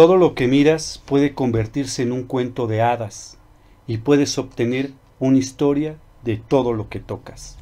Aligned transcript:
Todo 0.00 0.16
lo 0.16 0.34
que 0.34 0.48
miras 0.48 1.02
puede 1.04 1.34
convertirse 1.34 2.02
en 2.02 2.12
un 2.12 2.22
cuento 2.22 2.66
de 2.66 2.80
hadas 2.80 3.36
y 3.86 3.98
puedes 3.98 4.38
obtener 4.38 4.92
una 5.18 5.36
historia 5.36 5.98
de 6.24 6.38
todo 6.38 6.72
lo 6.72 6.88
que 6.88 7.00
tocas. 7.00 7.58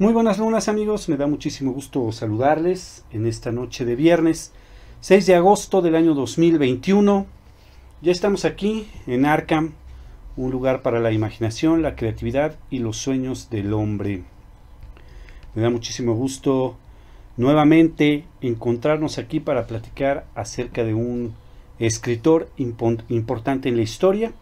Muy 0.00 0.12
buenas 0.12 0.38
lunas 0.38 0.66
amigos, 0.66 1.08
me 1.08 1.16
da 1.16 1.28
muchísimo 1.28 1.70
gusto 1.70 2.10
saludarles 2.10 3.04
en 3.12 3.28
esta 3.28 3.52
noche 3.52 3.84
de 3.84 3.94
viernes 3.94 4.52
6 5.02 5.24
de 5.24 5.36
agosto 5.36 5.82
del 5.82 5.94
año 5.94 6.14
2021. 6.14 7.26
Ya 8.02 8.10
estamos 8.10 8.44
aquí 8.44 8.88
en 9.06 9.24
Arkham, 9.24 9.74
un 10.36 10.50
lugar 10.50 10.82
para 10.82 10.98
la 10.98 11.12
imaginación, 11.12 11.82
la 11.82 11.94
creatividad 11.94 12.58
y 12.70 12.80
los 12.80 12.96
sueños 12.96 13.50
del 13.50 13.72
hombre. 13.72 14.24
Me 15.56 15.62
da 15.62 15.70
muchísimo 15.70 16.12
gusto 16.14 16.76
nuevamente 17.38 18.24
encontrarnos 18.42 19.16
aquí 19.16 19.40
para 19.40 19.66
platicar 19.66 20.26
acerca 20.34 20.84
de 20.84 20.92
un 20.92 21.32
escritor 21.78 22.50
importante 22.58 23.70
en 23.70 23.76
la 23.76 23.82
historia. 23.82 24.32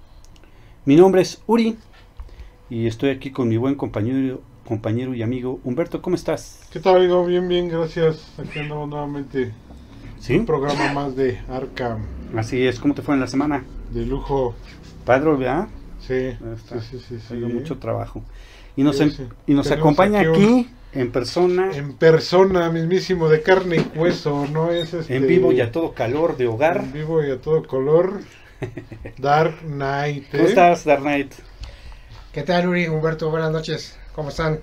Mi 0.84 0.96
nombre 0.96 1.22
es 1.22 1.40
Uri 1.46 1.76
y 2.68 2.88
estoy 2.88 3.10
aquí 3.10 3.30
con 3.30 3.48
mi 3.48 3.56
buen 3.56 3.76
compañero, 3.76 4.42
compañero 4.66 5.14
y 5.14 5.22
amigo 5.22 5.60
Humberto. 5.62 6.02
¿Cómo 6.02 6.16
estás? 6.16 6.66
¿Qué 6.72 6.80
tal, 6.80 6.96
amigo? 6.96 7.24
Bien, 7.24 7.46
bien, 7.46 7.68
gracias. 7.68 8.32
Aquí 8.36 8.58
andamos 8.58 8.88
nuevamente. 8.88 9.52
¿Sí? 10.18 10.36
Un 10.36 10.46
programa 10.46 10.92
más 10.94 11.14
de 11.14 11.38
Arkham. 11.48 12.00
Así 12.36 12.66
es. 12.66 12.80
¿Cómo 12.80 12.92
te 12.92 13.02
fue 13.02 13.14
en 13.14 13.20
la 13.20 13.28
semana? 13.28 13.62
De 13.92 14.04
lujo. 14.04 14.56
Padre, 15.04 15.30
¿verdad? 15.30 15.68
Sí, 16.00 16.32
sí, 16.68 16.80
sí, 16.90 16.98
sí, 16.98 17.18
sí. 17.20 17.34
mucho 17.36 17.78
trabajo. 17.78 18.20
Y 18.74 18.82
nos, 18.82 19.00
em- 19.00 19.12
y 19.46 19.54
nos 19.54 19.70
acompaña 19.70 20.20
aquí 20.20 20.68
en 20.94 21.10
persona, 21.10 21.70
en, 21.72 21.76
En 21.76 21.92
persona, 21.94 22.70
mismísimo, 22.70 23.28
de 23.28 23.42
carne 23.42 23.76
y 23.76 23.98
hueso, 23.98 24.46
¿no? 24.46 24.70
Es 24.70 24.94
este, 24.94 25.18
vivo 25.18 25.52
y 25.52 25.60
a 25.60 25.72
todo 25.72 25.92
calor 25.92 26.36
de 26.36 26.46
hogar. 26.46 26.78
En 26.78 26.92
vivo 26.92 27.22
y 27.24 27.30
a 27.30 27.40
todo 27.40 27.66
color. 27.66 28.20
Dark 29.18 29.60
Knight. 29.62 30.30
¿Cómo 30.30 30.44
¿eh? 30.44 30.48
estás, 30.48 30.84
Dark 30.84 31.02
Knight? 31.02 31.32
¿Qué 32.32 32.42
tal, 32.42 32.68
Uri? 32.68 32.86
Humberto, 32.88 33.30
buenas 33.30 33.50
noches. 33.50 33.98
¿Cómo 34.14 34.28
están? 34.28 34.60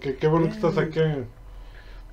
Qué, 0.00 0.16
qué 0.16 0.26
bueno 0.28 0.46
que 0.48 0.54
estás 0.54 0.78
aquí. 0.78 1.00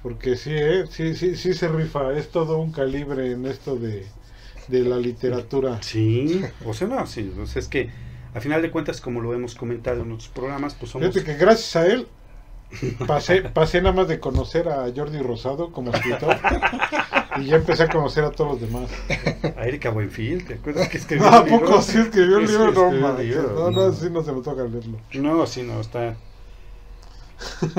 Porque 0.02 0.36
sí, 0.36 0.54
¿eh? 0.54 0.86
Sí, 0.89 1.16
sí, 1.16 1.36
sí 1.36 1.54
se 1.54 1.67
rifa. 1.67 2.14
Es 2.14 2.30
todo 2.30 2.58
un 2.58 2.72
calibre 2.72 3.31
en 3.31 3.45
esto 3.45 3.76
de, 3.76 4.06
de 4.67 4.81
la 4.81 4.98
literatura. 4.98 5.81
Sí, 5.81 6.42
o 6.66 6.73
sea, 6.73 6.88
no, 6.88 7.06
sí, 7.06 7.31
o 7.39 7.45
sea, 7.45 7.59
es 7.59 7.67
que 7.67 7.89
a 8.33 8.39
final 8.39 8.61
de 8.61 8.72
cuentas, 8.72 9.02
como 9.02 9.22
lo 9.22 9.33
hemos 9.33 9.56
comentado 9.56 10.04
en 10.04 10.11
otros 10.11 10.30
programas, 10.30 10.76
pues 10.76 10.92
somos... 10.92 11.14
Fíjate 11.14 11.31
que 11.31 11.38
gracias 11.38 11.76
a 11.76 11.88
él 11.88 12.08
pasé, 13.07 13.41
pasé 13.41 13.81
nada 13.81 13.95
más 13.95 14.07
de 14.07 14.19
conocer 14.19 14.69
a 14.69 14.85
Jordi 14.95 15.19
Rosado 15.19 15.71
como 15.71 15.91
escritor 15.91 16.37
y 17.37 17.45
ya 17.45 17.55
empecé 17.55 17.83
a 17.83 17.89
conocer 17.89 18.23
a 18.23 18.31
todos 18.31 18.52
los 18.53 18.61
demás. 18.61 18.89
A 19.57 19.65
Erika 19.65 19.89
Buenfield, 19.89 20.47
¿te 20.47 20.53
acuerdas 20.55 20.87
que 20.89 20.97
escribió 20.97 21.30
No, 21.30 21.37
¿A 21.37 21.41
un 21.41 21.49
libro? 21.49 21.65
poco 21.65 21.81
sí 21.81 21.97
escribió 21.97 22.39
Sí, 22.41 22.47
libro? 22.47 22.71
No, 22.71 22.87
escribió 22.87 23.17
libro, 23.17 23.53
no, 23.53 23.71
no. 23.71 23.87
no, 23.87 23.91
sí 23.93 24.09
no 24.09 24.23
se 24.23 24.31
me 24.31 24.41
toca 24.41 24.63
leerlo. 24.63 24.99
No, 25.13 25.45
sí, 25.47 25.63
no, 25.63 25.80
está... 25.81 26.15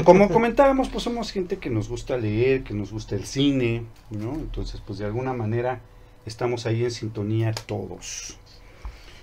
Como 0.05 0.31
comentábamos, 0.31 0.89
pues 0.89 1.05
somos 1.05 1.31
gente 1.33 1.59
que 1.59 1.69
nos 1.71 1.89
gusta 1.89 2.17
leer, 2.17 2.65
que 2.65 2.73
nos 2.73 2.91
gusta 2.93 3.15
el 3.15 3.27
cine, 3.27 3.85
¿no? 4.11 4.33
Entonces, 4.35 4.81
pues 4.87 4.99
de 4.99 5.05
alguna 5.05 5.35
manera 5.35 5.81
estamos 6.25 6.67
ahí 6.67 6.85
en 6.85 6.91
sintonía 6.91 7.53
todos. 7.53 8.39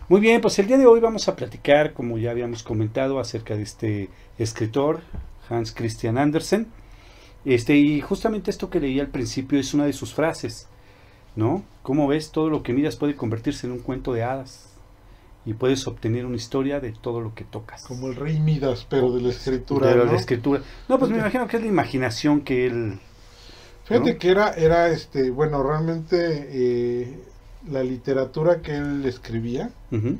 Muy 0.09 0.22
bien, 0.22 0.39
pues 0.39 0.57
el 0.59 0.67
día 0.67 0.78
de 0.78 0.85
hoy 0.85 0.99
vamos 0.99 1.28
a 1.28 1.35
platicar, 1.35 1.94
como 1.94 2.17
ya 2.17 2.31
habíamos 2.31 2.63
comentado, 2.63 3.19
acerca 3.19 3.55
de 3.55 3.63
este 3.63 4.09
escritor, 4.38 5.01
Hans 5.50 5.74
Christian 5.74 6.18
Andersen. 6.18 6.68
Este, 7.46 7.75
y 7.75 8.02
justamente 8.02 8.52
esto 8.52 8.69
que 8.69 8.80
leí 8.80 9.00
al 9.00 9.08
principio 9.08 9.59
es 9.59 9.74
una 9.74 9.85
de 9.85 9.94
sus 9.94 10.13
frases, 10.13 10.68
¿no? 11.35 11.63
Como 11.84 12.08
ves, 12.08 12.31
todo 12.31 12.50
lo 12.50 12.63
que 12.63 12.74
miras 12.74 12.96
puede 12.96 13.16
convertirse 13.16 13.68
en 13.68 13.74
un 13.74 13.80
cuento 13.80 14.13
de 14.13 14.24
hadas 14.24 14.68
y 15.47 15.53
puedes 15.53 15.88
obtener 15.88 16.25
una 16.25 16.35
historia 16.35 16.81
de 16.81 16.91
todo 16.91 17.22
lo 17.22 17.34
que 17.34 17.46
tocas. 17.46 17.84
Como 17.84 18.08
el 18.08 18.18
rey 18.18 18.38
Midas, 18.38 18.85
pero 18.90 19.13
de 19.13 19.22
la 19.22 19.30
escritura. 19.30 19.88
De 19.88 19.96
la 19.96 20.03
¿no? 20.03 20.12
escritura. 20.13 20.62
No, 20.90 21.00
pues 21.00 21.09
me 21.09 21.19
imagino 21.19 21.47
que 21.47 21.56
es 21.56 21.64
la 21.64 21.69
imaginación 21.69 22.41
que 22.41 22.66
él. 22.66 23.00
Fíjate 23.85 24.14
¿no? 24.14 24.19
que 24.19 24.29
era, 24.29 24.52
era 24.56 24.90
este, 24.90 25.29
bueno, 25.29 25.64
realmente 25.64 26.50
eh, 26.52 27.18
la 27.72 27.81
literatura 27.81 28.62
que 28.62 28.75
él 28.75 29.06
escribía, 29.06 29.69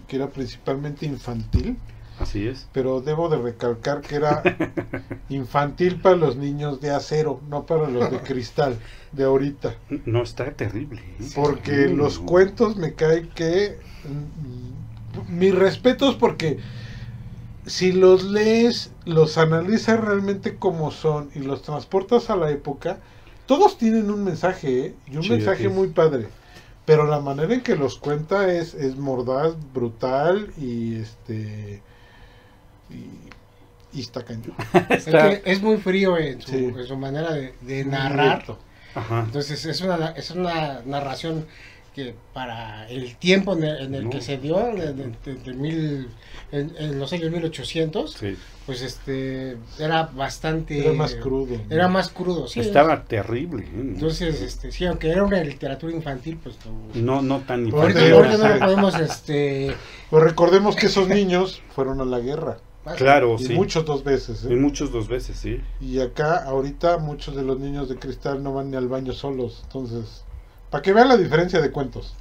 que 0.07 0.15
era 0.15 0.29
principalmente 0.29 1.05
infantil, 1.05 1.75
Así 2.19 2.47
es. 2.47 2.67
pero 2.72 3.01
debo 3.01 3.29
de 3.29 3.38
recalcar 3.38 4.01
que 4.03 4.16
era 4.16 4.50
infantil 5.29 6.01
para 6.01 6.16
los 6.16 6.35
niños 6.38 6.79
de 6.81 6.91
acero, 6.91 7.41
no 7.50 7.66
para 7.66 7.89
los 7.89 8.09
de 8.09 8.22
cristal, 8.23 8.79
de 9.11 9.23
ahorita. 9.25 9.75
No 10.05 10.23
está 10.23 10.56
terrible. 10.56 11.01
¿eh? 11.19 11.31
Porque 11.33 11.88
Sí, 11.88 11.94
los 11.94 12.19
no. 12.19 12.25
cuentos 12.25 12.77
me 12.77 12.95
cae 12.95 13.29
que... 13.29 13.79
mm, 14.03 14.72
mis 15.27 15.56
respetos 15.56 16.16
porque 16.16 16.59
si 17.66 17.91
los 17.91 18.23
lees, 18.23 18.91
los 19.06 19.38
analizas 19.38 20.00
realmente 20.00 20.57
como 20.57 20.91
son 20.91 21.29
y 21.35 21.39
los 21.39 21.61
transportas 21.63 22.29
a 22.29 22.35
la 22.35 22.50
época, 22.51 23.01
todos 23.45 23.77
tienen 23.77 24.09
un 24.11 24.23
mensaje, 24.23 24.85
¿eh? 24.88 24.95
y 25.07 25.17
un 25.17 25.23
Sí, 25.23 25.29
mensaje 25.29 25.69
muy 25.69 25.89
padre. 25.89 26.29
Pero 26.85 27.06
la 27.06 27.19
manera 27.19 27.53
en 27.53 27.61
que 27.63 27.75
los 27.75 27.97
cuenta 27.97 28.53
es, 28.53 28.73
es 28.73 28.97
mordaz, 28.97 29.56
brutal 29.73 30.53
y 30.57 30.95
este... 30.95 31.83
Y, 32.89 33.97
y 33.97 34.01
está 34.01 34.23
cañón. 34.23 34.53
Es 34.89 35.07
Está- 35.07 35.41
que 35.41 35.51
es 35.51 35.61
muy 35.61 35.77
frío 35.77 36.17
en 36.17 36.41
su, 36.41 36.51
Sí. 36.51 36.57
en 36.65 36.85
su 36.87 36.97
manera 36.97 37.33
de, 37.33 37.53
de 37.61 37.85
narrar. 37.85 38.43
Ajá. 38.95 39.21
Entonces 39.25 39.65
es 39.65 39.81
una, 39.81 40.09
es 40.11 40.31
una 40.31 40.81
narración 40.85 41.45
que 41.93 42.13
para 42.31 42.87
el 42.89 43.15
tiempo 43.15 43.53
en 43.53 43.63
el, 43.63 43.77
en 43.85 43.95
el 43.95 44.03
No. 44.05 44.09
que 44.11 44.21
se 44.21 44.37
dio, 44.37 44.57
de 44.75 45.53
mil, 45.55 46.07
en, 46.51 46.75
en 46.77 46.99
los 46.99 47.11
años 47.11 47.31
1800, 47.31 48.13
Sí. 48.13 48.37
pues 48.67 48.83
este 48.83 49.57
era 49.79 50.03
bastante... 50.03 50.79
Era 50.79 50.93
más 50.93 51.15
crudo. 51.15 51.59
Era 51.71 51.87
más 51.87 52.09
crudo, 52.09 52.47
sí. 52.47 52.59
Estaba 52.59 53.03
terrible. 53.05 53.63
¿eh? 53.63 53.69
Entonces, 53.75 54.41
este, 54.43 54.71
sí, 54.71 54.85
aunque 54.85 55.09
era 55.09 55.23
una 55.23 55.43
literatura 55.43 55.91
infantil, 55.91 56.37
pues 56.43 56.55
no... 56.93 57.01
no, 57.15 57.21
no 57.23 57.39
tan 57.39 57.65
infantil. 57.65 58.13
Ahorita, 58.13 58.37
no 58.37 58.47
lo 58.53 58.59
podemos, 58.59 58.99
este... 58.99 59.73
Pues 60.11 60.23
recordemos 60.23 60.75
que 60.75 60.85
esos 60.85 61.07
niños 61.19 61.63
fueron 61.75 61.99
a 61.99 62.05
la 62.05 62.19
guerra. 62.19 62.59
Claro, 62.95 63.35
Y 63.39 63.45
sí. 63.45 63.53
muchos 63.53 63.85
dos 63.85 64.03
veces. 64.03 64.43
¿eh? 64.45 64.53
Y 64.53 64.55
muchos 64.55 64.91
dos 64.91 65.07
veces, 65.07 65.37
sí. 65.37 65.61
Y 65.81 65.99
acá, 65.99 66.43
ahorita, 66.45 66.97
muchos 66.97 67.35
de 67.35 67.43
los 67.43 67.59
niños 67.59 67.89
de 67.89 67.97
cristal 67.97 68.41
no 68.43 68.53
van 68.53 68.71
ni 68.71 68.77
al 68.77 68.87
baño 68.87 69.13
solos. 69.13 69.61
Entonces, 69.63 70.23
para 70.69 70.81
que 70.81 70.93
vean 70.93 71.07
la 71.09 71.17
diferencia 71.17 71.61
de 71.61 71.71
cuentos. 71.71 72.15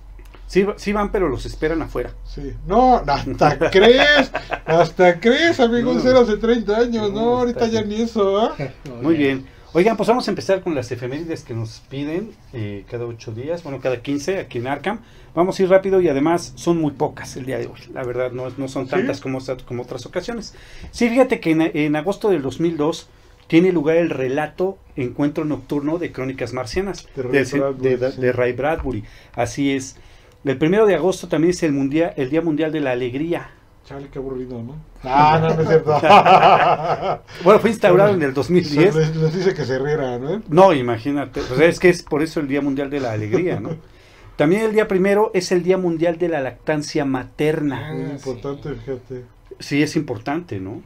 Sí, 0.47 0.65
sí 0.77 0.93
van, 0.93 1.11
pero 1.11 1.29
los 1.29 1.45
esperan 1.45 1.83
afuera. 1.83 2.11
Sí. 2.25 2.53
No, 2.67 3.03
hasta 3.07 3.59
crees. 3.71 4.31
Hasta 4.65 5.19
crees, 5.21 5.59
amigo. 5.59 5.93
No. 5.93 5.99
Eso 5.99 6.11
era 6.11 6.21
hace 6.21 6.37
30 6.37 6.77
años. 6.77 7.13
No, 7.13 7.21
No, 7.21 7.37
ahorita 7.39 7.67
ya 7.67 7.83
ni 7.83 8.03
eso, 8.03 8.39
¿ah? 8.39 8.55
Muy 9.03 9.17
bien. 9.17 9.47
Oigan, 9.77 9.99
pues 9.99 10.09
vamos 10.09 10.27
a 10.27 10.31
empezar 10.31 10.63
con 10.63 10.75
las 10.75 10.91
efemérides 10.91 11.43
que 11.43 11.53
nos 11.53 11.81
piden 11.91 12.31
eh, 12.55 12.87
cada 12.91 13.05
ocho 13.05 13.33
días, 13.33 13.63
bueno, 13.63 13.79
cada 13.79 14.01
15 14.01 14.39
aquí 14.39 14.57
en 14.57 14.69
Arkham. 14.69 15.01
Vamos 15.35 15.61
a 15.61 15.63
ir 15.65 15.69
rápido 15.69 16.01
y 16.01 16.09
además 16.09 16.55
son 16.57 16.79
muy 16.79 16.93
pocas 16.93 17.37
el 17.37 17.45
día 17.45 17.59
de 17.59 17.67
hoy. 17.67 17.79
La 17.93 18.03
verdad, 18.03 18.33
no, 18.33 18.49
no 18.57 18.69
son 18.69 18.87
¿Sí? 18.87 18.93
tantas 18.93 19.21
como, 19.21 19.39
como 19.67 19.83
otras 19.83 20.07
ocasiones. 20.07 20.55
Sí, 20.93 21.11
fíjate 21.11 21.41
que 21.41 21.51
en, 21.51 21.61
en 21.61 21.95
agosto 21.95 22.31
del 22.31 22.41
2002 22.41 23.11
tiene 23.49 23.71
lugar 23.71 23.99
el 23.99 24.09
relato 24.09 24.79
Encuentro 24.97 25.45
Nocturno 25.45 25.99
de 25.99 26.11
Crónicas 26.11 26.55
Marcianas 26.55 27.07
De 27.15 27.23
Ray 27.23 27.45
Bradbury, 27.45 27.83
de, 27.91 27.97
de- 27.99 28.13
sí. 28.13 28.21
de 28.23 28.33
Ray 28.33 28.53
Bradbury. 28.55 29.05
Así 29.35 29.73
es. 29.73 29.97
El 30.43 30.57
primero 30.57 30.87
de 30.87 30.95
agosto 30.95 31.29
también 31.29 31.51
es 31.51 31.63
el, 31.63 31.73
mundial, 31.75 32.15
el 32.17 32.31
Día 32.31 32.41
Mundial 32.41 32.73
de 32.73 32.81
la 32.81 32.93
Alegría. 32.93 33.51
Chale, 33.87 34.09
qué 34.09 34.19
aburrido, 34.19 34.63
¿no? 34.63 34.77
Ah, 35.05 35.39
no, 35.41 35.55
no 35.55 35.63
es 35.63 35.69
cierto. 35.69 35.93
Bueno, 37.45 37.61
fue 37.61 37.71
instaurado 37.71 38.13
en 38.15 38.23
el 38.23 38.31
Se 38.31 38.35
2010. 38.35 38.95
les, 38.97 39.17
les 39.17 39.35
dice 39.35 39.55
que 39.55 39.65
se 39.65 39.79
rieran, 39.79 40.21
¿no? 40.23 40.43
No, 40.49 40.73
imagínate. 40.75 41.41
Pues 41.43 41.61
es 41.61 41.79
que 41.79 41.89
es 41.89 42.03
por 42.03 42.23
eso 42.23 42.41
el 42.41 42.49
Día 42.49 42.61
Mundial 42.61 42.91
de 42.91 43.01
la 43.01 43.13
Alegría, 43.13 43.61
¿no? 43.61 43.71
También 44.37 44.63
el 44.63 44.73
día 44.73 44.87
primero 44.87 45.31
es 45.33 45.51
el 45.51 45.63
Día 45.63 45.79
Mundial 45.79 46.19
de 46.19 46.29
la 46.29 46.41
Lactancia 46.43 47.05
Materna. 47.07 47.93
Muy 47.95 48.03
Ah, 48.05 48.13
importante, 48.13 48.75
fíjate. 48.75 49.23
Sí, 49.61 49.83
es 49.83 49.97
importante, 49.97 50.61
¿no? 50.61 50.83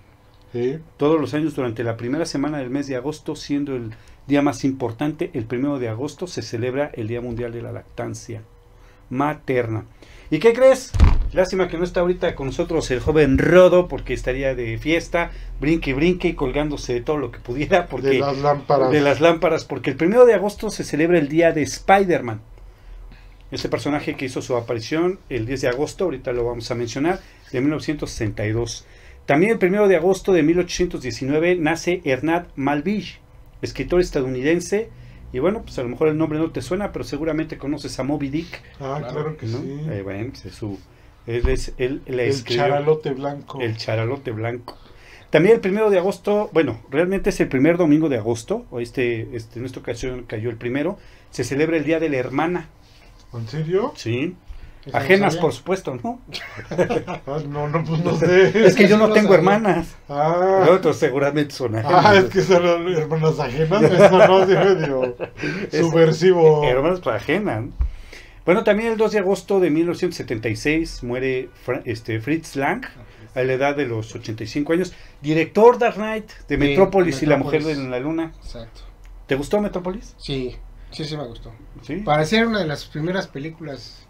Sí. 0.53 0.79
Todos 0.97 1.21
los 1.21 1.35
años 1.35 1.57
durante 1.57 1.83
la 1.83 1.97
primera 1.97 2.27
semana 2.27 2.59
del 2.59 2.71
mes 2.71 2.87
de 2.87 2.95
agosto, 2.97 3.35
siendo 3.35 3.75
el 3.75 3.91
día 4.29 4.43
más 4.43 4.63
importante, 4.65 5.31
el 5.35 5.47
primero 5.47 5.79
de 5.81 5.89
agosto 5.89 6.27
se 6.29 6.43
celebra 6.43 6.91
el 6.95 7.09
Día 7.09 7.21
Mundial 7.21 7.51
de 7.53 7.63
la 7.63 7.73
Lactancia 7.73 8.43
Materna. 9.09 9.85
¿Y 10.31 10.39
qué 10.39 10.53
crees? 10.53 10.93
Lástima 11.33 11.69
que 11.69 11.79
no 11.79 11.85
está 11.85 12.01
ahorita 12.01 12.35
con 12.35 12.47
nosotros 12.47 12.91
el 12.91 13.01
joven 13.01 13.39
Rodo 13.39 13.87
porque 13.89 14.15
estaría 14.15 14.55
de 14.55 14.79
fiesta, 14.79 15.31
brinque 15.61 15.91
y 15.91 15.93
brinque 15.93 16.29
y 16.29 16.35
colgándose 16.35 16.93
de 16.95 17.01
todo 17.03 17.19
lo 17.19 17.31
que 17.31 17.39
pudiera 17.39 17.87
porque 17.87 18.09
De 18.09 18.19
las 18.19 18.39
lámparas. 18.39 18.91
de 18.91 19.01
las 19.01 19.21
lámparas, 19.21 19.65
porque 19.65 19.91
el 19.91 19.97
primero 19.97 20.25
de 20.27 20.35
agosto 20.35 20.71
se 20.71 20.83
celebra 20.85 21.19
el 21.19 21.29
día 21.29 21.53
de 21.53 21.63
Spider-Man. 21.63 22.41
Este 23.53 23.69
personaje 23.69 24.15
que 24.17 24.27
hizo 24.27 24.43
su 24.43 24.57
aparición 24.57 25.19
el 25.29 25.45
10 25.47 25.61
de 25.63 25.69
agosto, 25.69 26.05
ahorita 26.05 26.33
lo 26.33 26.45
vamos 26.45 26.71
a 26.71 26.75
mencionar, 26.75 27.21
de 27.53 27.61
1962. 27.61 28.87
También 29.27 29.59
el 29.61 29.69
1 29.69 29.89
de 29.89 29.97
agosto 29.97 30.33
de 30.33 30.43
1819 30.43 31.57
nace 31.57 32.01
Hernán 32.05 32.49
Malvich, 32.57 33.21
escritor 33.63 34.01
estadounidense. 34.01 34.89
Y 35.33 35.39
bueno, 35.39 35.63
pues 35.63 35.79
a 35.79 35.83
lo 35.83 35.89
mejor 35.89 36.09
el 36.09 36.19
nombre 36.19 36.39
no 36.41 36.51
te 36.51 36.61
suena, 36.63 36.91
pero 36.93 37.05
seguramente 37.05 37.57
conoces 37.59 37.99
a 38.01 38.03
Moby 38.03 38.29
Dick. 38.31 38.63
Ah, 38.81 38.99
Claro, 39.01 39.37
que 39.37 39.47
¿no? 39.47 39.59
sí. 39.59 39.81
Eh, 39.91 40.01
bueno, 40.03 40.31
pues 40.31 40.47
es 40.47 40.55
su, 40.55 40.79
él 41.37 41.49
es, 41.49 41.73
él, 41.79 42.03
la 42.07 42.23
el 42.25 42.29
escribió. 42.31 42.65
charalote 42.65 43.11
blanco. 43.11 43.61
El 43.61 43.77
charalote 43.77 44.31
blanco. 44.33 44.77
También 45.31 45.55
el 45.57 45.61
primero 45.61 45.91
de 45.91 45.99
agosto, 45.99 46.51
bueno, 46.53 46.81
realmente 46.91 47.31
es 47.31 47.39
el 47.41 47.49
primer 47.49 47.77
domingo 47.77 48.09
de 48.09 48.17
agosto, 48.19 48.65
o 48.71 48.81
este, 48.81 49.29
este, 49.37 49.61
en 49.61 49.65
esta 49.67 49.79
ocasión 49.81 50.25
cayó 50.27 50.51
el 50.51 50.57
primero, 50.57 50.99
se 51.31 51.45
celebra 51.45 51.77
el 51.77 51.85
Día 51.85 52.01
de 52.01 52.09
la 52.09 52.17
Hermana, 52.17 52.69
¿En 53.33 53.47
serio? 53.47 53.93
¿sí? 53.95 54.35
Ajenas, 54.93 55.37
por 55.37 55.53
supuesto, 55.53 55.95
¿no? 56.03 56.21
Ah, 56.71 57.39
no, 57.47 57.69
no, 57.69 57.85
pues 57.85 58.03
no 58.03 58.17
sé. 58.19 58.67
Es 58.67 58.75
que 58.75 58.89
yo 58.89 58.97
no 58.99 59.13
tengo 59.13 59.35
hermanas, 59.35 59.95
Ah, 60.09 60.67
otros 60.71 60.97
seguramente 60.97 61.55
son 61.55 61.77
ajenas. 61.77 62.05
ah, 62.07 62.17
es 62.17 62.25
que 62.25 62.41
son 62.41 62.65
hermanas 62.93 63.39
ajenas. 63.39 63.83
Eso 63.85 64.27
no, 64.27 64.47
sí 64.47 64.53
medio 64.55 65.17
Es- 65.71 65.79
subversivo. 65.81 66.65
Hermanas 66.65 67.07
ajenas. 67.07 67.65
¿No? 68.55 68.61
Bueno, 68.61 68.65
también 68.65 68.93
el 68.93 68.99
2 68.99 69.13
de 69.13 69.19
agosto 69.21 69.61
de 69.61 69.71
1976 69.71 71.03
muere 71.03 71.49
Fra- 71.65 71.83
este, 71.85 72.21
Fritz 72.21 72.57
Lang, 72.57 72.85
a 73.35 73.43
la 73.43 73.53
edad 73.53 73.77
de 73.77 73.87
los 73.87 74.15
85 74.15 74.73
años, 74.73 74.93
director 75.23 75.79
Dark 75.79 75.95
Knight 75.97 76.29
de 76.49 76.57
Sí, 76.57 76.61
Metrópolis 76.61 77.23
y 77.23 77.27
la 77.27 77.37
mujer 77.37 77.63
de 77.65 77.77
la 77.77 78.01
luna. 78.01 78.33
Exacto. 78.43 78.83
¿Te 79.27 79.37
gustó 79.37 79.61
Metrópolis? 79.61 80.15
Sí, 80.19 80.57
sí, 80.91 81.05
sí 81.05 81.17
me 81.17 81.27
gustó. 81.27 81.53
Sí. 81.83 81.97
Para 81.97 82.25
ser 82.25 82.47
una 82.47 82.59
de 82.59 82.67
las 82.67 82.87
primeras 82.87 83.29
películas 83.29 84.07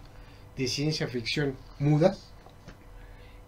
de 0.56 0.66
ciencia 0.68 1.06
ficción 1.06 1.54
mudas, 1.78 2.26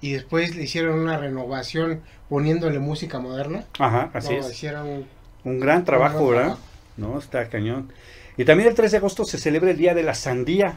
y 0.00 0.12
después 0.12 0.56
le 0.56 0.65
hicieron 0.65 0.99
una 0.99 1.17
renovación 1.17 2.03
poniéndole 2.29 2.79
música 2.81 3.21
moderna. 3.21 3.65
Ajá, 3.79 4.11
así 4.15 4.35
No, 4.35 4.41
es. 4.41 4.50
Hicieron 4.50 5.06
Un 5.45 5.61
gran 5.61 5.85
trabajo, 5.85 6.25
un 6.25 6.31
gran 6.33 6.43
¿verdad? 6.49 6.59
No, 6.97 7.19
está 7.19 7.49
cañón. 7.49 7.93
Y 8.37 8.44
también 8.44 8.69
el 8.69 8.75
3 8.75 8.90
de 8.93 8.96
agosto 8.99 9.25
se 9.25 9.38
celebra 9.38 9.70
el 9.70 9.76
Día 9.76 9.94
de 9.94 10.02
la 10.02 10.14
Sandía. 10.14 10.75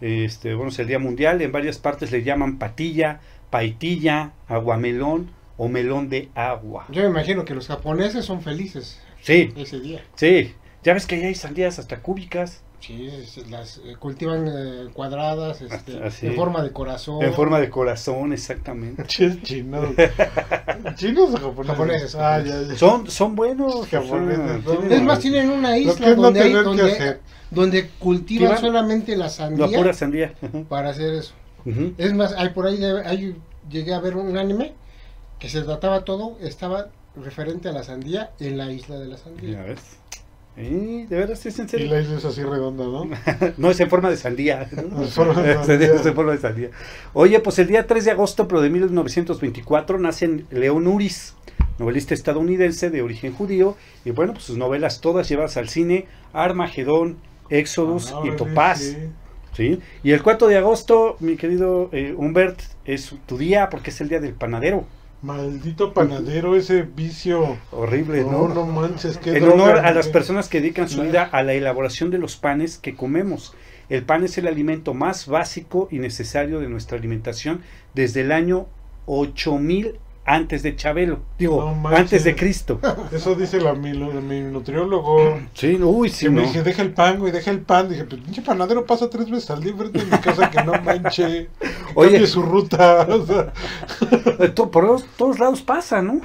Este, 0.00 0.54
bueno, 0.54 0.70
es 0.70 0.78
el 0.78 0.86
Día 0.88 0.98
Mundial. 0.98 1.40
En 1.42 1.52
varias 1.52 1.78
partes 1.78 2.10
le 2.10 2.22
llaman 2.22 2.58
patilla, 2.58 3.20
paitilla, 3.50 4.32
aguamelón 4.48 5.30
o 5.56 5.68
melón 5.68 6.08
de 6.08 6.30
agua. 6.34 6.86
Yo 6.90 7.02
me 7.02 7.08
imagino 7.10 7.44
que 7.44 7.54
los 7.54 7.68
japoneses 7.68 8.24
son 8.24 8.40
felices 8.42 9.00
Sí, 9.22 9.52
ese 9.56 9.80
día. 9.80 10.02
sí. 10.14 10.54
Ya 10.82 10.94
ves 10.94 11.04
que 11.06 11.16
ahí 11.16 11.24
hay 11.24 11.34
sandías 11.34 11.78
hasta 11.78 11.98
cúbicas, 12.00 12.62
Sí, 12.80 13.08
las 13.50 13.78
eh, 13.84 13.94
cultivan 13.98 14.48
eh, 14.48 14.88
cuadradas, 14.92 15.60
este, 15.60 16.02
Así. 16.02 16.26
en 16.28 16.34
forma 16.34 16.62
de 16.62 16.72
corazón. 16.72 17.22
en 17.22 17.34
forma 17.34 17.60
de 17.60 17.68
corazón, 17.70 18.32
exactamente. 18.32 19.04
Chinos. 19.06 19.94
¿Chinos 20.96 21.30
o 21.34 21.36
japoneses? 21.38 21.66
Japoneses, 21.76 22.14
Ah, 22.16 22.40
ya, 22.44 22.62
ya. 22.62 22.76
Son, 22.76 23.08
son 23.10 23.34
buenos. 23.36 23.86
Japoneses, 23.88 24.62
Es 24.90 25.02
más, 25.02 25.18
tienen 25.20 25.50
una 25.50 25.76
isla 25.76 25.94
que 25.94 26.10
es 26.10 26.16
no 26.16 26.22
donde, 26.22 26.40
hay- 26.40 26.48
tener 26.50 26.62
que 26.62 26.68
donde, 26.68 27.18
donde 27.50 27.88
cultivan 27.98 28.58
solamente 28.58 29.16
la 29.16 29.24
la 29.24 29.30
sandía 29.30 29.66
pura 29.78 29.92
sandía. 29.92 30.34
Para 30.68 30.90
hacer 30.90 31.14
eso. 31.14 31.34
Es 31.98 32.14
más, 32.14 32.32
hay 32.32 32.48
por 32.50 32.66
ahí, 32.66 32.82
hay- 33.04 33.36
llegué 33.70 33.92
a 33.94 34.00
ver 34.00 34.16
un 34.16 34.36
anime 34.38 34.72
que 35.38 35.48
se 35.48 35.60
trataba 35.62 36.04
todo, 36.04 36.38
estaba 36.40 36.88
referente 37.16 37.68
a 37.68 37.72
la 37.72 37.82
sandía 37.82 38.30
en 38.40 38.56
la 38.56 38.72
isla 38.72 38.98
de 38.98 39.06
la 39.08 39.16
Ya 39.16 39.22
sandía. 39.22 39.62
ves. 39.62 39.99
De 40.60 41.16
verdad, 41.16 41.34
sí, 41.36 41.48
es 41.48 41.58
en 41.58 41.66
Y 41.66 41.68
serio. 41.68 41.90
la 41.92 42.00
isla 42.00 42.18
es 42.18 42.24
así 42.24 42.42
redonda, 42.42 42.84
¿no? 42.84 43.08
No, 43.56 43.70
es 43.70 43.80
en 43.80 43.88
forma 43.90 44.10
de 44.10 44.16
sandía. 44.16 44.68
¿no? 44.72 45.02
En 45.02 45.08
forma 45.08 45.42
de 45.42 45.52
Es 45.96 46.06
en 46.06 46.14
forma 46.14 46.32
de 46.32 46.38
sandía. 46.38 46.70
Oye, 47.12 47.40
pues 47.40 47.58
el 47.58 47.68
día 47.68 47.86
3 47.86 48.04
de 48.04 48.10
agosto, 48.12 48.46
pero 48.48 48.60
de 48.60 48.70
1924, 48.70 49.98
nace 49.98 50.44
León 50.50 50.86
Uris, 50.86 51.34
novelista 51.78 52.14
estadounidense 52.14 52.90
de 52.90 53.02
origen 53.02 53.32
judío. 53.32 53.76
Y 54.04 54.10
bueno, 54.10 54.32
pues 54.32 54.44
sus 54.44 54.56
novelas 54.56 55.00
todas 55.00 55.28
llevadas 55.28 55.56
al 55.56 55.68
cine, 55.68 56.06
Armagedón, 56.32 57.16
Éxodos 57.48 58.12
Ah, 58.14 58.22
y 58.26 58.36
Topaz. 58.36 58.78
sí. 58.80 58.96
¿sí? 59.56 59.80
Y 60.04 60.12
el 60.12 60.22
4 60.22 60.46
de 60.48 60.56
agosto, 60.58 61.16
mi 61.20 61.36
querido 61.36 61.88
eh, 61.92 62.14
Humbert, 62.16 62.60
es 62.84 63.14
tu 63.26 63.36
día 63.36 63.68
porque 63.70 63.90
es 63.90 64.00
el 64.00 64.08
día 64.08 64.20
del 64.20 64.34
panadero. 64.34 64.84
Maldito 65.22 65.92
panadero, 65.92 66.56
ese 66.56 66.82
vicio. 66.82 67.58
Horrible, 67.72 68.22
No, 68.24 68.48
¿no? 68.48 68.54
no 68.54 68.66
manches, 68.66 69.18
qué 69.18 69.36
en 69.36 69.44
honor 69.44 69.78
a 69.78 69.92
las 69.92 70.08
personas 70.08 70.48
que 70.48 70.60
dedican 70.60 70.88
su 70.88 71.02
vida 71.02 71.24
a 71.24 71.42
la 71.42 71.52
elaboración 71.52 72.10
de 72.10 72.18
los 72.18 72.36
panes 72.36 72.78
que 72.78 72.94
comemos. 72.94 73.54
El 73.90 74.04
pan 74.04 74.24
es 74.24 74.38
el 74.38 74.46
alimento 74.46 74.94
más 74.94 75.26
básico 75.26 75.88
y 75.90 75.98
necesario 75.98 76.60
de 76.60 76.68
nuestra 76.68 76.96
alimentación 76.96 77.60
desde 77.94 78.22
el 78.22 78.32
año 78.32 78.66
8000 79.06 79.98
antes 80.34 80.62
de 80.62 80.76
Chabelo, 80.76 81.20
digo, 81.38 81.74
No 81.82 81.88
antes 81.88 82.24
de 82.24 82.34
Cristo. 82.36 82.78
Eso 83.12 83.34
dice 83.34 83.60
la, 83.60 83.74
mi, 83.74 83.92
mi 83.92 84.40
nutriólogo. 84.40 85.38
Sí, 85.54 85.74
uy, 85.82 86.08
sí, 86.08 86.26
que 86.26 86.30
me 86.30 86.42
no. 86.42 86.46
dije, 86.46 86.62
deja 86.62 86.82
el 86.82 86.92
pan, 86.92 87.18
güey, 87.18 87.32
deja 87.32 87.50
el 87.50 87.60
pan. 87.60 87.88
Dije, 87.88 88.04
pues 88.04 88.20
pinche 88.22 88.42
panadero 88.42 88.86
pasa 88.86 89.10
tres 89.10 89.30
veces 89.30 89.50
al 89.50 89.62
día 89.62 89.72
enfrente 89.72 89.98
de 89.98 90.04
mi 90.04 90.18
casa 90.18 90.50
que 90.50 90.62
no 90.64 90.72
manche. 90.82 91.48
Que 91.58 91.68
Oye. 91.94 92.26
su 92.26 92.42
ruta. 92.42 93.06
O 93.20 93.26
sea, 93.26 93.52
por 94.70 94.84
todos, 94.86 95.04
todos 95.16 95.38
lados 95.38 95.62
pasa, 95.62 96.00
¿no? 96.02 96.20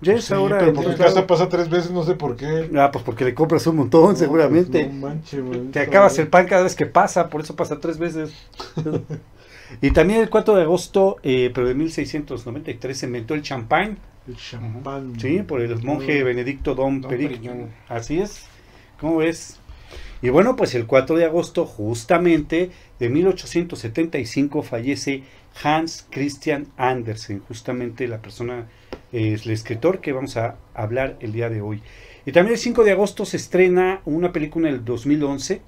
Ya 0.00 0.12
es 0.14 0.26
sí, 0.26 0.34
ahora. 0.34 0.58
pero 0.58 0.72
por 0.74 0.86
mi 0.86 0.92
es 0.92 0.96
casa 0.96 1.26
pasa 1.26 1.48
tres 1.48 1.68
veces, 1.68 1.90
no 1.90 2.04
sé 2.04 2.14
por 2.14 2.36
qué. 2.36 2.70
Ah, 2.78 2.90
pues 2.92 3.02
porque 3.04 3.24
le 3.24 3.34
compras 3.34 3.66
un 3.66 3.76
montón, 3.76 4.10
No, 4.10 4.16
seguramente. 4.16 4.84
pues, 4.84 4.94
no 4.94 5.08
manche, 5.08 5.40
güey. 5.40 5.62
Te 5.72 5.80
acabas 5.80 6.16
el 6.20 6.28
pan 6.28 6.46
cada 6.46 6.62
vez 6.62 6.76
que 6.76 6.86
pasa, 6.86 7.28
por 7.28 7.40
eso 7.40 7.56
pasa 7.56 7.80
tres 7.80 7.98
veces. 7.98 8.30
y 9.80 9.90
también 9.90 10.20
el 10.20 10.30
4 10.30 10.56
de 10.56 10.62
agosto, 10.62 11.16
eh, 11.22 11.50
pero 11.54 11.68
de 11.68 11.74
1693, 11.74 12.98
se 12.98 13.06
inventó 13.06 13.34
el 13.34 13.42
champán, 13.42 13.98
El 14.26 14.36
champán. 14.36 15.18
¿sí? 15.18 15.42
Por 15.42 15.60
el 15.60 15.82
monje 15.82 16.22
Benedicto 16.22 16.74
Don. 16.74 17.02
Periñón. 17.02 17.70
Así 17.88 18.20
es. 18.20 18.46
¿Cómo 19.00 19.18
ves? 19.18 19.60
Y 20.20 20.30
bueno, 20.30 20.56
pues 20.56 20.74
el 20.74 20.86
4 20.86 21.16
de 21.16 21.24
agosto, 21.26 21.64
justamente 21.64 22.70
de 22.98 23.08
1875, 23.08 24.62
fallece 24.62 25.22
Hans 25.62 26.06
Christian 26.10 26.66
Andersen, 26.76 27.40
justamente 27.46 28.08
la 28.08 28.20
persona, 28.20 28.66
eh, 29.12 29.34
es 29.34 29.46
el 29.46 29.52
escritor 29.52 30.00
que 30.00 30.12
vamos 30.12 30.36
a 30.36 30.56
hablar 30.74 31.16
el 31.20 31.32
día 31.32 31.48
de 31.48 31.60
hoy. 31.60 31.82
Y 32.26 32.32
también 32.32 32.54
el 32.54 32.58
5 32.58 32.84
de 32.84 32.92
agosto 32.92 33.24
se 33.24 33.36
estrena 33.36 34.00
una 34.04 34.32
película 34.32 34.68
en 34.68 34.74
el 34.74 34.84
2011, 34.84 35.62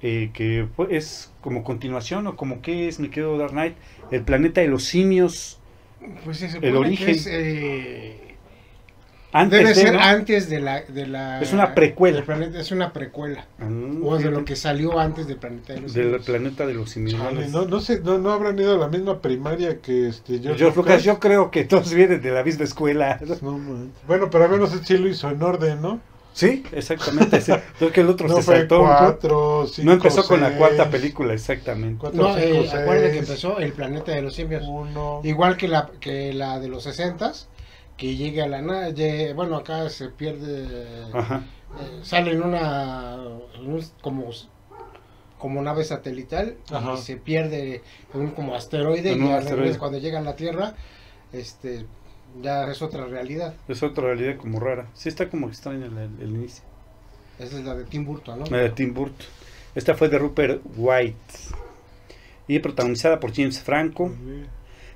eh, 0.00 0.30
que 0.32 0.66
es 0.90 1.31
como 1.42 1.62
continuación 1.64 2.26
o 2.28 2.36
como 2.36 2.62
que 2.62 2.88
es, 2.88 2.98
mi 3.00 3.08
querido 3.10 3.36
Dark 3.36 3.50
Knight, 3.52 3.74
El 4.10 4.22
planeta 4.22 4.60
de 4.62 4.68
los 4.68 4.84
simios, 4.84 5.58
Pues 6.24 6.38
se 6.38 6.46
El 6.46 6.60
que 6.60 6.72
origen. 6.72 7.08
es, 7.10 7.26
eh, 7.30 8.18
antes 9.34 9.60
debe 9.60 9.68
de, 9.70 9.74
ser 9.74 9.94
¿no? 9.94 10.00
antes 10.00 10.50
de 10.50 10.60
la, 10.60 10.82
de 10.82 11.06
la... 11.06 11.40
Es 11.40 11.54
una 11.54 11.74
precuela. 11.74 12.22
planeta- 12.22 12.60
es 12.60 12.70
una 12.70 12.92
precuela. 12.92 13.46
Ah, 13.58 13.66
O 14.02 14.18
de 14.18 14.30
lo 14.30 14.44
que 14.44 14.56
salió 14.56 14.98
antes 15.00 15.26
del 15.26 15.38
planeta 15.38 15.72
de 15.72 15.80
los 15.80 15.94
del 15.94 16.04
simios. 16.04 16.26
planeta 16.26 16.66
de 16.66 16.74
los 16.74 16.90
simios. 16.90 17.18
Chale, 17.18 17.48
no, 17.48 17.64
no 17.64 17.80
sé, 17.80 18.00
no, 18.00 18.18
no 18.18 18.30
habrán 18.30 18.58
ido 18.58 18.74
a 18.74 18.78
la 18.78 18.88
misma 18.88 19.22
primaria 19.22 19.80
que 19.80 20.08
este 20.08 20.38
George, 20.38 20.70
Lucas, 20.76 21.02
yo 21.02 21.18
creo 21.18 21.50
que 21.50 21.64
todos 21.64 21.94
vienen 21.94 22.20
de 22.20 22.30
la 22.30 22.44
misma 22.44 22.64
escuela. 22.64 23.18
Bueno, 24.06 24.28
pero 24.30 24.44
al 24.44 24.50
menos 24.50 24.70
sí 24.84 24.98
lo 24.98 25.08
hizo 25.08 25.30
en 25.30 25.42
orden, 25.42 25.80
¿no? 25.80 25.98
Sí, 26.32 26.62
exactamente. 26.72 27.40
sí. 27.40 27.52
Creo 27.78 27.92
que 27.92 28.00
el 28.00 28.08
otro 28.08 28.26
No 28.28 28.36
se 28.36 28.42
fue 28.42 28.56
saltó. 28.58 28.78
¿no? 28.78 28.84
cuatro, 28.84 29.66
cinco, 29.66 29.86
no 29.86 29.92
empezó 29.92 30.24
con 30.26 30.40
la 30.40 30.56
cuarta 30.56 30.88
película, 30.90 31.34
exactamente. 31.34 31.98
Cuatro, 32.00 32.22
No, 32.22 32.38
eh, 32.38 32.60
cinco, 32.62 32.76
acuérdate 32.78 33.12
que 33.12 33.18
empezó 33.18 33.58
el 33.58 33.72
planeta 33.72 34.12
de 34.12 34.22
los 34.22 34.34
simios. 34.34 34.64
Uno. 34.66 35.20
Igual 35.24 35.56
que 35.56 35.68
la, 35.68 35.90
que 36.00 36.32
la 36.32 36.58
de 36.58 36.68
los 36.68 36.84
60 36.84 37.32
que 37.96 38.16
llega 38.16 38.44
a 38.44 38.48
la 38.48 38.62
nada, 38.62 38.90
bueno, 39.34 39.56
acá 39.56 39.88
se 39.90 40.08
pierde, 40.08 40.66
Ajá. 41.12 41.42
eh, 41.80 42.00
sale 42.02 42.32
en 42.32 42.42
una, 42.42 43.18
en 43.56 43.72
un- 43.74 43.84
como, 44.00 44.30
como 45.38 45.60
nave 45.60 45.84
satelital 45.84 46.56
Ajá. 46.70 46.94
y 46.94 46.96
se 47.02 47.16
pierde 47.18 47.82
en 48.14 48.20
un 48.20 48.30
como 48.30 48.54
asteroide 48.54 49.12
En 49.12 49.18
y 49.18 49.22
un 49.22 49.28
ya 49.28 49.38
asteroide. 49.38 49.78
cuando 49.78 49.98
llega 49.98 50.18
a 50.18 50.22
la 50.22 50.34
Tierra, 50.34 50.74
este, 51.32 51.84
ya 52.40 52.70
es 52.70 52.80
otra 52.82 53.06
realidad. 53.06 53.54
Es 53.68 53.82
otra 53.82 54.04
realidad 54.04 54.36
como 54.36 54.60
rara. 54.60 54.86
Sí, 54.94 55.08
está 55.08 55.28
como 55.28 55.48
extraña 55.48 55.86
el, 55.86 55.96
el 56.20 56.30
inicio. 56.30 56.64
Esa 57.38 57.58
es 57.58 57.64
la 57.64 57.74
de 57.74 57.84
Tim 57.84 58.04
Burton, 58.04 58.38
¿no? 58.40 58.46
La 58.46 58.58
de 58.58 58.70
Tim 58.70 58.94
Burton. 58.94 59.26
Esta 59.74 59.94
fue 59.94 60.08
de 60.08 60.18
Rupert 60.18 60.60
White. 60.76 61.16
Y 62.48 62.58
protagonizada 62.58 63.18
por 63.20 63.32
James 63.34 63.60
Franco. 63.60 64.12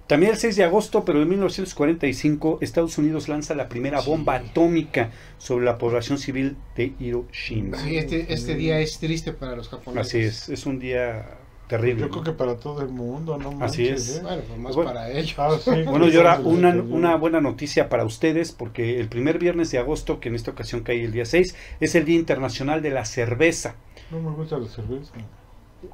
También 0.07 0.33
el 0.33 0.39
6 0.39 0.55
de 0.57 0.63
agosto, 0.65 1.05
pero 1.05 1.19
de 1.19 1.25
1945, 1.27 2.59
Estados 2.61 2.97
Unidos 2.99 3.29
lanza 3.29 3.55
la 3.57 3.69
primera 3.69 4.01
Sí. 4.01 4.09
bomba 4.11 4.37
atómica 4.37 5.11
sobre 5.39 5.65
la 5.65 5.79
población 5.79 6.19
civil 6.19 6.57
de 6.77 6.93
Hiroshima. 7.01 7.79
Sí, 7.79 7.97
este, 7.97 8.33
este 8.33 8.55
día 8.55 8.79
es 8.79 8.99
triste 8.99 9.33
para 9.33 9.57
los 9.57 9.69
japoneses. 9.69 10.07
Así 10.07 10.19
es, 10.21 10.49
es 10.61 10.67
un 10.67 10.79
día 10.79 11.27
terrible. 11.69 12.03
Yo 12.03 12.11
creo 12.11 12.23
que 12.25 12.33
para 12.33 12.57
todo 12.59 12.83
el 12.83 12.89
mundo, 12.89 13.37
no 13.39 13.53
manches, 13.53 13.71
Así 13.73 13.89
es. 13.89 14.17
¿eh? 14.19 14.23
Bueno, 14.23 14.43
pues 14.47 14.59
más 14.59 14.75
Bueno. 14.75 14.93
para 14.93 15.11
ellos. 15.11 15.35
Ah, 15.39 15.57
sí, 15.61 15.71
Bueno, 15.85 16.09
y 16.09 16.17
ahora 16.17 16.37
sí, 16.37 16.43
una, 16.45 16.73
sí, 16.73 16.79
sí. 16.79 16.85
una 16.91 17.17
buena 17.17 17.41
noticia 17.41 17.89
para 17.89 18.05
ustedes, 18.05 18.53
porque 18.53 19.01
el 19.01 19.09
primer 19.09 19.39
viernes 19.39 19.71
de 19.71 19.79
agosto, 19.79 20.21
que 20.21 20.29
en 20.29 20.35
esta 20.35 20.51
ocasión 20.53 20.83
cae 20.83 21.03
el 21.05 21.13
día 21.13 21.25
6, 21.25 21.55
es 21.81 21.95
el 21.95 22.05
Día 22.05 22.17
Internacional 22.17 22.83
de 22.83 22.91
la 22.91 23.05
Cerveza. 23.05 23.75
No 24.11 24.21
me 24.21 24.31
gusta 24.31 24.59
la 24.59 24.69
cerveza. 24.69 25.13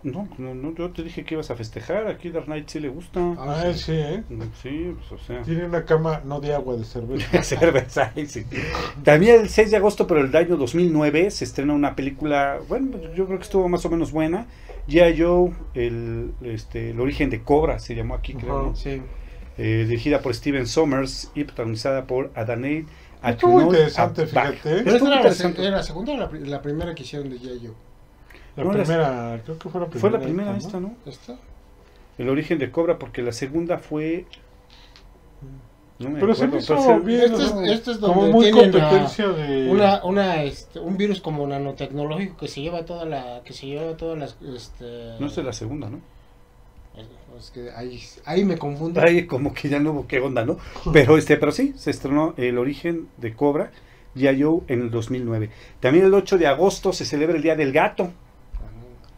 No, 0.05 0.29
no, 0.38 0.55
no, 0.55 0.75
yo 0.75 0.91
te 0.91 1.02
dije 1.02 1.25
que 1.25 1.35
ibas 1.35 1.50
a 1.50 1.57
festejar. 1.57 2.07
Aquí 2.07 2.31
Dark 2.31 2.47
Knight 2.47 2.69
sí 2.69 2.81
le 2.81 2.88
gusta. 2.88 3.21
Ah, 3.38 3.64
él 3.67 3.75
sí, 3.76 3.93
¿eh? 3.93 4.23
Sí, 4.62 4.95
pues 4.97 5.21
o 5.21 5.25
sea. 5.25 5.43
Tiene 5.43 5.64
una 5.67 5.85
cama 5.85 6.23
no 6.25 6.41
de 6.41 6.55
agua, 6.55 6.76
de 6.76 6.85
cerveza. 6.85 7.43
Cerveza, 7.43 8.12
sí. 8.26 8.47
También 9.02 9.41
el 9.43 9.49
6 9.49 9.71
de 9.71 9.76
agosto, 9.76 10.07
pero 10.07 10.21
el 10.21 10.35
año 10.35 10.57
2009, 10.57 11.31
se 11.31 11.45
estrena 11.45 11.75
una 11.75 11.95
película, 11.97 12.59
bueno, 12.69 12.99
yo 13.14 13.26
creo 13.26 13.38
que 13.38 13.45
estuvo 13.45 13.69
más 13.69 13.85
o 13.85 13.91
menos 13.91 14.12
buena. 14.12 14.47
G.I. 14.89 15.21
Joe, 15.21 15.53
el, 15.75 16.33
este, 16.43 16.91
el 16.91 17.01
origen 17.01 17.31
de 17.31 17.43
Cobra, 17.43 17.79
se 17.79 17.95
llamó 17.95 18.15
aquí, 18.15 18.35
creo. 18.35 18.75
Sí. 18.75 19.01
Eh, 19.59 19.85
dirigida 19.87 20.21
por 20.23 20.35
Steven 20.35 20.67
Sommers 20.67 21.31
y 21.35 21.45
protagonizada 21.45 22.07
por 22.07 22.31
Adanaid 22.35 22.87
Estuvo 23.23 23.61
interesante, 23.62 24.27
fíjate. 24.27 24.59
Pero 24.62 24.77
Estuvo 24.79 24.95
esta 24.95 25.07
era 25.07 25.09
la, 25.11 25.17
interesante. 25.21 25.62
era 25.62 25.77
la 25.77 25.83
segunda 25.83 26.12
o 26.12 26.17
la, 26.17 26.29
pri- 26.29 26.45
la 26.47 26.61
primera 26.62 26.95
que 26.95 27.03
hicieron 27.05 27.29
de 27.31 27.39
Yayo. 27.39 27.75
La 28.57 28.65
No, 28.65 28.73
las- 28.73 28.89
primera, 28.89 29.41
creo 29.45 29.59
que 29.59 29.69
fue 29.69 29.81
la 29.81 29.87
primera. 29.87 30.01
Fue 30.01 30.11
la 30.11 30.21
primera 30.21 30.57
esta, 30.57 30.81
¿no? 30.81 30.95
¿Esta? 31.07 31.37
El 32.19 32.29
origen 32.29 32.59
de 32.59 32.71
Cobra, 32.71 32.99
porque 32.99 33.23
la 33.23 33.33
segunda 33.33 33.79
fue... 33.79 34.27
No 36.03 36.11
me 36.11 36.21
Pero 36.21 36.35
se 36.35 36.47
me 36.49 36.59
hizo 36.59 37.01
bien. 37.01 37.21
Este 37.23 37.43
es- 37.43 37.55
este 37.71 37.91
es 37.93 37.99
Como 37.99 38.15
donde 38.23 38.33
muy 38.33 38.45
tienen 38.51 38.77
a- 38.77 38.89
competencia 38.89 39.29
de. 39.29 39.69
Una, 39.71 40.05
una, 40.05 40.43
este, 40.43 40.79
un 40.81 40.97
virus 40.97 41.21
como 41.21 41.47
nanotecnológico 41.47 42.37
que 42.37 42.49
se 42.49 42.61
lleva 42.63 42.85
toda 42.85 43.05
la, 43.05 43.43
que 43.45 43.53
se 43.53 43.67
lleva 43.67 43.97
todas 43.97 44.19
las, 44.19 44.37
este, 44.55 45.15
No 45.21 45.27
es 45.27 45.37
de 45.37 45.43
la 45.43 45.53
segunda, 45.53 45.89
¿no? 45.91 46.01
es 47.39 47.51
que 47.51 47.71
ahí, 47.75 47.99
ahí 48.27 48.45
me 48.45 48.59
confundo. 48.59 49.01
Ahí 49.01 49.27
como 49.27 49.55
que 49.55 49.69
ya 49.69 49.81
no 49.81 49.93
hubo 49.93 50.07
qué 50.07 50.21
onda, 50.21 50.45
¿no? 50.45 50.59
Pero 50.93 51.17
este, 51.17 51.37
pero 51.39 51.51
sí, 51.51 51.73
se 51.77 51.91
estrenó 51.91 52.35
El 52.37 52.59
origen 52.59 53.09
de 53.17 53.35
Cobra, 53.35 53.71
G.I. 54.15 54.43
Joe, 54.43 54.61
en 54.69 54.83
el 54.83 54.91
2009. 54.91 55.49
También 55.81 56.05
el 56.05 56.13
8 56.15 56.37
de 56.37 56.47
agosto 56.47 56.93
se 56.93 57.05
celebra 57.07 57.35
el 57.37 57.43
Día 57.43 57.57
del 57.57 57.73
Gato. 57.73 58.11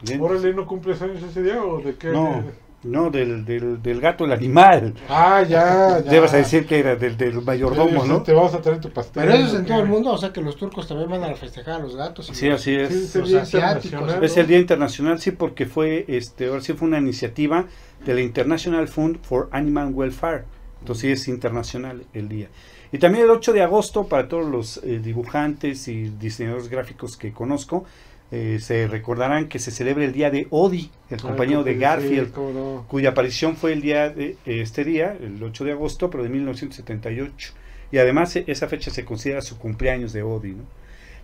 Bien. 0.02 0.20
Órale, 0.20 0.54
¿no 0.54 0.64
cumples 0.66 1.02
años 1.02 1.22
ese 1.22 1.42
día 1.42 1.62
o 1.62 1.80
de 1.80 1.96
qué? 1.96 2.08
No, 2.08 2.44
no, 2.84 3.10
del, 3.10 3.44
del, 3.44 3.82
del 3.82 4.00
gato, 4.00 4.24
el 4.24 4.32
animal. 4.32 4.94
Ah, 5.08 5.42
ya, 5.42 6.00
ya. 6.04 6.10
Debes 6.10 6.32
a 6.34 6.36
decir 6.38 6.66
que 6.66 6.78
era 6.78 6.96
del, 6.96 7.16
del 7.16 7.40
mayordomo, 7.42 8.04
¿no? 8.04 8.22
Te 8.22 8.32
vamos 8.32 8.54
a 8.54 8.60
traer 8.60 8.80
tu 8.80 8.90
pastel. 8.90 9.24
Pero 9.24 9.34
eso 9.36 9.46
es 9.48 9.54
en 9.54 9.66
todo 9.66 9.80
el 9.80 9.86
mundo, 9.88 10.12
o 10.12 10.18
sea 10.18 10.32
que 10.32 10.40
los 10.40 10.56
turcos 10.56 10.86
también 10.86 11.10
van 11.10 11.24
a 11.24 11.34
festejar 11.34 11.74
a 11.74 11.78
los 11.78 11.96
gatos. 11.96 12.30
y 12.30 12.34
Sí, 12.34 12.46
los- 12.48 12.60
así 12.60 12.70
Sí, 12.74 12.80
es. 12.80 12.90
es 12.90 13.14
el 13.16 13.20
Los 13.22 13.30
día 13.30 13.42
asiáticos. 13.42 13.84
internacional, 13.86 14.24
Es 14.24 14.36
el 14.36 14.46
Día 14.46 14.58
Internacional, 14.58 15.20
sí, 15.20 15.30
porque 15.32 15.66
fue, 15.66 16.04
este, 16.08 16.46
ahora 16.48 16.60
sí 16.60 16.72
fue 16.74 16.86
una 16.88 16.98
iniciativa 16.98 17.64
de 18.04 18.14
la 18.14 18.20
International 18.20 18.86
Fund 18.88 19.18
for 19.22 19.48
Animal 19.50 19.90
Welfare. 19.92 20.44
Entonces 20.80 21.00
sí 21.02 21.10
es 21.12 21.28
internacional 21.28 22.02
el 22.12 22.28
día. 22.28 22.48
Y 22.92 22.98
también 22.98 23.24
el 23.24 23.30
8 23.30 23.52
de 23.54 23.62
agosto, 23.62 24.04
para 24.06 24.28
todos 24.28 24.44
los 24.44 24.76
eh, 24.84 25.00
dibujantes 25.02 25.88
y 25.88 26.10
diseñadores 26.10 26.68
gráficos 26.68 27.16
que 27.16 27.32
conozco, 27.32 27.84
eh, 28.32 28.58
se 28.60 28.88
recordarán 28.88 29.48
que 29.48 29.58
se 29.58 29.70
celebra 29.70 30.04
el 30.04 30.12
día 30.12 30.30
de 30.30 30.46
Odie, 30.50 30.90
el 31.10 31.18
Ah, 31.18 31.22
compañero 31.22 31.62
de 31.62 31.74
Garfield, 31.76 32.34
no. 32.36 32.84
cuya 32.88 33.10
aparición 33.10 33.56
fue 33.56 33.72
el 33.72 33.80
día 33.82 34.10
de 34.10 34.36
eh, 34.46 34.60
este 34.60 34.84
día, 34.84 35.16
el 35.20 35.42
8 35.42 35.64
de 35.64 35.72
agosto, 35.72 36.10
pero 36.10 36.22
de 36.24 36.30
1978. 36.30 37.52
Y 37.92 37.98
además 37.98 38.34
eh, 38.36 38.44
esa 38.48 38.66
fecha 38.66 38.90
se 38.90 39.04
considera 39.04 39.40
su 39.40 39.58
cumpleaños 39.58 40.12
de 40.12 40.22
Odie. 40.22 40.54
¿no? 40.54 40.64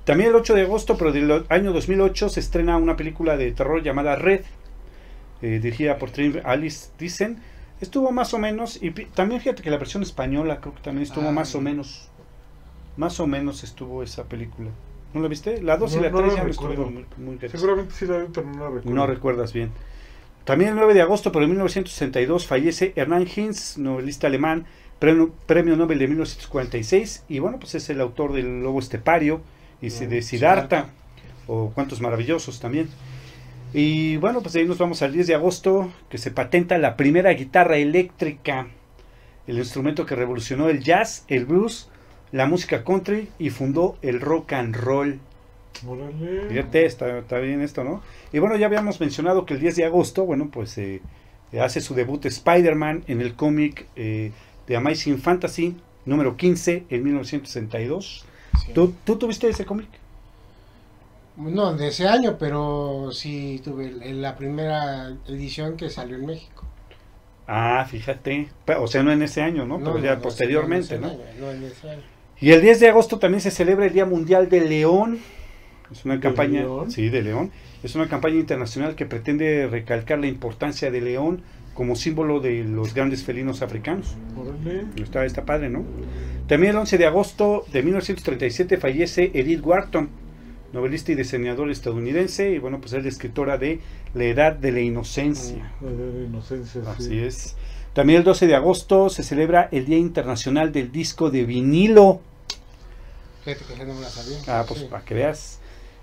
También 0.05 0.31
el 0.31 0.37
8 0.37 0.55
de 0.55 0.63
agosto, 0.63 0.97
pero 0.97 1.11
del 1.13 1.45
año 1.49 1.73
2008, 1.73 2.29
se 2.29 2.41
estrena 2.41 2.77
una 2.77 2.97
película 2.97 3.37
de 3.37 3.51
terror 3.53 3.83
llamada 3.83 4.15
Red, 4.17 4.43
eh, 5.43 5.59
dirigida 5.63 5.99
por 5.99 6.11
Trim 6.11 6.41
Alice 6.45 6.89
Thyssen. 6.97 7.39
Estuvo 7.81 8.13
más 8.13 8.35
o 8.35 8.39
menos, 8.39 8.79
y 8.83 8.91
también 8.91 9.41
fíjate 9.41 9.63
que 9.63 9.71
la 9.71 9.79
versión 9.79 10.03
española 10.03 10.61
creo 10.61 10.75
que 10.75 10.83
también 10.83 11.05
estuvo 11.05 11.29
Ah. 11.29 11.33
más 11.33 11.55
o 11.55 11.61
menos. 11.61 12.09
Más 12.97 13.19
o 13.21 13.27
menos 13.27 13.65
estuvo 13.65 14.03
esa 14.03 14.25
película. 14.25 14.69
¿No 15.13 15.21
la 15.21 15.29
viste? 15.29 15.61
La 15.63 15.77
2 15.77 15.93
y 15.93 15.97
No, 15.97 16.03
la 16.03 16.11
no 16.11 16.19
3 16.19 16.29
la 16.29 16.37
ya 16.37 16.45
no 16.45 16.51
estuvieron 16.51 16.95
muy, 16.95 17.07
muy. 17.19 17.49
Seguramente 17.49 17.95
sí 17.95 18.07
la 18.07 18.19
vi, 18.19 18.27
pero 18.33 18.47
no 18.47 18.59
la 18.59 18.67
recuerdo. 18.67 18.91
No 18.91 19.07
recuerdas 19.07 19.53
bien. 19.53 19.73
También 20.45 20.71
el 20.71 20.77
9 20.77 20.95
de 20.95 21.03
agosto, 21.03 21.33
pero 21.33 21.45
en 21.45 21.51
1962, 21.51 22.47
fallece 22.47 22.93
Hernán 22.97 23.27
Hinz, 23.35 23.77
novelista 23.77 24.27
alemán, 24.27 24.67
premio, 24.99 25.33
premio 25.47 25.77
Nobel 25.77 25.99
de 25.99 26.09
1946, 26.09 27.25
y 27.29 27.39
bueno, 27.41 27.59
pues 27.59 27.75
es 27.75 27.91
el 27.91 28.01
autor 28.01 28.33
del 28.33 28.63
Lobo 28.63 28.79
Estepario 28.79 29.43
y 29.83 29.91
de 29.91 30.23
Siddhartha, 30.23 30.91
o 31.47 31.71
Cuentos 31.71 32.01
Maravillosos 32.01 32.61
también. 32.61 32.89
Y 33.73 34.17
bueno, 34.17 34.41
pues 34.41 34.57
ahí 34.57 34.65
nos 34.65 34.79
vamos 34.79 35.03
al 35.03 35.13
10 35.13 35.27
de 35.27 35.35
agosto, 35.35 35.93
que 36.09 36.19
se 36.19 36.31
patenta 36.31 36.79
la 36.79 36.97
primera 36.97 37.31
guitarra 37.33 37.77
eléctrica, 37.77 38.69
el 39.47 39.59
instrumento 39.59 40.07
que 40.07 40.17
revolucionó 40.17 40.69
el 40.69 40.83
jazz, 40.83 41.25
el 41.29 41.45
blues, 41.45 41.90
la 42.33 42.47
música 42.47 42.85
country 42.85 43.29
y 43.39 43.51
fundó 43.51 43.97
el 44.03 44.21
rock 44.21 44.53
and 44.53 44.77
roll. 44.77 45.21
Órale. 45.87 46.49
Fíjate, 46.49 46.87
está, 46.87 47.19
está 47.19 47.39
bien 47.39 47.61
esto, 47.61 47.85
¿no? 47.85 48.03
Y 48.33 48.39
bueno, 48.39 48.57
ya 48.57 48.67
habíamos 48.67 49.01
mencionado 49.01 49.47
que 49.47 49.55
el 49.55 49.61
10 49.61 49.77
de 49.77 49.85
agosto, 49.85 50.25
bueno, 50.25 50.51
pues 50.53 50.77
eh, 50.79 51.01
hace 51.61 51.81
su 51.81 51.95
debut 51.95 52.25
Spider-Man 52.25 53.05
en 53.07 53.21
el 53.21 53.35
cómic 53.35 53.87
eh, 53.97 54.33
de 54.67 54.77
Amazing 54.77 55.19
Fantasy 55.19 55.77
número 56.05 56.37
15 56.37 56.85
en 56.89 57.05
1962. 57.05 58.25
Sí. 58.65 58.73
¿Tú, 58.73 58.95
¿Tú 59.05 59.17
tuviste 59.17 59.49
ese 59.49 59.65
cómic? 59.65 59.89
No, 61.37 61.75
de 61.75 61.89
ese 61.89 62.07
año, 62.07 62.37
pero 62.39 63.11
sí 63.13 63.61
tuve 63.65 63.91
la 64.13 64.37
primera 64.37 65.17
edición 65.27 65.77
que 65.77 65.89
salió 65.89 66.17
en 66.17 66.27
México. 66.27 66.65
Ah, 67.47 67.85
fíjate. 67.89 68.49
O 68.79 68.87
sea, 68.87 69.03
no 69.03 69.11
en 69.11 69.23
ese 69.23 69.41
año, 69.41 69.65
¿no? 69.65 69.79
Pero 69.79 69.99
ya 69.99 70.17
no, 70.17 70.23
posteriormente, 70.23 70.99
no, 70.99 71.09
¿no? 71.09 71.13
en 71.13 71.21
ese 71.21 71.31
año, 71.31 71.41
no 71.41 71.51
en 71.51 71.63
ese 71.65 71.91
año. 71.91 72.03
Y 72.41 72.53
el 72.53 72.63
10 72.63 72.81
de 72.81 72.89
agosto 72.89 73.19
también 73.19 73.41
se 73.41 73.51
celebra 73.51 73.87
el 73.87 73.93
Día 73.93 74.07
Mundial 74.07 74.49
del 74.49 74.69
León. 74.69 75.19
Es 75.93 76.05
una 76.05 76.15
¿De 76.15 76.21
campaña, 76.21 76.61
león? 76.61 76.91
sí, 76.91 77.09
de 77.09 77.23
león. 77.23 77.51
Es 77.83 77.95
una 77.95 78.09
campaña 78.09 78.37
internacional 78.37 78.95
que 78.95 79.07
pretende 79.07 79.67
recalcar 79.67 80.19
la 80.19 80.27
importancia 80.29 80.91
del 80.91 81.05
león 81.05 81.43
como 81.75 81.97
símbolo 81.97 82.41
de 82.41 82.65
los 82.65 82.95
grandes 82.95 83.25
felinos 83.25 83.63
africanos. 83.63 84.15
Órale. 84.37 84.85
Está, 85.03 85.25
está 85.25 85.45
padre, 85.45 85.69
¿no? 85.69 85.85
También 86.47 86.73
el 86.73 86.79
11 86.79 86.99
de 86.99 87.07
agosto 87.07 87.65
de 87.73 87.83
1937 87.83 88.77
fallece 88.77 89.31
Edith 89.35 89.65
Wharton, 89.65 90.09
novelista 90.73 91.13
y 91.13 91.15
diseñadora 91.17 91.73
estadounidense, 91.73 92.51
y 92.53 92.59
bueno, 92.59 92.81
pues 92.81 92.93
es 92.93 93.03
la 93.03 93.09
escritora 93.09 93.59
de 93.59 93.81
La 94.15 94.25
Edad 94.25 94.53
de 94.55 94.73
la 94.73 94.81
Inocencia. 94.81 95.73
La 95.81 95.91
de 95.91 96.13
la 96.21 96.27
inocencia, 96.27 96.83
sí. 96.83 97.05
Así 97.05 97.19
es. 97.19 97.57
También 97.93 98.19
el 98.19 98.25
12 98.25 98.47
de 98.47 98.55
agosto 98.55 99.09
se 99.09 99.23
celebra 99.23 99.69
el 99.73 99.87
Día 99.87 99.99
Internacional 99.99 100.73
del 100.73 100.93
Disco 100.93 101.31
de 101.31 101.45
Vinilo. 101.45 102.21
Fíjate 103.45 103.65
que 103.65 103.73
ese 103.75 103.85
no 103.87 103.95
me 103.95 104.01
la 104.03 104.09
sabía. 104.11 104.39
Ah, 104.49 104.65
pues 104.67 104.81
Sí. 104.81 104.87
para 104.91 105.05
que 105.05 105.15
veas. 105.15 105.59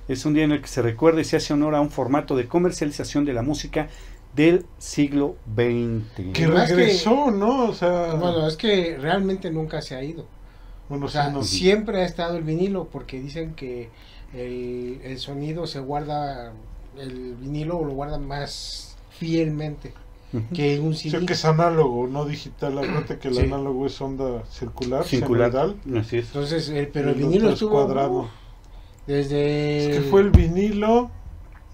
Es 0.08 0.26
un 0.26 0.34
día 0.34 0.44
en 0.46 0.52
el 0.54 0.62
que 0.62 0.68
se 0.68 0.82
recuerda 0.82 1.22
y 1.22 1.26
se 1.26 1.38
hace 1.38 1.54
honor 1.54 1.76
a 1.76 1.82
un 1.82 1.92
formato 1.92 2.36
de 2.36 2.48
comercialización 2.48 3.26
de 3.26 3.34
la 3.34 3.42
música 3.42 3.90
del 4.36 4.66
siglo 4.78 5.36
XX. 5.56 6.32
Que 6.34 6.48
regresó, 6.48 7.32
¿no? 7.32 7.66
O 7.70 7.74
sea. 7.74 8.14
Bueno, 8.16 8.48
es 8.48 8.56
que 8.58 8.98
realmente 9.00 9.52
nunca 9.52 9.82
se 9.82 9.96
ha 9.96 10.04
ido. 10.04 10.26
bueno, 10.90 11.08
O 11.08 11.10
sea, 11.10 11.28
sí, 11.28 11.34
no. 11.34 11.44
siempre 11.44 12.02
ha 12.02 12.06
estado 12.06 12.38
el 12.38 12.44
vinilo 12.44 12.86
porque 12.90 13.20
dicen 13.20 13.54
que 13.56 13.90
el, 14.34 15.02
el 15.04 15.18
sonido 15.20 15.68
se 15.68 15.80
guarda, 15.80 16.54
el 16.98 17.36
vinilo 17.36 17.84
lo 17.84 17.94
guarda 17.94 18.18
más 18.18 18.96
fielmente 19.12 19.94
Que 20.54 20.80
un 20.80 20.92
O 20.92 20.94
CD. 20.94 21.12
sea, 21.12 21.20
que 21.26 21.34
es 21.34 21.46
análogo, 21.46 22.06
no 22.08 22.26
digital. 22.26 22.78
Acuérdate 22.78 23.18
que 23.18 23.30
el 23.30 23.36
Sí. 23.36 23.42
análogo 23.42 23.86
es 23.88 24.00
onda 24.02 24.44
circular, 24.46 25.06
Circular. 25.06 25.52
Así 26.00 26.18
es. 26.18 26.28
Entonces, 26.28 26.68
el- 26.70 26.90
pero 26.90 27.10
y 27.10 27.14
el 27.14 27.18
vinilo 27.20 27.48
es 27.48 27.54
estuvo 27.54 27.72
cuadrado. 27.72 28.30
desde 29.06 29.90
Es 29.92 29.98
que 29.98 30.02
fue 30.10 30.22
el 30.22 30.32
vinilo, 30.32 31.10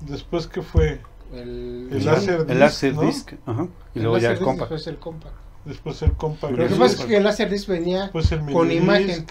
después 0.01 0.45
que 0.47 0.61
fue 0.61 1.01
el, 1.33 1.89
el 1.91 2.05
láser 2.05 2.41
El 2.41 2.47
disc, 2.47 2.59
láser 2.59 2.93
¿no? 2.95 3.01
disc, 3.01 3.33
ajá, 3.45 3.67
y 3.95 3.97
el 3.99 4.03
luego 4.03 4.17
ya 4.19 4.31
el 4.31 4.37
compact. 4.39 4.59
después 4.71 4.87
el 4.87 4.97
compact. 4.99 5.35
después 5.65 6.01
el 6.03 6.11
compact. 6.13 6.53
Lo 6.55 6.67
que 6.67 6.75
pasa 6.75 7.01
es 7.01 7.05
que 7.05 7.17
el 7.17 7.23
Laserdisc 7.23 7.67
venía, 7.67 8.01
Después 8.03 8.31
el 8.33 8.39
con 8.51 8.71
imagen. 8.71 9.25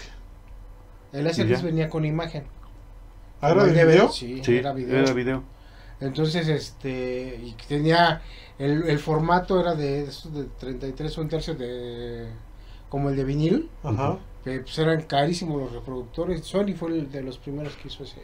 el 1.13 1.23
Laserdisc 1.23 1.59
ya. 1.61 1.65
venía 1.65 1.89
con 1.89 2.03
imagen. 2.05 2.43
¿Ah, 3.39 3.53
de 3.53 3.85
video? 3.85 4.09
Sí, 4.11 4.41
Sí, 4.43 4.57
era 4.57 4.73
video. 4.73 4.99
era 4.99 5.13
video. 5.13 5.43
Entonces, 6.01 6.47
este, 6.49 7.39
y 7.41 7.55
tenía, 7.67 8.21
el, 8.59 8.83
el 8.83 8.99
formato 8.99 9.59
era 9.59 9.75
de, 9.75 10.03
estos 10.03 10.33
de 10.33 10.45
33 10.45 11.17
un 11.17 11.29
tercio 11.29 11.55
de, 11.55 12.27
como 12.89 13.09
el 13.09 13.15
de 13.15 13.23
vinil, 13.23 13.69
Ajá. 13.83 14.19
que 14.43 14.59
pues 14.61 14.77
eran 14.79 15.03
carísimos 15.03 15.61
los 15.61 15.71
reproductores. 15.73 16.45
Sony 16.45 16.73
fue 16.75 16.91
el 16.91 17.11
de 17.11 17.23
los 17.23 17.37
primeros 17.37 17.75
que 17.77 17.87
hizo 17.89 18.03
ese, 18.03 18.21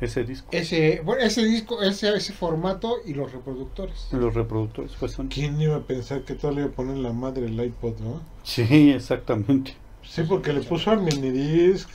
Ese 0.00 0.24
disco. 0.24 0.48
ese, 0.50 1.00
bueno, 1.04 1.22
ese 1.22 1.44
disco, 1.44 1.80
ese, 1.82 2.14
ese 2.16 2.32
formato 2.32 2.96
y 3.04 3.14
los 3.14 3.32
reproductores. 3.32 4.08
Los 4.10 4.34
reproductores 4.34 4.96
fue 4.96 5.08
Sony. 5.08 5.28
¿Quién 5.28 5.60
iba 5.60 5.76
a 5.76 5.86
pensar 5.86 6.24
que 6.24 6.34
todo 6.34 6.50
le 6.52 6.62
iba 6.62 6.70
a 6.70 6.72
poner 6.72 6.96
la 6.98 7.12
madre 7.12 7.46
el 7.46 7.60
iPod, 7.64 7.98
no? 8.00 8.20
Sí, 8.42 8.90
exactamente. 8.90 9.76
Sí, 10.02 10.22
porque 10.24 10.52
le 10.52 10.62
puso 10.62 10.90
al 10.90 11.00
minidisc, 11.00 11.88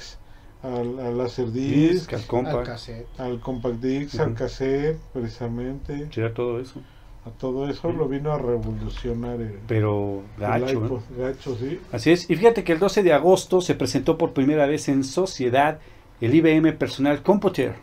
al, 0.63 1.00
al 1.00 1.18
laserdisc, 1.18 2.10
Disc, 2.10 2.13
al 2.13 2.20
Al 2.20 2.25
compact, 2.28 2.66
cassette. 2.66 3.08
al 3.20 3.39
compact 3.39 3.75
disc, 3.82 4.20
al 4.20 4.28
Ujú. 4.30 4.36
cassette, 4.38 4.98
precisamente. 5.13 6.08
sí, 6.12 6.20
era 6.20 6.34
todo 6.34 6.60
eso. 6.60 6.82
A 7.25 7.32
todo 7.32 7.70
eso 7.70 7.92
lo 7.92 8.08
vino 8.08 8.32
a 8.32 8.38
revolucionar 8.38 9.42
el, 9.42 9.60
Pero 9.68 10.24
el 10.38 10.42
gacho, 10.42 10.66
¿eh? 10.68 10.72
iPod. 10.74 11.01
Gacho, 11.18 11.56
sí. 11.58 11.80
Así 11.92 12.12
es. 12.12 12.30
Y 12.30 12.36
fíjate 12.38 12.63
que 12.63 12.72
el 12.72 12.80
12 12.80 13.04
de 13.04 13.13
agosto 13.13 13.62
se 13.62 13.75
presentó 13.75 14.18
por 14.18 14.32
primera 14.34 14.66
vez 14.66 14.88
en 14.89 15.04
sociedad 15.04 15.80
el 16.22 16.34
IBM 16.34 16.74
Personal 16.78 17.22
Computer. 17.22 17.75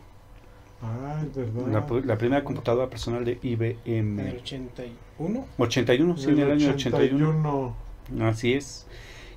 Ah, 0.83 1.23
es 1.23 1.35
verdad. 1.35 1.68
La, 1.90 2.00
la 2.04 2.18
primera 2.18 2.45
computadora 2.45 2.88
personal 2.88 3.25
de 3.25 3.38
En 3.42 4.18
el 4.21 4.28
IBM. 4.28 4.38
81. 4.40 5.47
81, 5.59 6.16
sí, 6.16 6.30
en 6.30 6.38
el 6.38 6.50
año 6.50 6.71
81. 6.71 7.75
81. 8.09 8.28
Así 8.28 8.54
es. 8.54 8.87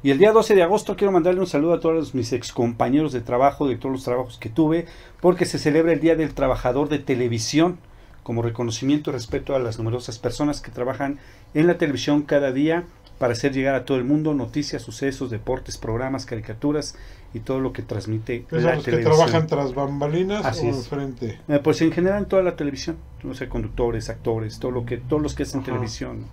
Y 0.02 0.12
el 0.12 0.18
día 0.18 0.32
12 0.32 0.56
de 0.56 0.64
agosto 0.64 0.96
quiero 0.96 1.12
mandarle 1.12 1.42
un 1.42 1.48
saludo 1.48 1.74
a 1.74 1.80
todos 1.82 2.16
mis 2.16 2.32
ex 2.32 2.54
compañeros 2.54 3.12
de 3.12 3.20
trabajo, 3.20 3.68
de 3.68 3.76
todos 3.76 3.92
los 3.92 4.04
trabajos 4.06 4.38
que 4.38 4.48
tuve, 4.48 4.86
porque 5.20 5.46
se 5.46 5.60
celebra 5.60 5.92
el 5.92 6.00
Día 6.00 6.16
del 6.16 6.34
Trabajador 6.34 6.88
de 6.88 7.00
Televisión, 7.00 7.80
como 8.24 8.42
reconocimiento 8.42 9.10
y 9.10 9.14
respeto 9.14 9.56
a 9.56 9.60
las 9.60 9.78
numerosas 9.78 10.18
personas 10.18 10.62
que 10.62 10.72
trabajan 10.72 11.20
en 11.54 11.68
la 11.68 11.78
televisión 11.78 12.22
cada 12.22 12.54
día 12.54 12.86
para 13.18 13.34
hacer 13.34 13.52
llegar 13.52 13.76
a 13.76 13.84
todo 13.84 13.98
el 13.98 14.06
mundo 14.06 14.34
noticias, 14.34 14.82
sucesos, 14.82 15.30
deportes, 15.30 15.78
programas, 15.78 16.26
caricaturas 16.26 16.96
y 17.34 17.42
todo 17.42 17.60
lo 17.60 17.74
que 17.74 17.82
transmite 17.82 18.46
Esos 18.48 18.64
la 18.64 18.76
los 18.76 18.86
que 18.86 18.92
televisión. 18.92 19.18
trabajan 19.18 19.48
tras 19.48 19.76
bambalinas 19.76 20.46
Así 20.46 20.68
o 20.68 20.70
enfrente. 20.70 21.40
Eh, 21.50 21.60
pues 21.62 21.82
en 21.82 21.92
general 21.92 22.20
en 22.20 22.30
toda 22.30 22.42
la 22.42 22.56
televisión, 22.56 22.98
no 23.24 23.34
sé, 23.34 23.50
conductores, 23.50 24.10
actores, 24.10 24.60
todo 24.60 24.72
lo 24.72 24.86
que, 24.86 24.98
todos 24.98 25.22
los 25.22 25.36
que 25.36 25.44
hacen 25.44 25.62
televisión. 25.62 26.28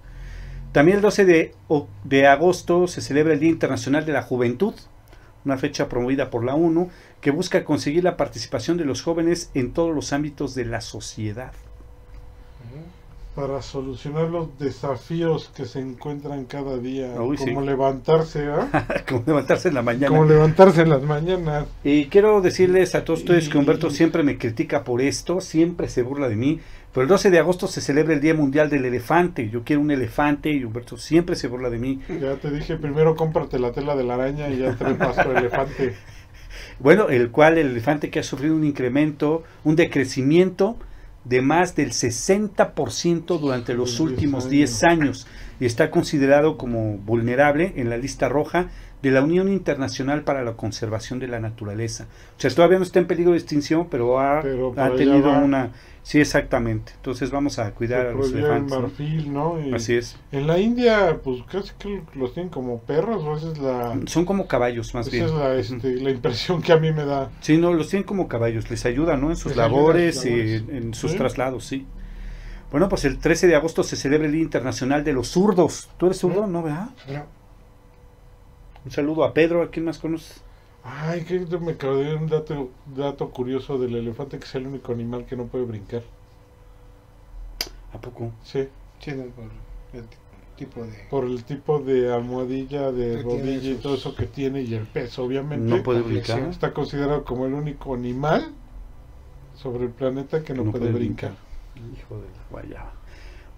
También 0.77 0.97
el 0.97 1.03
12 1.03 1.25
de, 1.25 1.55
de 2.05 2.27
agosto 2.27 2.87
se 2.87 3.01
celebra 3.01 3.33
el 3.33 3.41
Día 3.41 3.49
Internacional 3.49 4.05
de 4.05 4.13
la 4.13 4.21
Juventud, 4.21 4.75
una 5.47 5.57
fecha 5.57 5.89
promovida 5.89 6.29
por 6.29 6.45
la 6.45 6.55
ONU 6.55 6.91
que 7.23 7.31
busca 7.31 7.65
conseguir 7.65 8.05
la 8.05 8.19
participación 8.19 8.77
de 8.77 8.85
los 8.85 9.01
jóvenes 9.01 9.51
en 9.55 9.73
todos 9.73 9.95
los 9.95 10.13
ámbitos 10.13 10.55
de 10.55 10.67
la 10.67 10.83
sociedad. 10.83 11.53
Para 13.35 13.63
solucionar 13.63 14.29
los 14.29 14.59
desafíos 14.59 15.51
que 15.57 15.65
se 15.65 15.81
encuentran 15.81 16.45
cada 16.45 16.77
día. 16.77 17.11
Uy, 17.23 17.39
como 17.39 17.63
sí. 17.63 17.67
levantarse, 17.67 18.47
¿ah? 18.49 18.87
Como 19.09 19.23
levantarse 19.27 19.69
en 19.69 19.75
la 19.75 19.83
mañana. 19.83 20.09
Como 20.09 20.27
levantarse 20.27 20.83
en 20.83 20.91
las 20.91 21.03
mañanas. 21.03 21.65
Y 21.85 22.09
quiero 22.09 22.43
decirles 22.43 22.95
a 22.95 23.03
todos 23.03 23.21
ustedes 23.21 23.49
que 23.49 23.57
Humberto 23.57 23.89
siempre 23.89 24.23
me 24.23 24.37
critica 24.37 24.85
por 24.85 25.01
esto, 25.01 25.41
siempre 25.41 25.89
se 25.89 26.03
burla 26.03 26.29
de 26.29 26.37
mí, 26.37 26.61
pero 26.97 27.03
el 27.03 27.09
12 27.11 27.31
de 27.31 27.39
agosto 27.39 27.67
se 27.67 27.83
celebra 27.83 28.15
el 28.15 28.23
Día 28.23 28.33
Mundial 28.33 28.71
del 28.71 28.87
Elefante. 28.87 29.51
Yo 29.51 29.65
quiero 29.65 29.83
un 29.83 29.91
elefante 29.91 30.51
y 30.51 30.65
Humberto 30.65 30.97
siempre 30.97 31.37
se 31.37 31.47
burla 31.47 31.69
de 31.69 31.79
mí. 31.79 32.01
Ya 32.09 32.37
te 32.37 32.51
dije, 32.51 32.77
primero 32.77 33.17
cómprate 33.17 33.59
la 33.59 33.73
tela 33.73 33.95
de 33.95 34.03
la 34.03 34.15
araña 34.15 34.49
y 34.49 34.61
ya 34.61 34.75
te 34.75 34.95
paso 34.95 35.31
el 35.31 35.37
elefante. 35.37 35.95
Bueno, 36.79 37.11
el 37.11 37.31
cual 37.31 37.59
el 37.59 37.69
elefante 37.69 38.09
que 38.09 38.21
ha 38.21 38.23
sufrido 38.23 38.57
un 38.57 38.65
incremento, 38.65 39.45
un 39.63 39.77
decrecimiento 39.77 40.79
de 41.25 41.43
más 41.43 41.77
del 41.77 41.91
60% 41.91 43.39
durante 43.39 43.75
los 43.75 44.01
En 44.01 44.07
10 44.07 44.13
últimos 44.13 44.49
10 44.49 44.85
años 44.85 45.27
y 45.61 45.67
está 45.67 45.91
considerado 45.91 46.57
como 46.57 46.97
vulnerable 46.97 47.75
en 47.77 47.91
la 47.91 47.99
lista 47.99 48.31
roja 48.31 48.69
de 49.03 49.11
la 49.11 49.23
Unión 49.23 49.51
Internacional 49.53 50.23
para 50.23 50.45
la 50.45 50.55
Conservación 50.55 51.19
de 51.19 51.29
la 51.29 51.41
Naturaleza. 51.41 52.07
O 52.39 52.41
sea, 52.41 52.51
todavía 52.51 52.79
no 52.79 52.85
está 52.85 53.01
en 53.01 53.07
peligro 53.07 53.33
de 53.33 53.39
extinción, 53.39 53.89
pero 53.91 54.19
ha, 54.19 54.41
Pero 54.41 54.73
tenido 54.97 55.31
una... 55.31 55.73
Sí, 56.07 56.21
exactamente. 56.21 56.93
Entonces 56.95 57.33
vamos 57.33 57.59
a 57.59 57.73
cuidar 57.73 58.03
Se 58.03 58.09
a 58.11 58.13
los 58.13 58.33
elefantes. 58.33 58.71
¿no? 58.73 58.81
marfil, 58.83 59.33
¿no? 59.33 59.61
Y 59.61 59.75
Así 59.75 59.97
es. 59.97 60.17
En 60.31 60.47
la 60.47 60.57
India, 60.61 61.19
pues 61.25 61.43
casi 61.51 61.73
que 61.81 62.01
los 62.15 62.33
tienen 62.33 62.49
como 62.49 62.79
perros, 62.79 63.25
o 63.25 63.37
esa 63.37 63.51
es 63.51 63.59
la, 63.59 63.99
Son 64.07 64.25
como 64.25 64.47
caballos, 64.47 64.95
más 64.95 65.09
esa 65.09 65.13
bien. 65.17 65.25
es 65.27 65.33
la, 65.33 65.47
Ujú. 65.75 65.75
este, 65.87 66.01
la 66.01 66.11
impresión 66.11 66.63
que 66.63 66.73
a 66.73 66.77
mí 66.77 66.93
me 66.93 67.05
da. 67.05 67.33
Sí, 67.41 67.59
no, 67.59 67.73
los 67.73 67.89
tienen 67.89 68.07
como 68.07 68.29
caballos, 68.29 68.71
les 68.71 68.87
ayuda, 68.87 69.17
¿no? 69.17 69.31
En 69.31 69.37
sus 69.37 69.47
Les 69.47 69.57
en 69.57 69.59
labores, 69.63 70.25
y 70.27 70.29
en, 70.29 70.77
en 70.77 70.95
sus 70.95 71.11
Sí. 71.11 71.17
traslados, 71.17 71.65
sí. 71.65 71.85
Bueno, 72.71 72.89
pues 72.89 73.05
el 73.05 73.19
13 73.19 73.49
de 73.49 73.57
agosto 73.57 73.83
se 73.83 73.97
celebra 73.97 74.27
el 74.29 74.33
Día 74.33 74.43
Internacional 74.43 75.03
de 75.03 75.13
los 75.13 75.27
Zurdos. 75.27 75.91
¿Tú 75.99 76.07
eres 76.07 76.19
zurdo? 76.19 76.47
No, 76.47 76.63
¿verdad? 76.63 76.91
No. 77.09 77.25
Un 78.85 78.91
saludo 78.93 79.25
a 79.25 79.35
Pedro, 79.35 79.61
¿a 79.63 79.71
quién 79.73 79.87
más 79.87 79.99
conoces? 79.99 80.41
Ay, 80.89 81.25
que 81.25 81.41
me 81.59 81.73
acordé 81.73 82.05
de 82.05 82.15
un 82.15 82.29
dato, 82.29 82.71
dato 82.95 83.31
curioso 83.31 83.77
del 83.79 83.97
elefante 83.97 84.39
que 84.39 84.45
es 84.45 84.55
el 84.55 84.67
único 84.67 84.93
animal 84.93 85.27
que 85.27 85.37
no 85.37 85.47
puede 85.47 85.65
brincar. 85.65 86.03
¿A 87.93 88.01
poco? 88.01 88.33
Sí, 88.45 88.69
Sí, 89.01 89.13
no, 89.13 89.25
por 89.25 89.45
el 89.93 90.07
tipo 90.57 90.83
de. 90.83 90.93
por 91.11 91.25
el 91.25 91.45
tipo 91.45 91.79
de 91.81 92.13
almohadilla, 92.13 92.93
de 92.93 93.23
rodilla 93.23 93.71
y 93.71 93.75
todo 93.75 93.95
eso 93.95 94.15
que 94.15 94.27
tiene 94.27 94.63
y 94.63 94.75
el 94.75 94.87
peso, 94.87 95.25
obviamente. 95.25 95.65
No 95.65 95.83
puede 95.83 96.01
brincar. 96.03 96.41
Está 96.49 96.73
considerado 96.73 97.25
como 97.25 97.47
el 97.47 97.55
único 97.55 97.95
animal 97.95 98.53
sobre 99.55 99.85
el 99.85 99.91
planeta 99.91 100.43
que 100.43 100.55
no, 100.55 100.71
puede, 100.71 100.91
brincar. 100.93 101.33
Hijo 101.77 102.17
de 102.17 102.27
la 102.27 102.47
guayaba. 102.51 102.93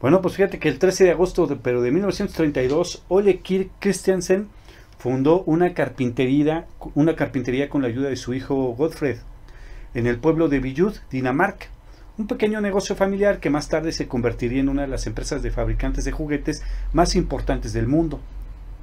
Bueno, 0.00 0.22
pues 0.22 0.34
fíjate 0.34 0.58
que 0.58 0.68
el 0.68 0.78
13 0.78 1.04
de 1.04 1.10
agosto, 1.10 1.46
de, 1.46 1.56
pero 1.56 1.82
de 1.82 1.90
1932, 1.90 3.04
Ole 3.08 3.40
Kirk 3.40 3.70
Christiansen 3.80 4.48
fundó 4.98 5.42
una 5.44 5.74
carpintería, 5.74 6.66
una 6.94 7.16
carpintería 7.16 7.68
con 7.68 7.82
la 7.82 7.88
ayuda 7.88 8.08
de 8.08 8.16
su 8.16 8.34
hijo 8.34 8.74
Godfred 8.74 9.18
en 9.94 10.06
el 10.06 10.18
pueblo 10.18 10.48
de 10.48 10.60
Villud, 10.60 10.94
Dinamarca. 11.10 11.66
Un 12.18 12.26
pequeño 12.26 12.60
negocio 12.60 12.96
familiar 12.96 13.38
que 13.38 13.48
más 13.48 13.68
tarde 13.68 13.92
se 13.92 14.08
convertiría 14.08 14.60
en 14.60 14.68
una 14.68 14.82
de 14.82 14.88
las 14.88 15.06
empresas 15.06 15.42
de 15.42 15.52
fabricantes 15.52 16.04
de 16.04 16.10
juguetes 16.10 16.64
más 16.92 17.14
importantes 17.14 17.72
del 17.72 17.86
mundo. 17.86 18.18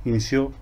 Inició 0.06 0.54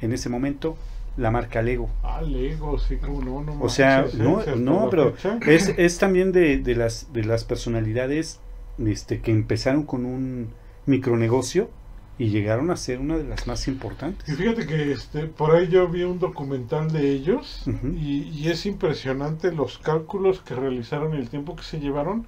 en 0.00 0.12
ese 0.14 0.30
momento 0.30 0.76
la 1.18 1.30
marca 1.30 1.60
Lego. 1.60 1.90
Ah, 2.02 2.22
Lego, 2.22 2.78
sí, 2.78 2.96
como 2.96 3.22
no, 3.22 3.42
no 3.42 3.60
O 3.62 3.68
sea, 3.68 4.06
no, 4.14 4.42
no, 4.56 4.88
pero 4.90 5.14
es, 5.46 5.68
es 5.76 5.98
también 5.98 6.32
de, 6.32 6.58
de 6.58 6.74
las 6.74 7.12
de 7.12 7.24
las 7.24 7.44
personalidades 7.44 8.40
este, 8.84 9.20
que 9.20 9.30
empezaron 9.30 9.84
con 9.84 10.06
un 10.06 10.48
micronegocio 10.86 11.68
y 12.18 12.28
llegaron 12.28 12.70
a 12.70 12.76
ser 12.76 13.00
una 13.00 13.16
de 13.16 13.24
las 13.24 13.46
más 13.46 13.66
importantes. 13.66 14.28
Y 14.28 14.32
fíjate 14.32 14.66
que 14.66 14.92
este, 14.92 15.26
por 15.26 15.54
ahí 15.54 15.68
yo 15.68 15.88
vi 15.88 16.04
un 16.04 16.18
documental 16.18 16.90
de 16.92 17.10
ellos 17.10 17.64
y, 17.96 18.22
y 18.28 18.48
es 18.48 18.66
impresionante 18.66 19.50
los 19.52 19.78
cálculos 19.78 20.40
que 20.40 20.54
realizaron 20.54 21.14
y 21.14 21.18
el 21.18 21.28
tiempo 21.28 21.56
que 21.56 21.64
se 21.64 21.80
llevaron 21.80 22.26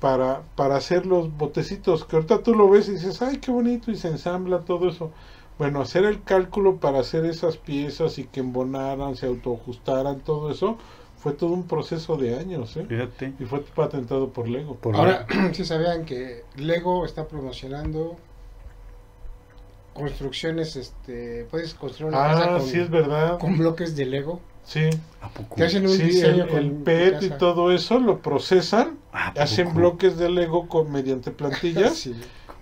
para, 0.00 0.42
para 0.54 0.76
hacer 0.76 1.06
los 1.06 1.34
botecitos, 1.36 2.04
que 2.04 2.16
ahorita 2.16 2.42
tú 2.42 2.54
lo 2.54 2.68
ves 2.68 2.88
y 2.88 2.92
dices, 2.92 3.22
ay, 3.22 3.38
qué 3.38 3.50
bonito, 3.50 3.90
y 3.90 3.96
se 3.96 4.08
ensambla 4.08 4.60
todo 4.60 4.88
eso. 4.90 5.12
Bueno, 5.58 5.80
hacer 5.80 6.04
el 6.04 6.22
cálculo 6.22 6.76
para 6.76 6.98
hacer 6.98 7.24
esas 7.24 7.56
piezas 7.56 8.18
y 8.18 8.24
que 8.24 8.40
embonaran, 8.40 9.16
se 9.16 9.26
autoajustaran, 9.26 10.20
todo 10.20 10.50
eso, 10.50 10.76
fue 11.16 11.32
todo 11.32 11.52
un 11.52 11.66
proceso 11.66 12.18
de 12.18 12.38
años, 12.38 12.76
¿eh? 12.76 12.84
Fíjate. 12.86 13.32
Y 13.38 13.44
fue 13.44 13.60
patentado 13.60 14.28
por 14.28 14.46
Lego. 14.46 14.74
Por 14.74 14.94
Ahora, 14.94 15.26
si 15.52 15.64
sabían 15.64 16.04
que 16.04 16.42
Lego 16.56 17.06
está 17.06 17.26
promocionando 17.26 18.18
construcciones, 19.94 20.76
este, 20.76 21.46
puedes 21.50 21.74
construir 21.74 22.12
una 22.14 22.22
casa 22.24 22.44
Ah, 22.56 22.58
con, 22.58 22.66
sí, 22.68 22.80
es 22.80 22.90
verdad. 22.90 23.38
con 23.38 23.56
bloques 23.58 23.96
de 23.96 24.06
Lego. 24.06 24.40
Sí, 24.64 24.88
¿A 25.20 25.28
poco? 25.28 25.56
Te 25.56 25.64
hacen 25.64 25.86
un 25.86 25.92
sí, 25.96 26.02
diseño 26.04 26.44
el, 26.44 26.48
con 26.50 26.58
el 26.58 26.72
PET 26.72 27.22
y 27.22 27.28
casa. 27.28 27.38
todo 27.38 27.70
eso 27.72 27.98
lo 28.00 28.20
procesan 28.22 28.98
¿A 29.12 29.28
hacen 29.42 29.74
bloques 29.74 30.16
de 30.16 30.30
Lego 30.30 30.68
con, 30.68 30.90
mediante 30.90 31.30
plantillas 31.32 31.94
Sí, 31.98 32.14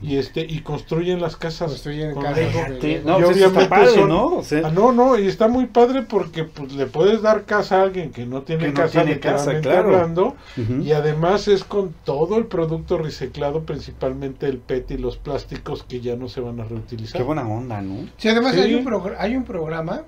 y 0.02 0.16
este 0.16 0.40
y 0.40 0.60
construyen 0.60 1.20
las 1.20 1.36
casas 1.36 1.70
construyen 1.70 2.12
con 2.14 2.22
casas 2.24 2.36
de. 2.80 3.02
No, 3.04 3.18
Y 3.18 3.22
pues 3.22 3.36
obviamente 3.36 3.66
padre, 3.66 3.94
son- 3.94 4.08
¿no? 4.08 4.26
O 4.36 4.42
sea, 4.42 4.62
Ah, 4.66 4.70
no, 4.74 4.92
no, 4.92 5.18
y 5.18 5.26
está 5.28 5.48
muy 5.48 5.66
padre 5.66 6.02
porque 6.02 6.44
pues, 6.44 6.72
le 6.72 6.86
puedes 6.86 7.22
dar 7.22 7.44
casa 7.44 7.80
a 7.80 7.82
alguien 7.84 8.10
que 8.10 8.26
no 8.26 8.42
tiene 8.42 8.64
Que 8.64 8.68
no 8.70 8.74
casa, 8.74 9.02
tiene 9.04 9.20
casa, 9.20 9.52
literalmente 9.52 9.68
claro. 9.68 9.88
hablando, 9.88 10.36
y 10.82 10.92
además 10.92 11.48
es 11.48 11.64
con 11.64 11.94
todo 12.04 12.36
el 12.38 12.46
producto 12.46 12.98
reciclado, 12.98 13.62
principalmente 13.62 14.46
el 14.46 14.58
PET 14.58 14.90
y 14.92 14.98
los 14.98 15.16
plásticos 15.16 15.82
que 15.84 16.00
ya 16.00 16.16
no 16.16 16.28
se 16.28 16.40
van 16.40 16.60
a 16.60 16.64
reutilizar. 16.64 17.16
Qué 17.20 17.22
buena 17.24 17.46
onda, 17.46 17.80
¿no? 17.80 18.08
Sí, 18.16 18.28
además 18.28 18.54
Sí. 18.54 18.60
Hay, 18.60 18.74
un 18.74 18.86
hay 19.18 19.36
un 19.36 19.44
programa 19.44 20.02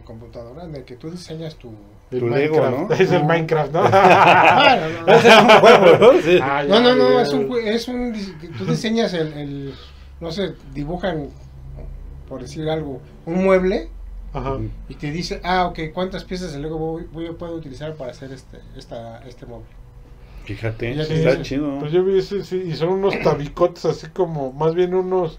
de 0.00 0.04
computadora 0.04 0.64
en 0.64 0.74
el 0.74 0.84
que 0.84 0.96
tú 0.96 1.10
diseñas 1.10 1.56
tu... 1.56 1.72
Tu 2.10 2.28
Lego. 2.28 2.68
¿no? 2.70 2.92
Es 2.94 3.12
el 3.12 3.24
Minecraft, 3.24 3.72
¿no? 3.72 3.82
Ah, 3.90 4.76
no, 5.06 5.06
no, 5.06 5.06
Ese 5.12 5.28
es 5.28 5.38
un 5.38 5.48
juego, 5.60 5.96
¿no? 5.98 6.12
Es 6.12 7.32
un, 7.32 7.56
es 7.56 7.88
un, 7.88 8.14
tú 8.58 8.64
diseñas 8.66 9.14
el, 9.14 9.32
el, 9.34 9.74
no 10.20 10.32
sé, 10.32 10.54
dibujan, 10.74 11.28
por 12.28 12.40
decir 12.42 12.68
algo, 12.68 13.00
un 13.26 13.44
mueble 13.44 13.88
Ajá. 14.32 14.58
y 14.88 14.94
te 14.94 15.10
dice, 15.10 15.40
ah, 15.44 15.66
ok, 15.66 15.78
¿cuántas 15.92 16.24
piezas 16.24 16.52
de 16.52 16.58
Lego 16.58 16.78
voy, 16.78 17.04
voy- 17.12 17.32
puedo 17.32 17.54
utilizar 17.54 17.94
para 17.94 18.12
hacer 18.12 18.32
este, 18.32 18.58
esta, 18.76 19.22
este 19.28 19.46
mueble? 19.46 19.66
Fíjate, 20.44 21.04
Sí, 21.04 21.12
está 21.14 21.42
chido. 21.42 21.78
Pues 21.78 21.92
yo 21.92 22.02
vi 22.04 22.18
ese, 22.18 22.44
sí, 22.44 22.62
y 22.66 22.74
son 22.74 22.88
unos 22.90 23.14
tabicotes 23.22 23.84
así 23.84 24.08
como, 24.08 24.52
más 24.52 24.74
bien 24.74 24.94
unos 24.94 25.38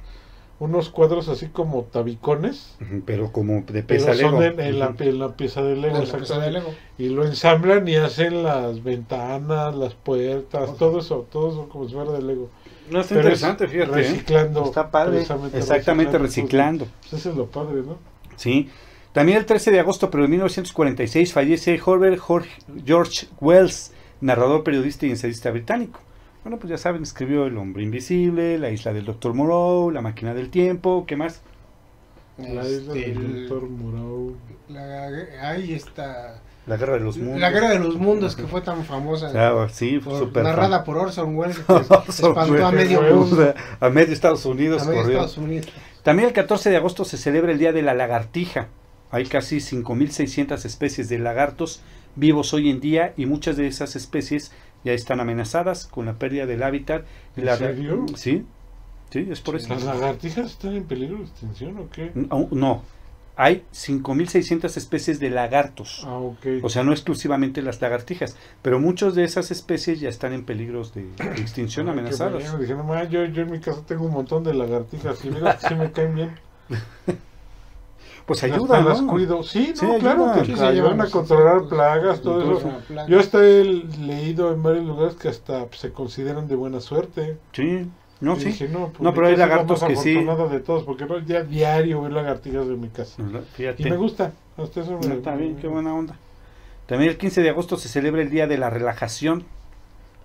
unos 0.62 0.90
cuadros 0.92 1.28
así 1.28 1.48
como 1.48 1.86
tabicones, 1.86 2.76
Pero 3.08 3.32
como 3.32 3.56
de 3.64 3.82
pero 3.82 3.88
pesa 3.88 4.14
son 4.14 4.40
Lego. 4.40 4.44
en, 4.44 4.60
en 4.60 4.78
la, 4.80 4.90
Ujú. 4.92 5.04
en 5.04 5.18
la 5.20 5.36
pieza 5.36 5.64
de 5.64 5.76
Lego, 5.76 6.00
De 6.00 6.06
la 6.06 6.18
pieza 6.18 6.18
de 6.18 6.22
exactamente. 6.24 6.60
Lego. 6.60 6.74
Y 7.00 7.10
lo 7.10 7.26
ensamblan 7.26 7.88
y 7.88 7.96
hacen 7.96 8.44
las 8.44 8.84
ventanas, 8.84 9.74
las 9.76 9.96
puertas, 9.96 10.78
todo 10.78 11.00
eso, 11.00 11.28
todo 11.32 11.50
eso 11.50 11.68
como 11.68 11.88
si 11.88 11.96
fuera 11.96 12.12
de 12.12 12.22
Lego. 12.22 12.50
No, 12.92 13.00
está 13.02 13.16
Pero 13.16 13.22
interesante, 13.22 13.66
es 13.66 13.72
fíjate. 13.72 13.92
¿eh? 13.92 13.96
Reciclando. 13.96 14.64
Está 14.66 14.92
padre. 14.92 15.26
Exactamente, 15.54 16.18
reciclando. 16.20 16.86
Pues 17.02 17.14
eso 17.14 17.32
es 17.32 17.36
lo 17.36 17.48
padre, 17.48 17.82
¿no? 17.82 17.98
Sí. 18.36 18.70
También 19.14 19.40
el 19.40 19.46
13 19.48 19.72
de 19.72 19.80
agosto, 19.80 20.12
pero 20.12 20.24
de 20.24 20.30
1946, 20.30 21.34
fallece 21.34 21.74
Herbert 21.76 22.22
George 22.86 23.28
Wells, 23.42 23.94
narrador, 24.22 24.64
periodista 24.64 25.08
y 25.08 25.10
ensayista 25.10 25.50
británico. 25.50 26.00
Bueno, 26.44 26.58
pues 26.58 26.70
ya 26.72 26.78
saben, 26.78 27.04
escribió 27.04 27.46
El 27.46 27.58
hombre 27.58 27.84
invisible, 27.84 28.58
La 28.58 28.70
isla 28.72 28.94
del 28.94 29.06
doctor 29.06 29.34
Moreau, 29.34 29.92
La 29.92 30.02
máquina 30.02 30.34
del 30.34 30.50
tiempo, 30.50 31.06
¿qué 31.08 31.16
más? 31.16 31.42
La 32.38 32.68
isla 32.68 32.94
Este, 32.96 33.00
del 33.00 33.12
el- 33.12 33.48
doctor 33.50 33.70
Moreau. 33.70 34.36
la- 34.70 35.50
ahí 35.50 35.74
está 35.74 36.42
La 36.66 36.78
Guerra 36.78 36.94
de 36.94 37.00
los 37.02 37.18
Mundos. 37.18 37.40
La 37.40 37.52
Guerra 37.52 37.70
de 37.70 37.80
los 37.80 37.96
Mundos 37.98 38.36
que 38.36 38.44
fue 38.44 38.62
tan 38.62 38.84
famosa. 38.86 39.32
Claro, 39.32 39.68
sí, 39.70 40.00
fue 40.00 40.14
por- 40.14 40.20
súper 40.28 40.44
narrada 40.44 40.78
fan. 40.78 40.86
por 40.86 40.98
Orson 40.98 41.36
Welles 41.36 41.60
que 41.60 41.64
Orson 41.74 42.32
espantó 42.32 42.66
a 42.66 42.72
medio 42.72 43.02
mundo. 43.02 43.54
A 43.80 43.90
medio 43.90 44.14
Estados 44.14 44.46
Unidos 44.46 44.84
A 44.84 44.86
medio 44.86 45.02
corrió. 45.02 45.18
Estados 45.18 45.38
Unidos. 45.38 45.68
También 46.04 46.28
el 46.30 46.34
14 46.34 46.70
de 46.72 46.78
agosto 46.78 47.06
se 47.06 47.18
celebra 47.18 47.52
el 47.52 47.60
Día 47.60 47.72
de 47.74 47.82
la 47.84 47.94
Lagartija. 47.94 48.68
Hay 49.12 49.26
casi 49.26 49.58
5.600 49.60 50.66
especies 50.66 51.10
de 51.10 51.20
lagartos 51.20 51.82
vivos 52.16 52.54
hoy 52.54 52.70
en 52.70 52.80
día 52.80 53.14
y 53.18 53.26
muchas 53.26 53.58
de 53.58 53.68
esas 53.68 53.96
especies 53.96 54.52
ya 54.84 54.94
están 54.94 55.20
amenazadas 55.20 55.88
con 55.88 56.06
la 56.06 56.14
pérdida 56.14 56.46
del 56.46 56.64
hábitat. 56.64 57.06
¿En 57.36 57.46
la- 57.46 57.58
serio? 57.58 58.06
Sí, 58.16 58.46
sí, 59.10 59.28
es 59.30 59.42
por 59.42 59.56
eso. 59.56 59.74
¿Las 59.74 59.84
lagartijas 59.84 60.52
están 60.52 60.76
en 60.76 60.84
peligro 60.86 61.18
de 61.18 61.24
extinción 61.24 61.78
o 61.78 61.90
qué? 61.90 62.12
No, 62.16 62.48
no, 62.52 62.84
hay 63.36 63.64
5.600 63.72 64.78
especies 64.78 65.20
de 65.20 65.30
lagartos. 65.30 66.04
Ah, 66.06 66.18
ok. 66.18 66.46
O 66.64 66.70
sea, 66.70 66.84
no 66.84 66.92
exclusivamente 66.92 67.62
las 67.62 67.82
lagartijas, 67.82 68.36
pero 68.62 68.80
muchas 68.80 69.16
de 69.16 69.24
esas 69.24 69.52
especies 69.52 70.00
ya 70.00 70.10
están 70.10 70.34
en 70.34 70.44
peligros 70.46 70.94
de, 70.94 71.04
de 71.04 71.32
extinción, 71.42 71.90
amenazadas. 71.90 72.60
Dije, 72.60 72.76
no, 72.76 72.84
ma, 72.84 73.04
yo, 73.06 73.26
yo 73.26 73.44
en 73.44 73.52
mi 73.52 73.60
casa 73.60 73.84
tengo 73.86 74.06
un 74.06 74.12
montón 74.14 74.44
de 74.44 74.54
lagartijas 74.54 75.24
y 75.26 75.30
mira, 75.32 75.60
sí 75.60 75.74
me 75.76 75.92
caen 75.92 76.16
bien. 76.16 76.32
Pues 78.32 78.44
Hasta 78.44 78.56
ayuda, 78.56 78.82
las 78.82 79.02
¿no? 79.02 79.08
cuido. 79.12 79.44
Sí, 79.44 79.74
Sí, 79.76 79.86
no, 79.86 79.98
claro, 80.00 80.24
ayuda. 80.32 80.46
Sí, 80.46 80.56
se 80.56 80.64
ayudan 80.66 80.74
llevan 80.76 81.02
a 81.02 81.10
controlar 81.10 81.68
plagas, 81.68 82.22
todo 82.22 82.58
eso. 82.58 82.72
Yo 83.10 83.20
hasta 83.20 83.44
he 83.46 83.64
leído 83.66 84.54
en 84.54 84.64
varios 84.64 84.86
lugares 84.86 85.16
que 85.16 85.28
hasta 85.28 85.66
pues, 85.66 85.80
se 85.82 85.92
consideran 85.92 86.48
de 86.48 86.56
buena 86.56 86.80
suerte. 86.80 87.38
Sí, 87.52 87.90
no, 88.22 88.38
Y 88.38 88.40
sí. 88.40 88.46
dije, 88.46 88.70
no, 88.70 88.88
pues, 88.88 89.02
No, 89.02 89.14
pero 89.14 89.28
hay 89.28 89.36
lagartos 89.36 89.84
que 89.84 89.96
sí. 89.98 90.14
de 90.14 90.60
todos, 90.62 90.84
porque 90.84 91.06
no, 91.06 91.20
ya 91.20 91.44
diario 91.44 92.02
veo 92.02 92.10
lagartijas 92.10 92.68
en 92.68 92.80
mi 92.80 92.88
casa. 92.88 93.22
Fíjate. 93.54 93.84
Y 93.84 93.90
me 93.90 93.98
gusta. 93.98 94.32
Hasta 94.58 94.80
eso 94.82 94.92
No, 95.02 95.10
me- 95.10 95.16
está 95.16 95.36
bien, 95.36 95.58
qué 95.58 95.68
buena 95.68 95.94
onda. 95.94 96.16
También 96.86 97.12
el 97.12 97.18
15 97.18 97.42
de 97.42 97.50
agosto 97.50 97.76
se 97.78 97.90
celebra 97.90 98.22
el 98.22 98.30
Día 98.30 98.48
de 98.48 98.58
la 98.58 98.70
Relajación. 98.70 99.44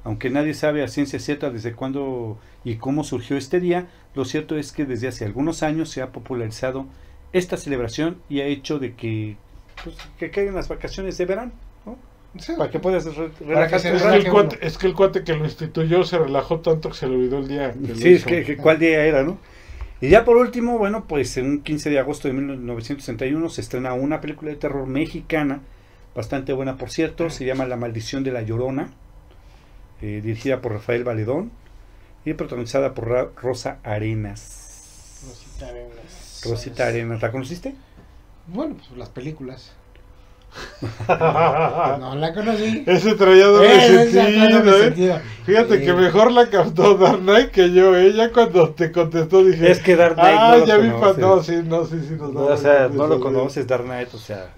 Aunque 0.04 0.30
nadie 0.30 0.54
sabe 0.54 0.84
a 0.84 0.88
ciencia 0.88 1.18
cierta 1.18 1.50
desde 1.50 1.72
cuándo 1.72 2.38
y 2.64 2.76
cómo 2.76 3.02
surgió 3.02 3.36
este 3.36 3.58
día, 3.58 3.86
lo 4.14 4.24
cierto 4.24 4.56
es 4.56 4.70
que 4.70 4.84
desde 4.84 5.08
hace 5.08 5.24
algunos 5.24 5.64
años 5.64 5.90
se 5.90 6.02
ha 6.02 6.12
popularizado 6.12 6.86
esta 7.32 7.56
celebración 7.56 8.18
y 8.28 8.40
ha 8.40 8.46
hecho 8.46 8.78
de 8.78 8.94
que, 8.94 9.36
pues, 9.82 9.96
que 10.18 10.30
caigan 10.30 10.54
las 10.54 10.68
vacaciones 10.68 11.18
de 11.18 11.26
verano, 11.26 11.52
¿no? 11.84 11.96
Sí. 12.38 12.52
Para 12.56 12.70
que 12.70 12.78
puedas 12.78 13.04
re- 13.16 13.30
relajarte 13.40 13.94
Es 13.94 14.02
que, 14.02 14.16
el 14.16 14.28
cuate, 14.30 14.58
es 14.66 14.78
que 14.78 14.86
el 14.86 14.94
cuate 14.94 15.24
que 15.24 15.34
lo 15.34 15.44
instituyó 15.44 16.04
se 16.04 16.18
relajó 16.18 16.60
tanto 16.60 16.90
que 16.90 16.94
se 16.96 17.06
le 17.06 17.16
olvidó 17.16 17.38
el 17.38 17.48
día. 17.48 17.72
que 17.72 17.94
Sí, 17.94 18.12
es 18.14 18.24
que, 18.24 18.44
que 18.44 18.56
cuál 18.56 18.78
día 18.78 19.04
era, 19.04 19.22
¿no? 19.22 19.38
Y 20.00 20.10
ya 20.10 20.24
por 20.26 20.36
último, 20.36 20.76
bueno, 20.76 21.04
pues 21.08 21.36
en 21.38 21.46
un 21.46 21.62
15 21.62 21.88
de 21.88 21.98
agosto 21.98 22.28
de 22.28 22.34
1961 22.34 23.48
se 23.48 23.62
estrena 23.62 23.94
una 23.94 24.20
película 24.20 24.50
de 24.50 24.56
terror 24.58 24.86
mexicana, 24.86 25.60
bastante 26.14 26.52
buena 26.52 26.76
por 26.76 26.90
cierto, 26.90 27.30
se 27.30 27.46
llama 27.46 27.64
La 27.66 27.76
maldición 27.76 28.22
de 28.22 28.32
la 28.32 28.42
Llorona, 28.42 28.90
eh, 30.02 30.20
dirigida 30.22 30.60
por 30.60 30.72
Rafael 30.72 31.04
Valedón 31.04 31.50
y 32.26 32.34
protagonizada 32.34 32.92
por 32.92 33.08
Ra- 33.08 33.28
Rosa 33.40 33.78
Arenas. 33.82 35.22
Rosita 35.26 35.68
Arenas. 35.68 36.05
Rosita 36.50 36.86
Arenas, 36.88 37.20
¿la 37.22 37.30
conociste? 37.32 37.74
Bueno, 38.46 38.76
pues 38.76 38.96
las 38.98 39.08
películas. 39.10 39.72
No 41.08 42.14
la 42.14 42.32
conocí. 42.32 42.82
Ese 42.86 43.14
traía 43.14 43.46
doble 43.46 43.74
Eh, 43.76 44.10
sentido, 44.10 44.76
¿eh? 44.78 44.82
sentido. 44.84 45.20
Fíjate 45.44 45.80
que 45.80 45.88
Eh, 45.90 45.94
mejor 45.94 46.32
la 46.32 46.48
captó 46.48 46.94
Dark 46.96 47.20
Knight 47.20 47.50
que 47.50 47.72
yo. 47.72 47.94
Ella 47.96 48.32
cuando 48.32 48.70
te 48.70 48.90
contestó 48.92 49.44
dije... 49.44 49.70
Es 49.70 49.80
que 49.80 49.96
Dark 49.96 50.14
Knight 50.14 50.36
Ah, 50.38 50.48
no 50.52 50.58
lo 50.58 50.66
ya 50.66 50.76
vi... 50.78 50.90
pa- 50.90 51.14
No, 51.18 51.42
sí, 51.42 51.60
no, 51.64 51.84
sí, 51.84 51.96
No, 52.18 52.46
o 52.46 52.56
sea, 52.56 52.88
no 52.88 53.06
lo 53.06 53.20
conoces 53.20 53.66
Dark 53.66 53.84
Knight, 53.84 54.14
o 54.14 54.18
sea, 54.18 54.50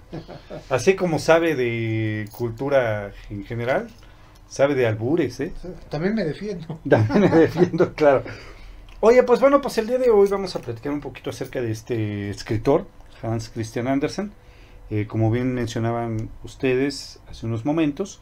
así 0.69 0.95
como 0.95 1.19
sabe 1.19 1.55
de 1.55 2.27
cultura 2.31 3.11
en 3.29 3.43
general, 3.45 3.89
sabe 4.47 4.75
de 4.75 4.87
albures, 4.87 5.39
¿eh? 5.41 5.51
También 5.89 6.15
me 6.15 6.23
defiendo. 6.23 6.79
También 6.87 7.21
me 7.31 7.39
defiendo, 7.39 7.93
claro. 7.95 8.23
Oye, 9.01 9.23
pues 9.23 9.39
bueno, 9.39 9.61
pues 9.61 9.77
el 9.77 9.87
día 9.87 9.97
de 9.97 10.09
hoy 10.09 10.27
vamos 10.27 10.55
a 10.55 10.59
platicar 10.59 10.91
un 10.91 10.99
poquito 10.99 11.29
acerca 11.29 11.61
de 11.61 11.71
este 11.71 12.29
escritor, 12.29 12.85
Hans 13.21 13.49
Christian 13.49 13.87
Andersen. 13.87 14.31
Eh, 14.89 15.05
como 15.07 15.31
bien 15.31 15.53
mencionaban 15.53 16.29
ustedes 16.43 17.19
hace 17.29 17.45
unos 17.45 17.63
momentos, 17.63 18.19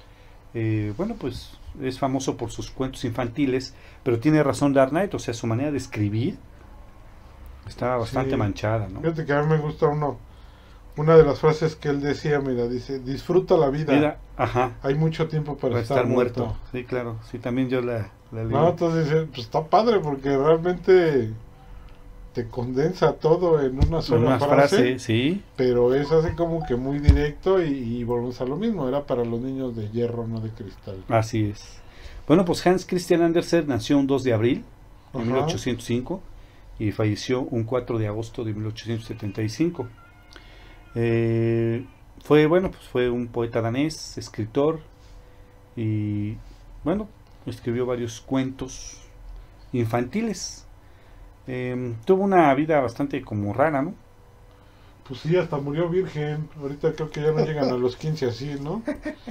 eh, 0.53 0.93
bueno, 0.97 1.15
pues 1.17 1.57
es 1.81 1.97
famoso 1.97 2.37
por 2.37 2.51
sus 2.51 2.69
cuentos 2.69 3.05
infantiles, 3.05 3.73
pero 4.03 4.19
tiene 4.19 4.43
razón 4.43 4.73
Dark 4.73 4.91
Knight, 4.91 5.13
o 5.13 5.19
sea, 5.19 5.33
su 5.33 5.47
manera 5.47 5.71
de 5.71 5.77
escribir 5.77 6.37
está 7.67 7.95
bastante 7.95 8.31
Sí. 8.31 8.37
manchada, 8.37 8.87
¿no? 8.89 9.01
Fíjate 9.01 9.25
que 9.25 9.33
a 9.33 9.41
mí 9.43 9.47
me 9.49 9.57
gusta 9.57 9.87
uno... 9.87 10.19
Una 10.97 11.15
de 11.15 11.23
las 11.23 11.39
frases 11.39 11.75
que 11.75 11.89
él 11.89 12.01
decía, 12.01 12.39
mira, 12.39 12.67
dice, 12.67 12.99
disfruta 12.99 13.55
la 13.55 13.69
vida. 13.69 13.93
Mira, 13.93 14.17
ajá, 14.35 14.71
Hay 14.81 14.95
mucho 14.95 15.27
tiempo 15.27 15.55
para, 15.55 15.73
para 15.73 15.81
estar, 15.83 15.97
estar 15.99 16.11
muerto. 16.11 16.45
muerto. 16.45 16.59
Sí, 16.71 16.83
claro, 16.83 17.17
sí, 17.31 17.37
también 17.39 17.69
yo 17.69 17.81
la, 17.81 18.09
la 18.31 18.43
leí. 18.43 18.51
No, 18.53 18.69
entonces 18.69 19.05
dice, 19.05 19.21
pues 19.27 19.41
está 19.41 19.63
padre 19.63 19.99
porque 19.99 20.35
realmente 20.35 21.29
te 22.33 22.47
condensa 22.47 23.13
todo 23.13 23.61
en 23.63 23.77
una 23.87 24.01
sola 24.01 24.27
una 24.27 24.39
frase, 24.39 24.77
frase, 24.77 24.99
sí, 24.99 25.43
pero 25.55 25.93
es 25.95 26.11
así 26.11 26.35
como 26.35 26.63
que 26.65 26.75
muy 26.75 26.99
directo 26.99 27.63
y, 27.63 27.67
y 27.69 28.03
volvemos 28.03 28.39
a 28.41 28.45
lo 28.45 28.55
mismo, 28.57 28.87
era 28.87 29.05
para 29.05 29.23
los 29.25 29.39
niños 29.39 29.75
de 29.75 29.89
hierro, 29.89 30.27
no 30.27 30.39
de 30.39 30.49
cristal. 30.49 31.03
Así 31.09 31.49
es. 31.51 31.79
Bueno, 32.27 32.43
pues 32.45 32.65
Hans 32.67 32.85
Christian 32.85 33.21
Andersen 33.21 33.67
nació 33.67 33.97
un 33.97 34.05
2 34.05 34.23
de 34.23 34.33
abril 34.33 34.63
de 35.13 35.19
Ajá. 35.21 35.31
1805 35.31 36.21
y 36.79 36.91
falleció 36.91 37.41
un 37.41 37.63
4 37.63 37.97
de 37.97 38.07
agosto 38.07 38.43
de 38.43 38.53
1875. 38.53 39.87
Eh, 40.95 41.85
fue, 42.23 42.45
bueno, 42.47 42.71
pues 42.71 42.83
fue 42.87 43.09
un 43.09 43.27
poeta 43.27 43.61
danés, 43.61 44.17
escritor 44.17 44.81
y, 45.75 46.37
bueno, 46.83 47.09
escribió 47.45 47.85
varios 47.85 48.21
cuentos 48.21 48.99
infantiles. 49.73 50.67
Eh, 51.47 51.95
tuvo 52.05 52.23
una 52.23 52.53
vida 52.55 52.81
bastante 52.81 53.23
como 53.23 53.53
rara, 53.53 53.81
¿no? 53.81 53.95
Pues 55.07 55.21
sí, 55.21 55.35
hasta 55.37 55.57
murió 55.57 55.89
virgen, 55.89 56.49
ahorita 56.59 56.93
creo 56.93 57.09
que 57.09 57.21
ya 57.21 57.31
no 57.31 57.41
llegan 57.41 57.69
a 57.71 57.77
los 57.77 57.95
15 57.95 58.25
así, 58.27 58.55
¿no? 58.59 58.83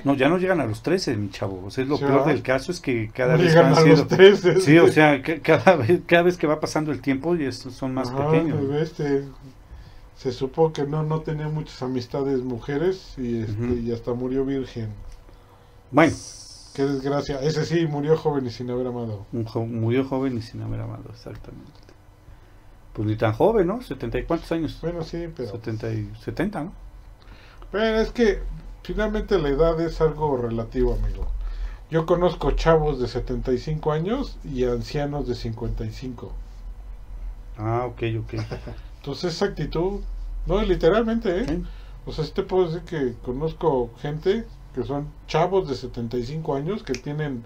No, 0.05 0.14
ya 0.14 0.29
no 0.29 0.38
llegan 0.38 0.61
a 0.61 0.66
los 0.66 0.83
13, 0.83 1.16
mi 1.16 1.31
chavo. 1.31 1.64
O 1.66 1.71
sea, 1.71 1.85
lo 1.85 2.03
peor 2.05 2.25
del 2.25 2.42
caso 2.42 2.71
es 2.73 2.81
que 2.81 3.11
cada 3.12 3.37
No 3.37 3.38
vez 3.38 3.49
llegan 3.49 3.71
van 3.71 3.73
a 3.73 3.77
siendo... 3.77 4.03
los 4.03 4.09
13. 4.09 4.61
Sí, 4.61 4.79
o 4.79 4.88
sea, 4.88 5.23
que 5.23 5.40
cada 5.42 5.77
vez, 5.77 6.01
cada 6.07 6.23
vez 6.23 6.37
que 6.38 6.47
va 6.47 6.61
pasando 6.61 6.92
el 6.92 7.01
tiempo 7.03 7.37
y 7.37 7.45
estos 7.45 7.75
son 7.75 7.95
más 7.95 8.11
Ajá, 8.11 8.16
pequeños. 8.16 8.59
pues, 8.69 8.83
este, 8.83 9.25
se 10.16 10.33
supo 10.33 10.72
que 10.72 10.87
no, 10.87 11.02
no 11.02 11.20
tenía 11.20 11.48
muchas 11.48 11.83
amistades 11.83 12.42
mujeres 12.42 13.14
y, 13.18 13.42
este, 13.42 13.74
y 13.85 13.92
hasta 13.92 14.12
murió 14.14 14.44
virgen. 14.44 14.90
Bueno, 15.90 16.12
Qué 16.74 16.85
desgracia. 16.85 17.40
Ese 17.40 17.64
sí, 17.64 17.87
murió 17.87 18.16
joven 18.16 18.46
y 18.46 18.50
sin 18.50 18.70
haber 18.70 18.87
amado. 18.88 19.24
jo- 19.46 19.64
murió 19.66 20.05
joven 20.05 20.37
y 20.37 20.42
sin 20.42 20.62
haber 20.62 20.81
amado, 20.81 21.05
exactamente. 21.11 21.70
Pues 22.92 23.07
ni 23.09 23.16
tan 23.16 23.33
joven, 23.33 23.66
¿no? 23.66 23.81
¿70 23.81 24.18
y 24.18 24.24
cuántos 24.24 24.50
años? 24.52 24.79
Bueno, 24.81 25.02
sí, 25.02 25.29
pero... 25.35 25.50
70 25.52 25.92
y 25.92 26.11
70, 26.22 26.64
¿no? 26.64 26.72
Pero 27.70 28.00
es 28.00 28.11
que 28.11 28.40
finalmente 28.83 29.38
la 29.38 29.48
edad 29.48 29.81
es 29.81 30.00
algo 30.00 30.37
relativo, 30.37 30.94
amigo. 30.94 31.26
Yo 31.90 32.05
conozco 32.07 32.50
chavos 32.52 33.00
de 33.00 33.07
75 33.09 33.92
años 33.92 34.38
y 34.44 34.64
ancianos 34.64 35.26
de 35.29 35.35
55. 35.35 36.33
Ah, 37.59 37.87
ok, 37.87 38.02
ok. 38.20 38.35
Entonces 39.07 39.35
esa 39.37 39.45
actitud, 39.45 40.01
no, 40.47 40.61
literalmente, 40.62 41.42
¿eh? 41.42 41.62
O 42.07 42.12
sea, 42.12 42.25
sí 42.25 42.33
te 42.35 42.42
puedo 42.42 42.66
decir 42.66 42.83
que 42.83 43.14
conozco 43.25 43.90
gente 44.03 44.45
que 44.75 44.83
son 44.83 45.07
chavos 45.29 45.69
de 45.69 45.77
75 45.77 46.57
años 46.57 46.83
que 46.83 46.92
tienen 46.92 47.45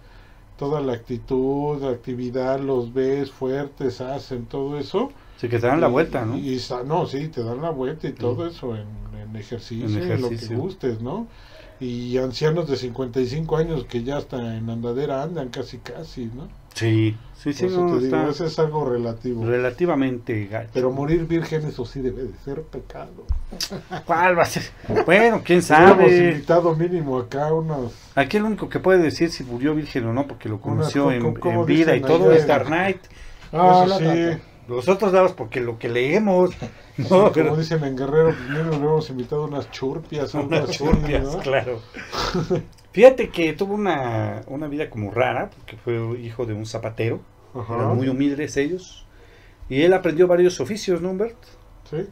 toda 0.58 0.80
la 0.80 0.94
actitud, 0.94 1.82
la 1.82 1.90
actividad, 1.90 2.58
los 2.60 2.94
ves 2.94 3.30
fuertes, 3.30 4.00
hacen 4.00 4.46
todo 4.46 4.78
eso. 4.78 5.12
Sí, 5.36 5.50
que 5.50 5.58
te 5.58 5.66
dan 5.66 5.82
la 5.82 5.88
vuelta, 5.88 6.24
¿no? 6.24 6.38
Y, 6.38 6.58
no, 6.86 7.04
sí, 7.06 7.28
te 7.28 7.42
dan 7.44 7.60
la 7.60 7.70
vuelta 7.70 8.08
y 8.08 8.12
todo 8.12 8.46
eso 8.46 8.74
en, 8.74 8.88
en 9.20 9.36
ejercicio, 9.36 9.86
En 9.86 10.12
en, 10.12 10.22
lo 10.22 10.28
que 10.30 10.36
ejercicio. 10.36 10.58
gustes, 10.58 11.02
¿no? 11.02 11.26
Y 11.78 12.16
ancianos 12.16 12.68
de 12.68 12.76
55 12.76 13.56
años 13.58 13.84
que 13.84 14.02
ya 14.02 14.16
hasta 14.16 14.56
en 14.56 14.70
andadera 14.70 15.22
andan 15.22 15.50
casi 15.50 15.76
casi, 15.76 16.24
¿no? 16.24 16.48
Sí, 16.74 17.16
sí, 17.36 17.52
sí, 17.52 17.66
eso 17.66 17.80
no, 17.86 17.98
te 17.98 18.04
digo, 18.04 18.16
está 18.16 18.30
eso 18.30 18.44
es 18.46 18.58
algo 18.58 18.88
relativo. 18.88 19.44
relativamente 19.44 20.46
gacho. 20.46 20.70
Pero 20.72 20.90
morir 20.92 21.26
virgen, 21.26 21.66
eso 21.66 21.84
sí 21.84 22.00
debe 22.00 22.22
de 22.24 22.32
ser 22.44 22.62
pecado. 22.62 23.10
¿Cuál 24.06 24.38
va 24.38 24.44
a 24.44 24.46
ser? 24.46 24.62
Bueno, 25.04 25.42
quién 25.44 25.56
Hemos 25.58 25.64
sabe. 25.66 26.28
invitado 26.30 26.74
mínimo 26.76 27.18
acá 27.18 27.52
unos... 27.52 27.92
Aquí 28.14 28.36
el 28.36 28.44
único 28.44 28.68
que 28.68 28.78
puede 28.78 28.98
decir 29.00 29.30
si 29.30 29.44
murió 29.44 29.74
virgen 29.74 30.06
o 30.06 30.12
no, 30.12 30.26
porque 30.26 30.48
lo 30.48 30.60
conoció 30.60 31.06
Unas, 31.06 31.16
en, 31.16 31.22
¿cómo- 31.22 31.40
cómo 31.40 31.60
en 31.62 31.66
vida 31.66 31.96
y 31.96 32.00
todo, 32.00 32.32
es 32.32 32.42
en- 32.42 32.48
Dark 32.48 32.66
Knight. 32.66 33.00
Ah, 33.52 33.82
eso 33.84 33.98
sí, 33.98 34.04
tanto. 34.04 34.44
Nosotros 34.68 35.10
damos 35.12 35.32
porque 35.32 35.60
lo 35.60 35.78
que 35.78 35.88
leemos. 35.88 36.50
sí, 36.52 36.66
No, 37.10 37.32
como 37.32 37.56
dicen 37.56 37.82
en 37.82 37.96
Guerrero, 37.96 38.32
mínimo 38.48 38.70
le 38.70 38.76
hemos 38.76 39.10
invitado 39.10 39.44
unas 39.44 39.68
churpias. 39.72 40.32
Unas 40.34 40.68
así, 40.70 40.78
churpias, 40.78 41.24
¿no? 41.24 41.38
claro. 41.40 41.80
Fíjate 42.92 43.28
que 43.30 43.52
tuvo 43.52 43.74
una, 43.74 44.42
una 44.46 44.66
vida 44.66 44.90
como 44.90 45.10
rara, 45.10 45.50
porque 45.50 45.76
fue 45.76 46.18
hijo 46.20 46.46
de 46.46 46.54
un 46.54 46.66
zapatero. 46.66 47.20
Ajá. 47.54 47.74
Eran 47.76 47.96
muy 47.96 48.08
humildes 48.08 48.56
ellos. 48.56 49.06
Y 49.68 49.82
él 49.82 49.92
aprendió 49.92 50.26
varios 50.26 50.60
oficios, 50.60 51.00
¿no, 51.00 51.10
Humbert? 51.10 51.36
Sí. 51.88 52.08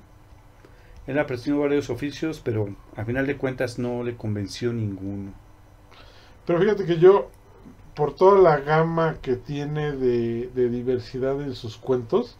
Él 1.09 1.19
aprendió 1.19 1.59
varios 1.59 1.91
oficios, 1.91 2.41
pero 2.45 2.69
a 2.95 3.05
final 3.05 3.27
de 3.27 3.37
cuentas 3.37 3.79
no 3.79 4.03
le 4.05 4.14
convenció 4.17 4.73
ninguno. 4.73 5.33
Pero 6.47 6.61
fíjate 6.61 6.85
que 6.85 6.99
yo, 6.99 7.31
por 7.95 8.14
toda 8.14 8.41
la 8.41 8.59
gama 8.61 9.17
que 9.21 9.35
tiene 9.37 9.93
de, 9.93 10.51
de 10.55 10.69
diversidad 10.69 11.41
en 11.43 11.55
sus 11.55 11.77
cuentos. 11.77 12.38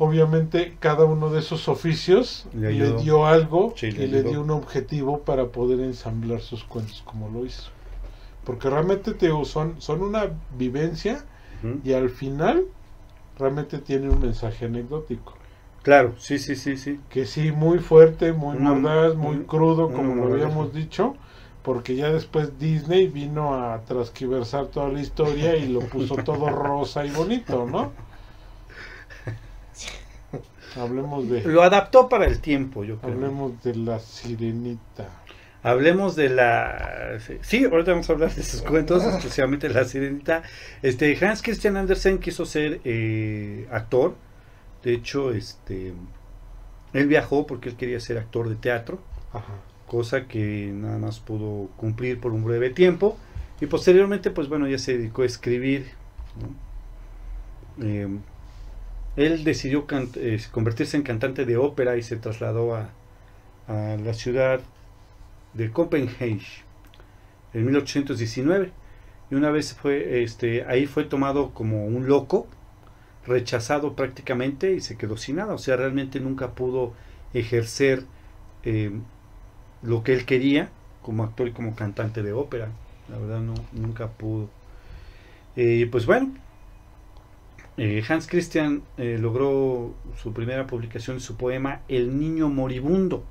Obviamente 0.00 0.76
cada 0.80 1.04
uno 1.04 1.30
de 1.30 1.38
esos 1.38 1.68
oficios 1.68 2.46
Le 2.52 2.92
dio 2.96 3.26
algo 3.26 3.74
Sí, 3.76 3.86
y 3.88 4.06
le 4.08 4.22
dio 4.24 4.40
un 4.42 4.50
objetivo 4.50 5.20
para 5.20 5.46
poder 5.52 5.80
ensamblar 5.80 6.40
sus 6.40 6.64
cuentos 6.64 7.02
como 7.06 7.28
lo 7.28 7.46
hizo. 7.46 7.70
Porque 8.44 8.68
realmente 8.70 9.12
te 9.14 9.26
digo, 9.26 9.44
son, 9.44 9.80
son 9.80 10.02
una 10.02 10.30
vivencia 10.58 11.24
y 11.84 11.92
al 11.92 12.10
final 12.10 12.64
realmente 13.38 13.78
tiene 13.78 14.08
un 14.10 14.20
mensaje 14.20 14.64
anecdótico. 14.66 15.34
Claro, 15.82 16.14
sí, 16.18 16.38
sí, 16.38 16.56
sí, 16.56 16.76
sí. 16.76 16.98
Que 17.10 17.24
sí, 17.24 17.52
muy 17.52 17.78
fuerte, 17.78 18.32
muy 18.32 18.56
Una- 18.56 18.74
mordaz, 18.74 19.14
muy 19.16 19.38
crudo, 19.46 19.92
como 19.92 20.14
lo 20.26 20.34
habíamos 20.34 20.74
dicho, 20.74 21.14
porque 21.62 21.96
ya 21.96 22.10
después 22.10 22.58
Disney 22.58 23.06
vino 23.08 23.54
a 23.54 23.80
transquiversar 23.86 24.66
toda 24.66 24.88
la 24.88 25.00
historia 25.00 25.56
y 25.56 25.68
lo 25.68 25.80
puso 25.80 26.16
todo 26.16 26.48
rosa 26.50 27.04
y 27.06 27.10
bonito, 27.10 27.66
¿no? 27.66 27.92
Hablemos 30.76 31.28
de, 31.28 31.42
Lo 31.42 31.62
adaptó 31.62 32.08
para 32.08 32.26
el 32.26 32.40
tiempo, 32.40 32.84
yo 32.84 32.98
creo. 32.98 33.14
hablemos 33.14 33.62
de 33.62 33.74
la 33.74 33.98
sirenita. 33.98 35.08
Hablemos 35.62 36.16
de 36.16 36.30
la... 36.30 37.18
Sí, 37.42 37.64
ahorita 37.64 37.90
vamos 37.90 38.08
a 38.08 38.12
hablar 38.14 38.34
de 38.34 38.42
sus 38.42 38.62
cuentos, 38.62 39.04
especialmente 39.16 39.68
la 39.68 39.84
sirenita. 39.84 40.42
Este, 40.82 41.18
Hans 41.24 41.42
Christian 41.42 41.76
Andersen 41.76 42.18
quiso 42.18 42.46
ser 42.46 42.80
eh, 42.84 43.68
actor. 43.70 44.14
De 44.82 44.94
hecho, 44.94 45.32
este, 45.32 45.92
él 46.94 47.06
viajó 47.06 47.46
porque 47.46 47.68
él 47.68 47.76
quería 47.76 48.00
ser 48.00 48.16
actor 48.16 48.48
de 48.48 48.54
teatro, 48.54 49.00
Ajá. 49.32 49.52
cosa 49.86 50.26
que 50.26 50.70
nada 50.72 50.96
más 50.96 51.20
pudo 51.20 51.68
cumplir 51.76 52.20
por 52.20 52.32
un 52.32 52.44
breve 52.44 52.70
tiempo. 52.70 53.18
Y 53.60 53.66
posteriormente, 53.66 54.30
pues 54.30 54.48
bueno, 54.48 54.66
ya 54.66 54.78
se 54.78 54.96
dedicó 54.96 55.22
a 55.22 55.26
escribir. 55.26 55.90
¿no? 56.40 57.84
Eh, 57.86 58.08
él 59.20 59.44
decidió 59.44 59.86
convertirse 60.50 60.96
en 60.96 61.02
cantante 61.02 61.44
de 61.44 61.58
ópera 61.58 61.98
y 61.98 62.02
se 62.02 62.16
trasladó 62.16 62.74
a, 62.74 62.88
la 63.68 64.14
ciudad 64.14 64.60
de 65.54 65.70
Copenhague 65.70 66.40
en 67.54 67.66
1819 67.66 68.72
y 69.30 69.34
una 69.36 69.50
vez 69.52 69.74
fue 69.74 70.24
este 70.24 70.64
ahí 70.64 70.86
fue 70.86 71.04
tomado 71.04 71.50
como 71.50 71.86
un 71.86 72.08
loco 72.08 72.48
rechazado 73.26 73.94
prácticamente 73.94 74.72
y 74.72 74.80
se 74.80 74.96
quedó 74.96 75.16
sin 75.16 75.36
nada. 75.36 75.54
O 75.54 75.58
sea 75.58 75.76
realmente 75.76 76.18
nunca 76.18 76.52
pudo 76.52 76.94
ejercer 77.32 78.02
eh, 78.64 78.90
lo 79.82 80.02
que 80.02 80.14
él 80.14 80.24
quería 80.24 80.70
como 81.02 81.22
actor 81.22 81.46
y 81.46 81.52
como 81.52 81.76
cantante 81.76 82.24
de 82.24 82.32
ópera. 82.32 82.70
La 83.08 83.18
verdad 83.18 83.40
no 83.40 83.54
nunca 83.70 84.08
pudo. 84.08 84.48
Eh, 85.54 85.86
pues 85.92 86.06
bueno 86.06 86.32
eh, 87.82 88.02
Hans 88.08 88.26
Christian 88.26 88.82
eh, 88.98 89.16
logró 89.18 89.94
su 90.22 90.32
primera 90.32 90.66
publicación 90.66 91.16
de 91.16 91.22
su 91.22 91.36
poema 91.36 91.80
El 91.88 92.18
niño 92.18 92.48
moribundo 92.50 93.24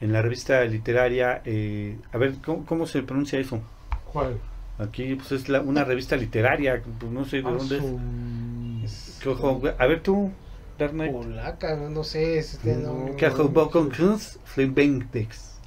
en 0.00 0.12
la 0.12 0.22
revista 0.22 0.62
literaria, 0.64 1.42
eh, 1.44 1.96
a 2.12 2.18
ver, 2.18 2.34
¿cómo, 2.44 2.64
cómo 2.64 2.86
se 2.86 3.02
pronuncia 3.02 3.38
eso? 3.38 3.60
¿Cuál? 4.12 4.38
Aquí 4.78 5.14
pues 5.14 5.32
es 5.32 5.48
la- 5.48 5.60
una 5.60 5.84
revista 5.84 6.16
literaria, 6.16 6.82
pues, 6.98 7.12
no 7.12 7.24
sé 7.24 7.42
de 7.42 7.48
Ah, 7.48 7.52
dónde 7.52 7.76
es. 8.84 9.18
A 9.78 9.86
ver 9.86 10.02
tú, 10.02 10.30
Dark. 10.78 10.94
Polaca, 11.12 11.76
no, 11.76 11.90
no 11.90 12.02
sé, 12.02 12.38
es 12.38 12.54
este, 12.54 12.76
no, 12.76 13.14
¿Qué 13.16 13.26
no, 13.26 13.32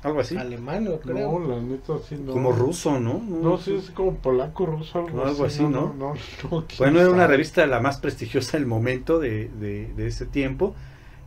Algo 0.03 0.19
así. 0.19 0.35
alemán, 0.37 0.87
creo. 1.01 1.39
No, 1.39 1.47
la 1.47 1.61
neta 1.61 1.93
sí 2.07 2.15
no. 2.23 2.33
Como 2.33 2.51
ruso, 2.51 2.99
¿no? 2.99 3.19
No, 3.19 3.57
sí, 3.57 3.73
es 3.75 3.89
como 3.91 4.15
polaco, 4.15 4.65
ruso, 4.65 4.99
algo, 4.99 5.17
No, 5.17 5.25
algo 5.25 5.45
así, 5.45 5.63
¿no? 5.63 5.93
no, 5.93 6.13
no, 6.49 6.65
Bueno, 6.77 6.99
era 6.99 7.09
una 7.09 7.25
revista 7.27 7.65
la 7.67 7.79
más 7.79 7.99
prestigiosa 7.99 8.57
del 8.57 8.65
momento 8.67 9.19
de, 9.19 9.49
de, 9.49 9.93
de 9.95 10.07
ese 10.07 10.25
tiempo. 10.25 10.75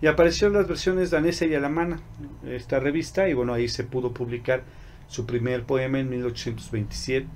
Y 0.02 0.08
apareció 0.08 0.48
en 0.48 0.54
las 0.54 0.68
versiones 0.68 1.10
danesa 1.10 1.46
y 1.46 1.54
alemana 1.54 2.00
esta 2.46 2.78
revista. 2.78 3.28
Y 3.28 3.34
bueno, 3.34 3.54
ahí 3.54 3.66
se 3.68 3.84
pudo 3.84 4.12
publicar 4.12 4.62
su 5.08 5.24
primer 5.24 5.64
poema 5.64 5.98
en 5.98 6.10
1827. 6.10 7.28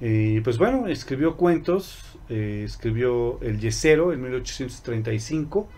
Y 0.00 0.40
pues 0.40 0.58
bueno, 0.58 0.86
escribió 0.88 1.36
cuentos. 1.36 2.18
eh, 2.28 2.62
escribió 2.64 3.40
El 3.42 3.58
Yesero 3.60 4.12
en 4.12 4.22
1835. 4.22 5.68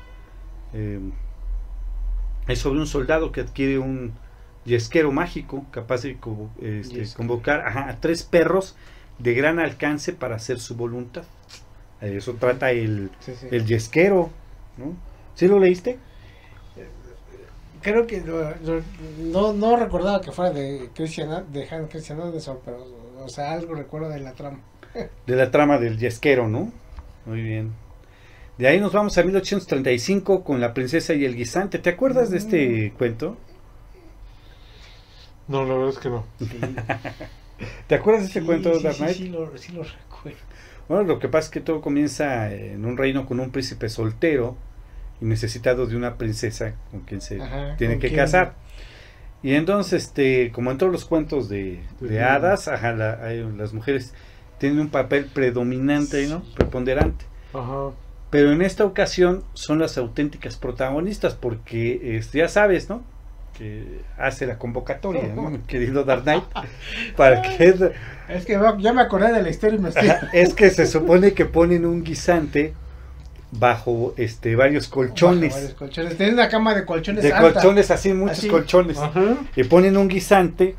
eh, 0.72 1.00
es 2.50 2.58
sobre 2.60 2.80
un 2.80 2.86
soldado 2.86 3.32
que 3.32 3.40
adquiere 3.42 3.78
un 3.78 4.12
yesquero 4.64 5.12
mágico 5.12 5.64
capaz 5.70 6.02
de 6.02 6.16
co- 6.16 6.50
este, 6.60 7.04
convocar 7.16 7.60
ajá, 7.66 7.88
a 7.88 8.00
tres 8.00 8.22
perros 8.22 8.76
de 9.18 9.34
gran 9.34 9.58
alcance 9.58 10.12
para 10.12 10.36
hacer 10.36 10.58
su 10.60 10.76
voluntad. 10.76 11.24
Eh, 12.00 12.16
Eso 12.16 12.34
trata 12.34 12.70
el, 12.72 13.10
Sí, 13.20 13.32
sí. 13.38 13.46
el 13.50 13.66
yesquero. 13.66 14.30
¿no? 14.76 14.94
¿Sí 15.34 15.46
lo 15.48 15.58
leíste? 15.58 15.98
Creo 17.82 18.06
que 18.06 18.22
no, 19.32 19.52
no 19.54 19.76
recordaba 19.76 20.20
que 20.20 20.32
fuera 20.32 20.50
de 20.50 20.90
Christian, 20.94 21.50
de 21.50 21.66
Hans 21.68 21.88
Christian 21.90 22.20
Andersen, 22.20 22.56
pero, 22.64 22.84
o 23.24 23.28
sea, 23.28 23.52
algo 23.52 23.74
recuerdo 23.74 24.10
de 24.10 24.20
la 24.20 24.32
trama. 24.32 24.58
De 25.26 25.36
la 25.36 25.50
trama 25.50 25.78
del 25.78 25.98
yesquero, 25.98 26.46
¿no? 26.48 26.72
Muy 27.24 27.40
bien. 27.42 27.72
De 28.60 28.68
ahí 28.68 28.78
nos 28.80 28.92
vamos 28.92 29.16
a 29.18 29.22
1835 29.24 30.44
con 30.44 30.60
La 30.60 30.72
princesa 30.74 31.14
y 31.14 31.24
el 31.24 31.34
guisante. 31.34 31.78
¿Te 31.80 31.90
acuerdas 31.90 32.30
de 32.30 32.38
este 32.38 32.92
cuento? 32.96 33.36
No, 35.48 35.64
la 35.64 35.74
verdad 35.74 35.90
es 35.90 35.98
que 35.98 36.08
no. 36.10 36.24
¿Te 37.88 37.94
acuerdas 37.94 38.22
de 38.22 38.28
este 38.28 38.40
Sí, 38.40 38.46
cuento, 38.46 38.72
sí, 38.72 38.80
Dark 38.80 38.92
sí, 38.92 38.98
Knight? 38.98 39.16
sí, 39.16 39.28
lo, 39.28 39.56
sí 39.58 39.72
lo 39.72 39.82
recuerdo. 39.82 40.38
Bueno, 40.88 41.04
lo 41.04 41.18
que 41.18 41.28
pasa 41.28 41.46
es 41.46 41.50
que 41.50 41.60
todo 41.60 41.80
comienza 41.80 42.52
en 42.52 42.84
un 42.84 42.96
reino 42.96 43.26
con 43.26 43.40
un 43.40 43.50
príncipe 43.50 43.88
soltero 43.88 44.56
y 45.20 45.24
necesitado 45.26 45.86
de 45.86 45.96
una 45.96 46.16
princesa 46.18 46.74
con 46.90 47.00
quien 47.02 47.20
se 47.20 47.38
Ajá, 47.42 47.76
tiene 47.76 47.94
¿con 47.94 48.00
que 48.00 48.08
quién? 48.08 48.20
casar. 48.20 48.54
Y 49.42 49.54
entonces, 49.54 50.04
este, 50.04 50.52
como 50.52 50.70
en 50.70 50.78
todos 50.78 50.92
los 50.92 51.04
cuentos 51.06 51.48
de, 51.48 51.82
hadas, 52.24 52.68
ajá, 52.68 52.92
la- 52.92 53.20
hay- 53.24 53.44
las 53.56 53.72
mujeres 53.74 54.14
tienen 54.58 54.80
un 54.80 54.90
papel 54.90 55.26
predominante, 55.26 56.26
¿no? 56.28 56.42
Preponderante. 56.54 57.26
Ajá. 57.52 57.92
Pero 58.30 58.52
en 58.52 58.62
esta 58.62 58.84
ocasión 58.84 59.42
son 59.54 59.80
las 59.80 59.98
auténticas 59.98 60.56
protagonistas 60.56 61.34
porque 61.34 62.16
este, 62.16 62.38
ya 62.38 62.48
sabes, 62.48 62.88
¿no? 62.88 63.02
Que 63.58 64.02
hace 64.16 64.46
la 64.46 64.56
convocatoria, 64.58 65.24
¿no? 65.34 65.42
Mi 65.50 65.58
querido 65.58 66.04
Dark 66.04 66.22
Knight, 66.22 66.44
para 67.16 67.42
que 67.42 67.90
Es 68.28 68.46
que 68.46 68.58
ya 68.78 68.92
me 68.92 69.02
acordé 69.02 69.32
de 69.32 69.42
la 69.42 69.50
historia 69.50 69.76
y 69.76 69.82
me 69.82 69.88
estoy... 69.88 70.08
Es 70.32 70.54
que 70.54 70.70
se 70.70 70.86
supone 70.86 71.32
que 71.34 71.44
ponen 71.44 71.84
un 71.84 72.04
guisante 72.04 72.72
bajo 73.52 74.14
este 74.16 74.54
varios 74.54 74.86
colchones, 74.86 75.52
Varios 75.52 75.74
colchones. 75.74 76.16
Tiene 76.16 76.34
una 76.34 76.48
cama 76.48 76.72
de 76.72 76.84
colchones 76.84 77.24
de 77.24 77.32
alta. 77.32 77.54
colchones 77.54 77.90
así, 77.90 78.12
muchos 78.12 78.38
Así. 78.38 78.48
colchones, 78.48 78.96
Ajá. 78.98 79.36
y 79.56 79.64
ponen 79.64 79.96
un 79.96 80.06
guisante 80.06 80.76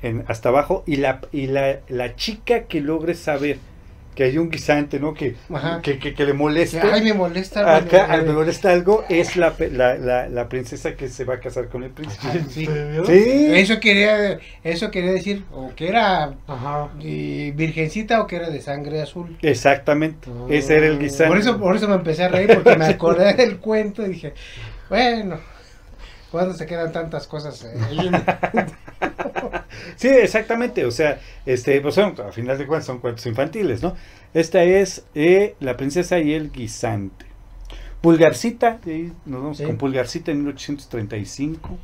en, 0.00 0.24
hasta 0.26 0.48
abajo 0.48 0.84
y 0.86 0.96
la 0.96 1.20
y 1.32 1.48
la, 1.48 1.80
la 1.88 2.16
chica 2.16 2.62
que 2.62 2.80
logre 2.80 3.12
saber 3.14 3.58
que 4.14 4.24
hay 4.24 4.38
un 4.38 4.50
guisante, 4.50 5.00
¿no? 5.00 5.12
Que, 5.14 5.34
que, 5.82 5.98
que, 5.98 6.14
que 6.14 6.24
le 6.24 6.32
Que, 6.32 6.38
moleste. 6.38 6.80
Ay, 6.80 7.02
me 7.02 7.14
molesta. 7.14 7.76
Acá 7.76 8.06
bueno, 8.08 8.24
me 8.24 8.32
molesta 8.32 8.70
algo, 8.72 9.04
es 9.08 9.36
la, 9.36 9.52
pe- 9.52 9.70
la, 9.70 9.96
la, 9.96 10.28
la 10.28 10.48
princesa 10.48 10.94
que 10.96 11.08
se 11.08 11.24
va 11.24 11.34
a 11.34 11.40
casar 11.40 11.68
con 11.68 11.82
el 11.82 11.90
príncipe. 11.90 12.26
Ajá. 12.28 12.38
¿En 12.38 12.50
Sí. 12.50 12.66
Sí, 13.06 13.46
Eso 13.54 13.80
quería, 13.80 14.38
eso 14.62 14.90
quería 14.90 15.12
decir, 15.12 15.44
o 15.52 15.72
que 15.74 15.88
era 15.88 16.34
Ajá. 16.46 16.88
virgencita 16.98 18.20
o 18.20 18.26
que 18.26 18.36
era 18.36 18.50
de 18.50 18.60
sangre 18.60 19.02
azul. 19.02 19.36
exactamente, 19.42 20.28
ese 20.50 20.76
era 20.76 20.86
el 20.86 20.98
guisante. 20.98 21.28
Por 21.28 21.38
eso, 21.38 21.58
por 21.58 21.76
eso 21.76 21.88
me 21.88 21.94
empecé 21.96 22.24
a 22.24 22.28
reír, 22.28 22.54
porque 22.54 22.76
me 22.76 22.86
acordé 22.94 23.34
del 23.34 23.58
cuento 23.58 24.04
y 24.06 24.10
dije, 24.10 24.34
bueno, 24.88 25.38
¿cuándo 26.34 26.52
se 26.52 26.66
quedan 26.66 26.90
tantas 26.90 27.28
cosas? 27.28 27.64
eh, 27.64 27.76
Sí, 29.94 30.08
exactamente. 30.08 30.84
O 30.84 30.90
sea, 30.90 31.20
este, 31.46 31.80
pues 31.80 31.94
son, 31.94 32.14
a 32.20 32.32
final 32.32 32.58
de 32.58 32.66
cuentas 32.66 32.86
son 32.86 32.98
cuentos 32.98 33.24
infantiles, 33.26 33.84
¿no? 33.84 33.94
Esta 34.32 34.64
es 34.64 35.04
eh, 35.14 35.54
La 35.60 35.76
princesa 35.76 36.18
y 36.18 36.32
el 36.34 36.50
guisante. 36.50 37.26
Pulgarcita, 38.00 38.80
ahí 38.84 39.12
nos 39.26 39.42
vamos 39.42 39.58
Sí. 39.58 39.64
con 39.64 39.76
Pulgarcita 39.76 40.32
en 40.32 40.38
1835. 40.38 41.78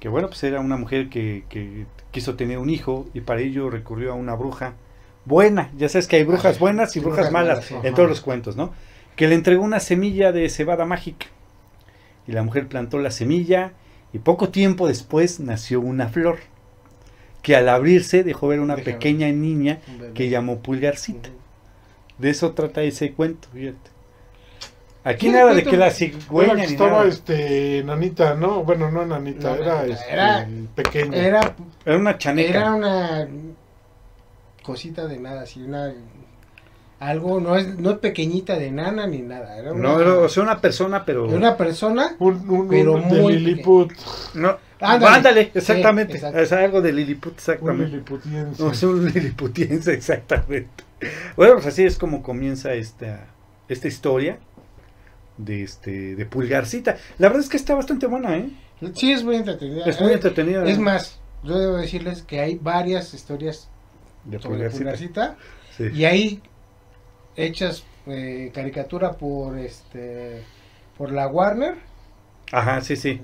Que 0.00 0.08
bueno, 0.08 0.28
pues 0.28 0.42
era 0.44 0.60
una 0.60 0.78
mujer 0.78 1.10
que, 1.10 1.44
que 1.50 1.84
quiso 2.10 2.34
tener 2.36 2.56
un 2.56 2.70
hijo 2.70 3.06
y 3.12 3.20
para 3.20 3.40
ello 3.42 3.68
recurrió 3.68 4.12
a 4.12 4.14
una 4.14 4.34
bruja 4.34 4.72
buena. 5.26 5.70
Ya 5.76 5.90
sabes 5.90 6.08
que 6.08 6.16
hay 6.16 6.24
brujas 6.24 6.58
buenas 6.58 6.96
y 6.96 7.00
brujas 7.00 7.30
brujas 7.30 7.32
malas 7.32 7.56
malas, 7.56 7.66
sí. 7.66 7.74
en 7.82 7.94
todos 7.94 8.08
los 8.08 8.22
cuentos, 8.22 8.56
¿no? 8.56 8.72
Que 9.14 9.28
le 9.28 9.34
entregó 9.34 9.62
una 9.62 9.78
semilla 9.78 10.32
de 10.32 10.48
cebada 10.48 10.86
mágica. 10.86 11.26
Y 12.26 12.32
la 12.32 12.42
mujer 12.42 12.68
plantó 12.68 12.98
la 12.98 13.10
semilla 13.10 13.72
y 14.12 14.18
poco 14.18 14.50
tiempo 14.50 14.86
después 14.88 15.40
nació 15.40 15.80
una 15.80 16.08
flor 16.08 16.38
que 17.42 17.56
al 17.56 17.68
abrirse 17.68 18.22
dejó 18.22 18.48
ver 18.48 18.60
una 18.60 18.76
Déjame. 18.76 18.92
pequeña 18.94 19.28
niña 19.32 19.80
que 20.14 20.28
llamó 20.28 20.58
Pulgarcita. 20.60 21.30
De 22.18 22.30
eso 22.30 22.52
trata 22.52 22.82
ese 22.82 23.12
cuento, 23.12 23.48
fíjate. 23.52 23.90
Aquí 25.04 25.26
Sí, 25.26 25.32
nada 25.32 25.52
de 25.52 25.64
que 25.64 25.76
la 25.76 25.86
Era 25.86 25.94
cigüeña 25.96 26.52
que 26.54 26.58
ni 26.58 26.62
estaba 26.66 26.90
nada. 26.98 27.08
este 27.08 27.78
enanita, 27.78 28.34
¿no? 28.36 28.62
Bueno, 28.62 28.88
no 28.92 29.02
enanita, 29.02 29.48
No, 29.56 29.62
era, 29.62 29.84
este, 29.86 30.12
era- 30.12 30.48
pequeña. 30.76 31.16
Era, 31.16 31.56
Era 31.84 31.96
una 31.98 32.16
chaneca. 32.18 32.50
era 32.50 32.74
una 32.76 33.26
cosita 34.62 35.06
de 35.08 35.18
nada, 35.18 35.42
así 35.42 35.60
una 35.62 35.92
algo 37.08 37.40
no 37.40 37.56
es 37.56 37.78
no 37.78 37.90
es 37.92 37.98
pequeñita 37.98 38.56
de 38.58 38.70
nana 38.70 39.06
ni 39.06 39.18
nada, 39.22 39.56
era 39.58 39.72
una, 39.72 39.82
No, 39.82 40.00
era, 40.00 40.14
o 40.18 40.28
sea, 40.28 40.42
una 40.42 40.60
persona, 40.60 41.04
pero... 41.04 41.26
una 41.26 41.56
persona 41.56 42.14
Un, 42.18 42.48
un, 42.48 42.68
Pero 42.68 42.94
un 42.94 43.08
de 43.08 43.20
muy 43.20 43.38
Lilliput. 43.38 43.92
No, 44.34 44.56
Ándale. 44.80 45.16
ándale, 45.16 45.50
exactamente. 45.54 46.20
es 46.34 46.52
algo 46.52 46.80
de 46.80 46.92
Lilliput, 46.92 47.32
Un 47.32 47.38
exactamente. 47.38 47.86
liliputiense. 47.90 48.62
No, 48.62 48.70
es 48.72 48.82
un 48.82 49.04
liliputiense, 49.12 49.92
exactamente. 50.00 50.84
Bueno, 51.36 51.54
pues 51.54 51.66
así 51.66 51.84
es 51.84 51.98
como 51.98 52.22
comienza 52.22 52.72
esta, 52.74 53.26
esta 53.68 53.88
historia 53.88 54.38
de 55.38 55.62
este 55.64 56.14
de 56.14 56.26
Pulgarcita. 56.26 56.96
La 57.18 57.28
verdad 57.28 57.42
es 57.42 57.48
que 57.48 57.56
está 57.56 57.74
bastante 57.74 58.06
buena, 58.06 58.36
¿eh? 58.36 58.50
sí 58.94 59.12
es 59.12 59.24
muy 59.24 59.36
entretenida. 59.36 59.84
Es 59.86 60.00
muy 60.00 60.10
Eh, 60.10 60.14
entretenida. 60.14 60.64
Es 60.66 60.78
más, 60.78 61.18
yo 61.42 61.58
debo 61.58 61.76
decirles 61.76 62.22
que 62.22 62.40
hay 62.40 62.56
varias 62.60 63.14
historias 63.14 63.68
de 64.24 64.38
sobre 64.40 64.68
Pulgarcita. 64.70 65.36
Pulgarcita 65.36 65.36
Sí. 65.76 65.84
y 65.94 66.04
hay 66.04 66.42
hechas 67.36 67.84
eh, 68.06 68.50
caricatura 68.54 69.12
por 69.12 69.58
este 69.58 70.42
por 70.98 71.12
la 71.12 71.26
Warner 71.28 71.76
Ajá, 72.50 72.80
sí, 72.82 72.96
sí. 72.96 73.10
Eh, 73.10 73.20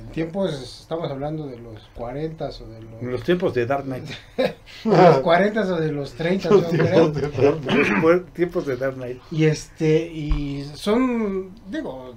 En 0.00 0.08
tiempos, 0.12 0.80
estamos 0.82 1.10
hablando 1.10 1.46
de 1.46 1.58
los 1.58 1.88
40 1.94 2.44
o 2.48 2.66
de 2.66 2.82
los, 2.82 3.02
los 3.02 3.22
tiempos 3.24 3.52
de 3.54 3.66
Dark 3.66 3.84
Knight. 3.84 4.04
de 4.36 4.54
los 4.84 5.18
40 5.18 5.60
o 5.62 5.76
de 5.80 5.92
los 5.92 6.12
30, 6.14 6.48
yo 6.48 6.54
Los 6.56 6.68
tiempos 6.70 7.14
de 7.14 7.20
Dark 7.22 7.34
Los 7.74 7.88
pu- 7.88 8.24
tiempos 8.32 8.66
de 8.66 8.76
Dark 8.76 8.94
Knight. 8.94 9.20
Y 9.32 9.44
este, 9.46 10.06
y 10.06 10.64
son, 10.74 11.52
digo, 11.68 12.14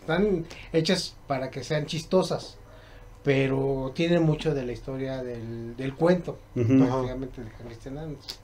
están 0.00 0.44
hechas 0.72 1.16
para 1.26 1.50
que 1.50 1.64
sean 1.64 1.86
chistosas, 1.86 2.56
pero 3.24 3.90
tienen 3.94 4.22
mucho 4.22 4.54
de 4.54 4.64
la 4.64 4.72
historia 4.72 5.22
del, 5.22 5.76
del 5.76 5.94
cuento, 5.94 6.38
prácticamente 6.54 7.42
de 7.42 7.50
Cristian 7.66 7.98
Adams. 7.98 8.38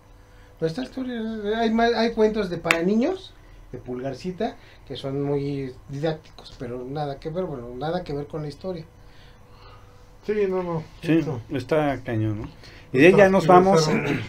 Pero 0.63 0.83
historia, 0.83 1.21
hay, 1.59 1.71
más- 1.71 1.93
hay 1.95 2.13
cuentos 2.13 2.49
de 2.51 2.59
para 2.59 2.83
niños, 2.83 3.35
de 3.73 3.79
Pulgarcita, 3.79 4.57
que 4.87 4.97
son 4.97 5.23
muy 5.23 5.73
didácticos, 5.89 6.55
pero 6.59 6.85
nada 6.85 7.19
que 7.19 7.31
ver, 7.31 7.45
bueno, 7.45 7.69
nada 7.77 8.05
que 8.05 8.13
ver 8.13 8.27
con 8.27 8.43
la 8.43 8.49
historia. 8.49 8.85
Sí, 10.25 10.35
no, 10.49 10.63
no. 10.63 10.85
Sí, 11.03 11.21
está 11.51 12.01
cañón, 12.05 12.43
¿no? 12.43 12.49
Y 12.93 12.99
de 12.99 13.09
ella 13.09 13.29
nos 13.29 13.47
vamos 13.47 13.89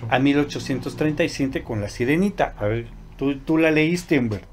a 0.09 0.19
1837 0.19 1.63
con 1.63 1.81
La 1.81 1.89
Sirenita. 1.89 2.55
A 2.57 2.65
ver, 2.65 2.87
tú, 3.17 3.37
tú 3.39 3.57
la 3.59 3.69
leíste, 3.69 4.17
Humbert. 4.17 4.45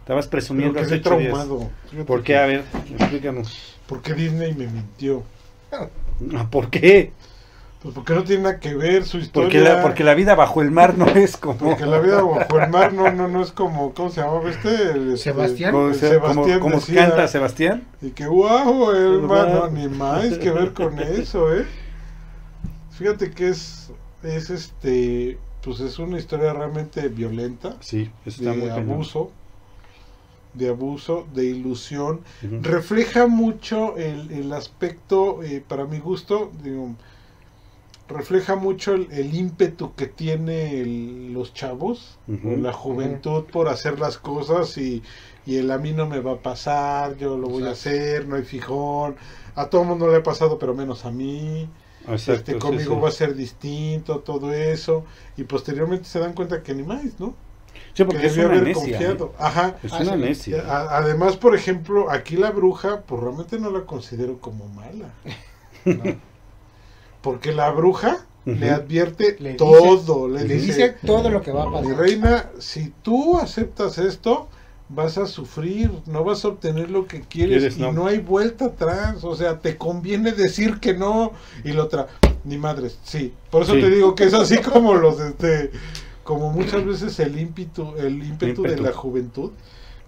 Estabas 0.00 0.26
presumiendo 0.28 0.78
hace 0.78 0.96
ocho 0.96 1.16
días. 1.16 1.30
traumado. 1.32 1.70
Fíjate 1.88 2.04
¿Por 2.04 2.22
qué? 2.22 2.36
A 2.36 2.44
ver, 2.44 2.64
explícanos. 2.98 3.78
Porque 3.86 4.12
Disney 4.12 4.52
me 4.54 4.66
mintió. 4.66 5.22
Ah, 5.72 5.88
¿Por 6.50 6.68
qué? 6.68 7.12
Pues 7.84 7.94
porque 7.94 8.14
no 8.14 8.24
tiene 8.24 8.42
nada 8.44 8.58
que 8.60 8.74
ver 8.74 9.04
su 9.04 9.18
historia. 9.18 9.46
Porque 9.46 9.60
la, 9.60 9.82
porque 9.82 10.04
la 10.04 10.14
vida 10.14 10.34
bajo 10.34 10.62
el 10.62 10.70
mar 10.70 10.96
no 10.98 11.06
es 11.06 11.36
como... 11.36 11.58
Porque 11.58 11.84
la 11.84 11.98
vida 12.00 12.22
bajo 12.22 12.58
el 12.58 12.70
mar 12.70 12.92
no, 12.94 13.12
no, 13.12 13.28
no 13.28 13.42
es 13.42 13.52
como, 13.52 13.92
¿cómo 13.92 14.08
se 14.10 14.22
llamaba 14.22 14.48
este? 14.50 14.90
El, 14.92 15.08
este, 15.12 15.16
Sebastián. 15.18 15.72
como, 15.72 15.88
el 15.88 15.94
se- 15.94 16.08
Sebastián 16.08 16.60
como 16.60 16.76
decía- 16.76 17.08
canta 17.08 17.28
Sebastián. 17.28 17.84
Y 18.00 18.10
que 18.12 18.26
guau, 18.26 18.90
el 18.90 19.20
mar, 19.20 19.48
no, 19.48 19.54
¿Verdad? 19.54 19.70
ni 19.70 19.88
más 19.88 20.38
que 20.38 20.50
ver 20.50 20.72
con 20.72 20.98
eso, 20.98 21.54
¿eh? 21.54 21.66
Fíjate 22.92 23.32
que 23.32 23.48
es, 23.50 23.90
es 24.22 24.48
este, 24.50 25.36
pues 25.62 25.80
es 25.80 25.98
una 25.98 26.18
historia 26.18 26.52
realmente 26.54 27.08
violenta, 27.08 27.76
Sí, 27.80 28.10
está 28.24 28.50
muy 28.52 28.62
de 28.62 28.68
cañón. 28.68 28.92
abuso, 28.92 29.30
de 30.54 30.68
abuso, 30.70 31.26
de 31.34 31.44
ilusión. 31.46 32.20
Refleja 32.62 33.26
mucho 33.26 33.96
el, 33.98 34.30
el 34.30 34.52
aspecto, 34.52 35.42
eh, 35.42 35.62
para 35.66 35.84
mi 35.84 35.98
gusto, 35.98 36.50
digo, 36.62 36.94
refleja 38.08 38.56
mucho 38.56 38.94
el, 38.94 39.10
el 39.12 39.34
ímpetu 39.34 39.94
que 39.94 40.06
tiene 40.06 40.80
el- 40.80 41.32
los 41.32 41.54
chavos, 41.54 42.18
la 42.26 42.72
juventud 42.72 43.44
por 43.50 43.68
hacer 43.68 43.98
las 43.98 44.18
cosas 44.18 44.76
y, 44.78 45.02
y 45.46 45.56
el 45.56 45.70
a 45.70 45.78
mí 45.78 45.92
no 45.92 46.06
me 46.06 46.20
va 46.20 46.32
a 46.32 46.42
pasar, 46.42 47.16
yo 47.16 47.36
lo 47.38 47.48
voy 47.48 47.66
a 47.66 47.72
hacer, 47.72 48.26
no 48.28 48.36
hay 48.36 48.44
fijón, 48.44 49.16
a 49.54 49.68
todo 49.70 49.82
el 49.82 49.88
mundo 49.88 50.08
le 50.08 50.16
ha 50.18 50.22
pasado, 50.22 50.58
pero 50.58 50.74
menos 50.74 51.04
a 51.04 51.10
mí, 51.10 51.68
Exacto, 52.06 52.32
este, 52.32 52.58
conmigo 52.58 52.94
sí. 52.94 53.00
va 53.00 53.08
a 53.08 53.12
ser 53.12 53.34
distinto, 53.34 54.20
todo 54.20 54.52
eso, 54.52 55.04
y 55.36 55.44
posteriormente 55.44 56.04
se 56.08 56.18
dan 56.20 56.34
cuenta 56.34 56.62
que 56.62 56.74
ni 56.74 56.82
más, 56.82 57.18
¿no? 57.18 57.36
Sí, 57.94 58.04
Que 58.04 58.04
porque 58.04 58.26
es 58.26 58.34
debió 58.34 58.46
una 58.46 58.58
haber 58.58 58.62
necia. 58.62 59.02
¿eh? 59.04 59.16
confiado. 59.16 59.34
Ajá. 59.38 59.78
Es 59.82 59.98
una 59.98 60.16
necia. 60.16 60.64
Además, 60.96 61.36
por 61.36 61.54
ejemplo, 61.54 62.10
aquí 62.10 62.36
la 62.36 62.50
bruja, 62.50 63.02
pues 63.06 63.20
realmente 63.22 63.58
no 63.58 63.70
la 63.70 63.86
considero 63.86 64.40
como 64.40 64.68
mala. 64.68 65.14
¿no? 65.90 66.18
Porque 67.24 67.52
la 67.52 67.70
bruja 67.70 68.24
le 68.44 68.70
advierte 68.70 69.36
Le 69.40 69.52
dice- 69.52 69.56
todo. 69.58 70.28
le, 70.28 70.44
Le 70.44 70.54
dice, 70.54 70.66
dice 70.66 70.96
todo 71.06 71.30
lo 71.30 71.40
que 71.42 71.50
va 71.50 71.62
a 71.64 71.66
mi 71.66 71.72
pasar. 71.88 71.96
reina, 71.96 72.50
si 72.60 72.92
tú 73.02 73.38
aceptas 73.38 73.98
esto, 73.98 74.48
vas 74.90 75.16
a 75.16 75.26
sufrir, 75.26 75.90
no 76.06 76.22
vas 76.24 76.44
a 76.44 76.48
obtener 76.48 76.90
lo 76.90 77.06
que 77.06 77.22
quieres 77.22 77.60
Quieres, 77.62 77.78
y 77.78 77.80
no. 77.80 77.92
no. 77.92 78.06
hay 78.06 78.18
vuelta 78.18 78.66
atrás. 78.66 79.24
O 79.24 79.34
sea, 79.34 79.58
te 79.60 79.76
conviene 79.78 80.32
decir 80.32 80.78
que 80.78 80.92
no 80.94 81.32
y 81.64 81.72
lo 81.72 81.84
otra, 81.84 82.06
ni 82.44 82.58
madres, 82.58 82.98
sí. 83.02 83.32
Por 83.50 83.62
eso 83.62 83.72
Sí. 83.74 83.80
te 83.80 83.88
digo 83.88 84.14
que 84.14 84.24
es 84.24 84.34
así 84.34 84.58
como 84.58 84.92
los, 84.94 85.18
este, 85.20 85.70
como 86.22 86.50
muchas 86.52 86.84
veces 86.84 87.18
el 87.20 87.38
ímpetu, 87.40 87.94
el 87.96 88.22
ímpetu, 88.22 88.62
de 88.62 88.68
Ímpetu. 88.72 88.82
la 88.82 88.92
juventud, 88.92 89.50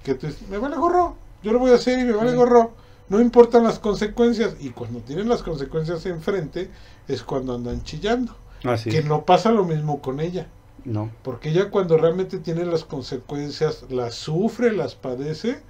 que 0.04 0.14
tú 0.14 0.26
dices, 0.26 0.46
me 0.50 0.58
vale 0.58 0.76
gorro, 0.76 1.14
yo 1.42 1.52
lo 1.54 1.58
voy 1.58 1.70
a 1.70 1.76
hacer 1.76 1.98
y 1.98 2.04
me 2.04 2.12
vale 2.12 2.34
gorro. 2.34 2.72
No 3.08 3.20
importan 3.20 3.62
las 3.64 3.78
consecuencias 3.78 4.56
y 4.60 4.70
cuando 4.70 5.00
tienen 5.00 5.28
las 5.28 5.42
consecuencias 5.42 6.04
enfrente 6.06 6.70
es 7.08 7.22
cuando 7.22 7.54
andan 7.54 7.82
chillando. 7.84 8.36
Ah, 8.64 8.76
sí. 8.76 8.90
Que 8.90 9.02
no 9.02 9.24
pasa 9.24 9.52
lo 9.52 9.64
mismo 9.64 10.00
con 10.00 10.20
ella. 10.20 10.48
No. 10.84 11.10
Porque 11.22 11.50
ella 11.50 11.70
cuando 11.70 11.96
realmente 11.96 12.38
tiene 12.38 12.64
las 12.64 12.84
consecuencias, 12.84 13.84
las 13.90 14.14
sufre, 14.14 14.72
las 14.72 14.94
padece 14.94 15.60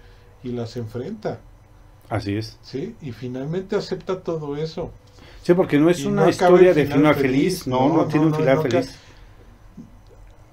y 0.43 0.51
las 0.53 0.77
enfrenta, 0.77 1.41
Así 2.09 2.37
es. 2.37 2.57
¿sí? 2.63 2.95
Y 3.03 3.13
finalmente 3.13 3.75
acepta 3.77 4.21
todo 4.21 4.57
eso. 4.57 4.93
Sí, 5.43 5.55
porque 5.55 5.79
no 5.79 5.91
es 5.91 6.01
Y 6.01 6.07
una 6.07 6.23
no 6.25 6.29
historia 6.29 6.73
de 6.73 6.87
final 6.87 7.15
feliz. 7.15 7.65
feliz. 7.65 7.67
No, 7.67 7.89
no, 7.89 7.97
No, 7.97 8.07
tiene 8.07 8.27
un 8.27 8.35
final 8.35 8.63
feliz. 8.63 8.97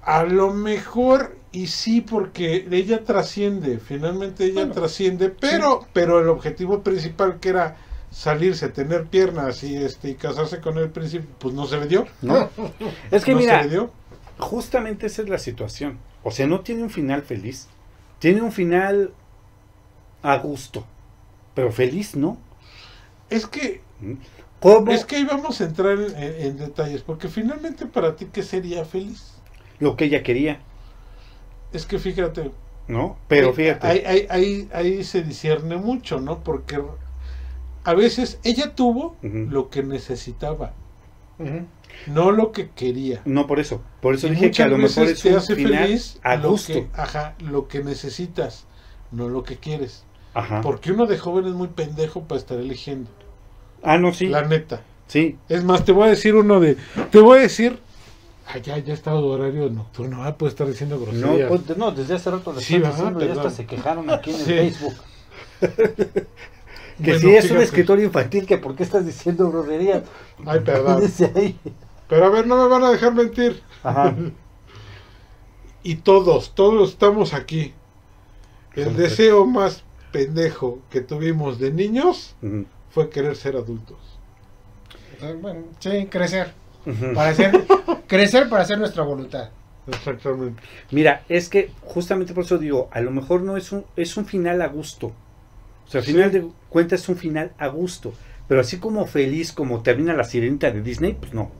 A 0.02 0.24
lo 0.24 0.52
mejor, 0.52 1.36
y 1.54 1.66
sí, 1.68 2.00
porque 2.00 2.66
ella 2.70 3.04
trasciende, 3.04 3.78
finalmente 3.78 4.44
ella 4.44 4.54
Bueno, 4.66 4.72
trasciende, 4.74 5.28
pero, 5.30 5.86
pero 5.92 6.20
el 6.20 6.28
objetivo 6.28 6.82
principal 6.82 7.38
que 7.40 7.50
era 7.50 7.76
salirse, 8.10 8.68
tener 8.68 9.06
piernas 9.06 9.62
y 9.64 9.76
este 9.76 10.10
y 10.10 10.14
casarse 10.14 10.60
con 10.60 10.78
el 10.78 10.90
príncipe, 10.90 11.26
pues 11.38 11.54
no 11.54 11.66
se 11.66 11.78
le 11.78 11.86
dio. 11.86 12.06
¿no? 12.22 12.48
Es 13.10 13.24
que 13.24 13.32
no 13.32 13.38
mira, 13.38 13.58
se 13.62 13.64
le 13.68 13.70
dio. 13.70 13.90
justamente 14.38 15.06
esa 15.06 15.22
es 15.22 15.28
la 15.28 15.38
situación. 15.38 15.98
O 16.22 16.30
sea, 16.30 16.46
no 16.46 16.60
tiene 16.60 16.82
un 16.82 16.90
final 16.90 17.22
feliz. 17.22 17.68
Tiene 18.18 18.40
un 18.42 18.52
final 18.52 19.12
a 20.22 20.36
gusto. 20.38 20.84
Pero 21.54 21.70
feliz, 21.70 22.16
¿no? 22.16 22.38
Es 23.30 23.46
que 23.46 23.80
¿Cómo? 24.60 24.90
Es 24.92 25.04
que 25.04 25.16
ahí 25.16 25.24
vamos 25.24 25.60
a 25.60 25.64
entrar 25.64 25.98
en, 25.98 26.16
en- 26.16 26.40
en 26.46 26.56
detalles, 26.58 27.02
porque 27.02 27.28
finalmente 27.28 27.86
para 27.86 28.16
ti, 28.16 28.26
¿qué 28.32 28.42
sería 28.42 28.84
feliz? 28.84 29.34
Lo 29.78 29.96
que 29.96 30.06
ella 30.06 30.22
quería, 30.22 30.60
Es 31.74 31.84
que 31.86 31.98
fíjate, 31.98 32.50
¿no? 32.88 33.16
Pero 33.28 33.48
ahí- 33.48 33.54
fíjate. 33.54 33.86
Ahí, 33.86 34.02
ahí, 34.06 34.26
ahí, 34.30 34.68
ahí 34.72 35.04
se 35.04 35.22
discierne 35.22 35.76
mucho, 35.76 36.20
¿no? 36.20 36.42
Porque 36.42 36.82
a 37.84 37.94
veces 37.94 38.38
ella 38.44 38.74
tuvo 38.74 39.16
lo 39.22 39.68
que 39.70 39.82
necesitaba, 39.82 40.72
no 42.06 42.30
lo 42.32 42.52
que 42.52 42.70
quería. 42.70 43.20
No 43.24 43.46
por 43.46 43.60
eso. 43.60 43.80
Por 44.00 44.14
eso 44.14 44.26
Y 44.28 44.30
dije 44.30 44.50
que 44.50 44.62
a 44.62 44.66
muchas 44.66 44.70
lo 44.70 44.78
mejor 44.78 45.02
veces 45.04 45.16
es 45.18 45.22
te 45.22 45.30
un 45.30 45.36
hace 45.36 45.54
final 45.56 45.84
feliz 45.84 46.18
a 46.22 46.36
lo 46.36 46.50
gusto. 46.50 46.72
que, 46.72 46.86
ajá, 46.94 47.34
lo 47.40 47.68
que 47.68 47.82
necesitas, 47.82 48.66
no 49.10 49.28
lo 49.28 49.42
que 49.42 49.56
quieres. 49.56 50.04
Ajá. 50.34 50.60
Porque 50.62 50.92
uno 50.92 51.06
de 51.06 51.18
joven 51.18 51.46
es 51.46 51.52
muy 51.54 51.68
pendejo 51.68 52.22
para 52.24 52.38
estar 52.40 52.58
eligiendo, 52.58 53.10
Ah, 53.82 53.98
no, 53.98 54.12
sí. 54.14 54.26
la 54.28 54.42
neta. 54.42 54.82
Sí. 55.06 55.36
Es 55.48 55.62
más, 55.64 55.84
te 55.84 55.92
voy 55.92 56.06
a 56.06 56.10
decir 56.10 56.34
uno 56.34 56.58
de. 56.60 56.76
Te 57.10 57.18
voy 57.20 57.38
a 57.38 57.42
decir. 57.42 57.78
Ah, 58.46 58.58
ya, 58.58 58.76
está 58.76 59.14
horario 59.14 59.70
nocturno. 59.70 60.22
Ah, 60.24 60.36
puede 60.36 60.50
estar 60.50 60.66
diciendo 60.66 60.96
No, 60.96 61.02
groserías. 61.06 61.48
pues, 61.48 61.76
no, 61.78 61.90
desde 61.92 62.14
hace 62.14 62.30
rato 62.30 62.52
le 62.52 62.60
Sí, 62.60 62.78
¿verdad? 62.78 62.90
diciendo, 62.96 63.20
ya 63.24 63.32
hasta 63.32 63.50
se 63.50 63.66
quejaron 63.66 64.10
aquí 64.10 64.30
en 64.30 64.36
el 64.36 64.42
Sí. 64.46 64.52
Facebook. 64.52 64.94
Que 67.02 67.10
Bueno, 67.10 67.18
si 67.18 67.34
es 67.34 67.42
un 67.44 67.48
fíjate. 67.48 67.64
escritor 67.64 67.98
infantil, 68.00 68.46
que 68.46 68.56
por 68.56 68.76
qué 68.76 68.84
estás 68.84 69.04
diciendo 69.04 69.50
groserías. 69.50 70.04
Ay, 70.46 70.60
perdón. 70.60 71.02
Pero 72.08 72.24
a 72.24 72.28
ver, 72.28 72.46
no 72.46 72.56
me 72.56 72.68
van 72.68 72.84
a 72.84 72.90
dejar 72.92 73.12
mentir. 73.14 73.60
Ajá. 73.82 74.14
Y 75.82 75.96
todos, 75.96 76.54
todos 76.54 76.90
estamos 76.90 77.34
aquí. 77.34 77.74
El 78.76 78.96
deseo 78.96 79.44
más 79.44 79.82
pendejo 80.12 80.78
que 80.90 81.00
tuvimos 81.00 81.58
de 81.58 81.72
niños 81.72 82.36
fue 82.90 83.10
querer 83.10 83.34
ser 83.34 83.56
adultos. 83.56 83.98
Entonces, 85.14 85.42
bueno, 85.42 85.62
sí, 85.80 86.06
crecer. 86.08 86.54
Para 87.14 87.30
hacer, 87.30 87.64
crecer 88.06 88.48
para 88.48 88.62
hacer 88.62 88.78
nuestra 88.78 89.02
voluntad. 89.02 89.50
Exactamente. 89.86 90.62
Mira, 90.90 91.22
es 91.28 91.48
que 91.48 91.70
justamente 91.82 92.32
por 92.34 92.44
eso 92.44 92.58
digo, 92.58 92.88
a 92.92 93.00
lo 93.00 93.10
mejor 93.10 93.42
no 93.42 93.56
es 93.56 93.70
un, 93.72 93.84
es 93.96 94.16
un 94.16 94.26
final 94.26 94.62
a 94.62 94.66
gusto. 94.68 95.08
O 95.86 95.90
sea, 95.90 96.00
al 96.00 96.06
Sí. 96.06 96.12
final 96.12 96.32
de 96.32 96.46
cuentas 96.70 97.02
es 97.02 97.08
un 97.08 97.16
final 97.16 97.52
a 97.58 97.66
gusto. 97.68 98.12
Pero 98.48 98.60
así 98.60 98.78
como 98.78 99.06
feliz 99.06 99.52
como 99.52 99.82
termina 99.82 100.14
la 100.14 100.24
sirenita 100.24 100.70
de 100.70 100.80
Disney, 100.82 101.14
pues 101.14 101.32
no. 101.34 101.50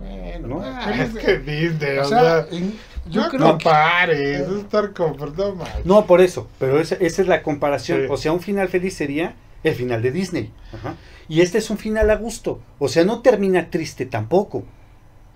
Bueno, 0.00 0.48
¿No? 0.48 0.62
ah, 0.64 0.92
es 1.02 1.14
que 1.14 1.38
Disney, 1.38 1.98
o 1.98 2.02
o 2.02 2.04
sea, 2.04 2.46
sea, 2.46 2.56
en- 2.58 2.74
yo 3.08 3.22
no 3.22 3.28
creo 3.28 3.40
que 3.58 3.64
compares, 3.64 4.40
es 4.40 4.48
estar 4.50 4.92
compartiendo 4.92 5.54
más. 5.56 5.84
No, 5.84 6.06
por 6.06 6.20
eso. 6.20 6.48
Pero 6.58 6.78
esa, 6.78 6.94
esa 6.96 7.22
es 7.22 7.28
la 7.28 7.42
comparación. 7.42 8.00
Sí. 8.02 8.06
O 8.10 8.16
sea, 8.16 8.32
un 8.32 8.40
final 8.40 8.68
feliz 8.68 8.94
sería 8.94 9.34
el 9.64 9.74
final 9.74 10.02
de 10.02 10.10
Disney. 10.12 10.52
Ajá. 10.72 10.94
Y 11.28 11.40
este 11.42 11.58
es 11.58 11.68
un 11.70 11.78
final 11.78 12.10
a 12.10 12.16
gusto. 12.16 12.60
O 12.78 12.88
sea, 12.88 13.04
no 13.04 13.20
termina 13.20 13.70
triste 13.70 14.06
tampoco. 14.06 14.64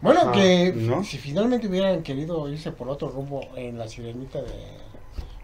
Bueno, 0.00 0.20
Ajá, 0.22 0.32
que 0.32 0.72
¿no? 0.74 1.04
si 1.04 1.18
finalmente 1.18 1.68
hubieran 1.68 2.02
querido 2.02 2.48
irse 2.48 2.72
por 2.72 2.88
otro 2.88 3.08
rumbo 3.08 3.48
en 3.56 3.78
la 3.78 3.86
sirenita 3.88 4.40
de... 4.42 4.52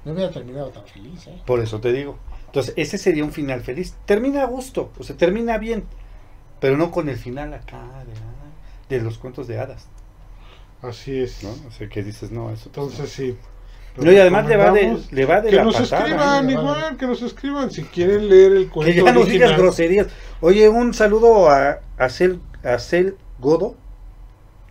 No 0.04 0.12
hubiera 0.12 0.30
terminado 0.30 0.70
tan 0.70 0.84
feliz, 0.86 1.26
¿eh? 1.26 1.40
Por 1.44 1.60
eso 1.60 1.80
te 1.80 1.92
digo. 1.92 2.18
Entonces, 2.46 2.72
ese 2.76 2.98
sería 2.98 3.24
un 3.24 3.32
final 3.32 3.60
feliz. 3.60 3.94
Termina 4.06 4.42
a 4.42 4.46
gusto. 4.46 4.90
O 4.98 5.02
sea, 5.02 5.16
termina 5.16 5.58
bien. 5.58 5.84
Pero 6.60 6.76
no 6.76 6.90
con 6.90 7.08
el 7.08 7.18
final 7.18 7.52
acá 7.54 8.04
de, 8.88 8.96
de 8.96 9.02
los 9.02 9.18
cuentos 9.18 9.46
de 9.46 9.58
hadas. 9.60 9.86
Así 10.82 11.18
es. 11.18 11.42
¿no? 11.42 11.50
O 11.68 11.70
sea, 11.70 11.88
que 11.88 12.02
dices, 12.02 12.30
no, 12.30 12.50
eso. 12.50 12.70
pues, 12.72 12.88
Entonces 12.88 13.10
sí. 13.10 13.36
No, 14.04 14.12
y 14.12 14.16
además 14.18 14.46
le 14.46 14.56
va 14.56 14.70
de, 14.70 14.96
le 15.10 15.24
va 15.26 15.40
de 15.40 15.50
que 15.50 15.56
la 15.56 15.64
nos 15.64 15.76
patada. 15.76 16.04
escriban 16.06 16.50
igual, 16.50 16.96
que 16.96 17.06
nos 17.06 17.22
escriban 17.22 17.70
si 17.70 17.82
quieren 17.84 18.28
leer 18.28 18.52
el 18.52 18.68
cuento 18.68 18.92
Que 18.92 19.02
ya 19.04 19.12
no 19.12 19.20
original. 19.20 19.48
digas 19.48 19.58
groserías. 19.60 20.06
Oye, 20.40 20.68
un 20.68 20.94
saludo 20.94 21.50
a, 21.50 21.80
a, 21.96 22.08
Cel, 22.08 22.40
a 22.64 22.78
Cel 22.78 23.16
Godo. 23.38 23.76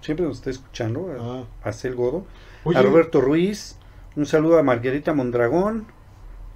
Siempre 0.01 0.25
nos 0.25 0.37
está 0.37 0.49
escuchando. 0.49 1.11
A, 1.11 1.41
Ah. 1.65 1.69
a 1.69 1.73
Cel 1.73 1.95
Godo. 1.95 2.25
Oye, 2.63 2.77
a 2.77 2.81
Roberto 2.81 3.21
Ruiz. 3.21 3.77
Un 4.15 4.25
saludo 4.25 4.57
a 4.59 4.63
Margarita 4.63 5.13
Mondragón. 5.13 5.87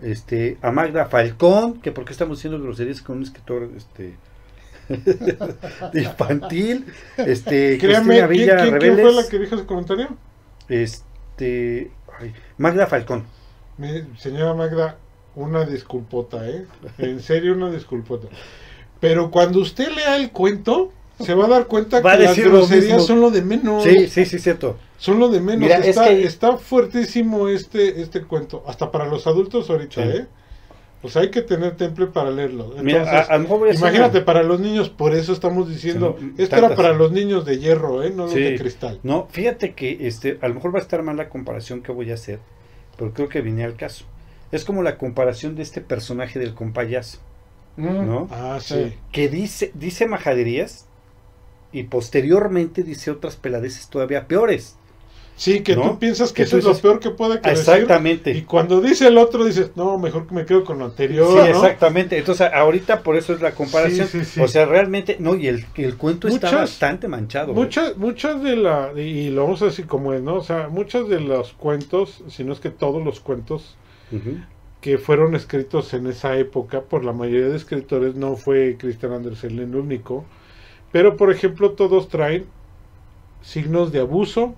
Este, 0.01 0.57
a 0.61 0.71
Magda 0.71 1.05
Falcón. 1.05 1.81
Que 1.81 1.91
porque 1.91 2.11
estamos 2.13 2.37
diciendo 2.37 2.59
groserías 2.61 3.01
con 3.01 3.17
un 3.17 3.23
escritor 3.23 3.69
este, 3.75 4.15
infantil. 5.93 6.85
Este, 7.17 7.77
créame, 7.77 8.17
Cristina 8.17 8.27
¿quién, 8.27 8.29
Villa 8.29 8.55
quién- 8.57 8.69
quién 8.69 8.81
Rebeles. 8.81 9.01
fue 9.13 9.23
la 9.23 9.29
que 9.29 9.39
dijo 9.39 9.55
ese 9.55 9.65
comentario? 9.65 10.07
Este, 10.69 11.91
ay, 12.21 12.33
Magda 12.57 12.87
Falcón. 12.87 13.25
Mi 13.77 13.89
señora 14.17 14.53
Magda, 14.53 14.97
una 15.35 15.65
disculpota, 15.65 16.47
¿eh? 16.47 16.65
En 16.97 17.19
serio, 17.21 17.53
una 17.53 17.69
disculpota. 17.71 18.27
Pero 18.99 19.31
cuando 19.31 19.59
usted 19.59 19.89
lea 19.95 20.15
el 20.17 20.31
cuento, 20.31 20.91
se 21.19 21.33
va 21.33 21.45
a 21.45 21.49
dar 21.49 21.67
cuenta 21.67 22.01
Va 22.01 22.17
que 22.17 22.23
las 22.23 22.37
lo 22.37 22.51
groserías 22.51 23.05
son 23.05 23.21
lo 23.21 23.31
de 23.31 23.41
menos. 23.41 23.83
Sí, 23.83 24.07
sí, 24.07 24.25
sí, 24.25 24.39
cierto. 24.39 24.77
Son 24.97 25.19
lo 25.19 25.29
de 25.29 25.39
menos. 25.39 25.61
Mira, 25.61 25.77
es 25.77 25.87
está, 25.87 26.07
que- 26.09 26.23
está 26.23 26.57
fuertísimo 26.57 27.47
este, 27.47 28.01
este 28.01 28.21
cuento. 28.23 28.63
Hasta 28.67 28.91
para 28.91 29.05
los 29.07 29.25
adultos 29.25 29.69
ahorita, 29.69 30.03
Sí. 30.03 30.09
¿eh? 30.09 30.27
Pues 31.01 31.17
hay 31.17 31.31
que 31.31 31.41
tener 31.41 31.77
temple 31.77 32.07
para 32.07 32.29
leerlo. 32.29 32.65
Entonces, 32.65 32.83
Mira, 32.83 33.03
a, 33.09 33.21
a 33.21 33.35
a 33.35 33.73
imagínate, 33.73 34.21
para 34.21 34.43
los 34.43 34.59
niños, 34.59 34.89
por 34.89 35.15
eso 35.15 35.33
estamos 35.33 35.67
diciendo, 35.67 36.15
Sí, 36.19 36.33
esto 36.37 36.57
era 36.57 36.75
para 36.75 36.93
los 36.93 37.11
niños 37.11 37.43
de 37.43 37.57
hierro, 37.57 38.03
¿eh? 38.03 38.11
No 38.11 38.23
los 38.23 38.33
Sí. 38.33 38.39
de 38.41 38.57
cristal. 38.59 38.99
No, 39.01 39.27
fíjate 39.31 39.73
que 39.73 40.07
este, 40.07 40.37
a 40.41 40.47
lo 40.47 40.55
mejor 40.55 40.75
va 40.75 40.79
a 40.79 40.81
estar 40.83 41.01
mal 41.01 41.17
la 41.17 41.29
comparación 41.29 41.81
que 41.81 41.91
voy 41.91 42.11
a 42.11 42.13
hacer, 42.13 42.39
pero 42.97 43.13
creo 43.13 43.29
que 43.29 43.41
viene 43.41 43.63
al 43.63 43.75
caso. 43.75 44.05
Es 44.51 44.63
como 44.63 44.83
la 44.83 44.97
comparación 44.97 45.55
de 45.55 45.63
este 45.63 45.81
personaje 45.81 46.37
del 46.37 46.53
compayazo, 46.53 47.17
¿no? 47.77 48.27
Ah. 48.31 48.59
Sí. 48.61 48.93
Que 49.11 49.27
dice, 49.27 49.71
dice 49.73 50.05
majaderías 50.05 50.85
y 51.71 51.83
posteriormente 51.83 52.83
dice 52.83 53.09
otras 53.11 53.37
peladeces 53.37 53.87
todavía 53.89 54.27
peores. 54.27 54.75
Sí, 55.41 55.61
que 55.61 55.75
¿No? 55.75 55.81
tú 55.81 55.97
piensas 55.97 56.31
que, 56.31 56.43
Que 56.43 56.43
eso 56.43 56.59
es 56.59 56.63
lo 56.65 56.77
peor 56.77 56.99
que 56.99 57.09
puede 57.09 57.41
que 57.41 57.49
decir. 57.49 57.73
Exactamente. 57.73 58.29
Y 58.29 58.43
cuando 58.43 58.79
dice 58.79 59.07
el 59.07 59.17
otro, 59.17 59.43
dices, 59.43 59.71
no, 59.75 59.97
mejor 59.97 60.27
que 60.27 60.35
me 60.35 60.45
quedo 60.45 60.63
con 60.63 60.77
lo 60.77 60.85
anterior. 60.85 61.29
Sí, 61.29 61.35
¿no? 61.35 61.45
exactamente. 61.45 62.15
Entonces, 62.15 62.47
ahorita 62.53 63.01
por 63.01 63.15
eso 63.15 63.33
es 63.33 63.41
la 63.41 63.53
comparación. 63.53 64.07
Sí, 64.07 64.19
sí, 64.19 64.25
sí. 64.25 64.39
O 64.39 64.47
sea, 64.47 64.67
realmente, 64.67 65.17
no, 65.19 65.33
y 65.33 65.47
el, 65.47 65.65
el 65.77 65.97
cuento 65.97 66.27
está 66.27 66.55
bastante 66.55 67.07
manchado. 67.07 67.53
¿eh? 67.53 67.55
Muchas, 67.55 67.97
muchas 67.97 68.43
de 68.43 68.55
la, 68.55 68.91
y 68.95 69.31
lo 69.31 69.45
vamos 69.45 69.63
a 69.63 69.65
decir 69.65 69.87
como 69.87 70.13
es, 70.13 70.21
¿no? 70.21 70.35
O 70.35 70.43
sea, 70.43 70.67
muchos 70.67 71.09
de 71.09 71.19
los 71.19 71.53
cuentos, 71.53 72.23
si 72.27 72.43
no 72.43 72.53
es 72.53 72.59
que 72.59 72.69
todos 72.69 73.03
los 73.03 73.19
cuentos 73.19 73.77
que 74.79 74.99
fueron 74.99 75.33
escritos 75.33 75.91
en 75.95 76.05
esa 76.05 76.37
época 76.37 76.81
por 76.81 77.03
la 77.03 77.13
mayoría 77.13 77.47
de 77.47 77.57
escritores, 77.57 78.13
no 78.13 78.35
fue 78.35 78.75
Christian 78.77 79.13
Andersen 79.13 79.57
el 79.57 79.75
único, 79.75 80.23
pero 80.91 81.17
por 81.17 81.31
ejemplo 81.31 81.71
todos 81.71 82.09
traen 82.09 82.45
signos 83.41 83.91
de 83.91 84.01
abuso, 84.01 84.53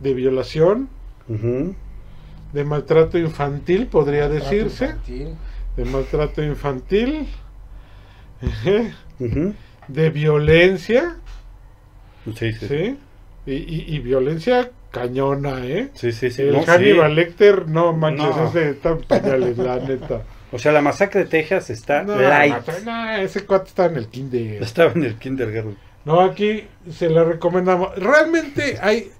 De 0.00 0.14
violación, 0.14 0.88
de 1.28 2.64
maltrato 2.64 3.18
infantil, 3.18 3.86
podría 3.88 4.28
decirse, 4.28 4.84
infantil. 4.86 5.34
de 5.76 5.84
maltrato 5.84 6.42
infantil, 6.42 7.28
de 9.88 10.10
violencia, 10.10 11.16
Sí, 12.36 12.52
sí. 12.54 12.66
¿sí? 12.68 12.98
Y, 13.46 13.52
y- 13.54 13.84
y 13.96 13.98
violencia 13.98 14.70
cañona, 14.90 15.66
¿eh? 15.66 15.90
Sí, 15.94 16.12
sí, 16.12 16.30
sí. 16.30 16.42
El 16.42 16.52
No, 16.54 16.60
sí. 16.62 16.70
Hannibal 16.70 17.14
Lecter, 17.14 17.68
no 17.68 17.92
manches, 17.92 18.34
No. 18.36 18.48
ese 18.48 18.70
está 18.70 18.90
en 18.90 19.02
pañales, 19.02 19.58
la 19.58 19.76
neta. 19.78 20.22
O 20.50 20.58
sea, 20.58 20.72
la 20.72 20.80
masacre 20.80 21.24
de 21.24 21.26
Texas 21.26 21.68
está 21.68 22.02
No, 22.04 22.16
light. 22.16 22.54
no, 22.84 23.10
ese 23.16 23.44
cuate 23.44 23.68
está 23.68 23.86
en 23.86 23.96
el 23.96 24.08
kinder. 24.08 24.62
Estaba 24.62 24.92
en 24.92 25.04
el 25.04 25.16
kindergarten. 25.16 25.76
No, 26.06 26.20
aquí 26.20 26.64
se 26.90 27.10
la 27.10 27.24
recomendamos. 27.24 27.94
Realmente 27.96 28.78
hay, 28.80 29.10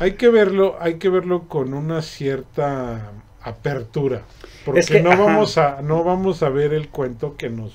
hay 0.00 0.12
que 0.12 0.28
verlo, 0.28 0.76
hay 0.80 0.94
que 0.94 1.08
verlo 1.08 1.48
con 1.48 1.74
una 1.74 2.02
cierta 2.02 3.12
apertura. 3.42 4.22
Porque 4.64 4.80
Es 4.80 4.90
que, 4.90 5.00
no 5.00 5.12
ajá. 5.12 5.24
vamos 5.24 5.58
a, 5.58 5.82
no 5.82 6.04
vamos 6.04 6.42
a 6.42 6.48
ver 6.50 6.72
el 6.74 6.88
cuento 6.88 7.36
que 7.36 7.48
nos, 7.48 7.72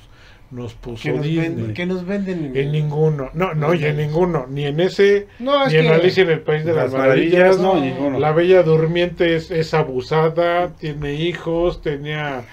nos 0.52 0.74
puso 0.76 1.04
Que 1.04 1.12
nos, 1.14 1.24
Disney. 1.24 1.48
venden, 1.50 1.74
que 1.74 1.86
nos 1.86 2.06
venden 2.06 2.52
En 2.56 2.72
ninguno. 2.72 3.30
No, 3.34 3.54
no, 3.54 3.74
y 3.74 3.84
en 3.86 3.98
ninguno. 3.98 4.46
Ni 4.48 4.66
en 4.66 4.80
ese, 4.80 5.28
No, 5.40 5.66
es 5.66 5.74
ni 5.74 5.80
en 5.80 5.88
Alicia 5.92 6.24
en 6.24 6.30
el 6.30 6.42
País 6.42 6.64
de 6.66 6.74
las, 6.74 6.92
Las 6.92 6.94
Maravillas. 6.94 7.58
maravillas, 7.58 7.60
no, 7.60 7.80
ninguno. 7.80 8.20
La 8.20 8.32
Bella 8.32 8.64
Durmiente 8.64 9.36
es, 9.36 9.50
es 9.52 9.74
abusada, 9.74 10.74
tiene 10.74 11.14
hijos, 11.16 11.82
tenía 11.82 12.44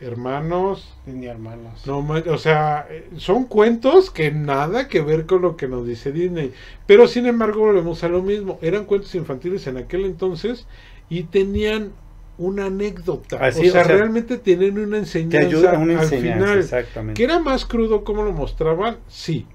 hermanos. 0.00 0.94
Tenía 1.04 1.32
hermanos. 1.32 1.86
No, 1.86 2.02
ma- 2.02 2.22
o 2.30 2.38
sea, 2.38 2.86
eh, 2.90 3.08
son 3.16 3.44
cuentos 3.44 4.10
que 4.10 4.30
nada 4.30 4.88
que 4.88 5.00
ver 5.00 5.26
con 5.26 5.42
lo 5.42 5.56
que 5.56 5.68
nos 5.68 5.86
dice 5.86 6.12
Disney. 6.12 6.52
Pero 6.86 7.06
sin 7.08 7.26
embargo, 7.26 7.60
volvemos 7.60 8.02
a 8.04 8.08
lo 8.08 8.22
mismo. 8.22 8.58
Eran 8.62 8.84
cuentos 8.84 9.14
infantiles 9.14 9.66
en 9.66 9.76
aquel 9.78 10.04
entonces 10.04 10.66
y 11.08 11.24
tenían 11.24 11.92
una 12.38 12.66
anécdota. 12.66 13.38
Así, 13.44 13.68
o, 13.68 13.72
sea, 13.72 13.82
o 13.82 13.84
sea, 13.86 13.96
realmente 13.96 14.38
tienen 14.38 14.78
una 14.78 14.92
Te 14.92 14.98
enseñanza 14.98 15.46
ayuda 15.48 15.72
a 15.72 15.78
una 15.78 16.00
al 16.00 16.06
final. 16.06 16.58
exactamente. 16.58 17.18
Que 17.18 17.24
era 17.24 17.40
más 17.40 17.64
crudo 17.64 18.04
como 18.04 18.22
lo 18.22 18.32
mostraban, 18.32 18.98
sí. 19.08 19.46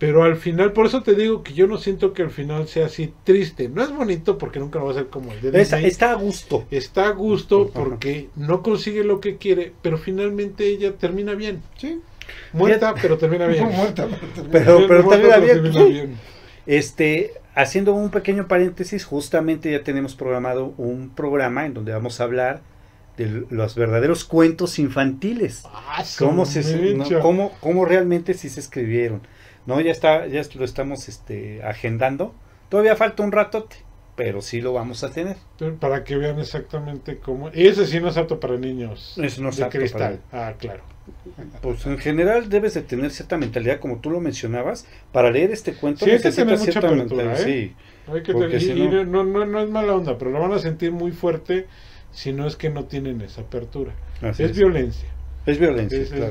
Pero 0.00 0.22
al 0.22 0.36
final, 0.36 0.72
por 0.72 0.86
eso 0.86 1.02
te 1.02 1.14
digo 1.14 1.42
que 1.42 1.52
yo 1.52 1.66
no 1.66 1.76
siento 1.76 2.14
que 2.14 2.22
al 2.22 2.30
final 2.30 2.66
sea 2.66 2.86
así 2.86 3.12
triste. 3.22 3.68
No 3.68 3.82
es 3.82 3.94
bonito 3.94 4.38
porque 4.38 4.58
nunca 4.58 4.78
lo 4.78 4.86
va 4.86 4.92
a 4.92 4.94
ser 4.94 5.08
como 5.08 5.30
el 5.30 5.42
de 5.42 5.60
Está, 5.60 5.78
está 5.78 6.12
a 6.12 6.14
gusto. 6.14 6.66
Está 6.70 7.08
a 7.08 7.10
gusto 7.10 7.64
Ajá. 7.64 7.72
porque 7.74 8.30
no 8.34 8.62
consigue 8.62 9.04
lo 9.04 9.20
que 9.20 9.36
quiere, 9.36 9.74
pero 9.82 9.98
finalmente 9.98 10.66
ella 10.66 10.94
termina 10.94 11.34
bien. 11.34 11.62
Sí. 11.76 12.00
Muerta, 12.54 12.94
pero 13.00 13.18
termina 13.18 13.46
bien. 13.46 13.64
Muerta, 13.76 14.08
pero 14.08 14.32
termina. 14.32 14.50
Pero, 14.50 14.86
pero 14.88 15.02
Muerta, 15.02 15.28
termina 15.28 15.36
bien. 15.36 15.62
termina 15.62 15.84
bien. 15.84 16.14
Este, 16.64 17.32
haciendo 17.54 17.92
un 17.92 18.10
pequeño 18.10 18.48
paréntesis, 18.48 19.04
justamente 19.04 19.70
ya 19.70 19.82
tenemos 19.82 20.14
programado 20.14 20.72
un 20.78 21.10
programa 21.10 21.66
en 21.66 21.74
donde 21.74 21.92
vamos 21.92 22.22
a 22.22 22.24
hablar 22.24 22.62
de 23.18 23.44
los 23.50 23.74
verdaderos 23.74 24.24
cuentos 24.24 24.78
infantiles. 24.78 25.64
Ah, 25.66 26.02
Cómo, 26.18 26.46
se, 26.46 26.94
no, 26.94 27.04
cómo, 27.20 27.52
cómo 27.60 27.84
realmente 27.84 28.32
sí 28.32 28.48
se 28.48 28.60
escribieron. 28.60 29.20
No, 29.66 29.80
ya 29.80 29.90
está, 29.92 30.26
ya 30.26 30.42
lo 30.54 30.64
estamos 30.64 31.08
este, 31.08 31.62
agendando. 31.62 32.34
Todavía 32.68 32.96
falta 32.96 33.22
un 33.22 33.32
ratote, 33.32 33.76
pero 34.16 34.40
sí 34.42 34.60
lo 34.60 34.72
vamos 34.72 35.04
a 35.04 35.10
tener. 35.10 35.36
Para 35.80 36.04
que 36.04 36.16
vean 36.16 36.38
exactamente 36.38 37.18
cómo. 37.18 37.48
Ese 37.50 37.86
sí 37.86 38.00
no 38.00 38.08
es 38.08 38.16
apto 38.16 38.40
para 38.40 38.56
niños. 38.56 39.14
Eso 39.22 39.42
no 39.42 39.50
es 39.50 39.56
de 39.56 39.64
apto 39.64 39.78
cristal. 39.78 40.20
Ah, 40.32 40.54
claro. 40.58 40.82
Pues 41.60 41.84
en 41.86 41.98
general 41.98 42.48
debes 42.48 42.74
de 42.74 42.82
tener 42.82 43.10
cierta 43.10 43.36
mentalidad, 43.36 43.80
como 43.80 43.98
tú 43.98 44.10
lo 44.10 44.20
mencionabas, 44.20 44.86
para 45.12 45.30
leer 45.30 45.50
este 45.50 45.72
cuento. 45.74 46.04
Sí, 46.04 46.12
hay 46.12 46.20
que 46.20 46.30
tener 46.30 46.58
mucha 46.58 46.78
apertura, 46.78 46.94
mentalidad, 47.24 47.40
¿eh? 47.40 47.44
sí. 47.44 48.12
Hay 48.12 48.22
que 48.22 48.32
tener- 48.32 48.60
si 48.60 48.74
no- 48.74 49.04
no, 49.04 49.24
no, 49.24 49.46
no 49.46 49.60
es 49.60 49.70
mala 49.70 49.94
onda, 49.94 50.16
pero 50.18 50.30
lo 50.30 50.40
van 50.40 50.52
a 50.52 50.58
sentir 50.58 50.92
muy 50.92 51.12
fuerte 51.12 51.66
si 52.12 52.32
no 52.32 52.46
es 52.46 52.56
que 52.56 52.70
no 52.70 52.84
tienen 52.84 53.20
esa 53.22 53.42
apertura. 53.42 53.92
Así 54.22 54.42
es, 54.44 54.50
es. 54.52 54.56
violencia. 54.56 55.08
Es 55.46 55.58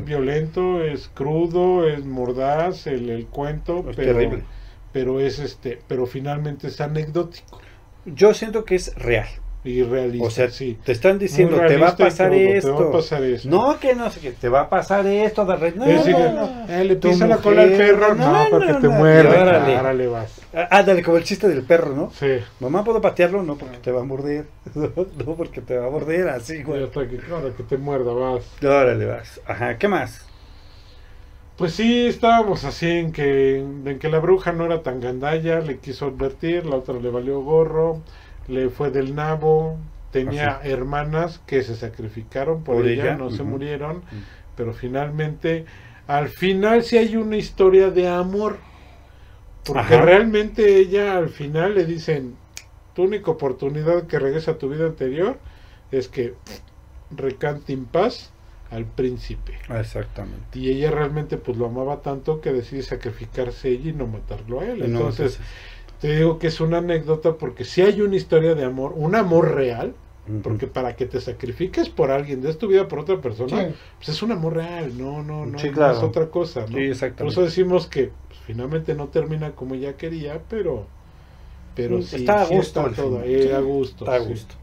violento, 0.06 0.84
es 0.84 1.10
crudo, 1.14 1.88
es 1.88 2.06
mordaz 2.06 2.88
el, 2.88 3.10
el 3.10 3.26
cuento, 3.28 3.86
Es 3.90 3.96
pero, 3.96 4.14
terrible. 4.14 4.44
pero 4.92 5.20
es 5.20 5.40
este, 5.40 5.80
pero 5.88 6.06
finalmente 6.06 6.68
es 6.68 6.80
anecdótico. 6.80 7.60
Yo 8.06 8.34
siento 8.34 8.66
que 8.66 8.76
es 8.76 8.94
real. 8.96 9.28
Irrealista. 9.64 10.26
O 10.28 10.30
sea, 10.30 10.50
sí. 10.50 10.78
te 10.84 10.92
están 10.92 11.20
diciendo, 11.20 11.56
te 11.56 11.62
va 11.62 11.66
a 11.66 11.68
realista 11.68 12.04
y 12.04 12.06
pasar 12.06 12.30
todo, 12.30 12.40
esto. 12.40 12.76
Te 12.76 12.84
va 12.84 12.90
a 12.90 12.92
pasar 12.92 13.24
esto. 13.24 13.50
No, 13.50 13.80
que 13.80 13.96
no 13.96 14.10
sé 14.10 14.20
qué, 14.20 14.32
te 14.32 14.50
va 14.50 14.62
a 14.62 14.70
pasar 14.70 15.06
esto. 15.08 15.44
No, 15.46 15.58
decir, 15.58 16.16
no, 16.18 16.66
no. 16.68 16.84
le 16.84 16.96
pisa 16.96 17.28
la 17.28 17.38
cola 17.38 17.64
al 17.64 17.72
perro, 17.72 18.16
no, 18.16 18.44
no, 18.44 18.50
para 18.50 18.66
que 18.68 18.74
no, 18.74 18.80
te 18.80 18.88
muerde. 18.90 19.38
Y 19.38 19.42
órale. 19.42 19.78
Órale, 19.78 20.08
vas. 20.08 20.42
Ah, 20.54 20.68
Ándale, 20.72 21.04
como 21.04 21.18
el 21.18 21.24
chiste 21.24 21.48
del 21.48 21.64
perro, 21.64 21.94
¿no? 21.94 22.12
Sí. 22.12 22.40
Mamá, 22.60 22.84
¿puedo 22.84 23.02
patearlo? 23.02 23.44
No, 23.44 23.56
porque 23.56 23.78
te 23.78 23.92
va 23.92 24.02
a 24.02 24.06
morder. 24.06 24.46
No, 25.26 25.36
porque 25.36 25.62
te 25.62 25.78
va 25.78 25.88
a 25.88 25.90
morder, 25.90 26.30
así, 26.30 26.58
Y 26.58 26.64
güey. 26.64 26.84
hasta 26.84 27.08
que, 27.08 27.18
que 27.18 27.64
te 27.64 27.78
muerda, 27.78 28.14
vas. 28.14 28.46
Órale, 28.64 29.06
vas. 29.06 29.42
Ajá, 29.46 29.78
¿qué 29.78 29.88
más? 29.88 30.26
Pues 31.60 31.74
sí, 31.74 32.08
estábamos 32.08 32.64
así 32.64 32.90
en 32.90 33.12
que, 33.12 33.58
en 33.58 34.00
que 34.00 34.08
la 34.08 34.20
bruja 34.20 34.54
no 34.54 34.64
era 34.64 34.82
tan 34.82 35.02
gandalla, 35.02 35.60
le 35.60 35.80
quiso 35.80 36.06
advertir, 36.06 36.66
la 36.66 36.78
otra 36.78 36.96
le 36.96 37.10
valió 37.10 37.42
gorro, 37.42 38.02
le 38.50 38.70
fue 38.70 38.92
del 38.92 39.16
nabo, 39.16 39.78
tenía 40.12 40.58
Así. 40.58 40.70
hermanas 40.70 41.42
que 41.46 41.64
se 41.64 41.76
sacrificaron 41.76 42.64
por, 42.64 42.78
Por 42.78 42.88
ella, 42.88 43.04
ella, 43.04 43.18
no 43.18 43.30
se 43.30 43.44
murieron, 43.44 44.02
pero 44.56 44.74
finalmente, 44.74 45.66
al 46.08 46.30
final 46.30 46.84
sí 46.84 46.98
hay 46.98 47.16
una 47.16 47.38
historia 47.38 47.92
de 47.92 48.08
amor, 48.08 48.58
porque 49.64 49.96
Ajá. 49.96 50.02
realmente 50.02 50.78
ella 50.78 51.18
al 51.18 51.30
final 51.30 51.76
le 51.76 51.86
dicen, 51.86 52.36
tu 52.96 53.04
única 53.04 53.32
oportunidad 53.32 54.08
que 54.08 54.20
regresa 54.20 54.52
a 54.52 54.58
tu 54.58 54.70
vida 54.70 54.86
anterior 54.86 55.38
es 55.92 56.08
que 56.08 56.34
recante 57.12 57.74
en 57.74 57.86
paz 57.86 58.32
al 58.72 58.86
príncipe. 58.86 59.58
Exactamente. 59.70 60.60
Y 60.60 60.70
ella 60.70 60.92
realmente 60.92 61.38
pues 61.38 61.58
lo 61.58 61.66
amaba 61.66 62.02
tanto 62.02 62.42
que 62.42 62.54
decide 62.54 62.84
sacrificarse 62.84 63.70
ella 63.70 63.90
y 63.90 63.94
no 63.94 64.08
matarlo 64.08 64.60
a 64.62 64.66
él. 64.66 64.84
Entonces, 64.84 65.40
te 66.02 66.16
digo 66.16 66.40
que 66.40 66.48
es 66.48 66.62
una 66.62 66.78
anécdota 66.80 67.34
porque 67.38 67.66
si 67.66 67.82
hay 67.82 68.02
una 68.02 68.16
historia 68.16 68.56
de 68.56 68.64
amor, 68.66 68.94
un 68.96 69.16
amor 69.16 69.54
real, 69.56 69.94
porque 70.44 70.68
para 70.68 70.96
que 70.96 71.06
te 71.06 71.20
sacrifiques 71.20 71.90
por 71.90 72.12
alguien, 72.12 72.42
des 72.42 72.58
tu 72.58 72.68
vida 72.68 72.88
por 72.88 73.00
otra 73.00 73.20
persona, 73.20 73.68
Sí. 73.68 73.76
pues 73.98 74.10
es 74.10 74.22
un 74.22 74.32
amor 74.32 74.56
real, 74.56 74.98
no, 74.98 75.24
no, 75.24 75.46
no, 75.46 75.60
Sí, 75.60 75.68
es 75.68 75.78
otra 75.78 76.30
cosa, 76.30 76.62
¿no? 76.62 76.68
Sí, 76.68 76.92
Por 77.18 77.28
eso 77.28 77.42
decimos 77.44 77.88
que 77.88 78.12
pues, 78.28 78.40
finalmente 78.46 78.94
no 78.96 79.08
termina 79.10 79.52
como 79.52 79.76
ella 79.76 79.98
quería, 79.98 80.42
pero 80.50 80.86
pero 81.76 82.02
sí, 82.02 82.18
Está 82.18 82.42
a 82.42 82.46
sí 82.46 82.56
gusto 82.56 82.88
está 82.88 83.02
todo, 83.02 83.22
eh, 83.24 83.44
Sí, 83.44 83.52
a 83.52 83.60
gusto. 83.60 84.06
Está 84.06 84.16
a 84.16 84.20
sí. 84.20 84.30
gusto. 84.30 84.56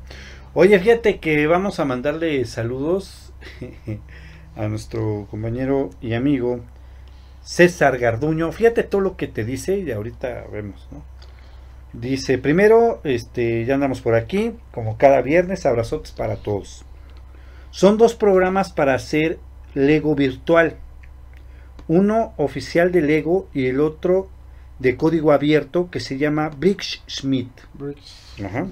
Oye, 0.54 0.78
fíjate 0.78 1.20
que 1.20 1.46
vamos 1.46 1.80
a 1.80 1.84
mandarle 1.84 2.44
saludos 2.44 3.32
a 4.56 4.68
nuestro 4.68 5.26
compañero 5.30 5.90
y 6.00 6.14
amigo 6.14 6.60
César 7.42 7.98
Garduño. 7.98 8.52
Fíjate 8.52 8.82
todo 8.82 9.00
lo 9.00 9.16
que 9.16 9.28
te 9.28 9.44
dice 9.44 9.78
y 9.78 9.90
ahorita 9.90 10.46
vemos, 10.52 10.88
¿no? 10.90 11.02
Dice, 11.92 12.38
primero, 12.38 13.00
este, 13.04 13.64
ya 13.64 13.74
andamos 13.74 14.00
por 14.00 14.14
aquí, 14.14 14.54
como 14.72 14.98
cada 14.98 15.22
viernes, 15.22 15.64
abrazotes 15.64 16.12
para 16.12 16.36
todos. 16.36 16.84
Son 17.70 17.96
dos 17.98 18.14
programas 18.14 18.72
para 18.72 18.94
hacer 18.94 19.38
Lego 19.74 20.14
virtual. 20.14 20.76
Uno 21.88 22.32
oficial 22.36 22.92
de 22.92 23.02
Lego 23.02 23.48
y 23.54 23.66
el 23.66 23.80
otro 23.80 24.28
de 24.78 24.96
código 24.96 25.32
abierto 25.32 25.90
que 25.90 26.00
se 26.00 26.18
llama 26.18 26.48
Bricks 26.48 27.02
Schmidt. 27.08 27.50
Ajá. 28.44 28.66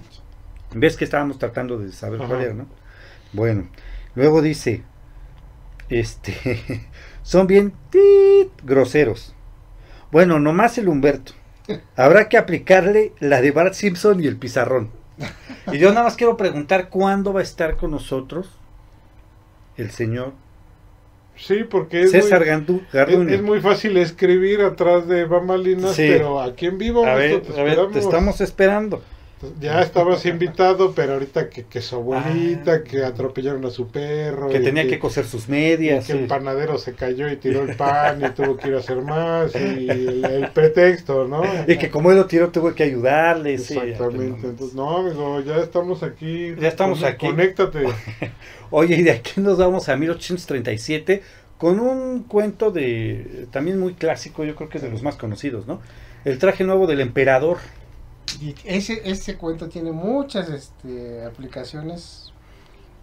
¿Ves 0.75 0.97
que 0.97 1.05
estábamos 1.05 1.39
tratando 1.39 1.79
de 1.79 1.93
saber 1.93 2.19
cuál 2.19 2.33
Ajá. 2.33 2.43
era, 2.43 2.55
no? 2.55 2.67
Bueno, 3.33 3.69
luego 4.15 4.43
dice, 4.43 4.83
este, 5.89 6.87
son 7.23 7.47
bien 7.47 7.73
tit, 7.91 8.51
groseros. 8.65 9.35
Bueno, 10.11 10.41
nomás 10.41 10.79
el 10.79 10.89
Humberto. 10.89 11.33
Habrá 11.97 12.29
que 12.29 12.37
aplicarle 12.37 13.13
la 13.21 13.41
de 13.41 13.51
Bart 13.51 13.75
Simpson 13.75 14.23
y 14.23 14.27
el 14.27 14.37
pizarrón. 14.37 14.91
Y 15.73 15.79
yo 15.79 15.91
nada 15.91 16.03
más 16.05 16.17
quiero 16.17 16.37
preguntar 16.37 16.89
cuándo 16.89 17.33
va 17.33 17.41
a 17.41 17.43
estar 17.45 17.77
con 17.77 17.91
nosotros 17.93 18.49
el 19.77 19.91
señor 19.91 20.33
Sí, 21.37 21.65
porque 21.69 22.03
es 22.03 22.13
César 22.13 22.45
muy- 22.45 23.33
Es, 23.35 23.43
muy 23.43 23.61
fácil 23.61 23.97
escribir 23.97 24.61
atrás 24.61 25.09
de 25.09 25.25
bambalinas, 25.25 25.95
Sí. 25.95 26.07
pero 26.09 26.41
aquí 26.41 26.67
en 26.67 26.79
vivo 26.79 27.05
a 27.05 27.15
ver, 27.15 27.41
te 27.41 27.61
a 27.61 27.65
ver, 27.65 27.75
te 27.75 27.81
esperamos. 27.81 27.97
estamos 27.97 28.41
esperando. 28.41 29.03
Ya 29.61 29.81
estabas 29.83 30.25
invitado, 30.27 30.93
pero 30.95 31.15
ahorita 31.15 31.49
que, 31.51 31.65
que 31.65 31.81
su 31.81 31.97
abuelita, 31.97 32.73
Ah. 32.75 32.83
que 32.83 33.05
atropellaron 33.05 33.65
a 33.65 33.71
su 33.71 33.89
perro. 33.89 34.49
Que 34.49 34.59
y 34.59 34.63
tenía 34.65 34.87
que 34.87 34.99
coser 34.99 35.25
sus 35.25 35.49
y 35.49 35.51
medias. 35.53 36.07
que 36.07 36.13
el 36.13 36.27
panadero 36.27 36.79
se 36.79 36.95
cayó 36.95 37.29
y 37.31 37.37
tiró 37.37 37.63
el 37.63 37.77
pan 37.77 38.23
y 38.25 38.29
tuvo 38.31 38.57
que 38.57 38.69
ir 38.69 38.75
a 38.75 38.79
hacer 38.79 39.03
más. 39.03 39.55
Y 39.55 39.89
el, 39.89 40.25
el 40.25 40.49
pretexto, 40.51 41.27
¿no? 41.27 41.43
Y 41.67 41.77
que 41.77 41.91
como 41.91 42.11
él 42.11 42.17
lo 42.17 42.27
tiró, 42.27 42.51
tuve 42.51 42.75
que 42.75 42.83
ayudarle. 42.85 43.55
Exactamente. 43.55 44.47
Entonces, 44.49 44.75
no, 44.75 44.99
amigo, 44.99 45.41
ya 45.41 45.57
estamos 45.59 46.03
aquí. 46.03 46.55
Ya 46.61 46.69
estamos 46.69 47.03
aquí. 47.03 47.27
Conéctate. 47.27 47.85
Oye, 48.71 48.97
y 48.97 49.03
de 49.03 49.13
aquí 49.13 49.41
nos 49.41 49.59
vamos 49.59 49.89
a 49.89 49.97
1837 49.97 51.23
con 51.59 51.79
un 51.81 52.25
cuento 52.25 52.71
de 52.73 53.47
también 53.53 53.79
muy 53.79 53.95
clásico, 53.95 54.45
yo 54.45 54.55
creo 54.57 54.69
que 54.69 54.79
es 54.79 54.83
de 54.85 54.91
los 54.91 55.03
más 55.03 55.17
conocidos, 55.17 55.67
¿no? 55.67 55.81
El 56.25 56.39
traje 56.39 56.65
nuevo 56.65 56.87
del 56.87 57.01
emperador. 57.01 57.59
Y 58.41 58.55
ese, 58.65 59.01
ese 59.05 59.37
cuento 59.37 59.69
tiene 59.69 59.93
muchas 59.93 60.49
este, 60.49 61.25
aplicaciones 61.25 62.33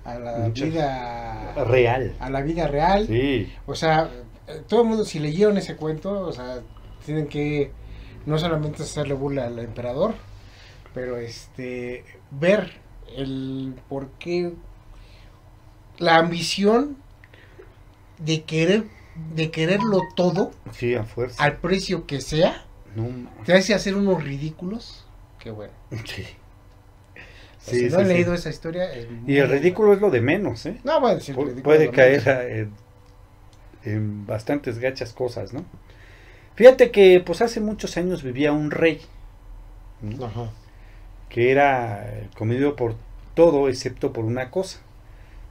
a 0.04 0.16
la 0.20 0.38
Muchas. 0.40 0.70
vida 0.70 1.54
Real. 1.66 2.16
a 2.20 2.30
la 2.30 2.42
vida 2.42 2.68
real. 2.68 3.08
Sí. 3.08 3.52
O 3.66 3.76
sea, 3.76 4.10
eh, 4.48 4.62
todo 4.68 4.82
el 4.82 4.88
mundo, 4.88 5.06
si 5.06 5.20
leyeron 5.20 5.58
ese 5.58 5.76
cuento, 5.76 6.22
o 6.22 6.32
sea, 6.32 6.60
tienen 7.06 7.28
que 7.28 7.72
no 8.26 8.38
solamente 8.38 8.84
hacerle 8.84 9.14
burla 9.14 9.46
al 9.46 9.60
emperador, 9.60 10.16
pero 10.94 11.18
este 11.18 12.04
ver 12.32 12.74
el 13.16 13.76
por 13.90 14.10
qué 14.20 14.54
la 16.00 16.18
ambición 16.18 16.98
de 18.20 18.44
querer 18.44 18.86
de 19.36 19.52
quererlo 19.52 20.00
todo 20.16 20.52
Sí, 20.72 20.96
a 20.96 21.04
fuerza. 21.04 21.44
al 21.44 21.58
precio 21.58 22.06
que 22.08 22.22
sea, 22.22 22.66
No, 22.96 23.08
te 23.46 23.54
hace 23.54 23.74
hacer 23.74 23.96
unos 23.96 24.24
ridículos. 24.24 25.06
Qué 25.42 25.52
bueno. 25.52 25.74
sí. 26.06 26.26
si 27.60 27.78
Sí, 27.78 27.90
no 27.90 28.00
sí, 28.00 28.06
sí. 28.06 28.14
leído 28.14 28.34
esa 28.34 28.50
historia. 28.50 28.92
es 28.94 29.08
Y 29.28 29.38
el 29.38 29.50
ridículo 29.50 29.94
es 29.94 30.02
lo 30.02 30.10
de 30.10 30.22
menos, 30.22 30.66
¿eh? 30.66 30.80
No, 30.84 31.00
bueno, 31.00 31.18
el 31.20 31.26
ridículo 31.36 31.64
puede 31.64 31.86
es 31.86 31.92
caer 31.92 32.30
a- 32.30 32.48
en, 32.48 32.72
en 33.84 34.26
bastantes 34.28 34.80
gachas 34.80 35.14
cosas, 35.14 35.54
¿no? 35.54 35.64
Fíjate 36.56 36.92
que 36.92 37.22
pues 37.26 37.42
hace 37.42 37.60
muchos 37.60 37.98
años 37.98 38.24
vivía 38.24 38.52
un 38.52 38.72
rey. 38.72 39.02
¿no? 40.02 40.26
Ajá. 40.26 40.50
que 41.30 41.52
era 41.52 42.12
comido 42.38 42.76
por 42.76 42.96
todo 43.36 43.70
excepto 43.70 44.12
por 44.14 44.26
una 44.26 44.52
cosa. 44.52 44.80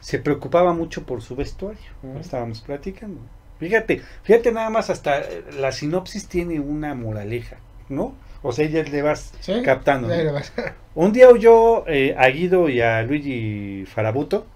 Se 0.00 0.18
preocupaba 0.18 0.72
mucho 0.72 1.04
por 1.04 1.22
su 1.22 1.36
vestuario. 1.36 1.80
Estábamos 2.20 2.60
platicando. 2.60 3.20
Fíjate, 3.58 4.02
fíjate 4.24 4.52
nada 4.52 4.70
más 4.70 4.90
hasta 4.90 5.20
eh, 5.20 5.44
la 5.58 5.72
sinopsis 5.72 6.26
tiene 6.28 6.60
una 6.60 6.94
moraleja, 6.94 7.56
¿no? 7.88 8.14
O 8.42 8.52
sea, 8.52 8.66
ya 8.68 8.82
le 8.82 9.02
vas 9.02 9.32
Sí, 9.40 9.52
captando. 9.64 10.08
ya 10.08 10.16
¿no? 10.18 10.24
le 10.24 10.32
vas. 10.32 10.52
Un 10.94 11.12
día 11.12 11.28
oyó 11.28 11.86
eh, 11.88 12.14
a 12.18 12.28
Guido 12.28 12.68
y 12.68 12.80
a 12.80 13.02
Luigi 13.02 13.84
Farabuto 13.86 14.46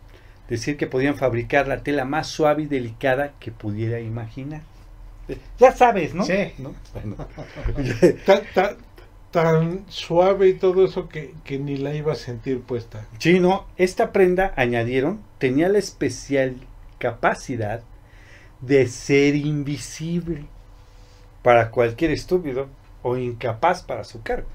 decir 0.48 0.76
que 0.76 0.86
podían 0.86 1.16
fabricar 1.16 1.68
la 1.68 1.82
tela 1.82 2.04
más 2.04 2.26
suave 2.26 2.62
y 2.62 2.66
delicada 2.66 3.32
que 3.40 3.50
pudiera 3.52 4.00
imaginar. 4.00 4.62
Ya 5.58 5.72
sabes, 5.72 6.14
¿no? 6.14 6.24
Sí. 6.24 6.52
¿No? 6.58 6.74
Bueno. 6.92 7.16
Tan, 8.26 8.42
tan- 8.54 8.76
tan 9.30 9.84
suave 9.88 10.48
y 10.48 10.54
todo 10.54 10.84
eso 10.84 11.08
que, 11.08 11.34
que 11.44 11.58
ni 11.58 11.76
la 11.76 11.92
iba 11.94 12.12
a 12.12 12.16
sentir 12.16 12.60
puesta. 12.60 13.04
Sí, 13.18 13.40
no, 13.40 13.66
esta 13.76 14.12
prenda, 14.12 14.52
añadieron, 14.56 15.20
tenía 15.38 15.68
la 15.68 15.78
especial 15.78 16.56
capacidad 16.98 17.82
de 18.60 18.86
ser 18.86 19.34
invisible 19.34 20.44
para 21.42 21.70
cualquier 21.70 22.10
estúpido 22.12 22.68
o 23.04 23.16
incapaz 23.16 23.82
para 23.82 24.02
su 24.02 24.22
cargo. 24.22 24.48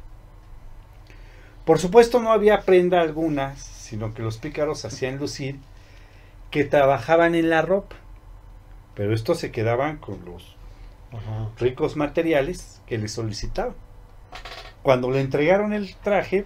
Por 1.66 1.80
supuesto 1.80 2.20
no 2.20 2.32
había 2.32 2.62
prenda 2.62 3.00
alguna, 3.00 3.56
sino 3.56 4.14
que 4.14 4.24
los 4.24 4.38
pícaros 4.38 4.84
hacían 4.84 5.18
lucir 5.18 5.60
que 6.50 6.66
trabajaban 6.66 7.36
en 7.36 7.50
la 7.52 7.62
ropa, 7.62 7.96
pero 8.96 9.14
estos 9.14 9.38
se 9.38 9.52
quedaban 9.52 9.98
con 9.98 10.26
los 10.26 10.56
Ajá. 11.14 11.50
ricos 11.60 11.96
materiales 11.96 12.82
que 12.88 12.98
le 12.98 13.08
solicitaban. 13.08 13.76
Cuando 14.82 15.12
le 15.12 15.22
entregaron 15.22 15.72
el 15.72 15.96
traje, 15.98 16.46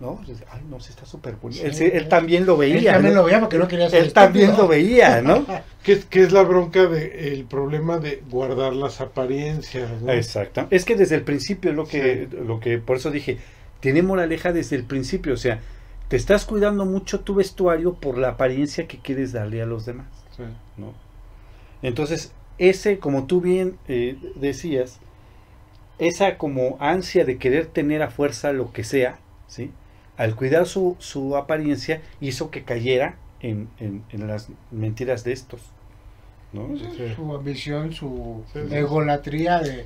no, 0.00 0.20
ay, 0.50 0.60
no, 0.68 0.80
sí 0.80 0.90
está 0.90 1.06
súper 1.06 1.36
bonito. 1.36 1.60
Sí. 1.62 1.66
él, 1.66 1.74
se- 1.74 1.96
él 1.96 2.08
también 2.08 2.46
lo 2.46 2.56
veía. 2.56 2.76
Él 2.76 2.84
también 2.86 3.14
¿no? 3.14 3.20
lo 3.20 3.26
veía 3.26 3.40
porque 3.40 3.58
no 3.58 3.68
quería 3.68 3.88
ser 3.88 4.02
Él 4.02 4.12
también 4.12 4.56
lo 4.56 4.66
veía, 4.68 5.22
¿no? 5.22 5.46
¿Qué, 5.84 5.92
es- 5.92 6.04
qué 6.06 6.22
es 6.22 6.32
la 6.32 6.42
bronca 6.42 6.86
de 6.86 7.32
el 7.32 7.44
problema 7.44 7.98
de 7.98 8.22
guardar 8.28 8.74
las 8.74 9.00
apariencias? 9.00 10.02
¿no? 10.02 10.12
Exacto. 10.12 10.66
Es 10.70 10.84
que 10.84 10.96
desde 10.96 11.14
el 11.14 11.22
principio 11.22 11.70
es 11.70 11.76
lo 11.76 11.86
que, 11.86 12.28
lo 12.46 12.58
que, 12.60 12.78
por 12.78 12.96
eso 12.96 13.10
dije, 13.10 13.38
tiene 13.80 14.02
moraleja 14.02 14.52
desde 14.52 14.76
el 14.76 14.84
principio. 14.84 15.34
O 15.34 15.38
sea, 15.38 15.60
te 16.08 16.16
estás 16.16 16.44
cuidando 16.44 16.84
mucho 16.84 17.20
tu 17.20 17.34
vestuario 17.36 17.94
por 17.94 18.18
la 18.18 18.30
apariencia 18.30 18.86
que 18.88 18.98
quieres 18.98 19.32
darle 19.32 19.62
a 19.62 19.66
los 19.66 19.86
demás. 19.86 20.06
Sí. 20.36 20.42
¿no? 20.76 20.92
Entonces, 21.82 22.32
ese, 22.58 22.98
como 22.98 23.26
tú 23.26 23.40
bien 23.40 23.76
eh, 23.88 24.16
decías, 24.36 24.98
esa 25.98 26.36
como 26.38 26.76
ansia 26.80 27.24
de 27.24 27.38
querer 27.38 27.66
tener 27.66 28.02
a 28.02 28.10
fuerza 28.10 28.52
lo 28.52 28.72
que 28.72 28.84
sea, 28.84 29.18
¿sí? 29.46 29.70
Al 30.16 30.36
cuidar 30.36 30.66
su, 30.66 30.96
su 30.98 31.36
apariencia, 31.36 32.00
hizo 32.20 32.50
que 32.50 32.62
cayera 32.64 33.16
en, 33.40 33.68
en- 33.80 34.04
en 34.12 34.26
las 34.28 34.48
mentiras 34.70 35.24
de 35.24 35.32
estos. 35.32 35.60
¿no? 36.52 36.68
Sí. 36.78 37.12
Su 37.16 37.34
ambición, 37.34 37.92
su 37.92 38.42
Sí, 38.52 38.60
sí. 38.68 38.74
egolatría 38.76 39.58
de... 39.58 39.84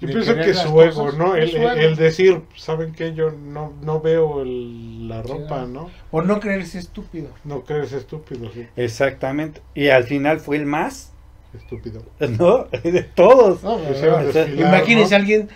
Yo 0.00 0.06
de 0.08 0.12
pienso 0.14 0.34
que 0.36 0.54
su 0.54 0.72
cosas, 0.72 0.92
ego, 0.94 1.12
¿no? 1.12 1.34
El, 1.36 1.96
decir, 1.96 2.42
¿saben 2.56 2.92
qué? 2.92 3.14
Yo 3.14 3.30
no, 3.32 3.72
no 3.82 4.00
veo 4.00 4.42
el- 4.42 5.08
la 5.08 5.22
ropa, 5.22 5.64
no. 5.66 5.90
Por 6.10 6.24
no 6.26 6.38
creerse 6.40 6.78
estúpido. 6.78 7.28
No 7.44 7.62
crees 7.62 7.92
estúpido, 7.92 8.50
sí. 8.52 8.66
Exactamente. 8.76 9.60
Y 9.74 9.88
al 9.88 10.04
final 10.04 10.40
fue 10.40 10.56
el 10.56 10.66
más, 10.66 11.12
Estúpido. 11.56 12.02
¿no? 12.38 12.64
De 12.82 13.02
todos. 13.02 13.62
No, 13.62 13.78
Pues 13.78 14.00
desfilar, 14.34 14.74
Imagínense 14.74 15.10
¿no? 15.10 15.16
a 15.16 15.18
alguien 15.20 15.48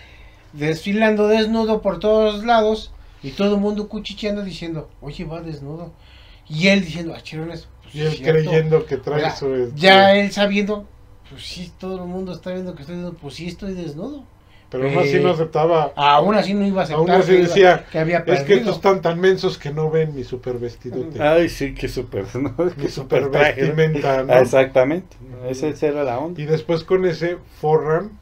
desfilando 0.52 1.28
desnudo 1.28 1.80
por 1.82 1.98
todos 1.98 2.44
lados 2.44 2.92
y 3.22 3.30
todo 3.30 3.54
el 3.54 3.60
mundo 3.60 3.88
cuchicheando 3.88 4.42
diciendo, 4.42 4.88
oye, 5.00 5.24
va 5.24 5.40
desnudo. 5.40 5.92
Y 6.48 6.68
él 6.68 6.84
diciendo, 6.84 7.14
ah, 7.16 7.22
chirones, 7.22 7.68
pues, 7.82 7.94
Y 7.94 8.00
él 8.00 8.06
es 8.08 8.16
cierto". 8.18 8.32
creyendo 8.32 8.86
que 8.86 8.96
trae 8.96 9.20
sea, 9.20 9.36
su... 9.36 9.54
este, 9.54 9.78
Ya 9.80 10.14
él 10.16 10.32
sabiendo, 10.32 10.86
pues 11.30 11.42
sí, 11.42 11.72
todo 11.78 11.96
el 12.02 12.08
mundo 12.08 12.32
está 12.32 12.50
viendo 12.50 12.74
que 12.74 12.82
estoy 12.82 12.96
desnudo, 12.96 13.14
pues 13.20 13.34
sí, 13.34 13.46
estoy 13.46 13.74
desnudo. 13.74 14.24
Pero 14.70 14.88
aún 14.88 14.98
así 15.00 15.16
eh, 15.16 15.20
no 15.20 15.30
aceptaba. 15.30 15.92
Aún 15.96 16.34
así 16.34 16.54
no 16.54 16.66
iba 16.66 16.80
a 16.80 16.84
aceptar 16.84 16.98
Aún 17.00 17.10
así 17.10 17.32
que, 17.32 17.38
iba- 17.40 17.46
decía, 17.48 17.86
que 17.92 17.98
había 17.98 18.18
Es 18.20 18.24
que 18.24 18.32
perdido. 18.32 18.58
estos 18.60 18.76
están 18.76 19.02
tan 19.02 19.20
mensos 19.20 19.58
que 19.58 19.70
no 19.70 19.90
ven 19.90 20.14
mi 20.14 20.24
super 20.24 20.58
vestidote. 20.58 21.22
Ay, 21.22 21.50
sí, 21.50 21.74
qué 21.74 21.88
súper, 21.88 22.24
¿no? 22.36 22.56
Qué 22.80 22.88
super 22.88 23.24
¿no? 23.24 23.28
vestimenta, 23.30 24.22
¿no? 24.24 24.32
Exactamente. 24.34 25.14
Esa 25.48 25.68
era 25.86 26.04
la 26.04 26.18
onda. 26.18 26.40
Y 26.40 26.46
después 26.46 26.84
con 26.84 27.04
ese 27.04 27.36
forran 27.60 28.12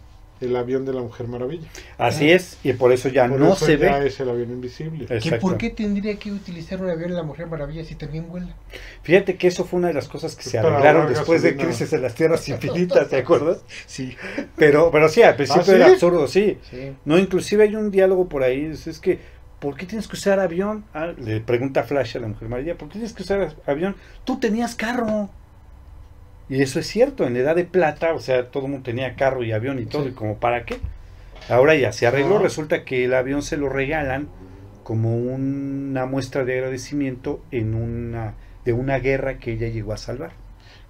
el 0.41 0.57
avión 0.57 0.85
de 0.85 0.93
la 0.93 1.01
Mujer 1.03 1.29
Maravilla. 1.29 1.69
Así 1.99 2.31
es, 2.31 2.59
y 2.65 2.73
por 2.73 2.93
eso 2.93 3.09
ya 3.09 3.29
Por 3.29 3.39
no 3.39 3.53
eso 3.53 3.67
se 3.67 3.77
ya 3.79 3.99
ve. 3.99 4.07
es 4.07 4.19
el 4.21 4.29
avión 4.31 4.51
invisible. 4.51 5.07
¿Que. 5.07 5.33
¿Por 5.33 5.59
qué 5.59 5.71
tendría 5.71 6.19
que 6.19 6.33
utilizar 6.33 6.81
un 6.83 6.91
avión 6.91 7.15
la 7.15 7.23
Mujer 7.23 7.47
Maravilla 7.47 7.85
si 7.85 7.95
también 7.95 8.29
vuela? 8.29 8.55
Fíjate 9.03 9.37
que 9.37 9.49
eso 9.49 9.65
fue 9.65 9.79
una 9.79 9.89
de 9.89 9.95
las 9.95 10.09
cosas 10.09 10.35
que 10.35 10.43
Pues 10.43 10.51
se 10.53 10.59
arreglaron 10.59 11.09
después 11.09 11.43
de. 11.43 11.57
Crisis 11.57 11.93
en 11.93 12.03
las 12.03 12.15
Tierras 12.15 12.49
Infinitas, 12.49 13.09
¿te 13.09 13.17
acuerdas? 13.21 13.63
Sí. 13.87 14.17
Pero, 14.57 14.91
pero 14.91 15.09
sí, 15.09 15.23
al 15.23 15.37
principio 15.37 15.63
¿Ah, 15.63 15.67
sí? 15.67 15.73
era 15.73 15.87
absurdo, 15.89 16.27
sí. 16.27 16.59
sí. 16.71 16.93
No, 17.05 17.19
inclusive 17.19 17.65
hay 17.65 17.77
un 17.77 17.91
diálogo 17.91 18.29
por 18.29 18.43
ahí, 18.43 18.65
es, 18.65 18.87
es 18.87 18.99
que, 18.99 19.19
¿por 19.59 19.77
qué 19.77 19.85
tienes 19.87 20.09
que 20.09 20.17
usar 20.17 20.41
avión? 20.41 20.85
Ah, 20.95 21.13
le 21.19 21.41
pregunta 21.41 21.83
Flash 21.83 22.17
a 22.17 22.21
la 22.21 22.29
Mujer 22.29 22.49
Maravilla, 22.49 22.77
¿por 22.79 22.89
qué 22.89 22.93
tienes 22.95 23.13
que 23.13 23.23
usar 23.23 23.55
avión? 23.67 23.95
Tú 24.25 24.39
tenías 24.41 24.75
carro. 24.75 25.29
Y 26.51 26.61
eso 26.63 26.81
es 26.81 26.87
cierto, 26.89 27.27
en 27.27 27.33
la 27.35 27.41
edad 27.41 27.57
de 27.57 27.65
plata, 27.65 28.13
o 28.13 28.19
sea, 28.19 28.51
todo 28.51 28.67
el 28.67 28.73
mundo 28.73 28.85
tenía 28.85 29.15
carro 29.15 29.43
y 29.45 29.53
avión 29.53 29.79
y 29.79 29.87
todo, 29.87 30.03
Sí. 30.03 30.09
y 30.11 30.13
como 30.13 30.37
para 30.37 30.65
qué. 30.65 30.79
Ahora 31.49 31.75
ya 31.77 31.93
se 31.93 32.07
arregló, 32.07 32.39
resulta 32.39 32.85
que 32.85 33.05
el 33.05 33.15
avión 33.15 33.43
se 33.43 33.57
lo 33.57 33.69
regalan 33.69 34.29
como 34.83 35.17
una 35.17 36.05
muestra 36.07 36.45
de 36.45 36.55
agradecimiento 36.59 37.41
en 37.51 37.75
una 37.75 38.35
de 38.65 38.73
una 38.75 38.99
guerra 38.99 39.39
que 39.39 39.53
ella 39.53 39.69
llegó 39.69 39.93
a 39.93 39.97
salvar. 39.97 40.33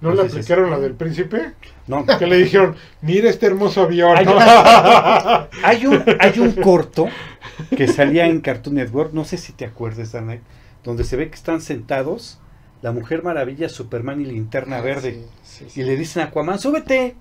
¿No 0.01 0.13
le 0.15 0.23
aplicaron 0.23 0.71
la 0.71 0.79
del 0.81 0.95
príncipe? 0.95 1.53
No, 1.87 2.05
Que 2.19 2.27
le 2.27 2.39
dijeron, 2.39 2.75
mira 3.03 3.29
este 3.29 3.47
hermoso 3.47 3.83
avión. 3.83 4.17
Ay, 4.17 4.25
¿no? 4.27 4.37
Hay 5.63 5.87
un, 5.87 6.03
hay 6.19 6.39
un 6.41 6.53
corto 6.53 7.09
que 7.77 7.87
salía 7.87 8.27
en 8.27 8.41
Cartoon 8.41 8.77
Network, 8.77 9.13
no 9.13 9.25
sé 9.25 9.37
si 9.37 9.53
te 9.53 9.67
acuerdas, 9.67 10.17
donde 10.83 11.05
se 11.05 11.17
ve 11.17 11.29
que 11.29 11.35
están 11.37 11.61
sentados 11.61 12.41
la 12.83 12.93
Mujer 12.93 13.23
Maravilla, 13.23 13.69
Superman 13.69 14.21
y 14.21 14.25
Linterna 14.25 14.79
Ah, 14.79 14.81
Verde. 14.81 15.25
sí, 15.43 15.67
sí. 15.69 15.81
Y 15.81 15.85
le 15.85 15.97
dicen 15.97 16.23
a 16.23 16.27
Aquaman, 16.27 16.59
súbete. 16.59 17.15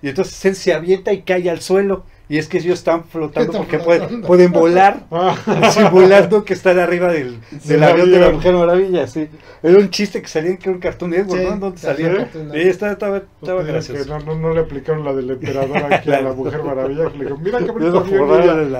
Y 0.00 0.08
entonces 0.10 0.44
él 0.44 0.54
se 0.54 0.72
avienta 0.72 1.12
y 1.12 1.22
cae 1.22 1.50
al 1.50 1.60
suelo. 1.60 2.04
Y 2.30 2.36
es 2.36 2.46
que 2.46 2.58
ellos 2.58 2.78
están 2.78 3.04
flotando 3.04 3.52
Están 3.52 3.62
porque 3.62 3.78
flotando. 3.78 4.06
pueden, 4.08 4.22
pueden 4.22 4.52
volar, 4.52 5.06
Ah. 5.10 5.34
simulando 5.72 6.44
que 6.44 6.52
están 6.52 6.78
arriba 6.78 7.10
del, 7.10 7.38
del 7.64 7.82
avión 7.82 8.10
de 8.12 8.20
la. 8.20 8.30
Mujer 8.30 8.52
Maravilla. 8.54 9.06
Sí. 9.06 9.28
Era 9.62 9.78
un 9.78 9.88
chiste 9.90 10.20
que 10.22 10.28
salía 10.28 10.50
en 10.50 10.58
un 10.70 10.80
Sí, 10.80 11.42
¿no? 11.42 11.56
Donde 11.56 11.78
salía 11.78 12.08
Network. 12.10 12.54
estaba, 12.54 12.92
estaba, 12.92 13.16
estaba 13.40 13.62
gracioso. 13.62 14.18
no, 14.18 14.20
no, 14.20 14.34
no 14.38 14.54
le 14.54 14.60
aplicaron 14.60 15.04
la 15.04 15.14
del 15.14 15.30
emperador 15.30 15.78
aquí 15.92 16.12
a 16.12 16.20
la 16.20 16.32
Mujer 16.34 16.62
Maravilla. 16.62 17.04
le 17.04 17.10
dijeron, 17.12 17.42
mira 17.42 17.58
qué 17.58 17.70
bonito 17.70 18.04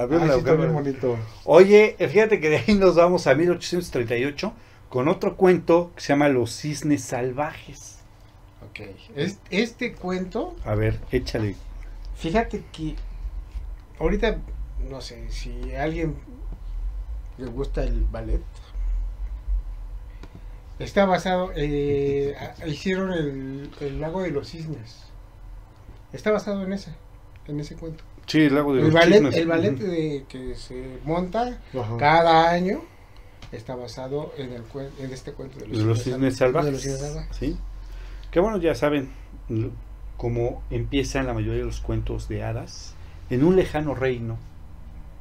avión. 0.03 0.69
y 0.71 0.73
bonito. 0.73 1.17
Oye, 1.45 1.97
fíjate 1.99 2.39
que 2.39 2.51
de 2.51 2.57
ahí 2.59 2.75
nos 2.75 2.97
vamos 2.97 3.27
a 3.27 3.35
1838 3.35 4.53
con 4.89 5.09
otro 5.09 5.37
cuento 5.37 5.93
que 5.95 6.01
se 6.01 6.09
llama 6.09 6.29
Los 6.29 6.51
cisnes 6.57 7.03
salvajes. 7.03 7.99
Ok. 8.71 8.81
Es- 9.17 9.39
este 9.51 9.95
cuento, 9.95 10.57
A 10.65 10.75
ver, 10.75 10.99
échale. 11.13 11.55
fíjate 12.17 12.65
que 12.73 12.97
ahorita, 13.99 14.39
no 14.89 15.01
sé, 15.01 15.31
si 15.31 15.75
a 15.75 15.83
alguien 15.85 16.17
le 17.39 17.47
gusta 17.47 17.83
el 17.85 18.05
ballet, 18.05 18.41
está 20.79 21.05
basado, 21.07 21.53
eh, 21.57 22.37
hicieron 22.67 23.13
el, 23.13 23.71
el 23.81 24.01
lago 24.01 24.23
de 24.23 24.31
los 24.31 24.49
cisnes. 24.49 25.05
Está 26.13 26.31
basado 26.31 26.63
en 26.65 26.73
ese, 26.73 26.93
en 27.47 27.61
ese 27.61 27.75
cuento. 27.77 28.05
Sí, 28.27 28.43
el 28.43 28.55
lago 28.55 28.73
de 28.75 28.81
El 28.81 28.85
los 28.87 28.95
ballet, 28.95 29.15
cisnes. 29.19 29.37
el 29.37 29.47
ballet 29.49 29.77
de, 29.79 30.25
que 30.29 30.55
se 30.55 30.99
monta 31.05 31.61
Ajá. 31.79 31.97
cada 31.99 32.51
año 32.51 32.83
está 33.53 33.75
basado 33.75 34.33
en, 34.37 34.53
el, 34.53 34.63
en 34.99 35.13
este 35.13 35.33
cuento 35.33 35.59
de 35.59 35.69
los 35.69 36.03
cisnes 36.03 36.37
salvajes. 36.37 36.73
los 36.73 36.83
cisnes 36.83 37.01
salvajes. 37.01 37.37
Sí. 37.37 37.57
Que 38.31 38.41
bueno, 38.41 38.59
ya 38.59 38.75
saben 38.75 39.11
cómo 40.17 40.63
empiezan 40.71 41.27
la 41.27 41.35
mayoría 41.35 41.61
de 41.61 41.67
los 41.67 41.81
cuentos 41.81 42.29
de 42.29 42.45
hadas. 42.45 42.95
En 43.31 43.45
un 43.45 43.57
lejano 43.57 43.95
reino 43.95 44.37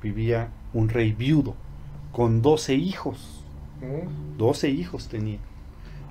vivía 0.02 0.50
un 0.74 0.90
rey 0.90 1.14
viudo 1.14 1.56
con 2.12 2.42
12 2.42 2.76
hijos. 2.76 3.44
Mm. 3.82 4.38
12 4.38 4.70
hijos 4.70 5.08
tenía. 5.08 5.40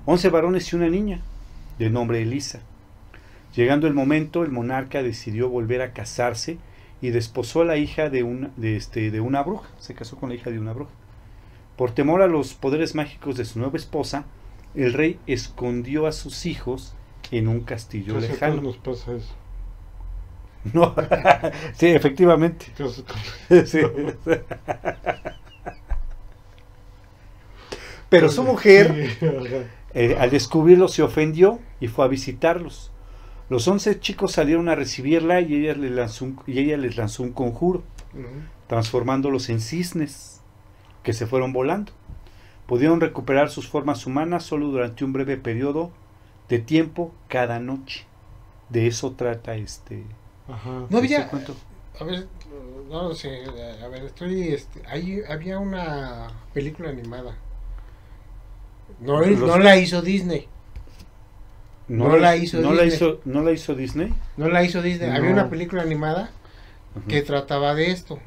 11 0.05 0.29
varones 0.29 0.71
y 0.71 0.75
una 0.75 0.87
niña, 0.87 1.21
de 1.77 1.89
nombre 1.89 2.21
Elisa. 2.21 2.61
Llegando 3.55 3.87
el 3.87 3.93
momento, 3.93 4.43
el 4.43 4.51
monarca 4.51 5.03
decidió 5.03 5.49
volver 5.49 5.81
a 5.81 5.91
casarse 5.91 6.57
y 7.01 7.09
desposó 7.09 7.61
a 7.61 7.65
la 7.65 7.77
hija 7.77 8.09
de 8.09 8.23
una, 8.23 8.51
de, 8.55 8.77
este, 8.77 9.11
de 9.11 9.19
una 9.19 9.43
bruja. 9.43 9.69
Se 9.79 9.93
casó 9.93 10.15
con 10.17 10.29
la 10.29 10.35
hija 10.35 10.49
de 10.49 10.59
una 10.59 10.73
bruja. 10.73 10.91
Por 11.77 11.91
temor 11.91 12.21
a 12.21 12.27
los 12.27 12.53
poderes 12.53 12.95
mágicos 12.95 13.37
de 13.37 13.45
su 13.45 13.59
nueva 13.59 13.77
esposa, 13.77 14.25
el 14.75 14.93
rey 14.93 15.19
escondió 15.27 16.07
a 16.07 16.11
sus 16.11 16.45
hijos 16.45 16.93
en 17.31 17.47
un 17.47 17.61
castillo 17.61 18.15
Casi 18.15 18.27
lejano. 18.29 18.61
nos 18.61 18.77
pasa 18.77 19.13
eso. 19.13 19.33
No. 20.73 20.93
sí, 21.75 21.87
efectivamente. 21.87 22.65
Sí. 23.65 23.79
Pero 28.09 28.29
su 28.31 28.43
mujer. 28.43 29.67
Eh, 29.93 30.15
al 30.19 30.29
descubrirlo 30.29 30.89
se 30.89 31.01
ofendió 31.01 31.59
y 31.79 31.87
fue 31.87 32.05
a 32.05 32.07
visitarlos. 32.07 32.91
Los 33.49 33.67
once 33.67 33.99
chicos 33.99 34.33
salieron 34.33 34.69
a 34.69 34.75
recibirla 34.75 35.41
y 35.41 35.55
ella, 35.65 35.73
lanzó 35.75 36.25
un- 36.25 36.39
y 36.45 36.59
ella 36.59 36.77
les 36.77 36.97
lanzó 36.97 37.23
un 37.23 37.31
conjuro, 37.31 37.81
transformándolos 38.67 39.49
en 39.49 39.59
cisnes, 39.59 40.36
que 41.07 41.13
se 41.13 41.25
fueron 41.25 41.53
volando. 41.53 41.93
Pudieron 42.67 42.99
recuperar 42.99 43.49
sus 43.49 43.65
formas 43.69 44.05
humanas 44.05 44.43
solo 44.43 44.67
durante 44.67 45.05
un 45.05 45.13
breve 45.13 45.37
periodo 45.37 45.89
de 46.49 46.59
tiempo 46.59 47.13
cada 47.29 47.61
noche. 47.61 48.05
De 48.67 48.87
eso 48.87 49.13
trata 49.13 49.55
este, 49.55 50.03
Ajá. 50.49 50.83
No 50.89 50.97
había, 50.97 51.19
este 51.19 51.29
cuento. 51.29 51.55
a 51.97 52.03
ver, 52.03 52.27
no 52.89 53.03
lo 53.03 53.15
sé, 53.15 53.45
a 53.81 53.87
ver, 53.87 54.03
estoy, 54.03 54.49
este, 54.49 54.81
ahí 54.85 55.21
había 55.29 55.59
una 55.59 56.27
película 56.53 56.89
animada. 56.89 57.37
No, 58.99 59.21
Los- 59.21 59.39
no 59.39 59.57
la 59.59 59.77
hizo 59.77 60.01
Disney, 60.01 60.49
no 61.87 62.17
la 62.17 62.35
hizo 62.35 62.59
no 62.59 62.73
la 62.73 62.83
Disney. 62.83 62.97
hizo, 62.97 63.21
¿No 63.23 63.41
la 63.43 63.51
hizo 63.53 63.75
Disney? 63.75 64.13
no 64.35 64.49
la 64.49 64.63
hizo 64.63 64.81
Disney, 64.81 65.09
había 65.09 65.31
una 65.31 65.49
película 65.49 65.83
animada 65.83 66.31
que 67.07 67.21
trataba 67.21 67.75
de 67.75 67.91
esto. 67.91 68.19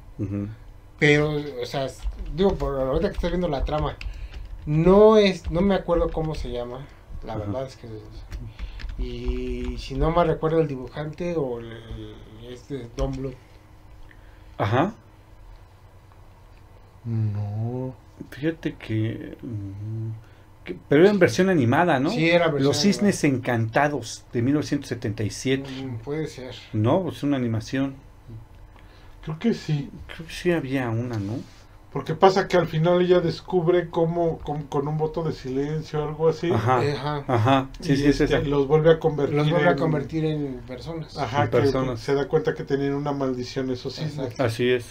Pero, 1.01 1.33
o 1.61 1.67
sea, 1.67 1.89
digo, 2.37 2.55
por 2.55 2.79
ahorita 2.81 3.09
que 3.09 3.15
estoy 3.15 3.31
viendo 3.31 3.49
la 3.49 3.65
trama, 3.65 3.97
no 4.67 5.17
es, 5.17 5.51
no 5.51 5.61
me 5.63 5.75
acuerdo 5.75 6.11
cómo 6.13 6.37
se 6.37 6.53
llama, 6.53 6.87
la 7.25 7.33
Ajá. 7.33 7.41
verdad 7.45 7.67
es 7.67 7.77
que, 7.77 7.89
y 9.03 9.77
si 9.79 9.95
no 9.95 10.11
me 10.13 10.23
recuerdo 10.23 10.61
el 10.61 10.69
dibujante 10.69 11.35
o 11.37 11.59
el, 11.59 12.15
este 12.49 12.89
Don 12.97 13.11
Blue. 13.13 13.35
Ajá. 14.59 14.93
No. 17.05 17.95
Fíjate 18.31 18.75
que, 18.75 19.37
mm, 19.43 20.11
que- 20.65 20.77
Pero 20.89 21.03
era 21.03 21.11
en 21.11 21.19
versión 21.19 21.49
animada, 21.49 21.99
¿no? 21.99 22.11
Sí, 22.11 22.29
era 22.29 22.47
versión 22.49 22.65
Los 22.65 22.81
Cisnes 22.83 23.25
Encantados 23.25 24.25
de 24.33 24.43
1977. 24.43 25.71
Mm, 25.83 25.97
puede 25.99 26.27
ser. 26.27 26.55
No, 26.75 27.09
es 27.09 27.23
una 27.23 27.39
animación. 27.39 27.95
Creo 29.23 29.39
que 29.39 29.55
sí. 29.55 29.91
Creo 30.07 30.27
que 30.27 30.33
sí 30.33 30.51
había 30.53 30.91
una, 30.91 31.19
¿no? 31.19 31.35
Porque 31.93 32.15
pasa 32.15 32.47
que 32.47 32.57
al 32.57 32.69
final 32.69 33.03
ella 33.03 33.21
descubre 33.21 33.89
cómo, 33.91 34.39
con, 34.39 34.63
con 34.65 34.87
un 34.87 34.97
voto 34.97 35.25
de 35.25 35.33
silencio 35.33 36.05
o 36.05 36.09
algo 36.09 36.29
así. 36.29 36.51
Ajá. 36.53 36.85
Eh, 36.85 36.93
Ajá. 36.93 37.25
Ajá. 37.27 37.69
Sí, 37.81 37.93
y 37.93 37.97
sí, 37.97 38.07
es 38.07 38.21
este, 38.21 38.37
esa. 38.37 38.49
los 38.49 38.69
vuelve 38.69 38.93
a 38.93 39.01
convertir. 39.01 39.37
Los 39.37 39.51
vuelve 39.51 39.69
a 39.69 39.77
convertir 39.77 40.25
en 40.25 40.61
personas. 40.67 41.19
Ajá, 41.19 41.45
en 41.45 41.51
que 41.51 41.59
personas. 41.59 41.99
se 41.99 42.15
da 42.15 42.29
cuenta 42.29 42.55
que 42.55 42.63
tenían 42.63 42.95
una 42.95 43.13
maldición 43.13 43.71
esos 43.71 43.97
cisnes. 43.97 44.19
Exacto. 44.19 44.45
Así 44.45 44.71
es. 44.71 44.87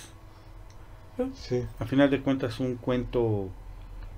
Sí. 1.35 1.63
A 1.79 1.85
final 1.85 2.09
de 2.09 2.21
cuentas, 2.21 2.59
un 2.59 2.75
cuento. 2.75 3.49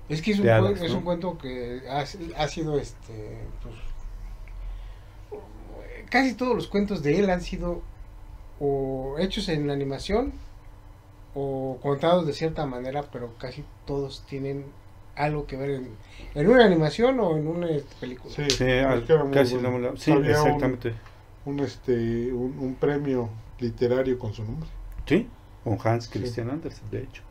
Es 0.08 0.20
que 0.20 0.32
es 0.32 0.40
un, 0.40 0.48
es 0.48 0.92
un 0.92 1.02
cuento 1.02 1.38
que 1.38 1.82
ha, 1.88 2.00
ha 2.00 2.48
sido 2.48 2.78
este. 2.78 3.38
Pues, 3.62 3.76
casi 6.10 6.34
todos 6.34 6.54
los 6.54 6.66
cuentos 6.66 7.02
de 7.02 7.18
él 7.20 7.30
han 7.30 7.40
sido 7.40 7.82
o 8.64 9.16
hechos 9.18 9.48
en 9.48 9.68
animación 9.70 10.32
o 11.34 11.78
contados 11.82 12.26
de 12.26 12.32
cierta 12.32 12.64
manera, 12.66 13.02
pero 13.12 13.34
casi 13.38 13.64
todos 13.86 14.22
tienen 14.28 14.66
algo 15.16 15.46
que 15.46 15.56
ver 15.56 15.70
en, 15.70 15.88
en 16.34 16.48
una 16.48 16.64
animación 16.64 17.18
o 17.20 17.36
en 17.36 17.46
una 17.48 17.70
este, 17.70 17.94
película. 18.00 18.32
Sí, 18.34 18.48
Sí, 18.50 18.64
al- 18.70 19.04
casi 19.32 19.56
bueno. 19.56 19.78
no- 19.78 19.96
sí, 19.96 20.12
Había 20.12 20.42
un- 20.42 20.48
exactamente. 20.48 20.94
Un, 21.44 21.58
este, 21.60 22.32
un, 22.32 22.56
un 22.58 22.74
premio 22.76 23.28
literario 23.58 24.18
con 24.18 24.32
su 24.32 24.44
nombre. 24.44 24.68
Sí, 25.06 25.26
con 25.64 25.76
Hans 25.82 26.08
Christian 26.08 26.50
Andersen, 26.50 26.88
de 26.90 27.02
hecho. 27.02 27.22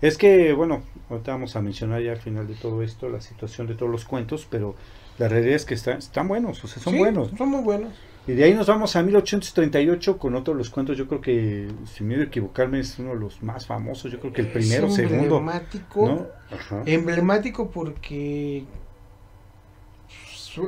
Es 0.00 0.16
que, 0.16 0.52
bueno, 0.52 0.82
ahorita 1.10 1.32
vamos 1.32 1.56
a 1.56 1.60
mencionar 1.62 2.00
ya 2.02 2.12
al 2.12 2.18
final 2.18 2.46
de 2.46 2.54
todo 2.54 2.82
esto 2.82 3.08
la 3.08 3.20
situación 3.20 3.66
de 3.66 3.74
todos 3.74 3.90
los 3.90 4.04
cuentos, 4.04 4.46
pero 4.48 4.76
la 5.18 5.26
realidad 5.26 5.56
es 5.56 5.64
que 5.64 5.74
están, 5.74 5.98
están 5.98 6.28
buenos, 6.28 6.62
o 6.62 6.68
sea, 6.68 6.80
son 6.80 6.92
Sí, 6.92 6.98
buenos. 7.00 7.32
¿no? 7.32 7.38
Son 7.38 7.48
muy 7.48 7.62
buenos. 7.62 7.92
Y 8.28 8.34
de 8.34 8.44
ahí 8.44 8.52
nos 8.52 8.66
vamos 8.66 8.94
a 8.94 9.02
1838 9.02 10.18
con 10.18 10.34
otro 10.34 10.52
de 10.52 10.58
los 10.58 10.68
cuentos, 10.68 10.98
yo 10.98 11.08
creo 11.08 11.22
que, 11.22 11.66
sin 11.86 12.08
miedo 12.08 12.20
a 12.20 12.26
equivocarme, 12.26 12.78
es 12.80 12.98
uno 12.98 13.14
de 13.14 13.20
los 13.20 13.42
más 13.42 13.66
famosos, 13.66 14.12
yo 14.12 14.20
creo 14.20 14.34
que 14.34 14.42
el 14.42 14.48
primero, 14.48 14.88
es 14.88 14.94
segundo, 14.96 15.38
emblemático. 15.38 16.06
¿no? 16.06 16.26
Ajá. 16.54 16.82
Emblemático 16.84 17.70
porque 17.70 18.64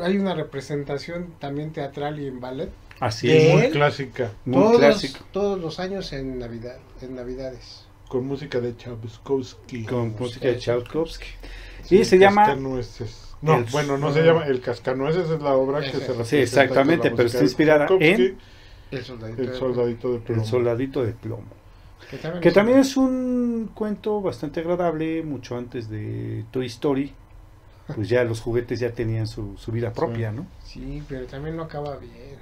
hay 0.03 0.17
una 0.17 0.35
representación 0.35 1.35
también 1.39 1.71
teatral 1.73 2.19
y 2.19 2.29
en 2.29 2.41
ballet. 2.41 2.71
Así 2.99 3.31
es, 3.31 3.55
Muy 3.55 3.71
clásica. 3.71 4.31
muy 4.47 4.63
todos, 4.63 4.79
clásico, 4.79 5.19
todos 5.31 5.61
los 5.61 5.81
años 5.81 6.15
en 6.15 6.39
Navidad, 6.39 6.79
en 7.03 7.15
Navidades. 7.15 7.87
Con 8.09 8.27
música 8.27 8.59
de 8.61 8.75
Chabskowski. 8.75 9.85
con 9.85 10.17
música 10.19 10.49
de 10.49 10.57
Tchaikovsky. 10.57 11.27
Sí, 11.85 11.99
y 11.99 12.05
se 12.07 12.19
llama-. 12.19 12.57
No, 13.43 13.57
El- 13.59 13.65
bueno, 13.65 13.97
no 13.99 14.13
se 14.13 14.23
llama 14.23 14.47
El 14.47 14.61
Cascanueces, 14.61 15.31
es 15.31 15.41
la 15.41 15.55
obra 15.55 15.81
que 15.81 15.87
se 15.87 15.93
Sí, 15.93 15.99
representa 16.07 16.43
exactamente, 16.43 17.09
con 17.09 17.11
la 17.13 17.17
pero 17.17 17.27
está 17.27 17.43
inspirada 17.43 17.87
en 17.99 18.39
El 18.91 19.05
soldadito. 19.05 19.43
El 19.43 19.49
de- 19.49 19.55
soldadito 19.57 20.09
de 20.11 20.17
El 20.17 20.23
plomo. 20.23 20.45
soldadito 20.45 21.03
de 21.05 21.13
plomo. 21.13 21.45
Que 22.11 22.17
también, 22.19 22.43
Que 22.43 22.49
es- 22.49 22.55
también 22.55 22.79
es 22.79 22.97
un 22.97 23.71
cuento 23.75 24.21
bastante 24.21 24.61
agradable, 24.61 25.23
mucho 25.23 25.57
antes 25.57 25.89
de 25.89 26.45
Toy 26.51 26.67
Story. 26.67 27.13
Pues 27.95 28.09
ya 28.09 28.23
los 28.25 28.41
juguetes 28.41 28.79
ya 28.79 28.93
tenían 28.93 29.27
su, 29.27 29.57
su 29.59 29.73
vida 29.73 29.93
propia, 29.93 30.31
¿no? 30.31 30.47
Sí, 30.65 31.03
pero 31.09 31.27
también 31.27 31.57
no 31.57 31.65
acaba 31.65 31.97
bien. 31.97 32.39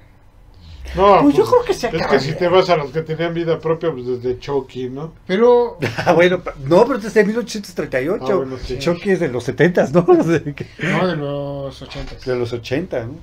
No, 0.95 1.21
Pues 1.21 1.35
yo 1.35 1.45
creo 1.45 1.63
que 1.63 1.73
se 1.73 1.87
Es 1.87 1.93
acaba 1.93 2.09
que 2.11 2.19
si 2.19 2.33
te 2.33 2.47
vas 2.47 2.69
a 2.69 2.75
los 2.75 2.91
que 2.91 3.01
tenían 3.03 3.33
vida 3.33 3.59
propia, 3.59 3.91
pues 3.91 4.05
desde 4.07 4.39
Chucky, 4.39 4.89
¿no? 4.89 5.13
Pero 5.27 5.77
Ah, 6.05 6.13
bueno, 6.13 6.41
no, 6.65 6.85
pero 6.85 6.97
desde 6.99 7.23
1838. 7.23 8.25
Ah, 8.27 8.35
bueno, 8.35 8.57
sí. 8.57 8.79
Chucky 8.79 9.11
es 9.11 9.19
de 9.19 9.27
los 9.29 9.43
70, 9.43 9.87
¿no? 9.93 10.01
No 10.07 11.07
de 11.07 11.15
los 11.15 11.81
ochentas. 11.81 12.25
de 12.25 12.35
los 12.35 12.51
80, 12.53 13.03
¿no? 13.05 13.13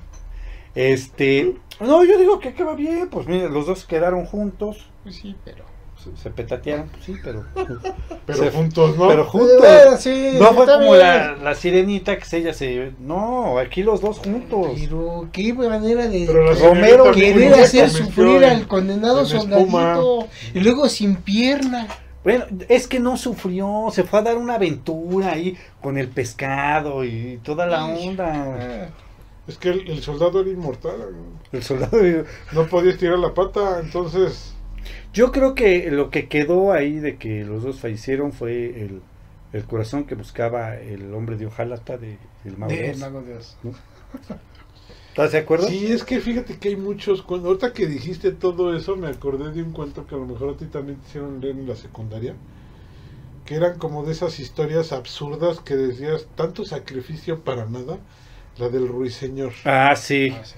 Este, 0.75 1.55
no, 1.79 2.03
yo 2.05 2.17
digo 2.17 2.39
que 2.39 2.49
acaba 2.49 2.75
bien, 2.75 3.09
pues 3.09 3.27
mira, 3.27 3.49
los 3.49 3.65
dos 3.65 3.85
quedaron 3.85 4.25
juntos, 4.25 4.85
Pues 5.03 5.15
sí, 5.15 5.35
pero. 5.43 5.65
Se, 6.15 6.29
petatearon, 6.31 6.87
pues 6.89 7.03
sí, 7.05 7.15
pero, 7.23 7.43
Pero 8.25 8.39
Se- 8.39 8.51
juntos, 8.51 8.97
¿no? 8.97 9.07
pero 9.07 9.25
juntos. 9.25 9.63
Eh, 9.63 9.97
sí, 9.99 10.37
No 10.39 10.53
fue 10.53 10.65
como 10.65 10.95
la, 10.95 11.35
la 11.35 11.55
sirenita 11.55 12.17
que 12.17 12.25
se 12.25 12.37
ella 12.37 12.53
se, 12.53 12.91
no, 12.99 13.57
aquí 13.57 13.83
los 13.83 14.01
dos 14.01 14.19
juntos. 14.19 14.71
Pero 14.79 15.29
qué 15.31 15.53
manera 15.53 16.07
de 16.07 16.25
Romero 16.61 17.11
querer 17.11 17.53
hacer 17.53 17.89
sufrir 17.89 18.43
al 18.45 18.67
condenado 18.67 19.25
soldadito 19.25 20.27
y 20.53 20.59
luego 20.59 20.89
sin 20.89 21.15
pierna. 21.15 21.87
Bueno, 22.23 22.45
es 22.67 22.87
que 22.87 22.99
no 22.99 23.15
sufrió, 23.15 23.85
se 23.93 24.03
fue 24.03 24.19
a 24.19 24.23
dar 24.23 24.37
una 24.37 24.55
aventura 24.55 25.31
ahí 25.31 25.57
con 25.81 25.97
el 25.97 26.09
pescado 26.09 27.05
y 27.05 27.39
toda 27.43 27.65
la 27.65 27.85
onda. 27.85 28.89
Es 29.47 29.57
que 29.57 29.69
el, 29.69 29.89
el 29.89 30.01
soldado 30.03 30.41
era 30.41 30.49
inmortal. 30.49 31.15
El 31.53 31.63
soldado. 31.63 31.97
No 32.51 32.67
podía 32.67 32.91
estirar 32.91 33.17
la 33.19 33.33
pata, 33.33 33.79
entonces. 33.81 34.53
Yo 35.13 35.31
creo 35.31 35.55
que 35.55 35.89
lo 35.91 36.09
que 36.09 36.27
quedó 36.27 36.73
ahí 36.73 36.99
de 36.99 37.17
que 37.17 37.43
los 37.43 37.63
dos 37.63 37.79
fallecieron 37.79 38.33
fue 38.33 38.81
el, 38.81 39.01
el 39.53 39.63
corazón 39.65 40.05
que 40.05 40.15
buscaba 40.15 40.75
el 40.75 41.13
hombre 41.13 41.37
de 41.37 41.47
hojalata 41.47 41.97
de 41.97 42.17
el 42.45 42.57
mago 42.57 42.71
de. 42.71 42.95
Mago 42.95 43.21
de 43.21 43.35
Oz. 43.35 43.57
¿Estás 45.09 45.31
de 45.31 45.39
acuerdo? 45.39 45.67
Sí, 45.67 45.91
es 45.91 46.03
que 46.03 46.19
fíjate 46.19 46.57
que 46.57 46.69
hay 46.69 46.75
muchos 46.75 47.23
cuentos. 47.23 47.47
Ahorita 47.47 47.73
que 47.73 47.87
dijiste 47.87 48.31
todo 48.31 48.75
eso, 48.75 48.95
me 48.95 49.07
acordé 49.07 49.51
de 49.51 49.63
un 49.63 49.71
cuento 49.71 50.05
que 50.05 50.13
a 50.13 50.17
lo 50.19 50.27
mejor 50.27 50.53
a 50.53 50.57
ti 50.57 50.65
también 50.65 50.99
te 50.99 51.07
hicieron 51.07 51.41
leer 51.41 51.55
en 51.57 51.67
la 51.67 51.75
secundaria. 51.75 52.35
Que 53.43 53.55
eran 53.55 53.79
como 53.79 54.05
de 54.05 54.11
esas 54.11 54.39
historias 54.39 54.91
absurdas 54.91 55.59
que 55.59 55.75
decías, 55.75 56.27
tanto 56.35 56.65
sacrificio 56.65 57.39
para 57.43 57.65
nada. 57.65 57.97
La 58.59 58.69
del 58.69 58.87
ruiseñor. 58.87 59.53
Ah, 59.65 59.95
sí. 59.95 60.35
Ah, 60.35 60.43
sí. 60.45 60.55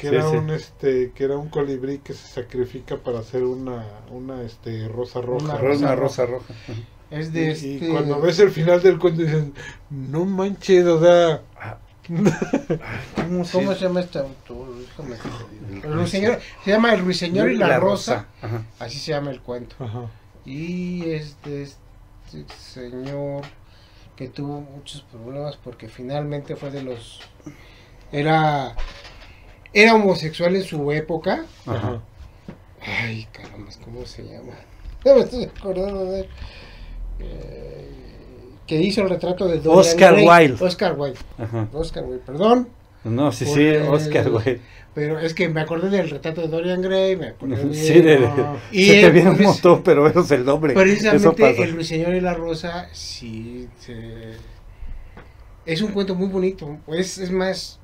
Que 0.00 0.08
era 0.08 0.28
sí. 0.30 0.36
un 0.36 0.50
este 0.50 1.12
que 1.14 1.24
era 1.24 1.36
un 1.36 1.48
colibrí 1.50 1.98
que 1.98 2.14
se 2.14 2.26
sacrifica 2.28 2.96
para 2.96 3.20
hacer 3.20 3.44
una 3.44 3.84
una 4.10 4.42
este 4.42 4.88
rosa 4.88 5.20
roja 5.20 5.44
Una 5.44 5.58
Rosa, 5.58 5.94
rosa 5.94 6.26
rosa 6.26 6.26
roja. 6.26 6.54
Es 7.10 7.28
y, 7.28 7.30
de 7.30 7.42
y 7.46 7.80
este. 7.80 7.88
cuando 7.88 8.20
ves 8.20 8.38
el 8.38 8.50
final 8.50 8.82
del 8.82 8.98
cuento 8.98 9.22
dicen 9.22 9.52
no 9.90 10.24
manches 10.24 10.86
o 10.86 11.00
sea 11.00 11.42
Ah, 11.60 11.78
¿Cómo 13.16 13.44
se, 13.44 13.52
¿Cómo 13.52 13.74
se 13.74 13.80
llama 13.84 14.00
este 14.00 14.18
autor? 14.18 14.68
El 15.70 15.82
ruiseñor, 15.82 16.40
se 16.64 16.70
llama 16.70 16.92
El 16.94 17.00
Ruiseñor 17.00 17.50
y 17.52 17.56
la, 17.56 17.78
Rosa. 17.78 18.26
Así 18.80 18.98
se 18.98 19.12
llama 19.12 19.30
el 19.30 19.40
cuento. 19.40 19.76
Ajá. 19.78 20.06
Y 20.44 21.08
es 21.10 21.36
de 21.44 21.62
este 21.62 22.44
señor 22.58 23.42
que 24.16 24.28
tuvo 24.28 24.60
muchos 24.60 25.02
problemas 25.02 25.56
porque 25.56 25.88
finalmente 25.88 26.56
fue 26.56 26.70
de 26.70 26.82
los. 26.82 27.20
Era. 28.10 28.74
Era 29.72 29.94
homosexual 29.94 30.56
en 30.56 30.64
su 30.64 30.90
época. 30.92 31.44
Ajá. 31.66 32.00
Ay, 32.82 33.26
caramba, 33.32 33.70
¿cómo 33.84 34.04
se 34.06 34.22
llama? 34.24 34.52
No 35.04 35.14
me 35.14 35.20
estoy 35.22 35.44
acordando 35.44 36.04
de 36.06 36.20
él. 36.20 36.26
Eh, 37.20 37.88
que 38.66 38.80
hizo 38.80 39.02
el 39.02 39.10
retrato 39.10 39.46
de 39.48 39.58
Dorian 39.58 39.78
Oscar 39.78 40.14
Gray. 40.14 40.26
Wilde. 40.48 40.64
Oscar 40.64 40.98
Wilde. 40.98 41.18
Ajá. 41.38 41.68
Oscar 41.72 42.04
Wilde, 42.04 42.22
perdón. 42.24 42.68
No, 43.04 43.32
sí, 43.32 43.46
sí, 43.46 43.68
Oscar, 43.88 44.30
güey. 44.30 44.60
Pero 44.94 45.18
es 45.18 45.34
que 45.34 45.48
me 45.48 45.60
acordé 45.60 45.88
del 45.88 46.10
retrato 46.10 46.40
de 46.42 46.48
Dorian 46.48 46.82
Gray, 46.82 47.16
me 47.16 47.28
acordé 47.28 47.64
de... 47.64 47.74
Sí, 47.74 48.00
de. 48.00 48.28
Y 48.72 48.84
se 48.86 49.00
te 49.00 49.10
viene 49.10 49.30
un 49.30 49.36
pues, 49.36 49.48
montón, 49.48 49.82
pero 49.82 50.06
eso 50.06 50.20
es 50.20 50.30
el 50.32 50.44
nombre. 50.44 50.74
Precisamente. 50.74 51.62
El 51.62 51.72
Ruiseñor 51.72 52.14
y 52.14 52.20
la 52.20 52.34
Rosa, 52.34 52.88
sí, 52.92 53.68
se- 53.78 54.34
es 55.66 55.80
un 55.82 55.92
cuento 55.92 56.14
muy 56.14 56.28
bonito. 56.28 56.78
Es, 56.88 57.18
es 57.18 57.30
más, 57.30 57.79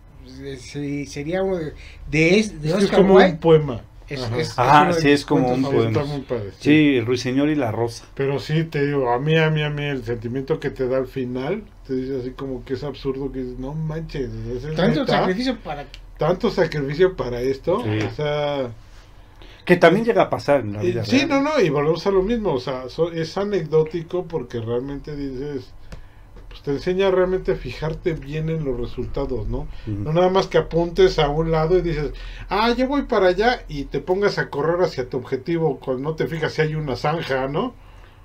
sería 1.06 1.42
uno 1.42 1.56
de, 1.56 1.72
de, 2.10 2.38
es- 2.38 2.60
de 2.62 2.68
Es 2.68 2.74
Oscar 2.74 2.98
como 3.00 3.14
un 3.14 3.22
Wilde. 3.22 3.36
poema 3.38 3.80
Es, 4.08 4.22
Ajá. 4.22 4.36
es- 4.38 4.48
es 4.50 4.54
Ah, 4.58 4.92
sí, 4.92 5.10
es 5.10 5.24
como 5.24 5.48
un 5.52 5.62
padre 5.62 6.50
sí. 6.60 6.70
Sí, 6.70 6.96
el 6.98 7.06
ruiseñor 7.06 7.48
y 7.48 7.56
la 7.56 7.72
rosa. 7.72 8.04
pero 8.14 8.38
sí 8.38 8.64
te 8.64 8.86
digo 8.86 9.10
a 9.10 9.18
mí 9.18 9.36
a 9.36 9.50
mí 9.50 9.62
a 9.62 9.70
mí 9.70 9.82
el 9.84 10.04
sentimiento 10.04 10.60
que 10.60 10.70
te 10.70 10.86
da 10.86 10.98
al 10.98 11.06
final 11.08 11.64
te 11.86 11.94
dice 11.94 12.20
así 12.20 12.30
como 12.30 12.64
que 12.64 12.74
es 12.74 12.84
absurdo 12.84 13.32
que 13.32 13.40
dices, 13.40 13.58
no 13.58 13.74
manches 13.74 14.30
¿es 14.30 14.74
Tanto 14.76 15.00
neta? 15.00 15.18
sacrificio 15.18 15.56
para 15.58 15.86
tanto 16.18 16.50
sacrificio 16.50 17.16
para 17.16 17.40
esto 17.40 17.82
Sí. 17.82 17.98
o 18.06 18.10
sea 18.14 18.70
Que 19.64 19.76
también 19.76 20.04
llega 20.04 20.22
a 20.22 20.30
pasar 20.30 20.60
en 20.60 20.74
la 20.74 20.84
Y- 20.84 20.92
vida 20.92 21.04
sí, 21.04 21.16
real. 21.18 21.28
no, 21.28 21.40
no, 21.42 21.60
y 21.60 21.68
volvemos 21.70 22.06
a 22.06 22.12
lo 22.12 22.22
mismo, 22.22 22.52
o 22.52 22.60
sea, 22.60 22.88
so- 22.88 23.10
es 23.10 23.36
anecdótico 23.36 24.24
porque 24.24 24.60
realmente 24.60 25.16
dices, 25.16 25.72
te 26.66 26.72
enseña 26.72 27.12
realmente 27.12 27.52
a 27.52 27.54
fijarte 27.54 28.14
bien 28.14 28.48
en 28.48 28.64
los 28.64 28.76
resultados, 28.76 29.46
¿no? 29.46 29.68
No 29.86 30.12
nada 30.12 30.30
más 30.30 30.48
que 30.48 30.58
apuntes 30.58 31.20
a 31.20 31.28
un 31.28 31.52
lado 31.52 31.78
y 31.78 31.82
dices, 31.82 32.10
ah, 32.48 32.74
yo 32.76 32.88
voy 32.88 33.02
para 33.02 33.28
allá 33.28 33.62
y 33.68 33.84
te 33.84 34.00
pongas 34.00 34.38
a 34.38 34.50
correr 34.50 34.82
hacia 34.82 35.08
tu 35.08 35.16
objetivo 35.16 35.78
cuando 35.78 36.02
no 36.02 36.16
te 36.16 36.26
fijas 36.26 36.54
si 36.54 36.62
hay 36.62 36.74
una 36.74 36.96
zanja, 36.96 37.46
¿no? 37.46 37.72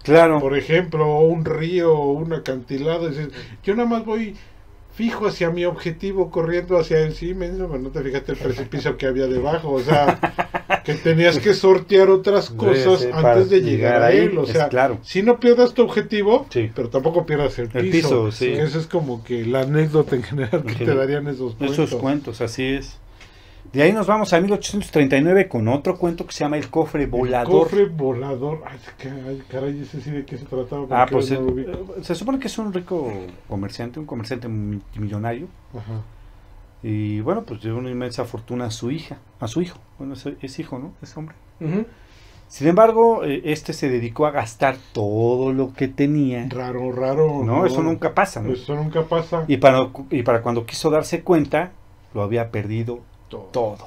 Claro. 0.01 0.39
Por 0.39 0.57
ejemplo, 0.57 1.07
o 1.07 1.21
un 1.27 1.45
río 1.45 1.93
o 1.93 2.13
un 2.13 2.33
acantilado, 2.33 3.05
y 3.05 3.09
dices, 3.11 3.29
yo 3.61 3.75
nada 3.75 3.87
más 3.87 4.05
voy 4.05 4.35
fijo 5.01 5.25
hacia 5.25 5.49
mi 5.49 5.65
objetivo 5.65 6.29
corriendo 6.29 6.77
hacia 6.77 6.99
él, 6.99 7.15
sí, 7.15 7.33
no 7.33 7.89
te 7.89 8.03
fijaste 8.03 8.33
el 8.33 8.37
precipicio 8.37 8.97
que 8.97 9.07
había 9.07 9.25
debajo, 9.25 9.71
o 9.71 9.79
sea, 9.81 10.19
que 10.85 10.93
tenías 10.93 11.39
que 11.39 11.55
sortear 11.55 12.11
otras 12.11 12.51
cosas 12.51 12.99
Sí, 12.99 13.07
antes 13.11 13.49
de 13.49 13.61
llegar, 13.61 14.03
a 14.03 14.11
él, 14.11 14.37
o 14.37 14.45
sea, 14.45 14.69
claro. 14.69 14.99
si 15.01 15.23
no 15.23 15.39
pierdas 15.39 15.73
tu 15.73 15.81
objetivo, 15.81 16.45
Sí. 16.51 16.69
pero 16.75 16.89
tampoco 16.89 17.25
pierdas 17.25 17.57
el 17.57 17.69
piso, 17.69 17.79
El 17.79 17.89
piso, 17.89 18.31
sí. 18.31 18.45
que 18.53 18.61
esa 18.61 18.77
es 18.77 18.85
como 18.85 19.23
que 19.23 19.43
la 19.43 19.61
anécdota 19.61 20.15
en 20.15 20.21
general 20.21 20.63
que 20.65 20.85
te 20.85 20.93
darían 20.93 21.27
esos 21.27 21.55
cuentos. 21.55 21.79
Esos 21.79 21.99
cuentos, 21.99 22.41
así 22.41 22.63
es. 22.65 22.99
De 23.73 23.81
ahí 23.81 23.93
nos 23.93 24.05
vamos 24.05 24.33
a 24.33 24.41
1839 24.41 25.47
con 25.47 25.69
otro 25.69 25.97
cuento 25.97 26.25
que 26.25 26.33
se 26.33 26.43
llama 26.43 26.57
El 26.57 26.69
cofre 26.69 27.03
El 27.03 27.09
volador. 27.09 27.63
Cofre 27.63 27.85
volador, 27.85 28.63
ay, 28.65 28.77
caray, 28.97 29.41
caray, 29.49 29.81
ese 29.81 30.01
sí 30.01 30.11
de 30.11 30.25
qué 30.25 30.37
se 30.37 30.43
trataba. 30.45 30.87
Ah, 30.89 31.05
pues 31.09 31.31
no 31.31 31.57
eh, 31.57 31.65
eh, 31.67 32.03
se 32.03 32.13
supone 32.15 32.37
que 32.37 32.47
es 32.47 32.57
un 32.57 32.73
rico 32.73 33.09
comerciante, 33.47 33.97
un 33.99 34.05
comerciante 34.05 34.49
multimillonario. 34.49 35.47
Ajá. 35.73 36.01
Y 36.83 37.21
bueno, 37.21 37.43
pues 37.43 37.61
dio 37.61 37.77
una 37.77 37.89
inmensa 37.89 38.25
fortuna 38.25 38.65
a 38.65 38.71
su 38.71 38.91
hija, 38.91 39.19
a 39.39 39.47
su 39.47 39.61
hijo. 39.61 39.77
Bueno, 39.97 40.15
es, 40.15 40.25
es 40.41 40.59
hijo, 40.59 40.77
¿no? 40.77 40.93
Es 41.01 41.15
hombre. 41.15 41.35
Sin 42.49 42.67
embargo, 42.67 43.23
eh, 43.23 43.41
este 43.45 43.71
se 43.71 43.87
dedicó 43.87 44.25
a 44.25 44.31
gastar 44.31 44.75
todo 44.91 45.53
lo 45.53 45.71
que 45.71 45.87
tenía. 45.87 46.45
Raro, 46.49 46.91
raro. 46.91 47.43
No, 47.45 47.65
eso 47.65 47.81
nunca 47.81 48.13
pasa. 48.13 48.41
¿no? 48.41 48.51
Eso 48.51 48.75
nunca 48.75 49.03
pasa. 49.03 49.45
Y 49.47 49.57
para, 49.57 49.89
y 50.09 50.23
para 50.23 50.41
cuando 50.41 50.65
quiso 50.65 50.89
darse 50.89 51.23
cuenta, 51.23 51.71
lo 52.13 52.23
había 52.23 52.51
perdido 52.51 52.99
todo. 53.37 53.77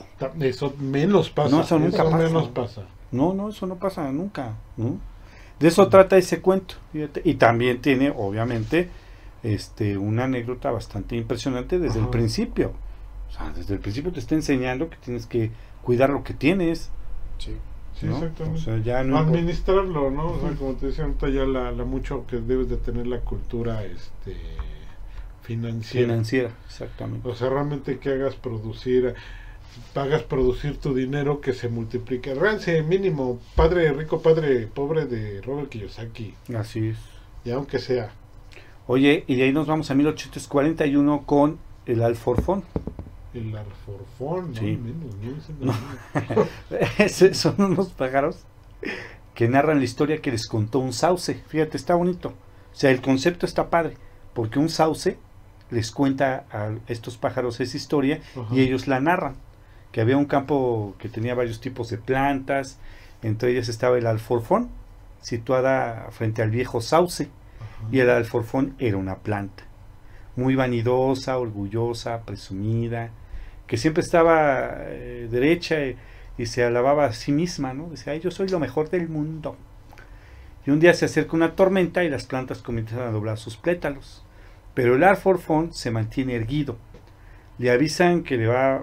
Eso 0.40 0.74
menos 0.78 1.30
pasa. 1.30 1.50
No, 1.50 1.62
eso 1.62 1.78
nunca 1.78 2.04
pasa. 2.04 2.16
menos 2.16 2.48
pasa. 2.48 2.82
No, 3.12 3.32
no, 3.34 3.50
eso 3.50 3.66
no 3.66 3.76
pasa 3.76 4.10
nunca. 4.10 4.54
¿no? 4.76 4.98
De 5.58 5.68
eso 5.68 5.88
trata 5.88 6.16
ese 6.16 6.40
cuento. 6.40 6.74
fíjate. 6.92 7.22
Y 7.24 7.34
también 7.34 7.80
tiene, 7.80 8.10
obviamente, 8.10 8.90
este, 9.42 9.96
una 9.96 10.24
anécdota 10.24 10.70
bastante 10.70 11.16
impresionante 11.16 11.78
desde 11.78 12.00
el 12.00 12.08
principio. 12.08 12.72
O 13.28 13.32
sea, 13.32 13.50
desde 13.50 13.74
el 13.74 13.80
principio 13.80 14.12
te 14.12 14.20
está 14.20 14.34
enseñando 14.34 14.90
que 14.90 14.96
tienes 14.96 15.26
que 15.26 15.50
cuidar 15.82 16.10
lo 16.10 16.24
que 16.24 16.34
tienes. 16.34 16.90
Sí. 17.38 17.56
Sí, 18.00 18.06
¿no? 18.06 18.16
exactamente. 18.16 18.58
O 18.58 18.62
sea, 18.62 18.78
ya 18.78 19.04
no 19.04 19.18
Administrarlo, 19.18 20.10
¿no? 20.10 20.26
O 20.26 20.40
sea, 20.40 20.50
como 20.56 20.74
te 20.74 20.86
decía 20.86 21.04
ahorita 21.04 21.28
ya 21.28 21.44
la, 21.44 21.70
la 21.70 21.84
mucho 21.84 22.26
que 22.26 22.38
debes 22.38 22.68
de 22.68 22.76
tener 22.76 23.06
la 23.06 23.20
cultura 23.20 23.84
este 23.84 24.36
financiera. 25.44 26.06
financiera, 26.08 26.50
exactamente. 26.66 27.28
O 27.28 27.34
sea, 27.34 27.48
realmente 27.50 27.98
que 27.98 28.10
hagas 28.10 28.34
producir, 28.34 29.14
hagas 29.94 30.22
producir 30.22 30.78
tu 30.78 30.94
dinero 30.94 31.40
que 31.40 31.52
se 31.52 31.68
multiplique. 31.68 32.34
Realmente 32.34 32.82
mínimo, 32.82 33.38
padre 33.54 33.92
rico, 33.92 34.20
padre 34.20 34.66
pobre 34.66 35.06
de 35.06 35.40
Robert 35.42 35.68
Kiyosaki, 35.68 36.34
Así 36.56 36.88
es. 36.88 36.98
y 37.44 37.50
aunque 37.50 37.78
sea. 37.78 38.10
Oye, 38.86 39.24
y 39.26 39.36
de 39.36 39.44
ahí 39.44 39.52
nos 39.52 39.66
vamos 39.66 39.90
a 39.90 39.94
1841 39.94 41.22
con 41.24 41.58
el 41.86 42.02
Alforfón. 42.02 42.64
El 43.32 43.56
alforfón, 43.56 44.52
¿no? 44.52 44.60
Sí. 44.60 44.78
Menos, 44.80 45.48
¿no? 45.58 45.72
No. 45.72 47.08
Son 47.34 47.54
unos 47.58 47.88
pájaros 47.88 48.44
que 49.34 49.48
narran 49.48 49.78
la 49.78 49.84
historia 49.84 50.22
que 50.22 50.30
les 50.30 50.46
contó 50.46 50.78
un 50.78 50.92
sauce. 50.92 51.42
Fíjate, 51.48 51.76
está 51.76 51.96
bonito. 51.96 52.28
O 52.28 52.76
sea, 52.76 52.90
el 52.92 53.00
concepto 53.00 53.44
está 53.44 53.70
padre, 53.70 53.96
porque 54.34 54.60
un 54.60 54.68
sauce 54.68 55.16
les 55.74 55.90
cuenta 55.90 56.44
a 56.50 56.70
estos 56.88 57.16
pájaros 57.18 57.60
esa 57.60 57.76
historia 57.76 58.20
y 58.50 58.60
ellos 58.60 58.86
la 58.88 59.00
narran. 59.00 59.36
Que 59.92 60.00
había 60.00 60.16
un 60.16 60.24
campo 60.24 60.94
que 60.98 61.08
tenía 61.08 61.34
varios 61.34 61.60
tipos 61.60 61.90
de 61.90 61.98
plantas, 61.98 62.78
entre 63.22 63.50
ellas 63.52 63.68
estaba 63.68 63.98
el 63.98 64.06
alforfón, 64.06 64.70
situada 65.20 66.08
frente 66.10 66.42
al 66.42 66.50
viejo 66.50 66.80
sauce. 66.80 67.28
Y 67.92 67.98
el 68.00 68.10
alforfón 68.10 68.74
era 68.78 68.96
una 68.96 69.16
planta, 69.16 69.64
muy 70.36 70.54
vanidosa, 70.54 71.38
orgullosa, 71.38 72.22
presumida, 72.22 73.10
que 73.66 73.76
siempre 73.76 74.02
estaba 74.02 74.70
eh, 74.78 75.28
derecha 75.30 75.84
y, 75.84 75.96
y 76.38 76.46
se 76.46 76.64
alababa 76.64 77.04
a 77.06 77.12
sí 77.12 77.30
misma, 77.32 77.74
¿no? 77.74 77.88
Decía, 77.90 78.14
"Ay, 78.14 78.20
yo 78.20 78.30
soy 78.30 78.48
lo 78.48 78.58
mejor 78.58 78.88
del 78.90 79.08
mundo. 79.08 79.56
Y 80.66 80.70
un 80.70 80.80
día 80.80 80.94
se 80.94 81.04
acerca 81.04 81.36
una 81.36 81.54
tormenta 81.56 82.04
y 82.04 82.08
las 82.08 82.24
plantas 82.24 82.58
comienzan 82.62 83.00
a 83.00 83.10
doblar 83.10 83.36
sus 83.38 83.56
pétalos. 83.56 84.23
Pero 84.74 84.96
el 84.96 85.04
alforfón 85.04 85.72
se 85.72 85.90
mantiene 85.90 86.34
erguido. 86.34 86.76
Le 87.58 87.70
avisan 87.70 88.22
que 88.24 88.36
le 88.36 88.46
va 88.48 88.76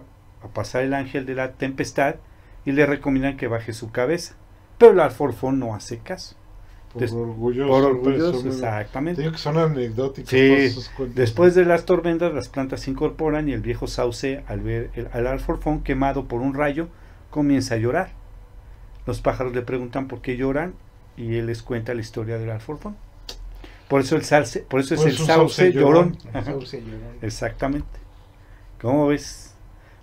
a 0.44 0.48
pasar 0.54 0.84
el 0.84 0.94
ángel 0.94 1.26
de 1.26 1.36
la 1.36 1.52
tempestad 1.54 2.16
y 2.66 2.72
le 2.72 2.86
recomiendan 2.86 3.38
que 3.38 3.48
baje 3.48 3.74
su 3.74 3.92
cabeza. 3.92 4.36
Pero 4.78 4.94
el 4.94 5.00
alforfón 5.02 5.60
no 5.60 5.76
hace 5.76 6.00
caso. 6.00 6.36
Por 6.94 7.02
des- 7.02 7.12
orgulloso. 7.12 7.70
Por 7.70 7.84
orgulloso, 7.84 8.32
presumido. 8.32 8.54
exactamente. 8.54 9.16
Te 9.18 9.22
digo 9.24 9.32
que 9.34 9.38
son 9.38 9.58
anecdóticos 9.58 10.30
Sí. 10.30 10.76
Después 11.14 11.56
de 11.56 11.66
las 11.66 11.86
tormentas, 11.86 12.34
las 12.34 12.50
plantas 12.50 12.82
se 12.82 12.92
incorporan 12.92 13.48
y 13.50 13.54
el 13.54 13.62
viejo 13.62 13.88
sauce, 13.88 14.44
al 14.48 14.62
ver 14.62 14.90
el, 14.96 15.08
al 15.14 15.28
alforfón 15.28 15.84
quemado 15.84 16.26
por 16.28 16.42
un 16.42 16.54
rayo, 16.54 16.88
comienza 17.30 17.76
a 17.76 17.78
llorar. 17.78 18.12
Los 19.06 19.22
pájaros 19.22 19.54
le 19.54 19.62
preguntan 19.62 20.08
por 20.08 20.22
qué 20.22 20.38
lloran 20.38 20.74
y 21.18 21.36
él 21.36 21.48
les 21.48 21.62
cuenta 21.64 21.94
la 21.94 22.02
historia 22.02 22.38
del 22.38 22.50
alforfón. 22.50 22.96
Por 23.92 24.00
eso 24.00 24.16
el 24.16 24.24
salce, 24.24 24.62
por 24.62 24.80
eso 24.80 24.94
es 24.94 25.02
Por 25.02 25.10
el 25.10 25.18
sauce 25.18 25.74
llorón. 25.74 26.18
Exactamente. 27.22 28.00
¿Cómo 28.82 29.08
ves? 29.08 29.54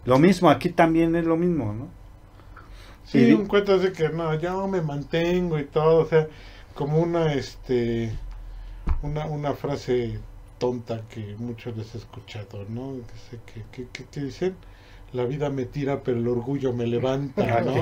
Lo 0.05 0.19
mismo, 0.19 0.51
aquí 0.51 0.69
también 0.69 1.17
es 1.17 1.25
lo 1.25 1.39
mismo, 1.39 1.73
¿no? 1.73 1.89
Sí, 3.07 3.21
Y- 3.29 3.33
un 3.33 3.47
cuento 3.47 3.75
así 3.75 3.91
que 3.93 4.11
no, 4.11 4.35
yo 4.35 4.69
me 4.69 4.83
mantengo 4.83 5.59
y 5.59 5.65
todo, 5.65 6.03
o 6.03 6.07
sea, 6.07 6.29
como 6.75 6.99
una, 6.99 7.33
este, 7.33 8.13
una, 9.01 9.25
una 9.25 9.55
frase 9.55 10.21
tonta 10.59 11.01
que 11.09 11.35
muchos 11.39 11.75
les 11.75 11.95
he 11.95 11.99
escuchado, 11.99 12.67
¿no? 12.69 12.97
Que, 13.55 13.63
que, 13.73 13.87
que- 13.91 14.05
que 14.05 14.21
dicen, 14.21 14.55
la 15.13 15.25
vida 15.25 15.49
me 15.51 15.65
tira, 15.65 16.03
pero 16.03 16.19
el 16.19 16.29
orgullo 16.29 16.73
me 16.73 16.87
levanta, 16.87 17.61
¿no? 17.65 17.75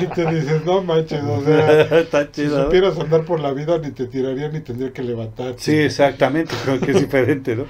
y 0.00 0.06
te 0.08 0.26
dices, 0.34 0.64
no 0.64 0.82
manches, 0.82 1.22
o 1.22 1.42
sea, 1.44 1.82
Está 2.00 2.26
si 2.26 2.32
chido, 2.42 2.58
¿no? 2.58 2.64
supieras 2.64 2.98
andar 2.98 3.24
por 3.24 3.40
la 3.40 3.52
vida 3.52 3.78
ni 3.78 3.90
te 3.92 4.06
tiraría 4.06 4.48
ni 4.48 4.60
tendría 4.60 4.92
que 4.92 5.02
levantarte. 5.02 5.62
Sí, 5.62 5.76
exactamente, 5.76 6.54
creo 6.64 6.80
que 6.80 6.90
es 6.90 7.00
diferente, 7.00 7.54
¿no? 7.56 7.64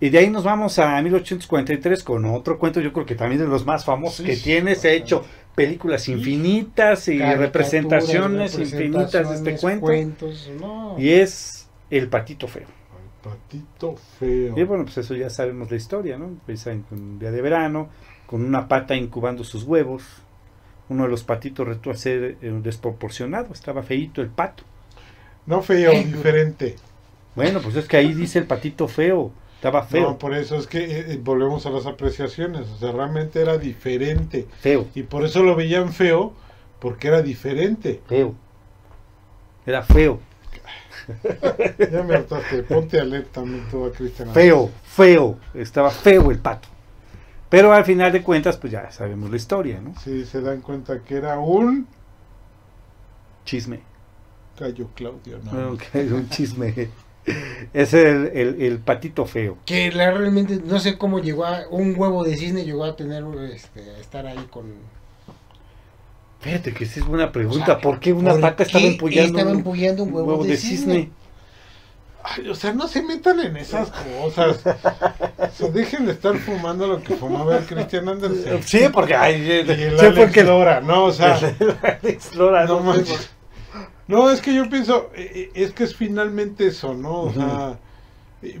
Y 0.00 0.10
de 0.10 0.18
ahí 0.18 0.28
nos 0.30 0.44
vamos 0.44 0.78
a 0.78 1.00
1843 1.00 2.02
con 2.02 2.24
otro 2.26 2.58
cuento, 2.58 2.80
yo 2.80 2.92
creo 2.92 3.06
que 3.06 3.14
también 3.14 3.40
de 3.40 3.46
los 3.48 3.64
más 3.64 3.84
famosos 3.84 4.16
Sí, 4.16 4.24
que 4.24 4.36
tiene, 4.36 4.74
se 4.74 4.88
ha 4.88 4.92
hecho 4.92 5.24
películas 5.54 6.08
infinitas 6.08 7.06
y 7.08 7.18
representaciones 7.20 8.58
infinitas 8.58 9.12
de 9.42 9.52
este 9.52 9.56
cuento. 9.60 9.86
cuentos, 9.86 10.50
no. 10.60 10.96
Y 10.98 11.10
es 11.10 11.68
El 11.90 12.08
Patito 12.08 12.48
Feo. 12.48 12.66
Patito 13.24 13.96
feo. 14.18 14.54
Y 14.56 14.62
bueno, 14.64 14.84
pues 14.84 14.98
eso 14.98 15.14
ya 15.14 15.30
sabemos 15.30 15.70
la 15.70 15.78
historia, 15.78 16.18
¿no? 16.18 16.26
Empieza 16.26 16.72
en 16.72 16.84
un 16.90 17.18
día 17.18 17.30
de 17.30 17.40
verano, 17.40 17.88
con 18.26 18.44
una 18.44 18.68
pata 18.68 18.94
incubando 18.94 19.44
sus 19.44 19.64
huevos. 19.64 20.04
Uno 20.90 21.04
de 21.04 21.08
los 21.08 21.24
patitos 21.24 21.66
retó 21.66 21.90
a 21.90 21.94
ser 21.94 22.36
eh, 22.42 22.60
desproporcionado, 22.62 23.54
estaba 23.54 23.82
feíto 23.82 24.20
el 24.20 24.28
pato. 24.28 24.64
No 25.46 25.62
feo, 25.62 25.92
diferente. 25.92 26.76
Bueno, 27.34 27.60
pues 27.62 27.76
es 27.76 27.88
que 27.88 27.96
ahí 27.96 28.12
dice 28.12 28.38
el 28.38 28.46
patito 28.46 28.86
feo, 28.86 29.32
estaba 29.56 29.82
feo, 29.82 30.02
No, 30.02 30.18
por 30.18 30.34
eso 30.34 30.56
es 30.56 30.66
que 30.66 30.84
eh, 30.84 31.04
eh, 31.14 31.20
volvemos 31.22 31.64
a 31.64 31.70
las 31.70 31.86
apreciaciones, 31.86 32.68
o 32.68 32.76
sea, 32.76 32.92
realmente 32.92 33.40
era 33.40 33.56
diferente. 33.56 34.46
feo. 34.60 34.86
Y 34.94 35.04
por 35.04 35.24
eso 35.24 35.42
lo 35.42 35.56
veían 35.56 35.92
feo, 35.92 36.34
porque 36.78 37.08
era 37.08 37.22
diferente. 37.22 38.02
Feo. 38.06 38.34
Era 39.64 39.82
feo. 39.82 40.20
Ya 41.92 42.02
me 42.02 42.14
hartaste, 42.14 42.62
ponte 42.64 43.00
alerta 43.00 43.40
también 43.40 43.64
tú 43.70 43.84
a 43.84 43.92
Cristian. 43.92 44.30
Feo, 44.32 44.70
feo. 44.84 45.38
Estaba 45.54 45.90
feo 45.90 46.30
el 46.30 46.38
pato. 46.38 46.68
Pero 47.48 47.72
al 47.72 47.84
final 47.84 48.10
de 48.12 48.22
cuentas, 48.22 48.56
pues 48.56 48.72
ya 48.72 48.90
sabemos 48.90 49.30
la 49.30 49.36
historia, 49.36 49.80
¿no? 49.80 49.94
Sí, 50.02 50.24
se 50.24 50.40
dan 50.40 50.60
cuenta 50.60 51.00
que 51.02 51.16
era 51.16 51.38
un 51.38 51.86
Chisme. 53.44 53.80
Cayo 54.58 54.88
Claudio, 54.94 55.38
¿no? 55.44 55.76
Es 55.92 56.10
un 56.12 56.28
chisme. 56.28 56.88
Es 57.72 57.94
el, 57.94 58.30
el- 58.34 58.62
el 58.62 58.78
patito 58.78 59.24
feo. 59.26 59.58
Que 59.66 59.90
la, 59.90 60.10
realmente 60.12 60.60
no 60.64 60.78
sé 60.78 60.96
cómo 60.98 61.18
llegó 61.20 61.44
a 61.46 61.62
un 61.70 61.94
huevo 61.98 62.22
de 62.24 62.36
cisne 62.36 62.64
llegó 62.64 62.84
a 62.84 62.96
tener 62.96 63.24
este 63.52 63.80
a 63.90 63.98
estar 63.98 64.26
ahí 64.26 64.46
con 64.50 64.66
Fíjate 66.44 66.74
que 66.74 66.84
esa 66.84 67.00
es 67.00 67.06
buena 67.06 67.32
pregunta. 67.32 67.62
O 67.62 67.66
sea, 67.66 67.78
¿Por 67.78 67.98
qué 68.00 68.12
una 68.12 68.32
¿por 68.32 68.40
pata 68.42 68.64
estaba 68.64 68.84
estaba 68.84 69.50
un, 69.50 70.12
huevo 70.12 70.44
de 70.44 70.58
cisne? 70.58 71.10
Ay, 72.22 72.50
o 72.50 72.54
sea, 72.54 72.74
no 72.74 72.86
se 72.86 73.02
metan 73.02 73.40
en 73.40 73.56
esas 73.56 73.90
cosas. 73.90 74.60
O 75.38 75.48
sea, 75.56 75.68
dejen 75.70 76.04
de 76.04 76.12
estar 76.12 76.36
fumando 76.36 76.86
lo 76.86 77.02
que 77.02 77.14
fumaba 77.14 77.56
el 77.56 77.64
Christian 77.64 78.10
Andersen. 78.10 78.62
Sí, 78.66 78.80
porque 78.92 79.14
ay, 79.14 79.42
Y 79.42 79.50
el 79.52 79.98
sí, 79.98 80.06
Alex 80.06 80.18
porque 80.18 80.44
Lora, 80.44 80.82
¿no? 80.82 81.04
O 81.04 81.12
sea, 81.12 81.38
Alex 82.02 82.34
Lora, 82.34 82.66
no 82.66 82.80
no. 82.80 82.94
No, 84.06 84.30
es 84.30 84.42
que 84.42 84.54
yo 84.54 84.68
pienso, 84.68 85.10
eh, 85.14 85.30
eh, 85.34 85.50
es 85.54 85.72
que 85.72 85.84
es 85.84 85.96
finalmente 85.96 86.66
eso, 86.66 86.92
¿no? 86.92 87.22
O 87.22 87.32
sea, 87.32 87.78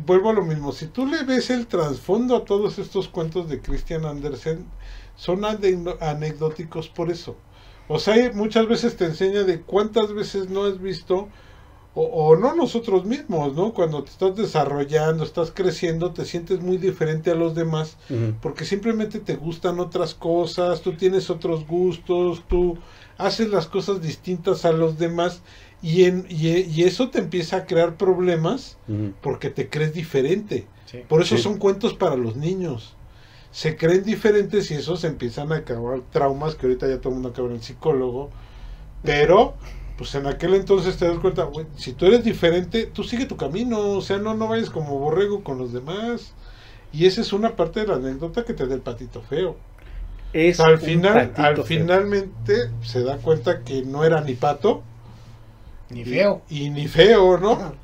vuelvo 0.06 0.30
a 0.30 0.32
lo 0.32 0.42
mismo. 0.42 0.72
Si 0.72 0.86
tú 0.86 1.06
le 1.06 1.22
ves 1.22 1.50
el 1.50 1.66
trasfondo 1.66 2.34
a 2.36 2.44
todos 2.46 2.78
estos 2.78 3.08
cuentos 3.08 3.50
de 3.50 3.60
Christian 3.60 4.06
Andersen, 4.06 4.64
son 5.16 5.44
ane- 5.44 5.98
anecdóticos 6.00 6.88
por 6.88 7.10
eso. 7.10 7.36
O 7.88 7.98
sea, 7.98 8.30
muchas 8.34 8.66
veces 8.66 8.96
te 8.96 9.04
enseña 9.04 9.42
de 9.44 9.60
cuántas 9.60 10.12
veces 10.14 10.48
no 10.48 10.64
has 10.64 10.80
visto, 10.80 11.28
o, 11.96 12.02
o 12.02 12.36
no 12.36 12.56
nosotros 12.56 13.04
mismos, 13.04 13.54
¿no? 13.54 13.72
Cuando 13.72 14.02
te 14.02 14.10
estás 14.10 14.34
desarrollando, 14.34 15.22
estás 15.22 15.52
creciendo, 15.54 16.12
te 16.12 16.24
sientes 16.24 16.60
muy 16.60 16.76
diferente 16.76 17.30
a 17.30 17.34
los 17.36 17.54
demás 17.54 17.96
porque 18.40 18.64
simplemente 18.64 19.20
te 19.20 19.36
gustan 19.36 19.78
otras 19.78 20.14
cosas, 20.14 20.80
tú 20.80 20.94
tienes 20.94 21.30
otros 21.30 21.66
gustos, 21.68 22.42
tú 22.48 22.78
haces 23.16 23.48
las 23.50 23.66
cosas 23.68 24.02
distintas 24.02 24.64
a 24.64 24.72
los 24.72 24.98
demás 24.98 25.42
y, 25.82 26.04
en, 26.04 26.26
y, 26.28 26.48
y 26.62 26.82
eso 26.82 27.10
te 27.10 27.20
empieza 27.20 27.58
a 27.58 27.66
crear 27.66 27.96
problemas 27.96 28.76
porque 29.20 29.50
te 29.50 29.68
crees 29.68 29.92
diferente. 29.92 30.66
Sí. 30.86 30.98
Por 31.08 31.22
eso 31.22 31.36
Sí. 31.36 31.42
son 31.44 31.58
cuentos 31.58 31.94
para 31.94 32.16
los 32.16 32.34
niños. 32.34 32.94
Se 33.54 33.76
creen 33.76 34.02
diferentes 34.04 34.70
y 34.72 34.74
esos 34.74 35.04
empiezan 35.04 35.52
a 35.52 35.58
acabar 35.58 36.00
traumas 36.10 36.56
que 36.56 36.66
ahorita 36.66 36.88
ya 36.88 36.98
todo 36.98 37.10
el 37.10 37.14
mundo 37.16 37.28
acaba 37.30 37.48
en 37.50 37.54
el 37.56 37.62
psicólogo. 37.62 38.30
Pero, 39.04 39.56
pues 39.96 40.14
en 40.16 40.26
aquel 40.26 40.54
entonces 40.54 40.96
te 40.98 41.06
das 41.08 41.18
cuenta, 41.20 41.44
güey, 41.44 41.66
si 41.76 41.92
tú 41.94 42.06
eres 42.06 42.24
diferente, 42.24 42.86
tú 42.86 43.04
sigue 43.04 43.26
tu 43.26 43.36
camino. 43.36 43.78
O 43.92 44.02
sea, 44.02 44.18
no, 44.18 44.34
no 44.34 44.48
vayas 44.48 44.70
como 44.70 44.98
borrego 44.98 45.44
con 45.44 45.58
los 45.58 45.72
demás. 45.72 46.34
Y 46.92 47.06
esa 47.06 47.20
es 47.22 47.32
una 47.32 47.56
parte 47.56 47.80
de 47.80 47.86
la 47.88 47.96
anécdota 47.96 48.44
que 48.44 48.54
te 48.54 48.66
da 48.66 48.74
el 48.74 48.82
patito 48.82 49.22
feo. 49.22 49.62
es 50.32 50.60
al 50.60 50.78
final, 50.80 51.32
al 51.36 51.62
feo. 51.62 51.64
finalmente 51.64 52.72
se 52.82 53.02
da 53.02 53.18
cuenta 53.18 53.62
que 53.64 53.82
no 53.84 54.04
era 54.04 54.20
ni 54.20 54.34
pato 54.34 54.82
Ni 55.88 56.04
feo. 56.04 56.42
y, 56.48 56.64
y 56.66 56.70
ni 56.70 56.88
feo, 56.88 57.38
¿no? 57.38 57.76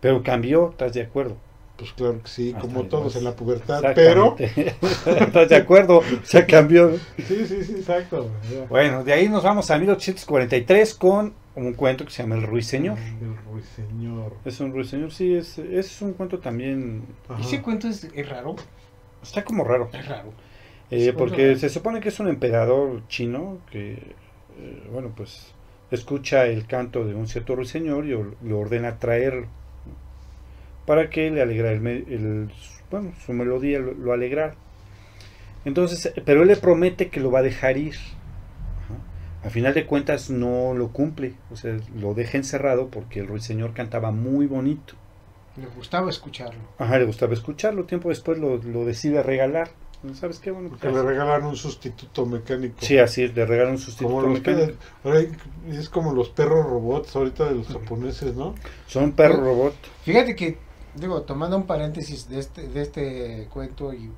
Pero 0.00 0.22
cambió, 0.22 0.70
¿estás 0.70 0.92
de 0.94 1.02
acuerdo? 1.02 1.36
Pues 1.80 1.94
claro 1.94 2.22
que 2.22 2.28
sí, 2.28 2.52
Hasta 2.54 2.60
como 2.60 2.84
todos 2.84 3.16
en 3.16 3.24
la 3.24 3.34
pubertad, 3.34 3.82
pero. 3.94 4.36
¿Estás 4.38 5.48
de 5.48 5.56
acuerdo? 5.56 6.02
Se 6.24 6.44
cambió. 6.44 6.98
sí, 7.16 7.46
sí, 7.46 7.64
sí, 7.64 7.72
exacto. 7.72 8.30
ya. 8.52 8.66
Bueno, 8.66 9.02
de 9.02 9.14
ahí 9.14 9.30
nos 9.30 9.42
vamos 9.44 9.70
a 9.70 9.78
1843 9.78 10.92
con 10.92 11.32
un 11.54 11.72
cuento 11.72 12.04
que 12.04 12.10
se 12.10 12.22
llama 12.22 12.34
El 12.34 12.42
Ruiseñor. 12.42 12.98
El 12.98 13.34
ruiseñor. 13.50 14.34
Es 14.44 14.60
un 14.60 14.74
ruiseñor, 14.74 15.10
sí, 15.10 15.34
es, 15.34 15.56
es 15.58 16.02
un 16.02 16.12
cuento 16.12 16.38
también. 16.38 17.04
Ajá. 17.30 17.40
Ese 17.40 17.62
cuento 17.62 17.88
es, 17.88 18.06
es 18.12 18.28
raro. 18.28 18.56
Está 19.22 19.42
como 19.42 19.64
raro. 19.64 19.88
Es 19.94 20.06
raro. 20.06 20.34
Eh, 20.90 21.14
porque 21.16 21.56
se 21.56 21.70
supone 21.70 22.00
que 22.00 22.10
es 22.10 22.20
un 22.20 22.28
emperador 22.28 23.08
chino 23.08 23.56
que, 23.70 23.92
eh, 23.92 24.82
bueno, 24.92 25.14
pues 25.16 25.54
escucha 25.90 26.44
el 26.44 26.66
canto 26.66 27.06
de 27.06 27.14
un 27.14 27.26
cierto 27.26 27.56
ruiseñor 27.56 28.04
y 28.04 28.10
le 28.46 28.52
ordena 28.52 28.98
traerlo 28.98 29.48
para 30.90 31.08
que 31.08 31.30
le 31.30 31.40
alegra 31.40 31.70
el, 31.70 32.50
bueno, 32.90 33.12
su 33.24 33.32
melodía 33.32 33.78
lo, 33.78 33.92
lo 33.94 34.12
alegrara. 34.12 34.56
Entonces, 35.64 36.12
pero 36.24 36.42
él 36.42 36.48
le 36.48 36.56
promete 36.56 37.10
que 37.10 37.20
lo 37.20 37.30
va 37.30 37.38
a 37.38 37.42
dejar 37.42 37.76
ir. 37.76 37.94
Ajá. 37.94 39.46
A 39.46 39.50
final 39.50 39.72
de 39.72 39.86
cuentas 39.86 40.30
no 40.30 40.74
lo 40.74 40.88
cumple, 40.88 41.34
o 41.52 41.54
sea, 41.54 41.76
lo 41.94 42.14
deja 42.14 42.38
encerrado 42.38 42.88
porque 42.88 43.20
el 43.20 43.28
ruiseñor 43.28 43.72
cantaba 43.72 44.10
muy 44.10 44.46
bonito. 44.46 44.94
Le 45.56 45.66
gustaba 45.76 46.10
escucharlo. 46.10 46.58
Ajá, 46.78 46.98
le 46.98 47.04
gustaba 47.04 47.34
escucharlo, 47.34 47.84
tiempo 47.84 48.08
después 48.08 48.38
lo, 48.40 48.56
lo 48.56 48.84
decide 48.84 49.22
regalar. 49.22 49.68
¿Sabes 50.14 50.40
qué? 50.40 50.50
Bueno, 50.50 50.70
Porque 50.70 50.90
le 50.90 51.02
regalan 51.02 51.44
un 51.44 51.54
sustituto 51.54 52.26
mecánico. 52.26 52.78
Sí, 52.80 52.98
así, 52.98 53.28
le 53.28 53.46
regalan 53.46 53.74
un 53.74 53.78
sustituto 53.78 54.14
como 54.22 54.28
mecánico. 54.32 54.72
que- 55.04 55.30
es 55.70 55.88
como 55.88 56.12
los 56.14 56.30
perros 56.30 56.66
robots 56.66 57.14
ahorita 57.14 57.44
de 57.48 57.54
los 57.54 57.68
japoneses, 57.68 58.34
¿no? 58.34 58.56
Son 58.88 59.12
perro 59.12 59.36
robot. 59.44 59.74
Fíjate 60.04 60.34
que, 60.34 60.58
digo, 61.00 61.22
tomando 61.22 61.56
un 61.56 61.64
paréntesis 61.66 62.28
de 62.28 62.38
este, 62.38 62.68
de 62.68 62.82
este 62.82 63.48
cuento 63.52 63.92
y, 63.92 64.10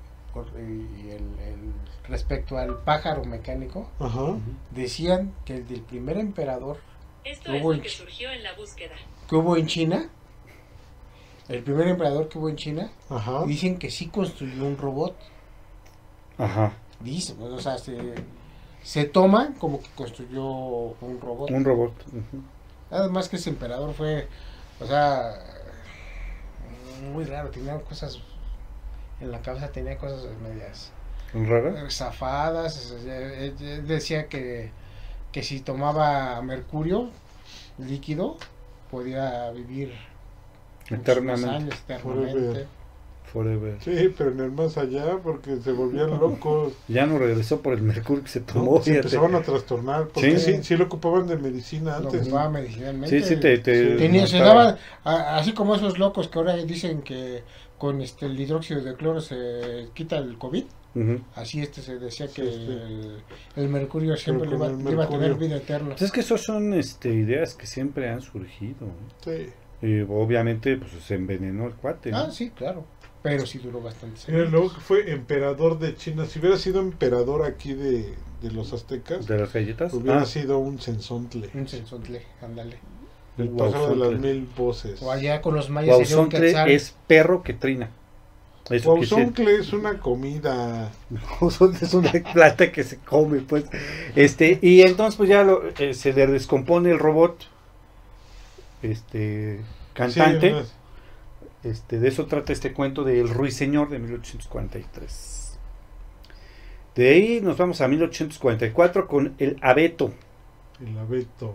el, 0.57 1.11
el- 1.11 1.72
respecto 2.09 2.57
al 2.59 2.78
pájaro 2.78 3.24
mecánico, 3.24 3.89
Ajá. 4.01 4.35
decían 4.70 5.33
que 5.45 5.57
el 5.57 5.68
del 5.68 5.83
primer 5.83 6.16
emperador 6.18 6.78
Esto 7.24 7.53
es 7.53 7.62
lo 7.62 7.72
en 7.74 7.80
que 7.83 7.89
surgió 7.89 8.30
en 8.30 8.43
la 8.43 8.53
búsqueda. 8.55 8.95
que 9.28 9.37
hubo 9.37 9.57
en 9.57 9.66
China, 9.66 10.09
el 11.49 11.62
primer 11.62 11.89
emperador 11.89 12.28
que 12.28 12.39
hubo 12.39 12.49
en 12.49 12.57
China, 12.57 12.91
Ajá. 13.11 13.45
dicen 13.47 13.78
que 13.78 13.91
sí 13.91 14.07
construyó 14.09 14.64
un 14.64 14.76
robot. 14.78 15.14
Ajá. 16.39 16.72
Dicen, 17.01 17.41
o 17.43 17.61
sea, 17.61 17.78
se, 17.78 18.14
se 18.83 19.05
toma 19.05 19.53
como 19.59 19.80
que 19.83 19.89
construyó 19.95 20.45
un 20.45 21.20
robot. 21.20 21.51
Un 21.51 21.64
robot. 21.64 21.93
ujú. 22.09 22.43
Además 22.91 23.28
que 23.28 23.37
ese 23.37 23.51
emperador 23.51 23.93
fue, 23.95 24.28
o 24.80 24.87
sea, 24.87 25.35
muy 27.03 27.25
raro, 27.25 27.51
tenía 27.51 27.81
cosas 27.83 28.21
en 29.21 29.31
la 29.31 29.43
cabeza, 29.43 29.73
tenía 29.73 29.99
cosas 29.99 30.25
medias 30.39 30.93
¿Rara? 31.35 31.75
eh, 31.75 31.91
zafadas, 31.91 32.95
decía 33.85 34.29
que, 34.29 34.73
que 35.33 35.43
si 35.43 35.61
tomaba 35.63 36.41
mercurio 36.43 37.11
líquido 37.79 38.39
podía 38.91 39.51
vivir 39.53 39.95
muchos 40.91 41.47
Eternamente. 41.47 41.47
años, 41.47 41.77
eternamente. 41.81 42.69
Forever. 43.33 43.78
Sí, 43.80 44.12
pero 44.16 44.30
en 44.30 44.41
el 44.41 44.51
más 44.53 44.76
allá 44.76 45.16
porque 45.22 45.57
se 45.62 45.72
volvían 45.72 46.11
locos. 46.20 46.74
Ya 46.89 47.07
no 47.07 47.18
regresó 47.18 47.62
por 47.62 47.72
el 47.72 47.83
mercurio 47.83 48.22
que 48.22 48.28
se 48.28 48.41
¿no? 48.41 48.47
tomó. 48.47 48.76
Se 48.78 48.91
fíjate. 48.91 48.99
empezaban 49.09 49.35
a 49.35 49.43
trastornar 49.43 50.09
porque 50.09 50.39
Sí. 50.39 50.57
sí, 50.57 50.62
sí, 50.62 50.76
lo 50.76 50.85
ocupaban 50.85 51.26
de 51.26 51.39
medicina 51.39 51.99
Lo 51.99 52.07
antes. 52.09 52.22
ocupaba 52.22 52.51
medicinalmente. 52.51 53.20
Sí, 53.22 53.26
sí, 53.26 53.41
te, 53.41 53.59
te 53.59 53.97
Tenía, 53.97 54.26
se 54.26 54.39
mataba. 54.39 54.64
daba, 54.64 54.78
a- 55.05 55.37
así 55.39 55.53
como 55.55 55.74
esos 55.74 55.99
locos 55.99 56.28
que 56.28 56.39
ahora 56.39 56.57
dicen 56.57 57.01
que 57.03 57.43
con 57.78 58.01
este 58.03 58.26
el 58.26 58.39
hidróxido 58.39 58.83
de 58.83 58.95
cloro 58.95 59.20
se 59.20 59.89
quita 59.95 60.18
el 60.18 60.37
COVID, 60.39 60.64
Ujú. 60.95 61.20
así 61.35 61.62
este 61.62 61.80
se 61.80 61.99
decía 61.99 62.26
que 62.28 62.43
Sí, 62.45 62.51
sí. 62.53 62.66
El, 62.68 63.22
el 63.57 63.68
mercurio 63.70 64.14
siempre 64.16 64.47
le 64.47 64.57
con 64.59 64.66
iba, 64.68 64.78
el 64.78 64.85
le 64.85 64.93
iba 64.93 65.05
a 65.05 65.09
tener 65.09 65.28
mercurio. 65.30 65.49
vida 65.49 65.57
eterna. 65.57 65.89
Pues 65.91 66.03
es 66.03 66.12
que 66.12 66.20
esas 66.20 66.43
son 66.43 66.74
este, 66.74 67.09
ideas 67.09 67.55
que 67.55 67.66
siempre 67.66 68.11
han 68.11 68.20
surgido. 68.20 68.87
¿eh? 69.26 69.51
Sí. 69.80 69.87
Y 69.87 70.01
obviamente 70.03 70.76
pues 70.76 70.93
se 71.03 71.14
envenenó 71.14 71.66
el 71.66 71.72
cuate. 71.74 72.11
¿no? 72.12 72.18
Ah, 72.18 72.30
sí, 72.30 72.51
claro. 72.51 72.85
Pero 73.23 73.47
sí 73.47 73.59
duró 73.59 73.81
bastante. 73.81 74.20
Mira, 74.29 74.45
luego 74.47 74.75
que 74.75 74.81
fue 74.81 75.11
emperador 75.12 75.79
de 75.79 75.95
China. 75.97 76.27
Si 76.27 76.41
hubiera 76.41 76.57
sido 76.59 76.81
emperador 76.81 77.45
aquí 77.45 77.73
de, 77.73 78.14
de 78.43 78.51
los 78.51 78.73
aztecas, 78.73 79.27
De 79.27 79.39
las 79.39 79.53
galletas. 79.53 79.93
hubiera 79.95 80.23
Ah, 80.23 80.27
sido 80.27 80.59
un 80.59 80.79
censontle. 80.81 81.49
Un 81.55 81.68
sensontle, 81.68 82.23
ándale. 82.43 82.79
El 83.39 83.49
pájaro 83.51 83.91
de 83.91 83.97
las 83.97 84.20
mil 84.20 84.49
voces. 84.57 85.01
O 85.03 85.11
allá 85.12 85.41
con 85.41 85.55
los 85.55 85.70
mayas 85.70 85.97
es 86.66 86.95
perro 87.07 87.43
que 87.43 87.55
trina. 87.55 87.91
Guauzontle 88.85 89.57
es 89.57 89.73
una 89.73 89.99
comida. 89.99 90.93
Es 91.81 91.95
una 91.95 92.12
planta 92.33 92.70
que 92.73 92.85
se 92.85 92.99
come, 92.99 93.41
pues. 93.41 93.64
Este, 94.16 94.59
y 94.62 94.83
entonces 94.83 95.16
pues 95.16 95.29
ya 95.29 95.43
lo- 95.45 95.62
eh, 95.79 95.95
se 95.95 96.12
le 96.12 96.27
descompone 96.27 96.91
el 96.91 96.99
robot. 96.99 97.47
Este 98.83 99.61
cantante. 99.95 100.51
Sí, 100.64 100.70
Este, 101.63 101.99
de 102.01 102.09
eso 102.09 102.27
trata 102.27 102.53
este 102.53 102.73
cuento 102.73 103.05
de 103.05 103.21
El 103.21 103.29
Ruiseñor 103.31 103.89
de 103.89 103.99
1843. 104.01 105.59
De 106.95 107.09
ahí 107.09 107.41
nos 107.41 107.57
vamos 107.57 107.81
a 107.81 107.89
1844 107.89 109.07
con 109.09 109.35
El 109.39 109.59
Abeto. 109.63 110.13
el 110.81 110.99
abeto. 110.99 111.55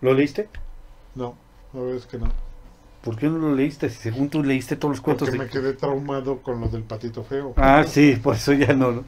¿Lo 0.00 0.14
leíste? 0.14 0.48
No, 1.14 1.36
la 1.72 1.80
verdad 1.80 1.96
es 1.96 2.06
que 2.06 2.18
no. 2.18 2.36
¿Por 3.00 3.16
qué 3.16 3.26
no 3.28 3.38
lo 3.38 3.54
leíste? 3.54 3.90
Si 3.90 3.96
según 3.98 4.30
tú 4.30 4.42
leíste 4.42 4.76
todos 4.76 4.92
los 4.92 5.00
cuentos 5.00 5.28
Porque 5.28 5.38
de... 5.38 5.38
me 5.44 5.50
quedé 5.50 5.74
traumado 5.74 6.42
con 6.42 6.60
lo 6.60 6.68
del 6.68 6.84
patito 6.84 7.22
feo. 7.24 7.52
Ah, 7.56 7.84
sí, 7.86 8.16
por 8.22 8.36
eso 8.36 8.52
ya 8.52 8.72
no. 8.74 9.04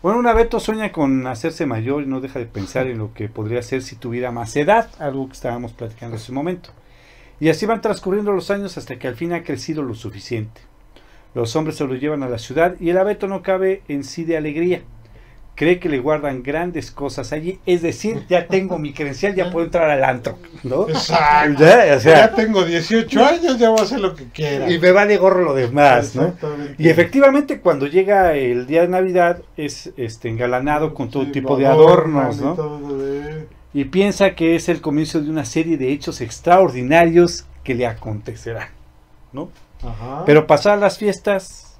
¿No? 0.00 0.08
Bueno, 0.08 0.18
un 0.18 0.26
abeto 0.26 0.60
sueña 0.60 0.92
con 0.92 1.26
hacerse 1.26 1.66
mayor 1.66 2.02
y 2.02 2.06
no 2.06 2.20
deja 2.20 2.38
de 2.38 2.46
pensar 2.46 2.86
en 2.86 2.98
lo 2.98 3.12
que 3.12 3.28
podría 3.28 3.62
ser 3.62 3.82
si 3.82 3.96
tuviera 3.96 4.30
más 4.30 4.56
edad, 4.56 4.90
algo 4.98 5.26
que 5.26 5.34
estábamos 5.34 5.72
platicando 5.72 6.16
en 6.16 6.22
ese 6.22 6.32
momento. 6.32 6.70
Y 7.38 7.48
así 7.48 7.66
van 7.66 7.80
transcurriendo 7.80 8.32
los 8.32 8.50
años 8.50 8.76
hasta 8.78 8.98
que 8.98 9.08
al 9.08 9.16
fin 9.16 9.32
ha 9.32 9.44
crecido 9.44 9.82
lo 9.82 9.94
suficiente. 9.94 10.60
Los 11.34 11.54
hombres 11.54 11.76
se 11.76 11.86
lo 11.86 11.94
llevan 11.94 12.22
a 12.22 12.28
la 12.28 12.38
ciudad 12.38 12.76
y 12.80 12.90
el 12.90 12.98
abeto 12.98 13.28
no 13.28 13.42
cabe 13.42 13.82
en 13.88 14.04
sí 14.04 14.24
de 14.24 14.36
alegría. 14.36 14.82
Cree 15.60 15.78
que 15.78 15.90
le 15.90 15.98
guardan 15.98 16.42
grandes 16.42 16.90
cosas 16.90 17.34
allí, 17.34 17.60
es 17.66 17.82
decir, 17.82 18.24
ya 18.30 18.46
tengo 18.46 18.78
mi 18.78 18.94
credencial, 18.94 19.34
ya 19.34 19.50
puedo 19.50 19.66
entrar 19.66 19.90
al 19.90 20.02
antro, 20.04 20.38
¿no? 20.62 20.88
Exacto. 20.88 21.62
Ya, 21.62 21.96
o 21.96 22.00
sea, 22.00 22.16
ya 22.16 22.34
tengo 22.34 22.64
18 22.64 23.22
años, 23.22 23.58
ya 23.58 23.68
voy 23.68 23.80
a 23.80 23.82
hacer 23.82 24.00
lo 24.00 24.14
que 24.16 24.24
quiera. 24.28 24.70
y 24.70 24.78
me 24.78 24.90
vale 24.90 25.18
gorro 25.18 25.42
lo 25.42 25.52
demás, 25.52 26.16
¿no? 26.16 26.34
Y 26.78 26.88
efectivamente 26.88 27.60
cuando 27.60 27.86
llega 27.86 28.32
el 28.32 28.66
día 28.66 28.80
de 28.80 28.88
Navidad 28.88 29.42
es 29.58 29.92
este 29.98 30.30
engalanado 30.30 30.94
con 30.94 31.10
todo 31.10 31.26
Sí, 31.26 31.32
tipo 31.32 31.58
de 31.58 31.66
adornos, 31.66 32.40
¿no? 32.40 32.56
Y 33.74 33.84
piensa 33.84 34.34
que 34.34 34.56
es 34.56 34.70
el 34.70 34.80
comienzo 34.80 35.20
de 35.20 35.28
una 35.28 35.44
serie 35.44 35.76
de 35.76 35.92
hechos 35.92 36.22
extraordinarios 36.22 37.44
que 37.64 37.74
le 37.74 37.86
acontecerán, 37.86 38.70
¿no? 39.34 39.50
Ajá. 39.82 40.22
Pero 40.24 40.46
pasadas 40.46 40.80
las 40.80 40.96
fiestas 40.96 41.78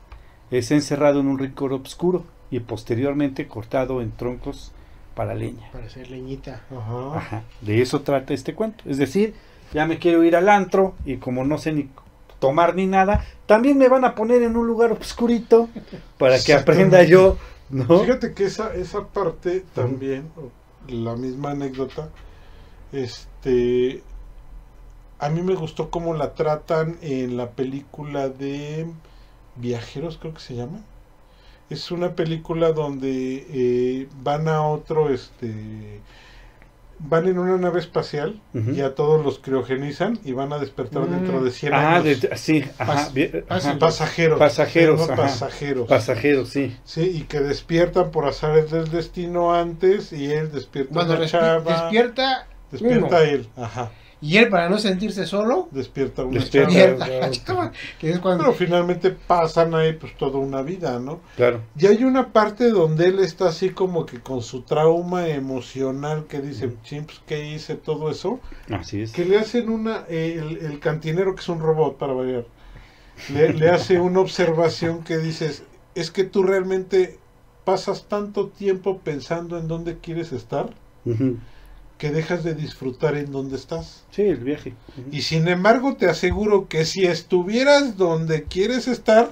es 0.50 0.70
encerrado 0.70 1.20
en 1.20 1.28
un 1.28 1.38
ricor 1.38 1.72
oscuro 1.72 2.26
y 2.50 2.60
posteriormente 2.60 3.46
cortado 3.46 4.02
en 4.02 4.12
troncos 4.12 4.72
para 5.14 5.34
leña. 5.34 5.70
Para 5.72 5.86
hacer 5.86 6.10
leñita. 6.10 6.62
Ajá. 6.70 7.16
Ajá, 7.16 7.42
de 7.60 7.82
eso 7.82 8.00
trata 8.02 8.34
este 8.34 8.54
cuento. 8.54 8.84
Es 8.86 8.98
decir, 8.98 9.34
ya 9.72 9.86
me 9.86 9.98
quiero 9.98 10.24
ir 10.24 10.36
al 10.36 10.48
antro 10.48 10.94
y 11.04 11.16
como 11.16 11.44
no 11.44 11.58
sé 11.58 11.72
ni 11.72 11.88
tomar 12.40 12.74
ni 12.74 12.86
nada, 12.86 13.24
también 13.46 13.78
me 13.78 13.88
van 13.88 14.04
a 14.04 14.14
poner 14.14 14.42
en 14.42 14.56
un 14.56 14.66
lugar 14.66 14.92
oscurito 14.92 15.68
para 16.18 16.40
que 16.40 16.54
aprenda 16.54 17.04
yo, 17.04 17.36
¿no? 17.68 18.00
Fíjate 18.00 18.32
que 18.32 18.44
esa, 18.44 18.74
esa 18.74 19.06
parte 19.06 19.64
también, 19.74 20.30
la 20.88 21.14
misma 21.14 21.50
anécdota, 21.50 22.08
este, 22.92 24.02
a 25.18 25.28
mí 25.28 25.42
me 25.42 25.54
gustó 25.54 25.90
cómo 25.90 26.14
la 26.14 26.34
tratan 26.34 26.96
en 27.02 27.36
la 27.36 27.50
película 27.50 28.28
de 28.28 28.86
Viajeros, 29.56 30.16
creo 30.18 30.34
que 30.34 30.40
se 30.40 30.56
llama. 30.56 30.80
Es 31.70 31.90
una 31.90 32.14
película 32.16 32.72
donde 32.72 33.46
eh, 33.48 34.08
van 34.22 34.48
a 34.48 34.62
otro, 34.62 35.08
este, 35.14 36.00
van 36.98 37.26
en 37.28 37.38
una 37.38 37.56
nave 37.56 37.80
espacial 37.80 38.40
Ujú. 38.52 38.72
y 38.72 38.80
a 38.82 38.94
todos 38.94 39.24
los 39.24 39.38
criogenizan 39.38 40.18
y 40.24 40.32
van 40.32 40.52
a 40.52 40.58
despertar 40.58 41.02
Mm. 41.08 41.10
dentro 41.12 41.42
de 41.44 41.50
100 41.52 41.72
Ah, 41.72 41.96
años. 41.96 42.20
de- 42.20 42.36
sí, 42.36 42.64
ajá, 42.76 42.92
Pas- 43.08 43.12
bien, 43.14 43.32
pas- 43.48 43.56
ajá, 43.66 43.78
Pasajeros. 43.78 44.38
Pasajeros, 44.38 45.00
ajá. 45.02 45.16
pasajeros. 45.16 45.88
pasajeros, 45.88 46.48
sí. 46.50 46.76
Sí, 46.84 47.02
y 47.02 47.20
que 47.22 47.40
despiertan 47.40 48.10
por 48.10 48.26
azares 48.26 48.70
del 48.70 48.90
destino 48.90 49.54
antes 49.54 50.12
y 50.12 50.30
él 50.30 50.50
despierta 50.52 50.92
Bueno, 50.92 51.12
una 51.12 51.20
respi- 51.20 51.30
chava. 51.30 51.60
despierta 51.82 52.46
despierta 52.70 53.06
uno. 53.06 53.18
él, 53.18 53.48
ajá. 53.56 53.90
Y 54.22 54.36
él, 54.36 54.48
para 54.50 54.68
no 54.68 54.78
sentirse 54.78 55.26
solo, 55.26 55.68
Despierta 55.70 56.24
una 56.24 56.40
Despierta. 56.40 56.70
chava. 56.72 57.06
mierda, 57.06 57.30
chava, 57.46 57.72
que 57.98 58.10
es 58.10 58.18
cuando... 58.18 58.44
Pero 58.44 58.54
finalmente 58.56 59.10
pasan 59.12 59.74
ahí 59.74 59.94
pues 59.94 60.14
toda 60.18 60.38
una 60.38 60.60
vida, 60.62 60.98
¿no? 60.98 61.20
Claro. 61.36 61.62
Y 61.78 61.86
hay 61.86 62.04
una 62.04 62.32
parte 62.32 62.68
donde 62.70 63.06
él 63.06 63.18
está 63.20 63.48
así 63.48 63.70
como 63.70 64.04
que 64.04 64.20
con 64.20 64.42
su 64.42 64.62
trauma 64.62 65.28
emocional 65.28 66.26
que 66.28 66.40
dice, 66.40 66.70
"Chin, 66.84 67.04
pues, 67.06 67.20
¿qué 67.26 67.48
hice? 67.48 67.76
Todo 67.76 68.10
eso. 68.10 68.40
Así 68.70 69.00
es. 69.02 69.12
Que 69.12 69.24
le 69.24 69.38
hacen 69.38 69.70
una, 69.70 70.04
eh, 70.08 70.36
el, 70.38 70.58
el 70.66 70.78
cantinero 70.80 71.34
que 71.34 71.40
es 71.40 71.48
un 71.48 71.60
robot 71.60 71.96
para 71.96 72.12
variar, 72.12 72.44
le, 73.32 73.52
le 73.54 73.70
hace 73.70 73.98
una 74.00 74.20
observación 74.20 75.02
que 75.02 75.18
dices, 75.18 75.62
es 75.94 76.10
que 76.10 76.24
tú 76.24 76.42
realmente 76.42 77.18
pasas 77.64 78.04
tanto 78.08 78.48
tiempo 78.48 78.98
pensando 78.98 79.58
en 79.58 79.68
dónde 79.68 79.98
quieres 79.98 80.32
estar 80.32 80.70
Ujú. 81.04 81.36
Que 82.00 82.10
dejas 82.10 82.42
de 82.42 82.54
disfrutar 82.54 83.14
en 83.14 83.30
dónde 83.30 83.56
estás. 83.56 84.04
Sí, 84.10 84.22
el 84.22 84.38
viaje. 84.42 84.74
Y 85.12 85.20
sin 85.20 85.46
embargo 85.46 85.94
te 85.96 86.08
aseguro 86.08 86.66
que 86.66 86.84
si 86.86 87.04
estuvieras 87.04 87.96
donde 87.98 88.44
quieres 88.44 88.88
estar, 88.88 89.30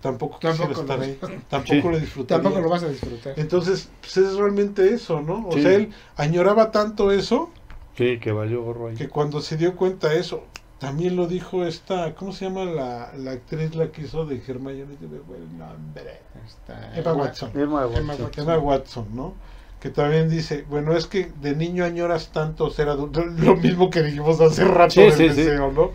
tampoco, 0.00 0.38
Tampoco 0.38 0.38
quisiera 0.40 0.72
estar 0.72 0.98
lo- 0.98 1.04
ahí. 1.04 1.18
Tampoco 1.48 1.72
Sí. 1.74 1.82
lo 1.82 1.98
disfrutarías. 2.00 2.42
Tampoco 2.42 2.60
lo 2.62 2.70
vas 2.70 2.82
a 2.84 2.88
disfrutar. 2.88 3.34
Entonces, 3.38 3.90
pues 4.00 4.16
es 4.16 4.34
realmente 4.36 4.92
eso, 4.94 5.20
¿no? 5.20 5.46
O 5.48 5.52
Sí. 5.52 5.62
sea, 5.62 5.72
él 5.74 5.90
añoraba 6.16 6.70
tanto 6.70 7.10
eso 7.12 7.50
Sí, 7.96 8.18
que 8.18 8.32
valió 8.32 8.62
gorro 8.62 8.88
ahí. 8.88 8.96
que 8.96 9.08
cuando 9.08 9.40
se 9.40 9.56
dio 9.56 9.76
cuenta 9.76 10.08
de 10.08 10.20
eso, 10.20 10.44
también 10.78 11.16
lo 11.16 11.26
dijo 11.26 11.64
esta, 11.66 12.14
¿cómo 12.14 12.32
se 12.32 12.44
llama 12.46 12.64
la, 12.64 13.12
la 13.18 13.32
actriz 13.32 13.74
la 13.74 13.90
que 13.92 14.02
hizo 14.02 14.24
de 14.24 14.36
Hermione? 14.46 14.94
Fue 15.26 15.36
el 15.36 15.58
nombre. 15.58 16.20
Está- 16.46 16.96
Emma 16.96 17.12
Watson. 17.12 17.50
Emma 17.54 17.62
Emma 17.62 17.86
Watson. 17.86 18.24
Watson. 18.24 18.42
Emma 18.44 18.58
Watson, 18.58 19.06
¿no? 19.14 19.34
Que 19.80 19.90
también 19.90 20.28
dice, 20.28 20.64
bueno, 20.68 20.96
es 20.96 21.06
que 21.06 21.26
de 21.26 21.54
niño 21.54 21.84
añoras 21.84 22.32
tanto 22.32 22.70
ser 22.70 22.88
adulto, 22.88 23.24
lo 23.26 23.56
mismo 23.56 23.90
que 23.90 24.02
dijimos 24.02 24.40
hace 24.40 24.64
rato 24.64 25.00
Sí, 25.00 25.10
del 25.10 25.26
sí, 25.28 25.30
sí. 25.30 25.42
deseo, 25.46 25.72
¿no? 25.72 25.92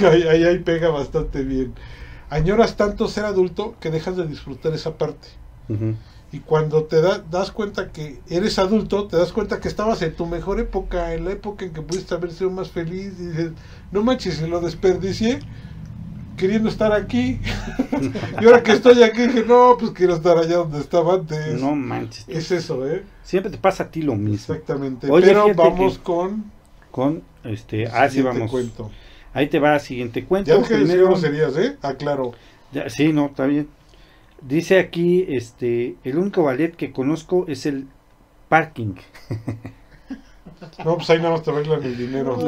ahí, 0.08 0.22
ahí, 0.24 0.44
ahí 0.44 0.58
pega 0.60 0.88
bastante 0.90 1.42
bien. 1.42 1.74
Añoras 2.30 2.76
tanto 2.76 3.08
ser 3.08 3.24
adulto 3.26 3.78
que 3.80 3.90
dejas 3.90 4.16
de 4.16 4.26
disfrutar 4.26 4.72
esa 4.74 4.98
parte. 4.98 5.28
Y 6.30 6.40
cuando 6.40 6.86
te 6.86 7.00
da- 7.00 7.20
das 7.20 7.50
cuenta 7.52 7.90
que 7.92 8.22
eres 8.26 8.58
adulto, 8.58 9.08
te 9.08 9.16
das 9.16 9.32
cuenta 9.32 9.60
que 9.60 9.68
estabas 9.68 10.02
en 10.02 10.14
tu 10.14 10.26
mejor 10.26 10.60
época, 10.60 11.14
en 11.14 11.24
la 11.24 11.32
época 11.32 11.64
en 11.64 11.72
que 11.72 11.82
pudiste 11.82 12.14
haber 12.14 12.32
sido 12.32 12.50
más 12.50 12.70
feliz. 12.70 13.18
Y 13.18 13.26
dices, 13.28 13.52
no 13.90 14.02
manches, 14.02 14.36
se 14.36 14.46
lo 14.48 14.60
desperdicié 14.60 15.46
queriendo 16.38 16.70
estar 16.70 16.92
aquí. 16.94 17.38
y 18.40 18.44
ahora 18.46 18.62
que 18.62 18.72
estoy 18.72 19.02
aquí, 19.02 19.26
dije, 19.26 19.44
no, 19.46 19.76
pues 19.78 19.90
quiero 19.90 20.14
estar 20.14 20.38
allá 20.38 20.56
donde 20.56 20.78
estaba 20.80 21.14
antes. 21.14 21.60
No 21.60 21.74
manches. 21.74 22.24
Es 22.26 22.50
eso, 22.50 22.88
¿eh? 22.88 23.02
Siempre 23.22 23.52
te 23.52 23.58
pasa 23.58 23.82
a 23.84 23.90
ti 23.90 24.00
lo 24.00 24.14
mismo. 24.14 24.54
Exactamente. 24.54 25.10
Oye, 25.10 25.26
Pero 25.26 25.54
vamos 25.54 25.98
que- 25.98 26.04
con. 26.04 26.50
Con 26.90 27.22
este. 27.44 27.86
Ah, 27.88 28.08
sí, 28.08 28.22
vamos. 28.22 28.50
Cuento. 28.50 28.90
Ahí 29.34 29.48
te 29.48 29.58
va 29.58 29.74
el 29.74 29.80
siguiente 29.80 30.24
cuento. 30.24 30.50
Ya 30.50 30.56
decir 30.58 30.78
Primero, 30.78 31.08
groserías, 31.08 31.54
¿eh? 31.58 31.76
Aclaro. 31.82 32.32
Ya, 32.72 32.88
sí, 32.88 33.12
no, 33.12 33.26
está 33.26 33.44
bien. 33.44 33.68
Dice 34.40 34.78
aquí, 34.78 35.26
este, 35.28 35.96
el 36.04 36.16
único 36.16 36.44
ballet 36.44 36.74
que 36.74 36.92
conozco 36.92 37.44
es 37.48 37.66
el 37.66 37.86
parking. 38.48 38.94
No, 40.84 40.96
pues 40.96 41.08
ahí 41.10 41.18
nada 41.18 41.30
más 41.30 41.44
te 41.44 41.52
arreglan 41.52 41.84
el 41.84 41.96
dinero. 41.96 42.36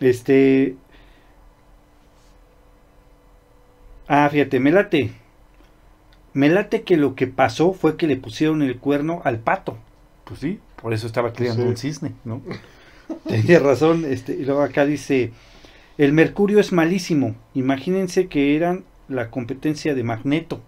Este. 0.00 0.76
Ah, 4.14 4.28
fíjate, 4.30 4.60
me 4.60 4.70
late. 4.72 5.10
Me 6.34 6.50
late 6.50 6.82
que 6.82 6.98
lo 6.98 7.14
que 7.14 7.26
pasó 7.26 7.72
fue 7.72 7.96
que 7.96 8.06
le 8.06 8.16
pusieron 8.18 8.60
el 8.60 8.76
cuerno 8.76 9.22
al 9.24 9.38
pato. 9.38 9.78
Pues 10.24 10.40
sí, 10.40 10.58
por 10.82 10.92
eso 10.92 11.06
estaba 11.06 11.32
criando 11.32 11.62
Sí. 11.62 11.68
un 11.70 11.76
cisne, 11.78 12.12
¿no? 12.26 12.42
Tenía 13.26 13.58
razón. 13.58 14.04
Este, 14.04 14.34
y 14.34 14.44
luego 14.44 14.60
acá 14.60 14.84
dice: 14.84 15.32
El 15.96 16.12
mercurio 16.12 16.60
es 16.60 16.72
malísimo. 16.72 17.34
Imagínense 17.54 18.26
que 18.26 18.54
eran 18.54 18.84
la 19.08 19.30
competencia 19.30 19.94
de 19.94 20.02
Magneto. 20.04 20.60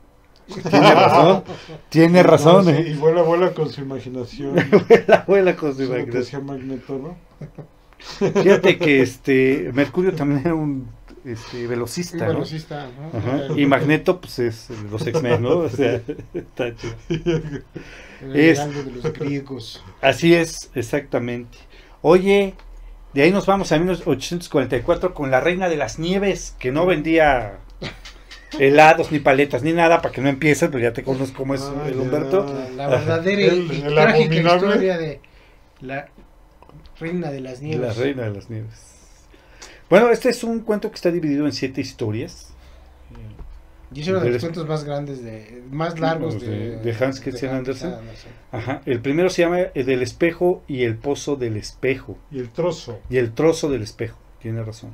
Tiene 0.70 0.94
razón. 0.94 1.44
Tiene 1.90 2.22
razón, 2.22 2.64
No, 2.64 2.70
sí, 2.70 2.76
¿eh? 2.78 2.90
Y 2.92 2.94
vuela, 2.94 3.20
vuela 3.20 3.52
con 3.52 3.68
su 3.68 3.82
imaginación. 3.82 4.56
La 5.06 5.16
abuela 5.16 5.54
con 5.54 5.76
su 5.76 5.86
decía 5.86 6.40
Magneto, 6.40 6.98
¿no? 6.98 7.16
Fíjate 8.40 8.78
que 8.78 9.02
este 9.02 9.70
Mercurio 9.74 10.14
también 10.14 10.40
era 10.40 10.54
un 10.54 10.88
este, 11.24 11.66
velocista, 11.66 12.26
¿no? 12.32 12.44
Y 13.58 13.66
Magneto, 13.66 14.20
pues 14.20 14.38
es 14.38 14.68
los 14.90 15.06
X-Men, 15.06 15.42
¿no? 15.42 15.58
O 15.58 15.68
sea, 15.68 16.00
está 16.34 16.74
chido. 16.76 16.94
Es- 18.34 18.58
de 18.74 18.90
los 18.92 19.12
griegos. 19.12 19.82
Así 20.00 20.34
es, 20.34 20.70
exactamente. 20.74 21.58
Oye, 22.02 22.54
de 23.14 23.22
ahí 23.22 23.30
nos 23.30 23.46
vamos 23.46 23.72
a 23.72 23.78
1844 23.78 25.14
con 25.14 25.30
la 25.30 25.40
Reina 25.40 25.68
de 25.68 25.76
las 25.76 25.98
Nieves, 25.98 26.54
que 26.58 26.72
no 26.72 26.84
vendía 26.86 27.58
helados, 28.58 29.10
ni 29.12 29.18
paletas, 29.18 29.62
ni 29.62 29.72
nada, 29.72 30.00
para 30.02 30.12
que 30.14 30.20
no 30.20 30.28
empieces, 30.28 30.68
pero 30.70 30.78
ya 30.82 30.92
te 30.92 31.02
conozco 31.02 31.38
cómo 31.38 31.54
es 31.54 31.62
Ah, 31.62 31.88
el. 31.88 31.98
Humberto. 31.98 32.44
La, 32.76 32.88
la 32.88 32.88
verdadera 32.88 33.52
El- 33.52 33.72
y 33.72 33.82
el 33.82 33.94
trágica 33.94 34.20
abominable. 34.24 34.66
historia 34.68 34.98
de 34.98 35.20
la 35.80 36.08
reina 37.00 37.30
de 37.30 37.40
las 37.40 37.60
La 37.60 37.66
nieves. 37.68 37.96
Reina 37.96 38.22
de 38.24 38.30
las 38.30 38.50
Nieves. 38.50 38.93
Bueno, 39.90 40.10
este 40.10 40.30
es 40.30 40.42
un 40.44 40.60
cuento 40.60 40.88
que 40.90 40.96
está 40.96 41.10
dividido 41.10 41.46
en 41.46 41.52
siete 41.52 41.80
historias. 41.80 42.50
Y 43.92 44.00
es 44.00 44.08
uno 44.08 44.18
de 44.20 44.30
los 44.30 44.40
cuentos 44.42 44.66
más 44.66 44.82
grandes, 44.82 45.22
de 45.22 45.62
más 45.70 46.00
largos 46.00 46.40
de, 46.40 46.48
de- 46.48 46.76
de 46.78 47.04
Hans 47.04 47.20
Christian 47.20 47.54
Andersen. 47.54 47.92
Andersen. 47.94 48.32
Ajá, 48.50 48.82
el 48.86 49.00
primero 49.00 49.30
se 49.30 49.42
llama 49.42 49.60
El 49.60 49.86
del 49.86 50.02
espejo 50.02 50.64
y 50.66 50.82
el 50.82 50.96
pozo 50.96 51.36
del 51.36 51.56
espejo. 51.56 52.18
Y 52.32 52.40
el 52.40 52.48
trozo. 52.50 52.98
Y 53.08 53.18
el 53.18 53.32
trozo 53.32 53.70
del 53.70 53.82
espejo, 53.82 54.18
tiene 54.40 54.62
razón. 54.64 54.90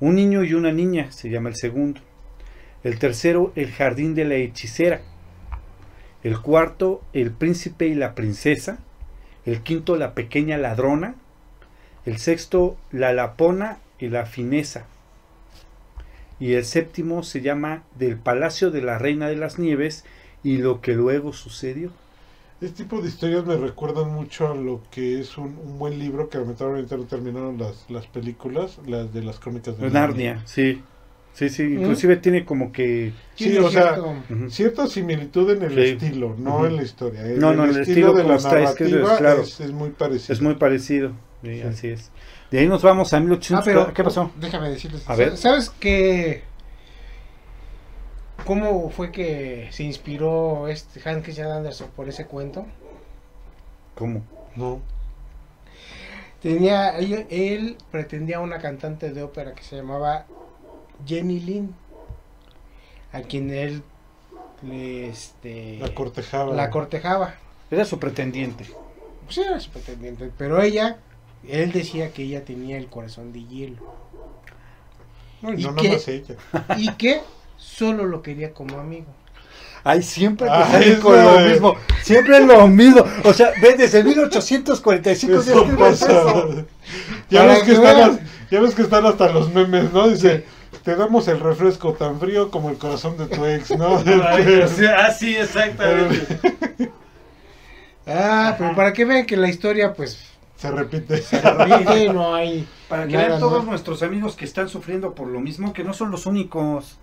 Un 0.00 0.14
niño 0.16 0.42
y 0.44 0.54
una 0.54 0.72
niña 0.72 1.12
se 1.12 1.28
llama 1.30 1.50
el 1.50 1.56
segundo. 1.56 2.00
El 2.82 2.98
tercero, 2.98 3.52
El 3.54 3.70
jardín 3.70 4.14
de 4.14 4.24
la 4.24 4.34
hechicera. 4.36 5.02
El 6.24 6.40
cuarto, 6.40 7.02
El 7.12 7.32
príncipe 7.32 7.86
y 7.86 7.94
la 7.94 8.14
princesa. 8.14 8.78
El 9.44 9.60
quinto, 9.62 9.94
La 9.96 10.14
pequeña 10.14 10.56
ladrona. 10.56 11.16
El 12.06 12.16
sexto, 12.18 12.76
La 12.92 13.12
lapona 13.12 13.78
y 13.98 14.08
la 14.08 14.26
fineza. 14.26 14.86
Y 16.38 16.52
el 16.54 16.64
séptimo 16.64 17.22
se 17.22 17.40
llama 17.40 17.84
Del 17.98 18.16
palacio 18.18 18.70
de 18.70 18.82
la 18.82 18.98
reina 18.98 19.28
de 19.28 19.36
las 19.36 19.58
nieves 19.58 20.04
y 20.42 20.58
lo 20.58 20.80
que 20.80 20.92
luego 20.94 21.32
sucedió. 21.32 21.90
Este 22.60 22.84
tipo 22.84 23.00
de 23.02 23.08
historias 23.08 23.44
me 23.44 23.56
recuerdan 23.56 24.10
mucho 24.12 24.48
a 24.48 24.54
lo 24.54 24.80
que 24.90 25.20
es 25.20 25.36
un, 25.36 25.58
un 25.62 25.78
buen 25.78 25.98
libro 25.98 26.28
que 26.30 26.38
lamentablemente 26.38 26.96
no 26.96 27.04
terminaron 27.04 27.58
las, 27.58 27.84
las 27.90 28.06
películas, 28.06 28.78
las 28.86 29.12
de 29.12 29.22
las 29.22 29.38
crónicas 29.38 29.78
de 29.78 29.90
Narnia, 29.90 30.42
sí. 30.46 30.82
Sí, 31.34 31.50
sí, 31.50 31.64
inclusive 31.64 32.16
tiene 32.16 32.46
como 32.46 32.72
que... 32.72 33.12
Sí, 33.34 33.50
Tiene 33.50 33.58
o 33.60 33.70
sea. 33.70 33.98
Cierta 34.48 34.86
similitud 34.86 35.50
en 35.50 35.64
el 35.64 35.74
Sí. 35.74 35.80
estilo, 36.06 36.34
no 36.38 36.56
Ujú. 36.56 36.64
en 36.66 36.76
la 36.76 36.82
historia. 36.82 37.22
No, 37.36 37.52
no, 37.52 37.64
el 37.66 37.76
estilo 37.76 38.14
de 38.14 38.22
como 38.22 38.30
la 38.30 38.36
está 38.38 38.62
escrito 38.62 38.96
es 38.96 39.02
narrativa 39.02 39.18
claro. 39.18 39.42
es, 39.42 39.60
es 39.60 39.70
muy 39.72 39.90
parecido. 39.90 40.32
Es 40.32 40.40
muy 40.40 40.54
parecido. 40.54 41.10
sí, 41.42 41.56
Sí. 41.56 41.60
Así 41.60 41.88
es. 41.88 42.10
De 42.50 42.58
ahí 42.60 42.66
nos 42.68 42.82
vamos 42.82 43.12
a 43.12 43.16
Ah, 43.16 43.20
1800. 43.20 43.64
pero 43.64 43.92
¿Qué 43.94 44.04
pasó? 44.04 44.30
Déjame 44.36 44.70
decirles. 44.70 45.08
A 45.08 45.16
ver. 45.16 45.36
¿Sabes 45.36 45.70
qué? 45.70 46.44
¿Cómo 48.44 48.90
fue 48.90 49.10
que 49.10 49.68
se 49.72 49.82
inspiró 49.82 50.68
este 50.68 51.00
Hans 51.08 51.22
Christian 51.24 51.50
Andersen 51.50 51.88
por 51.96 52.08
ese 52.08 52.26
cuento? 52.26 52.64
¿Cómo? 53.96 54.22
No. 54.54 54.80
Tenía, 56.42 56.96
él, 56.98 57.26
él 57.30 57.76
pretendía 57.90 58.38
una 58.40 58.58
cantante 58.58 59.10
de 59.12 59.22
ópera 59.22 59.54
que 59.54 59.64
se 59.64 59.74
llamaba 59.76 60.26
Jenny 61.04 61.40
Lynn, 61.40 61.74
a 63.12 63.22
quien 63.22 63.50
él 63.50 63.82
le, 64.62 65.08
este, 65.08 65.78
La 65.80 65.92
cortejaba. 65.94 66.54
la 66.54 66.70
cortejaba. 66.70 67.34
Era 67.70 67.84
su 67.84 67.98
pretendiente. 67.98 68.64
Pues 69.24 69.38
era 69.38 69.58
su 69.58 69.70
pretendiente, 69.70 70.30
pero 70.38 70.62
ella, 70.62 70.98
él 71.48 71.72
decía 71.72 72.12
que 72.12 72.22
ella 72.24 72.44
tenía 72.44 72.76
el 72.78 72.86
corazón 72.86 73.32
de 73.32 73.44
hielo 73.44 73.76
No, 75.42 75.52
y 75.52 75.62
¿Y 75.62 75.64
no 75.64 75.72
más 75.72 76.08
ella. 76.08 76.34
y 76.76 76.90
que 76.94 77.20
solo 77.56 78.04
lo 78.06 78.22
quería 78.22 78.52
como 78.52 78.78
amigo. 78.78 79.06
Ay, 79.84 80.02
siempre 80.02 80.48
Ay, 80.50 80.98
con 81.00 81.22
lo 81.22 81.38
mismo. 81.40 81.76
Siempre 82.02 82.38
es 82.38 82.44
lo 82.44 82.66
mismo. 82.66 83.04
O 83.22 83.32
sea, 83.32 83.52
ve 83.62 83.76
desde 83.76 84.02
1845 84.02 85.34
Eso 85.40 85.76
pasa. 85.78 86.24
Ya 87.30 87.44
ves, 87.44 87.60
que 87.60 87.66
que 87.66 87.72
están, 87.74 87.98
las- 88.00 88.20
ya 88.50 88.60
ves 88.60 88.74
que 88.74 88.82
están 88.82 89.06
hasta 89.06 89.28
los 89.30 89.52
memes, 89.52 89.92
¿no? 89.92 90.08
Dice, 90.08 90.44
te 90.82 90.96
damos 90.96 91.28
el 91.28 91.38
refresco 91.38 91.92
tan 91.92 92.18
frío 92.18 92.50
como 92.50 92.70
el 92.70 92.78
corazón 92.78 93.16
de 93.16 93.26
tu 93.26 93.46
ex, 93.46 93.76
¿no? 93.78 93.96
ah, 94.96 95.10
sí, 95.12 95.36
exactamente. 95.36 96.40
Ah, 98.06 98.54
pero 98.58 98.74
para 98.74 98.92
que 98.92 99.04
vean 99.04 99.26
que 99.26 99.36
la 99.36 99.48
historia, 99.48 99.94
pues, 99.94 100.18
Se 100.56 100.70
repite. 100.70 101.18
se 101.18 101.40
repite, 101.40 102.08
no 102.12 102.34
hay. 102.34 102.66
Para 102.88 103.06
que 103.06 103.16
vean 103.16 103.38
todos 103.40 103.64
¿no? 103.64 103.70
nuestros 103.70 104.02
amigos 104.02 104.36
que 104.36 104.44
están 104.44 104.68
sufriendo 104.68 105.14
por 105.14 105.28
lo 105.28 105.40
mismo, 105.40 105.72
que 105.72 105.84
no 105.84 105.92
son 105.92 106.10
los 106.10 106.26
únicos. 106.26 106.98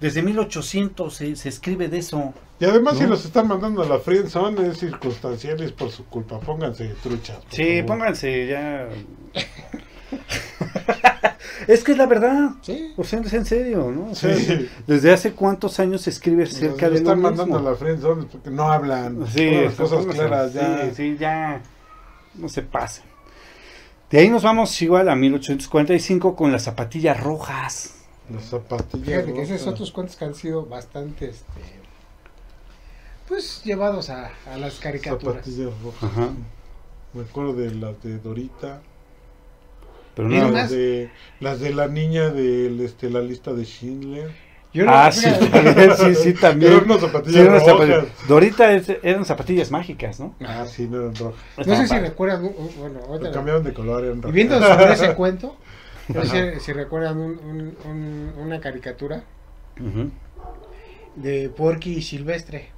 Desde 0.00 0.22
1800 0.22 1.14
se, 1.14 1.36
se 1.36 1.48
escribe 1.48 1.88
de 1.88 1.98
eso. 1.98 2.34
Y 2.60 2.66
además, 2.66 2.94
¿No? 2.94 3.00
si 3.00 3.06
los 3.06 3.24
están 3.24 3.48
mandando 3.48 3.82
a 3.82 3.86
la 3.86 3.98
friendzone, 3.98 4.68
es 4.68 4.78
circunstancial 4.78 5.58
y 5.60 5.64
es 5.64 5.72
por 5.72 5.90
su 5.90 6.04
culpa. 6.04 6.38
Pónganse 6.38 6.88
truchas. 7.02 7.38
por 7.38 7.52
Sí, 7.54 7.76
favor. 7.80 7.86
pónganse 7.86 8.46
ya. 8.46 8.88
es 11.66 11.82
que 11.82 11.92
es 11.92 11.98
la 11.98 12.06
verdad. 12.06 12.50
Sí. 12.62 12.92
O 12.96 13.04
sea, 13.04 13.20
es 13.20 13.32
en 13.32 13.46
serio, 13.46 13.90
¿no? 13.90 14.10
O 14.10 14.14
sea, 14.14 14.34
Sí. 14.36 14.68
¿Desde 14.86 15.12
hace 15.12 15.32
cuántos 15.32 15.80
años 15.80 16.02
se 16.02 16.10
escribe 16.10 16.44
Los 16.44 16.54
acerca 16.54 16.86
de 16.86 16.92
lo 16.92 16.96
están 16.98 17.20
mandando 17.20 17.58
a 17.58 17.62
la 17.62 17.74
friendzone 17.74 18.22
es 18.22 18.28
porque 18.28 18.50
no 18.50 18.70
hablan. 18.70 19.26
Sí, 19.28 19.50
las 19.50 19.74
cosas 19.74 20.06
claras 20.06 20.52
ya. 20.52 20.84
Sí, 20.84 20.90
sí, 20.94 21.16
ya. 21.18 21.60
No 22.38 22.48
se 22.48 22.62
pasa. 22.62 23.02
De 24.10 24.18
ahí 24.18 24.28
nos 24.28 24.42
vamos 24.42 24.80
igual 24.82 25.08
a 25.08 25.16
1845 25.16 26.36
con 26.36 26.52
las 26.52 26.64
zapatillas 26.64 27.20
rojas. 27.20 27.94
Las 28.30 28.44
zapatillas. 28.44 29.06
Fíjate 29.06 29.34
que 29.34 29.42
esos 29.42 29.60
rojas. 29.60 29.72
otros 29.74 29.90
cuentos 29.90 30.16
que 30.16 30.24
han 30.24 30.34
sido 30.34 30.66
bastante, 30.66 31.30
este, 31.30 31.46
pues 33.28 33.62
llevados 33.64 34.10
a, 34.10 34.30
a 34.46 34.56
las 34.56 34.78
caricaturas. 34.78 35.44
Zapatillas 35.44 35.80
rojas. 35.82 36.10
Ajá. 36.10 36.30
Me 37.12 37.22
acuerdo 37.22 37.54
de 37.54 37.74
las 37.74 38.00
de 38.02 38.18
Dorita. 38.18 38.82
Pero 40.14 40.28
no. 40.28 40.50
Las 40.50 40.70
de, 40.70 41.10
las 41.40 41.60
de 41.60 41.74
la 41.74 41.88
niña 41.88 42.30
de 42.30 42.84
este, 42.84 43.10
la 43.10 43.20
lista 43.20 43.52
de 43.52 43.64
Schindler. 43.64 44.45
Ah, 44.86 45.10
sí, 45.12 45.28
también, 45.52 45.96
sí, 45.96 46.14
sí, 46.14 46.32
también. 46.34 46.72
Eran 46.72 46.84
unas 46.84 47.00
Sí, 47.00 47.06
zapatillas 47.06 47.48
unas 47.48 47.62
rojas. 47.66 47.88
zapatillas. 47.88 48.28
Dorita 48.28 48.72
es- 48.72 48.92
eran 49.02 49.24
zapatillas 49.24 49.70
mágicas, 49.70 50.20
¿no? 50.20 50.34
Ah, 50.44 50.64
sí, 50.66 50.86
no 50.88 51.00
eran 51.02 51.14
rojas. 51.14 51.66
No 51.66 51.76
sé 51.76 51.86
si 51.88 51.98
recuerdan, 51.98 52.50
bueno, 52.78 53.00
ahorita- 53.08 53.30
cambiaron 53.32 53.64
de 53.64 53.72
color, 53.72 54.04
eran 54.04 54.20
y 54.26 54.32
viendo 54.32 54.60
sobre 54.60 54.92
ese 54.92 55.14
cuento, 55.14 55.56
no 56.08 56.24
sé 56.24 56.60
si, 56.60 56.72
recuerdan 56.72 57.18
un- 57.18 57.38
un- 57.38 57.76
un- 57.90 58.32
una 58.38 58.60
caricatura 58.60 59.22
de 61.16 61.48
Porky 61.48 61.94
y 61.94 62.02
Silvestre, 62.02 62.70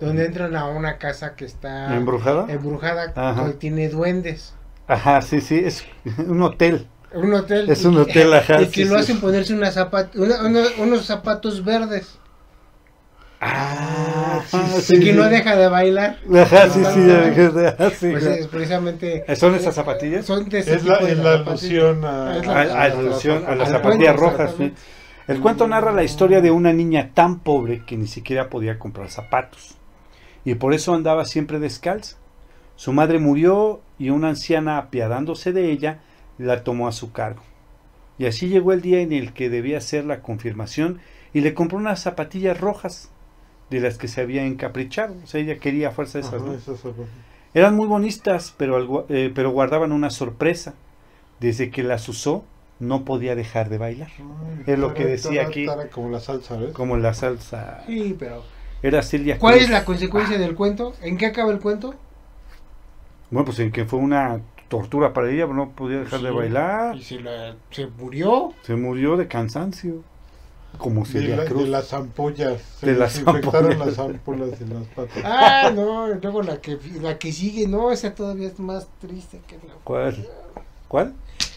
donde 0.00 0.26
entran 0.26 0.54
a 0.56 0.66
una 0.66 0.98
casa 0.98 1.34
que 1.36 1.44
está 1.44 1.94
¿Embrujada? 1.96 2.46
embrujada, 2.48 3.12
Ajá. 3.14 3.46
que 3.46 3.52
tiene 3.54 3.88
duendes. 3.88 4.54
Ajá, 4.88 5.22
sí, 5.22 5.40
sí, 5.40 5.62
es 5.64 5.84
un 6.18 6.42
hotel. 6.42 6.86
Un 7.14 7.34
hotel. 7.34 7.68
Es 7.70 7.82
y 7.82 7.86
un 7.86 7.96
hotel, 7.98 8.32
ajá, 8.34 8.62
Y 8.62 8.66
que 8.66 8.82
sí, 8.82 8.84
lo 8.84 8.94
sí. 8.96 9.00
hacen 9.02 9.20
ponerse 9.20 9.54
una 9.54 9.70
zapat- 9.70 10.14
una- 10.14 10.42
una- 10.42 10.68
unos 10.78 11.04
zapatos 11.04 11.64
verdes. 11.64 12.18
Ah, 13.44 14.40
sí, 14.46 14.56
sí, 14.82 14.96
y 14.96 15.04
que 15.04 15.12
no 15.14 15.24
sí. 15.24 15.30
deja 15.30 15.56
de 15.56 15.66
bailar. 15.68 16.18
Ajá, 16.32 16.68
sí, 16.70 16.80
sí, 16.84 17.90
sí, 17.98 18.10
Pues 18.12 18.24
es 18.24 18.46
precisamente. 18.46 19.24
¿Son 19.34 19.54
esas 19.56 19.74
zapatillas? 19.74 20.24
Son 20.24 20.48
de 20.48 20.60
ese 20.60 20.76
Es 20.76 20.84
la, 20.84 20.94
tipo 20.98 21.06
de 21.06 21.12
es 21.12 21.18
la 21.18 21.38
zapatillas. 21.38 21.48
alusión 21.48 22.04
a, 22.04 22.36
Es 22.38 22.46
la- 22.46 22.52
a- 22.62 22.82
alusión 22.84 23.44
a 23.46 23.54
las 23.56 23.68
zapatillas 23.70 24.14
cuento, 24.16 24.38
rojas. 24.38 24.54
sí. 24.56 24.72
El 25.28 25.40
cuento 25.40 25.66
narra 25.66 25.92
la 25.92 26.04
historia 26.04 26.40
de 26.40 26.50
una 26.50 26.72
niña 26.72 27.10
tan 27.14 27.40
pobre 27.40 27.84
que 27.84 27.96
ni 27.96 28.06
siquiera 28.06 28.48
podía 28.48 28.78
comprar 28.78 29.08
zapatos. 29.10 29.74
Y 30.44 30.54
por 30.56 30.72
eso 30.74 30.94
andaba 30.94 31.24
siempre 31.24 31.58
descalza. 31.58 32.16
Su 32.76 32.92
madre 32.92 33.18
murió 33.18 33.80
y 33.98 34.10
una 34.10 34.28
anciana, 34.30 34.78
apiadándose 34.78 35.52
de 35.52 35.70
ella, 35.70 36.00
la 36.38 36.64
tomó 36.64 36.88
a 36.88 36.92
su 36.92 37.12
cargo. 37.12 37.42
Y 38.18 38.26
así 38.26 38.48
llegó 38.48 38.72
el 38.72 38.82
día 38.82 39.00
en 39.00 39.12
el 39.12 39.32
que 39.32 39.48
debía 39.50 39.78
hacer 39.78 40.04
la 40.04 40.20
confirmación 40.20 41.00
y 41.32 41.40
le 41.40 41.54
compró 41.54 41.78
unas 41.78 42.00
zapatillas 42.00 42.60
rojas 42.60 43.10
de 43.70 43.80
las 43.80 43.96
que 43.98 44.06
se 44.08 44.20
había 44.20 44.44
encaprichado. 44.44 45.14
O 45.24 45.26
sea, 45.26 45.40
ella 45.40 45.58
quería 45.58 45.88
a 45.88 45.90
fuerza 45.92 46.18
de 46.18 46.22
esas. 46.26 46.34
Ajá, 46.34 46.44
¿no? 46.44 46.52
esas 46.54 46.78
zapatillas. 46.80 47.08
Eran 47.54 47.74
muy 47.76 47.86
bonitas, 47.86 48.54
pero, 48.56 48.76
algo- 48.76 49.06
eh, 49.08 49.32
pero 49.34 49.50
guardaban 49.50 49.92
una 49.92 50.10
sorpresa. 50.10 50.74
Desde 51.40 51.70
que 51.70 51.82
las 51.82 52.08
usó, 52.08 52.44
no 52.78 53.04
podía 53.04 53.34
dejar 53.34 53.68
de 53.68 53.78
bailar. 53.78 54.10
Es 54.66 54.78
lo 54.78 54.94
que 54.94 55.04
decía 55.06 55.42
aquí. 55.42 55.66
como 55.90 56.10
la 56.10 56.20
salsa, 56.20 56.56
¿ves? 56.56 56.72
Como 56.72 56.96
la 56.96 57.14
salsa. 57.14 57.82
Sí, 57.86 58.14
pero. 58.18 58.42
Era 58.82 59.02
Celia 59.02 59.38
¿Cuál 59.38 59.54
Cruz. 59.54 59.64
es 59.64 59.70
la 59.70 59.84
consecuencia 59.84 60.38
del 60.38 60.54
cuento? 60.54 60.92
¿En 61.02 61.16
qué 61.16 61.26
acaba 61.26 61.50
el 61.52 61.60
cuento? 61.60 61.94
Bueno, 63.30 63.44
pues 63.46 63.58
en 63.60 63.70
que 63.72 63.84
fue 63.84 63.98
una 63.98 64.40
tortura 64.72 65.12
para 65.12 65.30
ella, 65.30 65.46
no 65.46 65.68
podía 65.72 65.98
dejar 66.00 66.20
de 66.22 66.30
bailar. 66.30 66.96
Y 66.96 67.02
se, 67.02 67.20
la- 67.20 67.54
se 67.70 67.86
murió. 67.88 68.54
Se 68.62 68.74
murió 68.74 69.18
de 69.18 69.28
cansancio. 69.28 70.02
Como 70.78 71.04
De, 71.04 71.10
Celia 71.10 71.36
la- 71.36 71.44
Cruz. 71.44 71.64
de 71.64 71.68
las 71.68 71.92
ampollas. 71.92 72.62
Se 72.80 72.86
De 72.86 72.92
de 72.94 72.98
las 72.98 73.18
infectaron 73.18 73.72
ampollas. 73.72 73.86
las 73.86 73.98
ámpulas 73.98 74.60
en 74.62 74.72
las 74.74 74.84
patas. 74.88 75.22
Ah, 75.24 75.70
no, 75.74 76.08
luego 76.08 76.42
la 76.42 76.56
que, 76.62 76.78
la 77.02 77.18
que 77.18 77.30
sigue, 77.32 77.68
no, 77.68 77.92
esa 77.92 78.14
todavía 78.14 78.48
es 78.48 78.58
más 78.58 78.88
triste 78.98 79.40
que 79.46 79.56
la, 79.56 79.74
¿Cuál? 79.84 80.26
¿Cuál? 80.88 81.12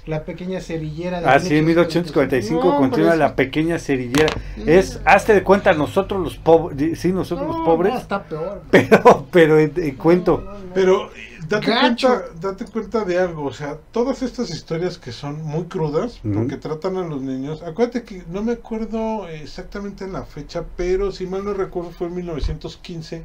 la 0.06 0.24
pequeña 0.24 0.60
cerillera 0.62 1.20
de 1.22 1.28
Ah, 1.28 1.40
sí, 1.40 1.58
en 1.58 1.66
1845 1.66 2.64
No, 2.64 2.78
continúa 2.78 3.08
pero 3.12 3.16
la 3.20 3.26
eso- 3.28 3.36
pequeña 3.38 3.80
cerillera. 3.80 4.30
Es, 4.66 5.00
hazte 5.06 5.34
de 5.34 5.42
cuenta, 5.44 5.72
nosotros 5.74 6.22
los 6.22 6.36
pobres, 6.36 7.00
sí, 7.00 7.12
nosotros 7.14 7.48
No, 7.48 7.58
los 7.58 7.66
pobres, 7.66 7.94
no, 7.94 8.00
está 8.00 8.22
peor. 8.24 8.62
pero, 8.72 9.26
pero 9.32 9.58
en, 9.60 9.72
en 9.78 9.96
cuento. 9.96 10.42
No, 10.46 10.52
no, 10.52 10.60
no. 10.60 10.74
Pero 10.76 11.06
eh, 11.16 11.35
date 11.48 11.68
Gacho. 11.68 12.08
cuenta, 12.08 12.40
date 12.40 12.66
cuenta 12.66 13.06
de 13.06 13.20
algo, 13.20 13.46
o 13.46 13.54
sea, 13.54 13.78
todas 13.92 14.22
estas 14.22 14.50
historias 14.50 14.98
que 14.98 15.12
son 15.12 15.44
muy 15.44 15.66
crudas, 15.66 16.20
porque 16.22 16.58
tratan 16.58 16.98
a 16.98 17.06
los 17.06 17.22
niños, 17.22 17.62
acuérdate 17.62 18.04
que 18.04 18.24
no 18.30 18.44
me 18.44 18.54
acuerdo 18.54 19.28
exactamente 19.28 20.04
en 20.06 20.14
la 20.14 20.26
fecha, 20.26 20.66
pero 20.76 21.12
si 21.12 21.28
mal 21.28 21.44
no 21.44 21.54
recuerdo 21.54 21.92
fue 21.92 22.08
en 22.08 22.16
1915 22.16 23.24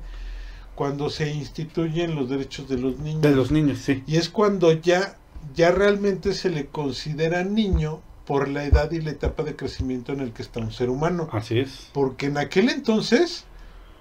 cuando 0.75 1.11
se 1.11 1.31
instituyen 1.31 2.15
los 2.15 2.31
derechos 2.31 2.69
de 2.69 2.79
los 2.79 2.99
niños. 2.99 3.23
De 3.23 3.33
los 3.33 3.51
niños, 3.51 3.79
sí. 3.79 4.03
Y 4.07 4.17
es 4.17 4.31
cuando 4.31 4.73
ya, 4.73 5.17
ya 5.55 5.71
realmente 5.71 6.33
se 6.33 6.49
le 6.49 6.67
considera 6.67 7.45
niño 7.45 8.01
por 8.25 8.49
la 8.49 8.65
edad 8.65 8.91
y 8.93 9.01
la 9.01 9.11
etapa 9.11 9.43
de 9.43 9.57
crecimiento 9.57 10.13
en 10.13 10.21
el 10.21 10.33
que 10.33 10.43
está 10.43 10.61
un 10.61 10.73
ser 10.73 10.89
humano. 10.89 11.29
Así 11.33 11.59
es. 11.59 11.89
Porque 11.93 12.27
en 12.27 12.39
aquel 12.39 12.69
entonces, 12.71 13.45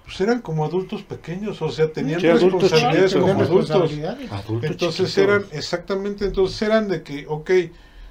pues 0.10 0.22
eran 0.22 0.41
como 0.41 0.65
adultos 0.65 1.03
pequeños, 1.03 1.61
o 1.61 1.69
sea, 1.69 1.94
tenían 1.94 2.19
Sí, 2.19 2.26
adultos 2.27 2.64
responsabilidades 2.64 3.11
chiquitos, 3.11 3.30
como 3.30 3.44
adultos. 3.44 3.91
Adultos 4.31 4.64
Entonces 4.64 5.14
chiquitos. 5.14 5.18
eran, 5.18 5.45
exactamente, 5.52 6.26
entonces 6.26 6.60
eran 6.64 6.88
de 6.88 7.03
que, 7.03 7.26
ok, 7.27 7.52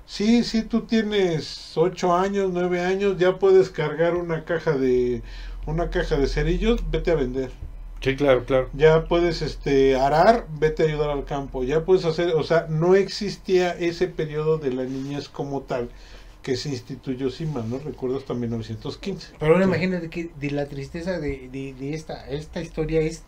sí, 0.06 0.44
sí, 0.44 0.62
tú 0.62 0.82
tienes 0.82 1.72
ocho 1.76 2.14
años, 2.14 2.50
nueve 2.52 2.82
años, 2.82 3.16
ya 3.18 3.40
puedes 3.40 3.70
cargar 3.70 4.14
una 4.14 4.44
caja 4.44 4.78
de, 4.78 5.22
una 5.66 5.90
caja 5.90 6.16
de 6.16 6.28
cerillos, 6.28 6.88
vete 6.88 7.10
a 7.10 7.16
vender. 7.16 7.50
Sí, 8.00 8.14
claro, 8.14 8.44
claro. 8.44 8.68
Ya 8.74 9.08
puedes, 9.08 9.42
este, 9.42 9.96
arar, 9.96 10.46
vete 10.60 10.84
a 10.84 10.86
ayudar 10.86 11.10
al 11.10 11.24
campo. 11.24 11.64
Ya 11.64 11.84
puedes 11.84 12.04
hacer, 12.04 12.28
o 12.36 12.44
sea, 12.44 12.68
no 12.70 12.94
existía 12.94 13.72
ese 13.72 14.06
periodo 14.06 14.58
de 14.58 14.72
la 14.72 14.84
niñez 14.84 15.28
como 15.28 15.62
tal 15.62 15.88
que 16.42 16.56
se 16.56 16.68
instituyó, 16.70 17.30
si 17.30 17.44
mal 17.46 17.68
no 17.68 17.78
recuerdo, 17.78 18.16
hasta 18.18 18.34
1915. 18.34 19.32
Pero 19.38 19.52
ahora 19.54 19.64
imagínate 19.66 20.08
que 20.08 20.30
de 20.38 20.50
la 20.50 20.66
tristeza 20.66 21.18
de, 21.18 21.48
de, 21.50 21.74
de 21.78 21.94
esta, 21.94 22.28
esta 22.28 22.60
historia 22.62 23.00
es 23.00 23.22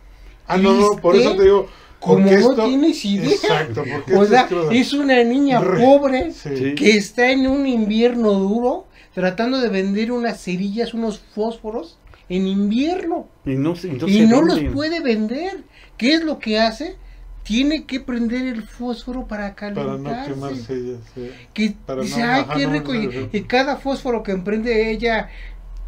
Ah, 0.46 0.56
no, 0.56 0.72
no, 0.74 0.96
por 0.96 1.14
eso 1.14 1.36
te 1.36 1.44
digo, 1.44 1.68
como 2.00 2.18
no 2.24 2.30
esto- 2.30 2.64
tienes 2.66 3.04
idea. 3.04 3.30
Exacto, 3.30 3.84
porque 3.92 4.16
O 4.16 4.24
sea, 4.24 4.48
es 4.72 4.92
una 4.92 5.22
niña 5.22 5.60
Re- 5.60 5.78
pobre 5.84 6.32
Sí. 6.32 6.74
Que 6.74 6.96
está 6.96 7.30
en 7.30 7.46
un 7.46 7.66
invierno 7.68 8.32
duro 8.32 8.86
tratando 9.14 9.60
de 9.60 9.68
vender 9.68 10.10
unas 10.10 10.42
cerillas, 10.42 10.92
unos 10.94 11.20
fósforos 11.20 11.98
en 12.28 12.48
invierno. 12.48 13.28
Y 13.44 13.50
no, 13.50 13.74
y 13.82 13.86
no 13.88 14.08
y 14.08 14.12
se 14.14 14.26
no 14.26 14.42
los 14.42 14.58
puede 14.72 15.00
vender. 15.00 15.62
¿Qué 15.96 16.14
es 16.14 16.24
lo 16.24 16.38
que 16.40 16.58
hace? 16.58 16.96
Tiene 17.42 17.84
que 17.84 18.00
prender 18.00 18.46
el 18.46 18.62
fósforo 18.62 19.26
para 19.26 19.54
Para 19.54 19.74
calentarse. 19.74 20.30
no 20.30 20.34
quemarse 20.34 20.74
ella, 20.74 20.98
sí. 21.14 21.30
Que 21.54 21.74
Para 21.86 22.02
dice, 22.02 22.20
no- 22.20 22.32
ay, 22.32 22.40
ajá, 22.42 22.54
qué 22.54 22.66
no, 22.66 22.72
rico. 22.72 22.92
no, 22.94 23.28
y, 23.32 23.40
cada 23.42 23.76
fósforo 23.76 24.22
que 24.22 24.32
emprende 24.32 24.90
ella 24.92 25.28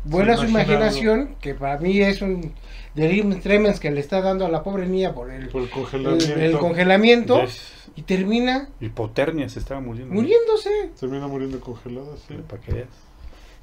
vuela 0.04 0.36
su 0.36 0.46
imaginación, 0.46 1.36
que 1.40 1.54
para 1.54 1.78
mí 1.78 2.00
es 2.00 2.22
un 2.22 2.52
delirium 2.94 3.38
tremens 3.40 3.78
que 3.80 3.90
le 3.90 4.00
está 4.00 4.20
dando 4.20 4.44
a 4.46 4.48
la 4.48 4.62
pobre 4.62 4.86
niña 4.86 5.14
por 5.14 5.30
el, 5.30 5.48
Por 5.48 5.62
el 5.62 5.68
el- 5.68 5.72
congelamiento. 5.72 6.34
el 6.36 6.58
congelamiento 6.58 7.40
y 7.94 8.02
termina 8.02 8.68
Hipotermia 8.80 9.48
se 9.48 9.58
estaba 9.60 9.80
muriendo. 9.80 10.12
muriéndose. 10.14 10.70
Termina 10.98 11.28
muriendo 11.28 11.60
congelada, 11.60 12.16
sí. 12.26 12.34
Para 12.48 12.60
que 12.62 12.72
veas. 12.72 12.88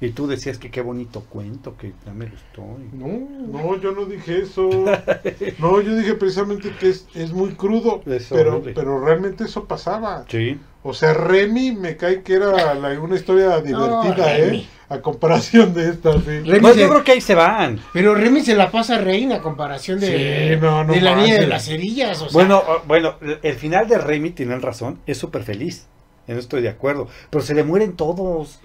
Y 0.02 0.10
tú 0.10 0.26
decías 0.26 0.56
que 0.56 0.70
qué 0.70 0.80
bonito 0.80 1.20
cuento, 1.28 1.76
que 1.76 1.92
ya 2.06 2.12
me 2.12 2.24
gustó. 2.26 2.62
y- 2.80 2.96
No, 2.96 3.58
No, 3.60 3.80
yo 3.80 3.92
no 3.92 4.06
dije 4.06 4.42
eso. 4.42 4.68
No, 5.58 5.80
yo 5.82 5.94
dije 5.96 6.14
precisamente 6.14 6.72
que 6.80 6.88
es, 6.88 7.06
es 7.14 7.32
muy 7.32 7.50
crudo. 7.50 8.00
Pero, 8.30 8.62
pero 8.74 9.04
realmente 9.04 9.44
eso 9.44 9.66
pasaba. 9.66 10.24
Sí. 10.28 10.58
O 10.82 10.94
sea, 10.94 11.12
Remy 11.12 11.72
me 11.72 11.96
cae 11.98 12.22
que 12.22 12.32
era 12.34 12.74
la- 12.74 12.98
una 13.00 13.14
historia 13.16 13.60
divertida, 13.60 14.38
¿eh? 14.38 14.66
A 14.88 15.00
comparación 15.00 15.74
de 15.74 15.90
esta, 15.90 16.14
sí. 16.14 16.40
Remy 16.40 16.60
Pues 16.60 16.74
se- 16.74 16.80
yo 16.80 16.88
creo 16.88 17.04
que 17.04 17.12
ahí 17.12 17.20
se 17.20 17.34
van. 17.34 17.78
Pero 17.92 18.14
Remy 18.14 18.40
se 18.40 18.54
la 18.56 18.70
pasa 18.70 18.96
reina 18.98 19.36
a 19.36 19.40
comparación 19.42 20.00
de, 20.00 20.54
Sí, 20.54 20.60
no, 20.60 20.82
no 20.82 20.94
de 20.94 21.00
la 21.02 21.14
niña 21.14 21.34
de 21.34 21.46
las 21.46 21.66
cerillas. 21.66 22.16
O 22.22 22.30
sea, 22.30 22.32
Bueno, 22.32 22.62
bueno, 22.86 23.16
el 23.42 23.54
final 23.54 23.86
de 23.86 23.98
Remy, 23.98 24.30
tienen 24.30 24.62
razón, 24.62 24.98
es 25.06 25.18
súper 25.18 25.42
feliz. 25.44 25.86
En 26.26 26.32
eso 26.36 26.40
estoy 26.40 26.62
de 26.62 26.70
acuerdo. 26.70 27.06
Pero 27.28 27.44
se 27.44 27.54
le 27.54 27.62
mueren 27.64 27.92
todos. 27.92 28.60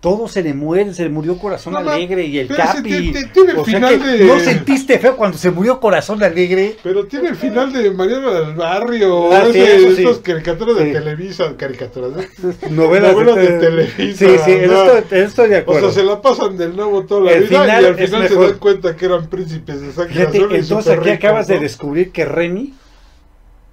Todo 0.00 0.28
se 0.28 0.42
le 0.44 0.54
muere, 0.54 0.94
se 0.94 1.02
le 1.02 1.08
murió 1.08 1.36
Corazón 1.38 1.72
No, 1.72 1.80
Alegre 1.80 2.24
y 2.24 2.38
el 2.38 2.46
Capi. 2.46 2.82
ti- 2.82 3.12
ti- 3.12 3.24
tiene 3.32 3.50
el 3.52 3.58
o 3.58 3.64
sea 3.64 3.74
final 3.74 3.98
que 4.00 4.06
de- 4.06 4.24
no 4.26 4.38
sentiste 4.38 4.98
feo 5.00 5.16
cuando 5.16 5.36
se 5.36 5.50
murió 5.50 5.80
Corazón 5.80 6.22
Alegre. 6.22 6.76
Pero 6.84 7.06
tiene 7.06 7.30
el 7.30 7.34
final 7.36 7.72
de 7.72 7.90
Mariano 7.90 8.32
del 8.32 8.54
Barrio, 8.54 9.32
Ah, 9.32 9.46
sí, 9.52 9.60
sí. 9.96 10.04
caricaturas 10.22 10.76
de. 10.76 10.92
Televisa, 10.92 11.52
caricaturas, 11.56 12.12
¿eh? 12.16 12.28
Novelas, 12.70 13.12
Novelas 13.12 13.36
de 13.36 13.46
te- 13.48 13.58
Televisa, 13.58 14.18
Sí, 14.26 14.36
sí, 14.44 14.56
¿no? 14.68 15.16
estoy 15.16 15.48
de 15.48 15.56
O 15.56 15.58
acuerdo. 15.60 15.90
sea, 15.90 16.02
se 16.02 16.06
la 16.08 16.22
pasan 16.22 16.56
del 16.56 16.76
nuevo 16.76 17.02
toda 17.04 17.22
la 17.22 17.32
El 17.32 17.44
vida 17.44 17.62
final 17.62 17.82
y 17.82 17.86
al 17.86 17.94
final 17.96 18.28
se 18.28 18.34
dan 18.36 18.58
cuenta 18.58 18.94
que 18.96 19.04
eran 19.04 19.26
príncipes 19.28 19.80
de 19.80 19.92
sangre 19.92 20.14
y 20.52 20.54
entonces 20.54 20.96
aquí 20.96 21.10
acabas 21.10 21.48
de 21.48 21.58
descubrir 21.58 22.12
que 22.12 22.24
Remy 22.24 22.72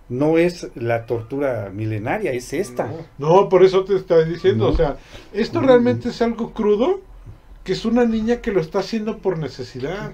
no 0.09 0.37
es 0.37 0.67
la 0.75 1.05
tortura 1.05 1.71
milenaria, 1.73 2.31
es 2.31 2.53
esta. 2.53 2.87
No. 3.17 3.41
No, 3.43 3.49
por 3.49 3.63
eso 3.63 3.83
te 3.83 3.95
está 3.95 4.23
diciendo, 4.23 4.65
No. 4.67 4.71
o 4.71 4.75
sea, 4.77 4.97
esto 5.33 5.61
Mm. 5.61 5.65
realmente 5.65 6.09
es 6.09 6.21
algo 6.21 6.51
crudo, 6.53 7.01
que 7.63 7.73
es 7.73 7.83
una 7.83 8.05
niña 8.05 8.41
que 8.41 8.51
lo 8.51 8.61
está 8.61 8.77
haciendo 8.79 9.17
por 9.17 9.39
necesidad. 9.39 10.11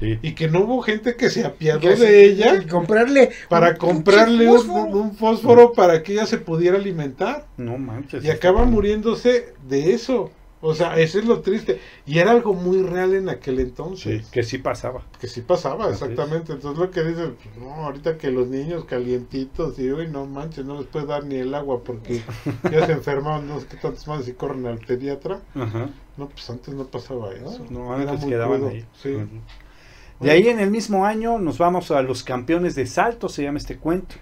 Sí. 0.00 0.18
Y 0.22 0.32
que 0.32 0.48
no 0.48 0.60
hubo 0.60 0.80
gente 0.80 1.16
que 1.16 1.28
se 1.28 1.44
apiadó 1.44 1.86
de 1.94 2.24
ella 2.24 2.54
y 2.62 2.66
comprarle 2.66 3.28
para 3.50 3.72
un 3.72 3.76
comprarle 3.76 4.48
un, 4.48 4.56
fósforo. 4.56 4.82
un- 4.84 4.94
un 4.94 5.14
fósforo 5.14 5.72
para 5.74 6.02
que 6.02 6.14
ella 6.14 6.24
se 6.24 6.38
pudiera 6.38 6.78
alimentar. 6.78 7.44
No 7.58 7.76
manches. 7.76 8.24
Y 8.24 8.30
acaba 8.30 8.64
muriéndose 8.64 9.52
de 9.68 9.92
eso. 9.92 10.30
O 10.66 10.74
sea, 10.74 10.98
eso 10.98 11.18
es 11.18 11.26
lo 11.26 11.42
triste. 11.42 11.78
Y 12.06 12.20
era 12.20 12.30
algo 12.30 12.54
muy 12.54 12.80
real 12.82 13.12
en 13.12 13.28
aquel 13.28 13.56
Sí, 13.56 13.62
entonces. 13.62 14.30
que 14.30 14.42
sí 14.42 14.56
pasaba. 14.56 15.02
Que 15.20 15.28
sí 15.28 15.42
pasaba, 15.42 15.90
exactamente. 15.90 16.54
Entonces 16.54 16.80
lo 16.80 16.90
que 16.90 17.02
dicen, 17.04 17.36
pues, 17.36 17.56
no, 17.58 17.70
ahorita 17.84 18.16
que 18.16 18.30
los 18.30 18.48
niños 18.48 18.86
calientitos, 18.86 19.78
y 19.78 19.92
uy, 19.92 20.08
no 20.08 20.24
manches, 20.24 20.64
no 20.64 20.78
les 20.78 20.86
puedes 20.86 21.06
dar 21.06 21.26
ni 21.26 21.34
el 21.34 21.54
agua 21.54 21.82
porque 21.84 22.22
ya 22.72 22.86
se 22.86 22.92
enfermaron, 22.92 23.46
no 23.46 23.60
sé 23.60 23.66
qué 23.66 23.76
tantos 23.76 24.08
más, 24.08 24.26
y 24.26 24.32
corren 24.32 24.64
al 24.64 24.78
pediatra. 24.78 25.42
Ajá. 25.54 25.90
No, 26.16 26.30
pues 26.30 26.48
antes 26.48 26.72
no 26.72 26.86
pasaba 26.86 27.34
eso. 27.34 27.66
No, 27.68 27.94
Era 27.94 28.12
antes 28.12 28.22
muy 28.22 28.30
quedaban 28.30 28.60
crudo, 28.60 28.70
ahí. 28.70 28.86
Sí. 29.02 29.16
De 30.20 30.30
ahí 30.30 30.48
en 30.48 30.60
el 30.60 30.70
mismo 30.70 31.04
año 31.04 31.38
nos 31.38 31.58
vamos 31.58 31.90
a 31.90 32.00
los 32.00 32.24
campeones 32.24 32.74
de 32.74 32.86
salto, 32.86 33.28
se 33.28 33.42
llama 33.42 33.58
este 33.58 33.76
cuento, 33.76 34.14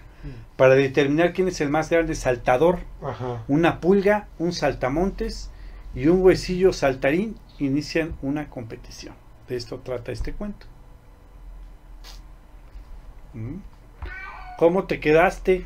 para 0.57 0.75
determinar 0.75 1.31
quién 1.31 1.47
es 1.47 1.61
el 1.61 1.69
más 1.69 1.89
grande 1.89 2.15
saltador. 2.15 2.79
Ajá. 3.01 3.45
Una 3.47 3.79
pulga, 3.79 4.27
un 4.39 4.51
saltamontes 4.51 5.51
y 5.95 6.07
un 6.07 6.21
huesillo 6.21 6.73
saltarín 6.73 7.35
inician 7.59 8.15
una 8.21 8.49
competición. 8.49 9.13
De 9.47 9.55
esto 9.55 9.79
trata 9.79 10.11
este 10.11 10.33
cuento. 10.33 10.65
¿Mm? 13.33 13.55
¿Cómo 14.57 14.85
te 14.85 14.99
quedaste? 14.99 15.65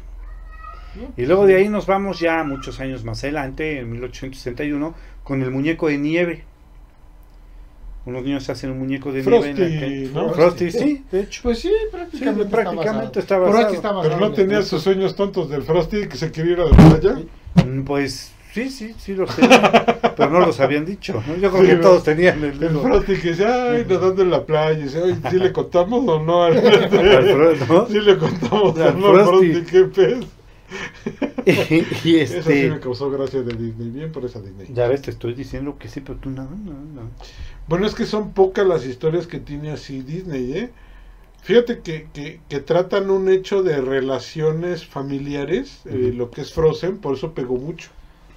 Y 1.16 1.26
luego 1.26 1.46
de 1.46 1.56
ahí 1.56 1.70
nos 1.70 1.86
vamos 1.86 2.20
ya 2.20 2.44
muchos 2.44 2.80
años 2.80 3.04
más 3.04 3.24
adelante, 3.24 3.80
en 3.80 3.92
1861, 3.92 4.96
con 5.24 5.44
el 5.44 5.52
muñeco 5.52 5.88
de 5.88 5.98
nieve. 5.98 6.44
Unos 8.06 8.24
niños 8.24 8.50
hacen 8.50 8.72
un 8.72 8.80
muñeco 8.80 9.12
de 9.12 9.22
Frosty, 9.22 9.54
nieve. 9.54 10.06
en 10.06 10.14
¿no? 10.14 10.34
Frosty, 10.34 10.72
sí, 10.72 11.04
de 11.12 11.22
hecho. 11.22 11.42
Pues 11.44 11.60
sí, 11.60 11.68
Sí, 11.70 11.76
prácticamente, 11.92 12.46
prácticamente 12.50 13.20
está 13.20 13.36
está 13.36 13.38
basado. 13.38 13.52
basado. 13.52 13.62
Frosty 13.70 13.76
está 13.76 13.92
basado 13.92 14.10
Pero 14.16 14.20
no 14.22 14.26
en 14.28 14.34
tenía 14.34 14.62
sus 14.64 14.82
sueños 14.82 15.16
tontos 15.16 15.50
del 15.50 15.62
Frosty 15.64 16.08
que 16.08 16.18
se 16.18 16.32
quería 16.32 16.54
ir 16.54 16.60
a 16.62 16.66
la 16.66 16.78
playa. 17.00 17.20
Mm, 17.66 17.84
Pues 17.84 18.32
sí, 18.58 18.70
sí, 18.70 18.96
sí 18.98 19.14
los 19.16 19.36
tenían, 19.36 19.72
pero 20.16 20.30
no 20.32 20.40
los 20.42 20.60
habían 20.60 20.86
dicho. 20.86 21.24
¿no? 21.28 21.36
Yo 21.38 21.52
creo 21.52 21.64
Sí, 21.64 21.68
que 21.68 21.76
todos 21.78 22.04
tenían 22.04 22.44
el 22.44 22.58
El 22.60 22.60
mismo. 22.60 22.82
Frosty 22.82 23.18
que 23.20 23.30
decía, 23.30 23.72
ay, 23.72 23.86
nadando 23.88 24.22
en 24.24 24.32
la 24.32 24.46
playa. 24.46 24.80
Y 24.80 24.84
dice, 24.84 25.02
ay, 25.04 25.22
¿sí 25.30 25.40
le 25.40 25.52
contamos 25.54 26.04
o 26.08 26.24
no? 26.24 26.44
Al 26.44 26.56
¿no? 27.68 27.88
Sí 27.88 28.00
le 28.00 28.18
contamos 28.18 28.78
Al 28.80 28.96
o 28.96 28.98
no 28.98 29.10
al 29.10 29.22
Frosty. 29.22 29.52
Frosty, 29.52 29.66
qué 29.66 29.84
pez. 29.86 30.28
y 31.46 31.56
sí 32.02 32.20
este, 32.20 32.70
me 32.70 32.80
causó 32.80 33.10
gracia 33.10 33.42
de 33.42 33.56
Disney. 33.56 33.90
Bien 33.90 34.12
por 34.12 34.26
esa 34.26 34.42
Disney. 34.42 34.68
ya 34.74 34.88
ves, 34.88 35.02
te 35.04 35.12
estoy 35.12 35.34
diciendo 35.34 35.78
que 35.78 35.88
sí, 35.90 36.02
pero 36.02 36.20
tú 36.20 36.30
no, 36.30 36.44
no, 36.44 36.74
no. 36.74 37.12
Bueno, 37.68 37.86
es 37.86 37.96
que 37.96 38.06
son 38.06 38.34
pocas 38.34 38.66
las 38.68 38.86
historias 38.86 39.28
que 39.28 39.40
tiene 39.40 39.72
así 39.72 40.02
Disney, 40.02 40.54
¿eh? 40.54 40.74
Fíjate 41.42 41.82
que, 41.82 42.10
que, 42.14 42.42
que 42.50 42.60
tratan 42.60 43.10
un 43.10 43.30
hecho 43.30 43.64
de 43.64 43.80
relaciones 43.82 44.86
familiares, 44.86 45.82
eh, 45.86 46.12
lo 46.14 46.32
que 46.32 46.42
es 46.42 46.54
Frozen, 46.54 47.00
por 47.00 47.16
eso 47.16 47.34
pegó 47.34 47.58
mucho. 47.58 47.90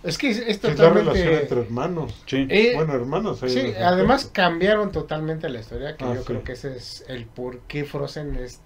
Es 0.03 0.17
que 0.17 0.31
es, 0.31 0.39
es 0.39 0.63
la 0.65 0.71
relación 0.91 1.17
totalmente... 1.17 1.43
entre 1.43 1.61
hermanos. 1.61 2.23
Sí. 2.27 2.47
Eh, 2.49 2.73
bueno, 2.75 2.95
hermanos. 2.95 3.41
Sí, 3.47 3.73
además 3.79 4.27
cambiaron 4.33 4.93
totalmente 4.93 5.49
la 5.49 5.61
historia, 5.61 5.97
que 5.97 6.05
Ah, 6.05 6.15
yo 6.15 6.21
sí. 6.21 6.27
creo 6.27 6.43
que 6.43 6.53
ese 6.53 6.77
es 6.77 7.05
el 7.09 7.27
por 7.27 7.61
qué 7.61 7.85
Frozen 7.85 8.37
es 8.37 8.61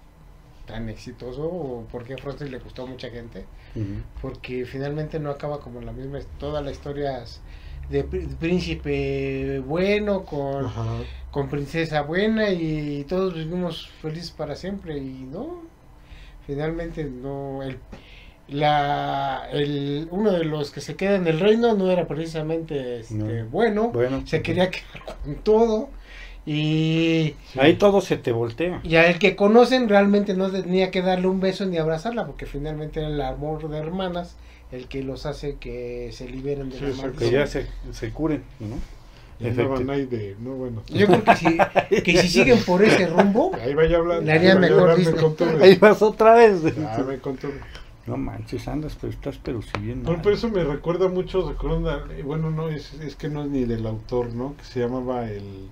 tan 0.65 0.89
exitoso 0.89 1.43
o 1.45 1.85
por 1.91 2.05
qué 2.05 2.17
Frozen 2.17 2.51
le 2.51 2.59
gustó 2.59 2.83
a 2.83 2.85
mucha 2.87 3.09
gente, 3.09 3.45
porque 4.21 4.65
finalmente 4.65 5.19
no 5.19 5.29
acaba 5.29 5.59
como 5.59 5.81
la 5.81 5.91
misma, 5.91 6.19
toda 6.39 6.61
la 6.61 6.71
historia 6.71 7.21
es 7.21 7.41
de 7.89 8.09
pr- 8.09 8.35
príncipe 8.37 9.59
bueno 9.59 10.25
con, 10.25 10.65
Ajá. 10.65 11.05
con 11.31 11.49
princesa 11.49 12.01
buena 12.01 12.49
y 12.49 13.03
todos 13.07 13.35
vivimos 13.35 13.89
felices 14.01 14.31
para 14.31 14.55
siempre 14.55 14.97
y 14.97 15.25
no, 15.25 15.61
finalmente 16.47 17.03
no, 17.05 17.61
el, 17.63 17.77
la, 18.47 19.47
el, 19.51 20.07
uno 20.11 20.31
de 20.31 20.43
los 20.45 20.71
que 20.71 20.81
se 20.81 20.95
queda 20.95 21.15
en 21.15 21.27
el 21.27 21.39
reino 21.39 21.73
no 21.73 21.89
era 21.89 22.07
precisamente 22.07 22.99
este, 22.99 23.15
No. 23.15 23.45
bueno, 23.49 23.89
Bueno, 23.89 24.21
se 24.25 24.41
quería 24.41 24.69
quedar 24.69 25.03
con 25.23 25.35
todo 25.35 25.89
y, 26.45 27.33
ahí 27.57 27.73
todo 27.75 28.01
se 28.01 28.17
te 28.17 28.31
voltea. 28.31 28.79
y 28.83 28.97
al 28.97 29.17
que 29.17 29.35
conocen 29.35 29.89
realmente 29.89 30.35
no 30.35 30.51
tenía 30.51 30.91
que 30.91 31.01
darle 31.01 31.27
un 31.27 31.39
beso 31.39 31.65
ni 31.65 31.77
abrazarla 31.77 32.27
porque 32.27 32.45
finalmente 32.45 32.99
era 32.99 33.09
el 33.09 33.19
amor 33.21 33.67
de 33.67 33.77
hermanas 33.79 34.35
el 34.71 34.87
que 34.87 35.01
los 35.01 35.25
hace 35.25 35.55
que 35.55 36.09
se 36.11 36.27
liberen 36.29 36.69
de 36.69 36.77
Sí, 36.77 36.83
la 36.83 36.89
exacto. 36.89 37.19
Que 37.19 37.31
ya 37.31 37.47
se, 37.47 37.65
se 37.91 38.11
curen, 38.11 38.43
¿no? 38.59 38.75
Ahí 39.91 40.05
de, 40.05 40.35
no, 40.39 40.51
bueno. 40.53 40.81
Yo 40.87 41.07
creo 41.07 41.23
que 41.23 41.35
si, 41.35 42.01
que 42.03 42.21
si 42.21 42.29
siguen 42.29 42.59
por 42.63 42.81
ese 42.83 43.07
rumbo, 43.07 43.51
Ahí 43.61 43.73
vaya 43.73 43.97
hablando. 43.97 44.23
Le 44.23 44.31
haría 44.31 44.55
mejor 44.55 44.95
Disney. 44.95 45.25
Ahí 45.61 45.75
vas 45.75 46.01
otra 46.01 46.35
vez. 46.35 46.61
Ah, 46.87 47.03
me 47.05 47.17
contó. 47.17 47.49
No 48.07 48.17
manches, 48.17 48.67
andas, 48.67 48.95
pero 48.99 49.11
estás 49.13 49.37
pero 49.37 49.61
si 49.61 49.77
bien 49.79 50.01
mal. 50.05 50.21
pero 50.21 50.35
eso 50.35 50.49
me 50.49 50.63
recuerda 50.63 51.07
mucho, 51.07 51.47
recuerda, 51.49 52.05
bueno, 52.23 52.51
no, 52.51 52.69
es, 52.69 52.93
es 52.95 53.15
que 53.15 53.29
no 53.29 53.43
es 53.43 53.49
ni 53.49 53.65
del 53.65 53.85
autor, 53.87 54.33
¿no? 54.33 54.55
Que 54.57 54.63
se 54.63 54.79
llamaba 54.79 55.29
el, 55.29 55.71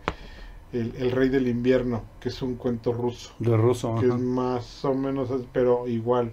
el, 0.74 0.96
el 0.98 1.12
Rey 1.12 1.30
del 1.30 1.48
Invierno, 1.48 2.04
que 2.20 2.30
es 2.30 2.42
un 2.42 2.56
cuento 2.56 2.94
ruso, 2.94 3.34
De 3.38 3.56
ruso, 3.56 3.94
que 3.98 4.08
ajá. 4.08 4.16
es 4.16 4.16
más 4.16 4.86
o 4.86 4.94
menos, 4.96 5.30
pero 5.54 5.88
igual. 5.88 6.32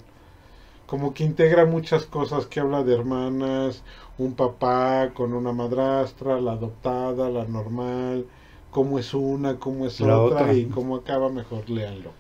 Como 0.86 1.14
que 1.14 1.24
integra 1.24 1.66
muchas 1.66 2.06
cosas, 2.06 2.46
que 2.46 2.60
habla 2.60 2.84
de 2.84 2.94
hermanas, 2.94 3.84
un 4.18 4.34
papá 4.36 5.12
con 5.14 5.34
una 5.34 5.52
madrastra, 5.52 6.40
la 6.40 6.52
adoptada, 6.52 7.30
la 7.30 7.46
normal, 7.46 8.26
cómo 8.70 8.98
es 8.98 9.14
una, 9.14 9.58
cómo 9.58 9.86
es 9.86 10.00
La 10.00 10.18
otra, 10.18 10.46
otra. 10.46 10.54
y 10.54 10.66
cómo 10.66 10.96
acaba, 10.96 11.30
mejor 11.30 11.70
léanlo. 11.70 12.14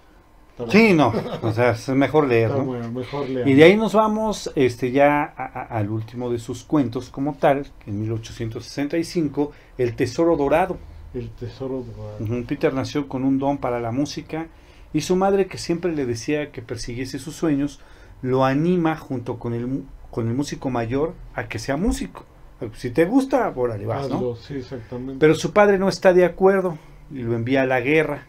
Sí, 0.68 0.92
no, 0.92 1.12
o 1.42 1.52
sea, 1.52 1.70
es 1.70 1.88
mejor 1.90 2.26
leer, 2.28 2.50
¿no? 2.50 2.64
bueno, 2.64 2.90
mejor 2.90 3.28
léanlo. 3.28 3.50
Y 3.50 3.54
de 3.54 3.64
ahí 3.64 3.76
nos 3.76 3.94
vamos 3.94 4.50
este, 4.56 4.90
ya 4.92 5.22
a- 5.22 5.44
a- 5.44 5.62
al 5.78 5.90
último 5.90 6.30
de 6.30 6.38
sus 6.38 6.64
cuentos 6.64 7.08
como 7.10 7.34
tal, 7.34 7.66
en 7.86 8.00
1865, 8.00 9.52
El 9.78 9.94
Tesoro 9.94 10.36
Dorado. 10.36 10.78
El 11.12 11.28
tesoro 11.30 11.82
dorado. 11.84 12.44
Peter 12.46 12.72
nació 12.72 13.08
con 13.08 13.24
un 13.24 13.38
don 13.38 13.58
para 13.58 13.80
la 13.80 13.90
música 13.90 14.46
y 14.92 15.00
su 15.00 15.16
madre, 15.16 15.46
que 15.46 15.58
siempre 15.58 15.92
le 15.94 16.06
decía 16.06 16.52
que 16.52 16.62
persiguiese 16.62 17.18
sus 17.18 17.34
sueños, 17.34 17.80
lo 18.22 18.44
anima 18.44 18.96
junto 18.96 19.38
con 19.38 19.52
el, 19.54 19.82
con 20.10 20.28
el 20.28 20.34
músico 20.34 20.70
mayor 20.70 21.14
a 21.34 21.48
que 21.48 21.58
sea 21.58 21.76
músico. 21.76 22.24
Si 22.74 22.90
te 22.90 23.06
gusta, 23.06 23.52
órale, 23.56 23.86
vas, 23.86 24.08
¿no? 24.10 24.36
Sí, 24.36 24.54
exactamente. 24.54 25.16
Pero 25.18 25.34
su 25.34 25.52
padre 25.52 25.78
no 25.78 25.88
está 25.88 26.12
de 26.12 26.24
acuerdo 26.26 26.76
y 27.10 27.20
lo 27.22 27.34
envía 27.34 27.62
a 27.62 27.66
la 27.66 27.80
guerra. 27.80 28.26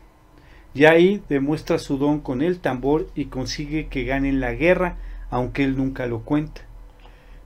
Y 0.74 0.86
ahí 0.86 1.22
demuestra 1.28 1.80
su 1.80 1.98
don 1.98 2.22
con 2.22 2.42
el 2.42 2.60
tambor 2.60 3.10
y 3.16 3.26
consigue 3.26 3.88
que 3.88 4.06
ganen 4.06 4.40
la 4.40 4.54
guerra, 4.54 4.98
aunque 5.30 5.64
él 5.64 5.76
nunca 5.76 6.06
lo 6.06 6.22
cuenta. 6.22 6.62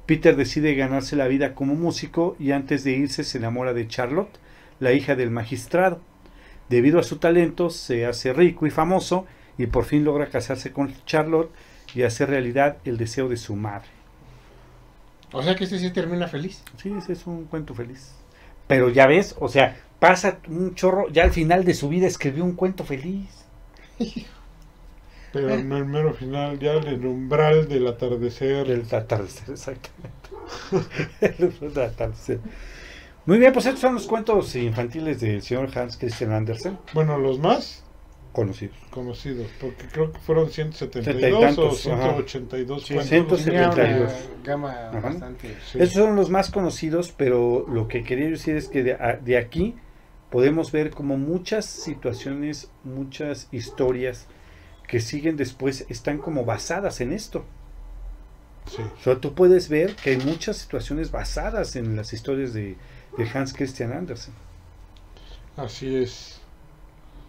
Peter 0.06 0.35
decide 0.35 0.76
ganarse 0.76 1.15
la 1.15 1.27
vida 1.27 1.56
como 1.56 1.73
músico 1.73 2.35
y 2.39 2.52
antes 2.52 2.84
de 2.84 2.91
irse 2.91 3.23
se 3.23 3.39
enamora 3.39 3.73
de 3.73 3.88
Charlotte, 3.88 4.38
la 4.80 4.93
hija 4.93 5.15
del 5.15 5.31
magistrado. 5.31 5.99
Debido 6.69 6.99
a 6.99 7.03
su 7.03 7.18
talento 7.18 7.69
se 7.69 8.06
hace 8.06 8.34
rico 8.34 8.68
y 8.68 8.69
famoso 8.69 9.26
y 9.57 9.68
por 9.68 9.85
fin 9.85 10.03
logra 10.03 10.27
casarse 10.27 10.72
con 10.72 10.93
Charlotte 11.06 11.52
y 11.95 12.03
hacer 12.03 12.30
realidad 12.30 12.77
el 12.85 12.97
deseo 12.97 13.30
de 13.30 13.38
su 13.38 13.56
madre. 13.56 13.88
o 15.31 15.41
sea 15.41 15.56
que 15.56 15.64
este 15.64 15.80
sí 15.80 15.89
termina 15.91 16.27
feliz. 16.27 16.64
Sí, 16.77 16.93
ese 16.95 17.14
es 17.14 17.26
un 17.26 17.45
cuento 17.45 17.73
feliz. 17.73 18.14
Pero 18.68 18.89
ya 18.89 19.07
ves, 19.07 19.35
o 19.39 19.47
sea, 19.47 19.77
pasa 20.10 20.40
un 20.48 20.76
chorro, 20.76 21.10
ya 21.10 21.23
al 21.23 21.32
final 21.32 21.64
de 21.65 21.73
su 21.73 21.90
vida 21.90 22.07
escribió 22.07 22.44
un 22.44 22.53
cuento 22.53 22.84
feliz. 22.84 23.30
Pero 25.32 25.49
en 25.53 25.72
el 25.72 25.86
mero 25.86 26.14
final, 26.14 26.60
ya 26.60 26.73
en 26.73 26.88
el 26.88 27.06
umbral 27.06 27.68
del 27.68 27.88
atardecer. 27.88 28.69
El 28.69 28.86
atardecer, 28.91 29.49
exactamente. 29.52 30.30
el 31.22 31.80
atardecer. 31.80 32.40
Muy 33.26 33.40
bien, 33.40 33.52
pues 33.52 33.65
estos 33.65 33.82
son 33.82 33.95
los 33.95 34.06
cuentos 34.07 34.56
infantiles 34.56 35.19
del 35.19 35.41
señor 35.41 35.69
Hans 35.77 35.98
Christian 35.98 36.32
Andersen. 36.32 36.77
Bueno, 36.94 37.18
los 37.18 37.40
más. 37.40 37.84
conocidos. 38.32 38.77
conocidos, 38.91 39.48
porque 39.60 39.88
creo 39.91 40.11
que 40.11 40.19
fueron 40.19 40.49
Setenta 40.52 40.99
y 40.99 41.14
172 41.14 41.40
tantos, 41.41 41.73
o 41.73 41.76
182 41.76 42.84
Sí, 42.84 42.94
cuentos. 42.94 43.10
ciento 43.10 43.36
Tenía 43.38 43.69
una 43.69 43.72
72. 43.76 44.30
gama 44.44 44.91
bastante. 45.02 45.57
Sí. 45.72 45.80
Esos 45.80 45.94
son 45.95 46.15
los 46.15 46.30
más 46.30 46.52
conocidos, 46.52 47.14
pero 47.18 47.65
lo 47.68 47.88
que 47.88 48.03
quería 48.03 48.30
decir 48.30 48.56
es 48.56 48.68
que 48.69 48.84
de 48.84 49.38
aquí 49.38 49.76
podemos 50.36 50.74
ver 50.74 50.91
como 50.91 51.16
muchas 51.16 51.66
situaciones, 51.66 52.70
muchas 52.84 53.48
historias 53.53 54.28
que 54.86 54.99
siguen 54.99 55.38
después 55.38 55.86
están 55.88 56.18
como 56.18 56.44
basadas 56.44 56.99
en 56.99 57.14
esto. 57.14 57.45
Sí. 58.66 58.82
O 58.82 59.02
sea, 59.02 59.16
tú 59.22 59.34
puedes 59.34 59.70
ver 59.70 59.95
que 59.95 60.10
hay 60.10 60.18
muchas 60.18 60.57
situaciones 60.57 61.10
basadas 61.10 61.78
en 61.78 61.95
las 61.95 62.12
historias 62.12 62.53
de, 62.53 62.76
de 63.18 63.30
Hans 63.34 63.53
Christian 63.53 63.94
Andersen. 63.94 64.34
Así 65.56 65.95
es. 65.95 66.41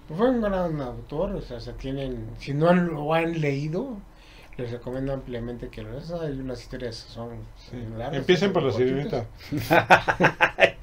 Fue 0.08 0.28
un 0.28 0.40
gran 0.40 0.80
autor, 0.80 1.30
o 1.36 1.40
sea, 1.42 1.60
se 1.60 1.74
tienen, 1.74 2.26
si 2.40 2.54
no 2.54 2.68
han- 2.68 2.88
lo 2.88 3.14
han 3.14 3.40
leído, 3.40 3.98
les 4.56 4.72
recomiendo 4.72 5.12
ampliamente 5.12 5.68
que 5.68 5.82
lo 5.84 5.92
lean. 5.92 6.04
Hay 6.22 6.40
unas 6.40 6.60
historias 6.60 7.04
que 7.04 7.12
son 7.12 7.28
Sí. 7.70 7.76
largas, 7.96 8.16
Empiecen 8.18 8.52
por 8.52 8.64
la 8.64 8.72
sirenita. 8.72 9.26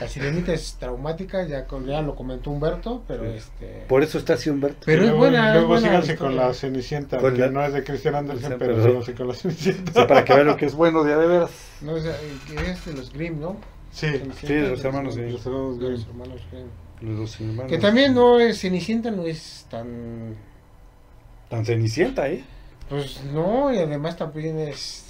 La 0.00 0.08
sirenita 0.08 0.52
es 0.52 0.74
traumática, 0.78 1.46
ya, 1.46 1.66
lo 2.02 2.14
comentó 2.14 2.50
Humberto, 2.50 3.02
pero 3.08 3.22
Sí. 3.24 3.38
este... 3.38 3.84
Por 3.88 4.02
eso 4.02 4.18
está 4.18 4.34
así 4.34 4.50
Humberto. 4.50 4.80
Pero 4.84 5.02
Y 5.02 5.04
es 5.06 5.10
luego, 5.10 5.18
buena, 5.18 5.48
es 5.48 5.54
Luego 5.54 5.68
buena 5.68 5.86
síganse 5.88 6.16
con 6.16 6.36
la 6.36 6.52
Cenicienta, 6.52 7.18
Con 7.18 7.32
que 7.34 7.40
la- 7.40 7.50
no 7.50 7.64
es 7.64 7.72
de 7.72 7.82
Christian 7.84 8.14
Andersen, 8.14 8.56
pero 8.58 8.74
pero- 8.74 8.86
síganse 8.88 9.14
con 9.14 9.26
la 9.28 9.32
O 9.32 9.36
Cenicienta. 9.36 9.92
sea, 9.92 10.06
para 10.06 10.24
que 10.24 10.34
vean 10.34 10.46
lo 10.48 10.56
que 10.56 10.66
es 10.66 10.74
bueno 10.74 11.02
de 11.02 11.14
a 11.14 11.16
de 11.18 11.26
veras. 11.26 11.50
No, 11.80 11.92
o 11.92 12.00
sea, 12.00 12.14
que 12.46 12.70
es 12.70 12.84
de 12.84 12.92
los 12.92 13.10
Grimm, 13.12 13.40
¿no? 13.40 13.56
Sí, 13.90 14.08
Sí, 14.40 14.46
de 14.52 14.68
los 14.70 14.84
hermanos 14.84 15.16
Grimm. 15.16 15.32
Los 15.32 15.46
hermanos 15.46 15.78
De 15.78 15.90
los 15.90 16.04
Grimm. 16.06 16.10
hermanos 16.20 16.42
Grimm. 16.52 16.66
Los 17.00 17.18
dos 17.18 17.40
hermanos. 17.40 17.66
Que 17.70 17.78
también 17.78 18.14
no 18.14 18.38
es, 18.40 18.60
Cenicienta 18.60 19.10
no 19.10 19.24
es 19.24 19.66
tan... 19.70 20.34
Tan 21.48 21.64
cenicienta, 21.64 22.28
¿eh? 22.28 22.44
Pues 22.90 23.22
no, 23.32 23.72
y 23.72 23.78
además 23.78 24.16
también 24.16 24.58
es... 24.58 25.04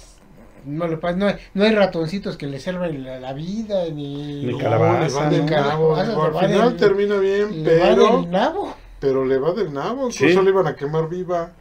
No, 0.67 0.87
le 0.87 0.97
pasa, 0.97 1.15
no, 1.17 1.27
hay, 1.27 1.35
no 1.53 1.63
hay 1.63 1.73
ratoncitos 1.73 2.35
que 2.37 2.45
le 2.47 2.59
salven 2.59 3.03
la, 3.03 3.19
la 3.19 3.33
vida, 3.33 3.85
ni... 3.89 4.43
Ni 4.45 4.51
No, 4.51 4.57
calabaza, 4.57 5.07
le 5.07 5.13
va 5.13 5.29
del 5.29 5.45
¿no? 5.45 5.51
nabo. 5.51 5.95
Calabaza, 5.95 6.39
Al 6.39 6.49
final 6.49 6.69
del- 6.69 6.77
termina 6.77 7.17
bien, 7.17 7.63
Le 7.63 7.79
va 7.79 7.85
pero, 7.89 8.21
del 8.21 8.31
nabo. 8.31 8.75
pero 8.99 9.25
le 9.25 9.37
va 9.37 9.53
del 9.53 9.73
nabo. 9.73 10.11
Sí. 10.11 10.23
Incluso 10.25 10.41
le 10.43 10.49
iban 10.49 10.67
a 10.67 10.75
quemar 10.75 11.07
viva. 11.09 11.51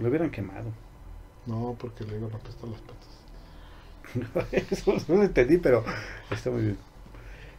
Lo 0.00 0.08
hubieran 0.08 0.30
quemado. 0.30 0.70
No, 1.46 1.76
porque 1.78 2.04
le 2.04 2.16
iban 2.16 2.32
a 2.32 2.36
apestar 2.36 2.68
las 2.70 2.80
patas. 2.80 4.52
Eso 4.70 4.94
no 5.08 5.16
lo 5.16 5.22
entendí, 5.24 5.58
pero 5.58 5.84
está 6.30 6.50
muy 6.50 6.62
bien. 6.62 6.78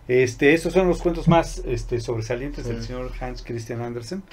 Este, 0.07 0.53
estos 0.53 0.73
son 0.73 0.87
los 0.87 1.01
cuentos 1.01 1.27
más 1.27 1.59
este, 1.65 1.99
sobresalientes 2.01 2.65
del 2.65 2.81
Sí. 2.81 2.87
señor 2.87 3.11
Hans 3.21 3.41
Christian 3.43 3.81
Andersen. 3.81 4.23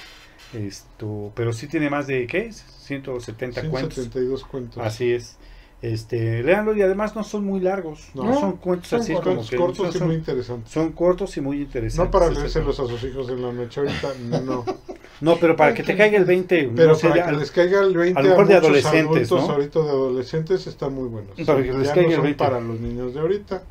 Esto, 0.53 1.31
pero 1.37 1.53
sí 1.53 1.69
tiene 1.69 1.91
más 1.91 2.07
de 2.09 2.27
¿qué? 2.27 2.53
170 2.53 3.69
cuentos. 3.71 3.95
172 3.95 4.45
cuentos. 4.45 4.85
Así 4.85 5.12
es. 5.12 5.37
Este, 5.82 6.43
léanlo 6.43 6.77
y 6.77 6.82
además 6.82 7.16
no 7.16 7.24
son 7.24 7.44
muy 7.44 7.61
largos. 7.61 8.11
No, 8.15 8.24
No, 8.24 8.39
son 8.39 8.57
cuentos 8.59 8.89
son 8.89 9.01
así 9.01 9.15
cortos, 9.15 9.35
como 9.35 9.48
que 9.48 9.57
cortos 9.57 9.94
y 9.94 9.98
son, 9.98 10.09
muy 10.09 10.16
interesantes. 10.16 10.70
son 10.70 10.93
cortos 10.93 11.36
y 11.36 11.40
muy 11.40 11.62
interesantes. 11.62 12.05
No 12.05 12.11
para 12.11 12.31
leérselos 12.31 12.78
a 12.81 12.86
sus 12.86 13.02
hijos 13.05 13.28
en 13.31 13.40
la 13.40 13.52
noche 13.52 13.81
ahorita, 13.81 14.09
no. 14.44 14.65
No, 15.20 15.36
pero 15.36 15.55
para 15.55 15.74
que 15.74 15.82
te 15.82 15.94
caiga 15.97 16.16
el 16.16 16.24
20, 16.24 16.70
Pero 16.74 16.89
no 16.89 16.94
sé, 16.94 17.11
para 17.11 17.27
que 17.27 17.32
les 17.32 17.51
caiga 17.51 17.81
el 17.81 17.94
20 17.94 18.19
a 18.19 18.23
lo 18.23 18.28
mejor 18.31 18.47
de 18.47 18.55
muchos 18.55 18.65
adolescentes, 18.65 19.31
adultos 19.31 19.48
¿no? 19.48 19.55
ahorita 19.55 19.81
de 19.81 19.90
adolescentes 19.90 20.66
están 20.66 20.94
muy 20.94 21.09
buenos. 21.09 21.32
Para 21.47 21.62
que 21.62 21.73
les 21.73 21.89
ya 21.89 21.94
caiga 21.94 22.09
el 22.09 22.15
son 22.15 22.24
20. 22.24 22.39
para 22.39 22.61
los 22.61 22.81
niños 22.81 23.12
de 23.12 23.20
ahorita, 23.20 23.62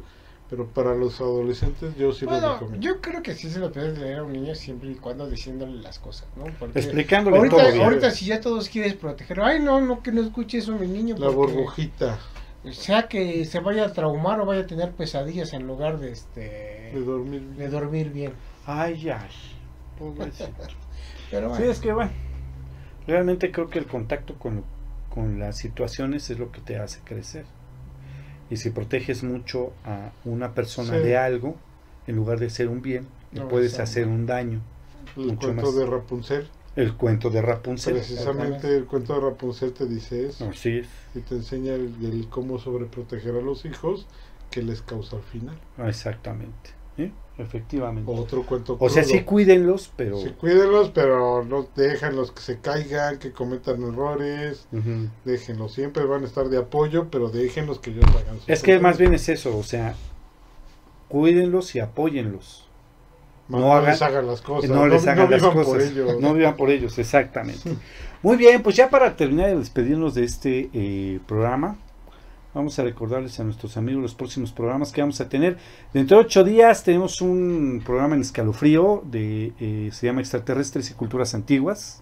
pero 0.50 0.68
para 0.68 0.96
los 0.96 1.20
adolescentes 1.22 1.96
yo 1.96 2.12
sí 2.12 2.26
Bueno, 2.26 2.54
recomiendo. 2.54 2.86
yo 2.88 3.02
creo 3.02 3.22
que 3.22 3.36
sí 3.36 3.50
se 3.50 3.60
lo 3.60 3.72
puedes 3.72 3.98
leer 3.98 4.20
a 4.20 4.24
un 4.24 4.34
niño 4.34 4.56
siempre 4.56 4.90
y 4.92 4.96
cuando 4.96 5.30
diciéndole 5.30 5.82
las 5.82 6.00
cosas, 6.00 6.28
¿no? 6.36 6.46
Porque 6.60 6.80
explicándole 6.80 7.38
ahorita, 7.38 7.56
todo 7.58 7.72
bien. 7.72 7.84
ahorita 7.84 8.12
si 8.12 8.26
ya 8.26 8.42
todos 8.42 8.70
quieres 8.70 8.96
proteger, 8.96 9.40
ay 9.42 9.60
no, 9.60 9.80
no 9.82 10.02
que 10.02 10.12
no 10.12 10.22
escuche 10.22 10.58
eso 10.58 10.74
mi 10.78 10.88
niño, 10.88 11.16
La 11.18 11.30
burbujita 11.30 12.20
sea 12.72 13.08
que 13.08 13.46
se 13.46 13.60
vaya 13.60 13.86
a 13.86 13.94
traumar 13.94 14.40
o 14.42 14.46
vaya 14.46 14.62
a 14.62 14.68
tener 14.68 14.92
pesadillas 14.92 15.54
en 15.54 15.66
lugar 15.68 16.00
de 16.00 16.12
este 16.12 16.92
de 16.94 17.02
dormir. 17.06 17.42
de 17.42 17.68
dormir 17.70 18.10
bien. 18.12 18.34
Ay, 18.66 19.10
ay. 19.10 19.30
Pero 21.32 21.56
Sí, 21.56 21.60
bueno, 21.60 21.72
es 21.72 21.80
que 21.80 21.94
bueno, 21.94 22.12
realmente 23.08 23.52
creo 23.52 23.70
que 23.70 23.80
el 23.80 23.86
contacto 23.88 24.36
con, 24.36 24.64
con 25.10 25.40
las 25.40 25.58
situaciones 25.58 26.30
es 26.30 26.40
lo 26.40 26.52
que 26.52 26.62
te 26.62 26.78
hace 26.78 27.00
crecer. 27.04 27.46
Y 28.50 28.58
si 28.58 28.70
proteges 28.72 29.24
mucho 29.24 29.74
a 29.86 30.12
una 30.26 30.54
persona 30.54 30.98
Sí. 30.98 31.04
de 31.04 31.18
algo, 31.18 31.56
en 32.08 32.16
lugar 32.16 32.40
de 32.40 32.50
ser 32.50 32.68
un 32.70 32.82
bien, 32.82 33.08
le 33.32 33.42
puedes 33.42 33.80
hacer 33.80 34.08
un 34.08 34.26
daño. 34.26 34.62
El 35.16 35.26
mucho 35.28 35.40
cuento 35.48 35.66
más. 35.68 35.76
de 35.76 35.86
Rapunzel. 35.86 36.48
El 36.76 36.96
cuento 36.96 37.30
de 37.30 37.42
Rapunzel. 37.42 37.96
Precisamente 37.96 38.76
el 38.76 38.86
cuento 38.86 39.14
de 39.16 39.20
Rapunzel 39.22 39.74
te 39.74 39.86
dice 39.86 40.28
eso. 40.28 40.50
Así 40.50 40.78
es. 40.80 40.88
Y 41.16 41.20
te 41.20 41.36
enseña 41.36 41.74
el, 41.74 41.94
el 42.04 42.28
cómo 42.30 42.58
sobreproteger 42.60 43.36
a 43.36 43.42
los 43.42 43.66
hijos 43.66 44.08
que 44.50 44.62
les 44.64 44.82
causa 44.82 45.18
al 45.18 45.24
final. 45.24 45.58
Exactamente. 45.86 46.72
Efectivamente. 47.40 48.12
Otro 48.14 48.44
cuento 48.46 48.76
O 48.80 48.90
sea, 48.90 49.04
sí 49.06 49.22
cuídenlos, 49.22 49.90
pero... 49.96 50.18
Sí, 50.20 50.32
cuídenlos, 50.32 50.92
pero 50.94 51.46
no 51.46 51.68
déjenlos 51.74 52.34
que 52.34 52.42
se 52.42 52.60
caigan, 52.60 53.18
que 53.18 53.32
cometan 53.32 53.82
errores. 53.82 54.68
Ujú. 54.74 55.08
Déjenlos, 55.24 55.72
siempre 55.74 56.04
van 56.04 56.24
a 56.24 56.26
estar 56.28 56.50
de 56.50 56.58
apoyo, 56.58 57.08
pero 57.10 57.30
déjenlos 57.30 57.80
que 57.80 57.92
ellos 57.92 58.04
hagan 58.10 58.40
su 58.42 58.52
Es 58.52 58.62
que 58.62 58.78
más 58.80 58.98
bien 58.98 59.14
es 59.14 59.30
eso, 59.30 59.58
o 59.58 59.64
sea, 59.64 59.96
cuídenlos 61.08 61.76
y 61.76 61.80
apóyenlos. 61.80 62.68
Más 63.48 63.62
no 63.62 63.74
hagan- 63.74 63.92
les 63.92 64.02
hagan 64.02 64.28
las 64.28 64.42
cosas. 64.42 64.70
no 64.70 64.86
les 64.86 65.08
hagan 65.08 65.32
las 65.32 65.42
vivan 65.42 65.56
cosas. 65.56 65.74
por 65.74 65.82
ellos. 65.82 66.20
No 66.22 66.34
vivan 66.34 66.56
por 66.56 66.70
ellos, 66.70 67.00
exactamente. 67.00 67.72
Muy 68.22 68.36
bien, 68.36 68.62
pues 68.62 68.76
ya 68.76 68.90
para 68.90 69.16
terminar 69.16 69.48
de 69.48 69.56
despedirnos 69.58 70.14
de 70.14 70.26
este 70.26 70.70
eh, 70.74 71.20
programa, 71.26 71.78
vamos 72.54 72.78
a 72.80 72.84
recordarles 72.84 73.40
a 73.40 73.44
nuestros 73.44 73.78
amigos 73.78 74.02
los 74.02 74.16
próximos 74.16 74.52
programas 74.52 74.92
que 74.92 75.02
vamos 75.02 75.20
a 75.22 75.30
tener. 75.30 75.58
Dentro 75.94 76.18
de 76.18 76.24
ocho 76.26 76.44
días 76.44 76.84
tenemos 76.84 77.22
un 77.22 77.82
programa 77.86 78.16
en 78.16 78.22
escalofrío, 78.22 79.04
de, 79.06 79.54
eh, 79.60 79.90
se 79.92 80.08
llama 80.08 80.22
Extraterrestres 80.22 80.90
y 80.92 80.94
Culturas 80.94 81.34
Antiguas. 81.34 82.02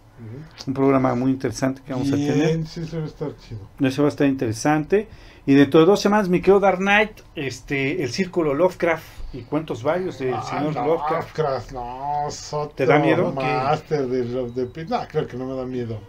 Un 0.66 0.74
programa 0.74 1.14
muy 1.14 1.30
interesante 1.30 1.82
que 1.86 1.94
vamos 1.94 2.08
a 2.12 2.16
tener. 2.16 2.66
Sí, 2.66 2.86
se 2.86 2.98
va 2.98 3.04
a 3.04 3.08
estar 3.08 3.38
chido. 3.38 3.60
Eso 3.80 4.02
va 4.02 4.08
a 4.08 4.10
estar 4.10 4.26
interesante. 4.28 5.08
Y 5.46 5.54
dentro 5.54 5.80
de 5.80 5.86
dos 5.86 6.02
semanas, 6.02 6.28
mi 6.28 6.40
querido 6.42 6.60
Dark 6.60 6.80
Knight, 6.80 7.12
este, 7.36 8.02
el 8.04 8.10
círculo 8.10 8.56
Lovecraft 8.56 9.06
y 9.34 9.42
cuentos 9.44 9.84
varios 9.84 10.18
del 10.18 10.34
Ah, 10.34 10.42
señor 10.42 10.74
no, 10.76 10.86
Lovecraft. 10.88 11.38
Lovecraft, 11.38 11.72
no, 11.72 12.70
¿Te 12.76 12.86
da 12.88 12.98
miedo? 12.98 13.32
Master 13.32 14.08
de 14.08 14.26
Love 14.26 14.54
the 14.56 14.66
Pit. 14.66 14.90
No, 14.90 15.00
creo 15.08 15.28
que 15.28 15.38
no 15.38 15.46
me 15.46 15.56
da 15.56 15.66
miedo. 15.66 16.00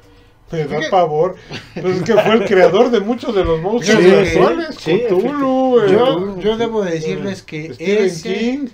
Me 0.51 0.65
da 0.65 0.81
pavor. 0.91 1.37
Pues 1.75 1.97
es 1.99 2.03
que 2.03 2.15
fue 2.15 2.35
el 2.35 2.45
creador 2.47 2.91
de 2.91 3.01
muchos 3.01 3.35
de 3.35 3.45
los 3.45 3.61
monstruos 3.61 4.03
Sí, 4.03 4.11
actuales. 4.11 4.77
sí, 4.79 5.03
Cthulhu, 5.09 5.87
yo, 5.87 6.39
yo 6.41 6.57
debo 6.57 6.83
de 6.85 6.93
decirles 6.93 7.43
que 7.43 7.75
Stephen 7.75 8.05
ese, 8.07 8.33
King. 8.35 8.69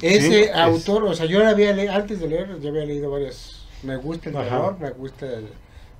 ese 0.00 0.20
Sí, 0.28 0.34
es- 0.36 0.54
autor, 0.54 1.04
o 1.04 1.14
sea, 1.14 1.26
yo 1.26 1.40
la 1.40 1.50
había 1.50 1.72
le- 1.72 1.88
antes 1.90 2.20
de 2.20 2.28
leer, 2.28 2.58
ya 2.60 2.70
había 2.70 2.84
leído 2.86 3.10
varias. 3.10 3.66
Me 3.82 3.96
gusta 3.96 4.30
el 4.30 4.36
Ajá. 4.36 4.44
terror, 4.48 4.76
me 4.80 4.90
gusta 4.90 5.26
el- 5.26 5.48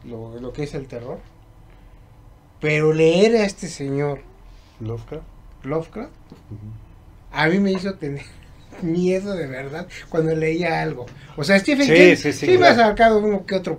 lo, 0.04 0.38
lo 0.40 0.52
que 0.52 0.62
es 0.62 0.74
el 0.74 0.86
terror. 0.86 1.18
Pero 2.60 2.92
leer 2.92 3.36
a 3.36 3.44
este 3.44 3.68
señor 3.68 4.20
Lovecraft. 4.80 5.24
Lovecraft 5.64 6.10
a 7.32 7.46
mí 7.48 7.58
me 7.58 7.72
hizo 7.72 7.94
tener 7.94 8.24
miedo 8.82 9.34
de 9.34 9.46
verdad 9.46 9.86
cuando 10.08 10.34
leía 10.34 10.80
algo. 10.82 11.06
O 11.36 11.44
sea, 11.44 11.58
Stephen 11.58 11.86
Sí, 11.86 11.92
King 11.94 12.16
sí, 12.16 12.32
sí, 12.32 12.58
me 12.58 12.66
ha 12.66 12.74
sacado 12.74 13.18
uno 13.18 13.44
que 13.46 13.54
otro 13.56 13.78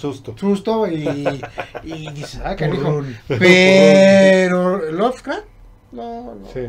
Susto. 0.00 0.34
susto 0.38 0.86
y, 0.88 1.04
y 1.84 2.10
dices, 2.12 2.40
ah, 2.44 2.56
canijo. 2.56 3.02
Pero 3.28 4.90
Lovecraft, 4.92 5.44
no, 5.92 6.34
no. 6.36 6.46
Sí. 6.52 6.60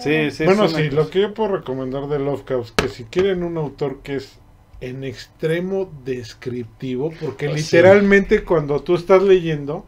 Sí, 0.00 0.30
sí, 0.30 0.44
bueno, 0.44 0.64
es 0.64 0.72
sí, 0.72 0.90
lo 0.90 1.08
que 1.10 1.20
yo 1.22 1.34
puedo 1.34 1.56
recomendar 1.56 2.08
de 2.08 2.18
Lovecraft, 2.18 2.74
que 2.74 2.88
si 2.88 3.04
quieren 3.04 3.42
un 3.42 3.56
autor 3.56 4.00
que 4.02 4.16
es 4.16 4.38
en 4.80 5.02
extremo 5.04 5.90
descriptivo, 6.04 7.10
porque 7.20 7.48
Pues 7.48 7.66
sí. 7.66 7.76
literalmente 7.76 8.44
cuando 8.44 8.80
tú 8.82 8.94
estás 8.96 9.22
leyendo, 9.22 9.84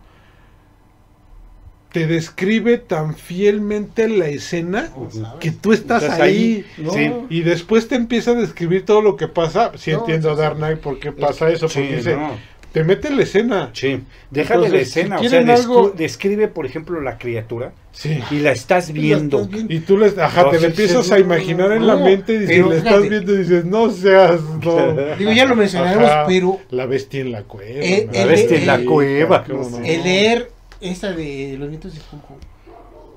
te 1.93 2.07
describe 2.07 2.79
tan 2.79 3.17
fielmente 3.17 4.09
la 4.09 4.29
escena 4.29 4.93
que 5.41 5.51
tú 5.51 5.73
estás, 5.73 6.05
Estás 6.05 6.21
ahí. 6.21 6.65
ahí. 6.79 6.85
No. 6.85 6.93
Sí. 6.93 7.13
Y 7.31 7.41
después 7.43 7.89
te 7.89 7.97
empieza 7.97 8.31
a 8.31 8.35
describir 8.35 8.85
todo 8.85 9.03
lo 9.03 9.17
que 9.17 9.27
pasa. 9.27 9.73
Sí 9.77 9.91
No, 9.91 9.99
entiendo, 10.01 10.31
sí, 10.31 10.35
sí. 10.37 10.41
Dark 10.41 10.57
Knight, 10.57 10.79
por 10.81 11.01
qué 11.01 11.11
pasa 11.11 11.51
eso. 11.51 11.67
Porque 11.67 11.89
Sí, 11.89 11.95
dice, 11.97 12.17
no. 12.17 12.45
Te 12.73 12.85
mete 12.85 13.09
en 13.09 13.17
la 13.17 13.23
escena. 13.25 13.71
Sí. 13.73 14.01
Déjale 14.31 14.67
Entonces, 14.67 14.73
la 14.73 14.79
si 14.79 15.01
escena, 15.01 15.21
o 15.21 15.29
sea, 15.29 15.55
algo- 15.57 15.91
describe, 15.97 16.49
por 16.49 16.67
ejemplo, 16.67 17.01
la 17.01 17.19
criatura 17.19 17.73
Sí. 17.93 18.21
y 18.31 18.39
la 18.39 18.53
estás 18.53 18.93
viendo. 18.93 19.49
Y 19.69 19.81
tú 19.81 19.99
les, 19.99 20.17
ajá, 20.17 20.45
No, 20.45 20.51
te 20.51 20.61
la 20.61 20.67
empiezas 20.69 21.07
sí, 21.07 21.13
a 21.13 21.17
no, 21.17 21.21
imaginar 21.23 21.73
en 21.73 21.81
no, 21.81 21.87
la 21.87 21.97
mente 21.97 22.35
y 22.35 22.47
si 22.47 22.63
le 22.63 22.77
estás 22.77 23.03
viendo 23.09 23.33
dices, 23.35 23.65
no 23.65 23.91
seas, 23.91 24.41
no. 24.65 24.93
Digo, 25.19 25.33
ya 25.33 25.47
lo 25.47 25.57
mencionaremos, 25.57 26.09
Ajá. 26.09 26.25
pero 26.29 26.61
La 26.71 26.87
bestia 26.87 27.21
en 27.21 27.33
la 27.33 27.43
cueva. 27.43 27.81
Eh, 27.85 28.07
¿no? 28.07 28.13
La 28.19 28.25
bestia 28.27 28.57
en 28.59 28.67
la 28.67 28.79
cueva, 28.85 29.45
el 29.85 30.03
leer 30.05 30.51
esta 30.81 31.13
de 31.13 31.57
los 31.59 31.69
nietos 31.69 31.93
de 31.95 32.01
Juju, 32.01 32.35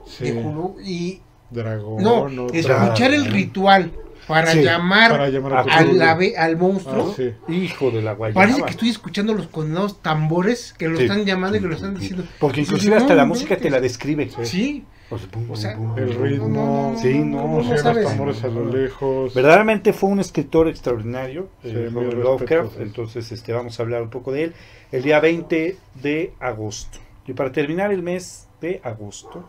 Sí. 0.08 0.24
de 0.26 0.34
Juju, 0.34 0.76
y 0.84 1.20
Dragón. 1.52 2.04
no, 2.04 2.48
escuchar 2.52 3.14
el 3.14 3.26
ritual 3.26 3.92
para 4.28 4.52
Sí, 4.52 4.62
llamar, 4.64 5.12
para 5.12 5.30
llamar 5.30 5.54
a 5.54 5.60
a 5.60 5.64
tu 5.64 5.70
al, 5.70 5.86
público. 5.86 6.06
ave- 6.06 6.38
al 6.38 6.58
monstruo. 6.58 7.10
Ah, 7.12 7.14
sí. 7.48 7.54
Hijo 7.54 7.91
de 7.91 8.02
la 8.02 8.14
guayaba. 8.14 8.41
Parece 8.41 8.62
que 8.64 8.72
estoy 8.72 8.90
escuchando 8.90 9.34
los 9.34 9.48
condenados 9.48 10.02
tambores 10.02 10.74
que 10.78 10.88
lo 10.88 10.98
Sí. 10.98 11.04
están 11.04 11.26
llamando 11.26 11.58
y 11.58 11.62
que 11.62 11.68
lo 11.68 11.76
están 11.76 11.95
diciendo. 11.95 12.24
Porque 12.40 12.62
inclusive 12.62 12.95
no, 12.95 13.02
hasta 13.02 13.16
la 13.16 13.26
música 13.26 13.58
te 13.58 13.70
la 13.70 13.80
describe. 13.82 14.30
Sí, 14.44 14.86
O 15.10 15.18
sea, 15.20 15.28
pum, 15.30 15.52
O 15.52 15.56
sea, 15.56 15.76
pum, 15.76 15.90
pum, 15.90 15.98
El 16.00 16.16
ritmo, 16.16 16.95
Sí, 17.00 17.20
no, 17.20 17.62
los 17.62 17.84
tambores 17.84 18.44
a 18.44 18.48
lo 18.48 18.66
lejos. 18.66 19.34
Verdaderamente 19.36 19.94
fue 19.94 20.10
un 20.10 20.20
escritor 20.20 20.68
extraordinario, 20.68 21.50
Sí, 21.62 21.70
eh, 21.70 21.90
Robert 21.94 22.18
Lovecraft, 22.18 22.80
entonces 22.80 23.32
este, 23.32 23.54
vamos 23.54 23.80
a 23.80 23.84
hablar 23.84 24.02
un 24.02 24.10
poco 24.10 24.32
de 24.32 24.45
él 24.45 24.54
el 24.91 25.04
día 25.04 25.20
20 25.20 25.78
de 26.02 26.34
agosto. 26.40 26.98
Y 27.28 27.34
para 27.34 27.52
terminar 27.52 27.91
el 27.91 28.02
mes 28.02 28.48
de 28.60 28.82
agosto, 28.84 29.48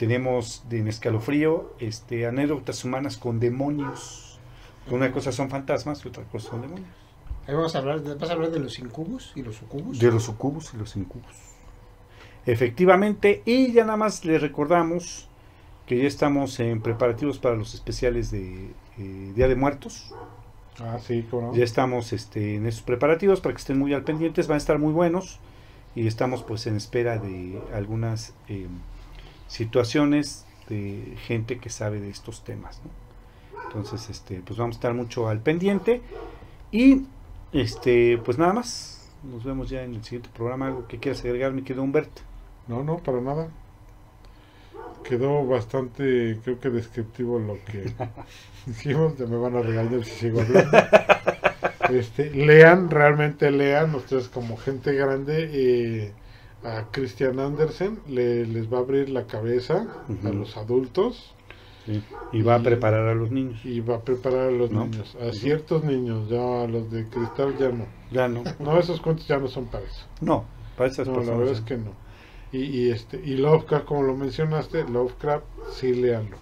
tenemos 0.00 0.64
de 0.70 0.78
en 0.78 0.88
escalofrío 0.88 1.74
este, 1.78 2.26
anécdotas 2.26 2.86
humanas 2.86 3.18
con 3.18 3.38
demonios. 3.38 4.40
Una 4.90 5.12
cosa 5.12 5.30
son 5.30 5.50
fantasmas 5.50 6.02
y 6.02 6.08
otra 6.08 6.24
cosa 6.24 6.48
son 6.48 6.62
demonios. 6.62 6.88
ahí 7.46 7.54
vamos 7.54 7.76
a 7.76 7.80
hablar, 7.80 8.00
de, 8.00 8.14
vas 8.14 8.30
a 8.30 8.32
hablar 8.32 8.50
de 8.50 8.60
los 8.60 8.78
incubos 8.78 9.30
y 9.34 9.42
los 9.42 9.56
sucubos. 9.56 9.98
De 9.98 10.10
los 10.10 10.22
sucubos 10.22 10.72
y 10.72 10.78
los 10.78 10.96
incubos. 10.96 11.30
Efectivamente, 12.46 13.42
y 13.44 13.72
ya 13.72 13.84
nada 13.84 13.98
más 13.98 14.24
les 14.24 14.40
recordamos 14.40 15.28
que 15.84 15.98
ya 15.98 16.08
estamos 16.08 16.58
en 16.60 16.80
preparativos 16.80 17.38
para 17.38 17.56
los 17.56 17.74
especiales 17.74 18.30
de 18.30 18.70
eh, 18.96 19.32
Día 19.36 19.48
de 19.48 19.54
Muertos. 19.54 20.14
Ah, 20.78 20.98
sí, 20.98 21.26
cómo. 21.30 21.54
Ya 21.54 21.64
estamos 21.64 22.14
este, 22.14 22.54
en 22.54 22.64
esos 22.64 22.80
preparativos 22.80 23.42
para 23.42 23.54
que 23.54 23.60
estén 23.60 23.78
muy 23.78 23.92
al 23.92 24.04
pendientes, 24.04 24.48
van 24.48 24.54
a 24.54 24.58
estar 24.58 24.78
muy 24.78 24.94
buenos 24.94 25.40
y 25.94 26.06
estamos 26.06 26.42
pues 26.42 26.66
en 26.66 26.76
espera 26.76 27.18
de 27.18 27.60
algunas 27.74 28.32
eh, 28.48 28.66
situaciones 29.50 30.46
de 30.68 31.16
gente 31.26 31.58
que 31.58 31.70
sabe 31.70 32.00
de 32.00 32.08
estos 32.08 32.44
temas. 32.44 32.80
¿no? 32.84 33.64
Entonces, 33.66 34.08
este, 34.08 34.40
pues 34.44 34.58
vamos 34.58 34.76
a 34.76 34.78
estar 34.78 34.94
mucho 34.94 35.28
al 35.28 35.40
pendiente 35.40 36.00
y 36.70 37.02
este, 37.52 38.18
pues 38.24 38.38
nada 38.38 38.52
más. 38.52 38.96
Nos 39.22 39.44
vemos 39.44 39.68
ya 39.68 39.82
en 39.82 39.94
el 39.94 40.04
siguiente 40.04 40.30
programa. 40.34 40.68
Algo 40.68 40.88
que 40.88 40.98
quieras 40.98 41.22
agregar, 41.24 41.52
mi 41.52 41.62
querido 41.62 41.82
Humberto. 41.82 42.22
No, 42.68 42.82
no, 42.82 42.98
para 42.98 43.20
nada. 43.20 43.48
Quedó 45.04 45.44
bastante, 45.46 46.38
creo 46.42 46.60
que 46.60 46.70
descriptivo 46.70 47.38
lo 47.38 47.58
que 47.64 47.92
dijimos. 48.66 49.18
Ya 49.18 49.26
me 49.26 49.36
van 49.36 49.56
a 49.56 49.62
regañar 49.62 50.04
si 50.04 50.10
sigo 50.12 50.40
hablando. 50.40 50.78
Este, 51.90 52.30
lean, 52.30 52.88
realmente 52.88 53.50
lean, 53.50 53.96
ustedes 53.96 54.28
como 54.28 54.56
gente 54.56 54.92
grande, 54.92 55.50
eh, 55.52 56.12
a 56.64 56.84
Christian 56.92 57.38
Andersen 57.40 57.98
le, 58.08 58.46
les 58.46 58.72
va 58.72 58.78
a 58.78 58.80
abrir 58.80 59.08
la 59.08 59.26
cabeza 59.26 59.86
a 60.24 60.28
los 60.30 60.56
adultos 60.56 61.34
Y 62.32 62.42
va 62.42 62.56
a 62.56 62.62
preparar 62.62 63.08
a 63.08 63.14
los 63.14 63.30
niños. 63.30 63.60
y 63.64 63.80
va 63.80 63.96
a 63.96 64.00
preparar 64.00 64.48
a 64.48 64.50
los 64.50 64.70
¿No? 64.70 64.84
niños, 64.84 65.16
a 65.20 65.32
ciertos 65.32 65.84
niños, 65.84 66.28
ya 66.28 66.62
a 66.62 66.66
los 66.68 66.90
de 66.90 67.04
cristal 67.08 67.56
ya 67.58 67.70
no. 67.70 67.86
Ya 68.12 68.28
no. 68.28 68.42
No, 68.58 68.78
esos 68.78 69.00
cuentos 69.00 69.26
ya 69.26 69.38
no 69.38 69.48
son 69.48 69.66
para 69.66 69.84
eso. 69.84 70.04
No, 70.20 70.44
para 70.76 70.90
esas 70.90 71.06
No, 71.06 71.20
la 71.22 71.32
verdad 71.34 71.54
es 71.54 71.60
que 71.60 71.76
no. 71.76 71.92
Y, 72.52 72.58
y 72.64 72.90
este 72.90 73.16
y 73.24 73.36
Lovecraft, 73.36 73.84
como 73.86 74.02
lo 74.02 74.16
mencionaste, 74.16 74.84
Lovecraft 74.88 75.44
sí 75.72 75.94
leanlo. 75.94 76.36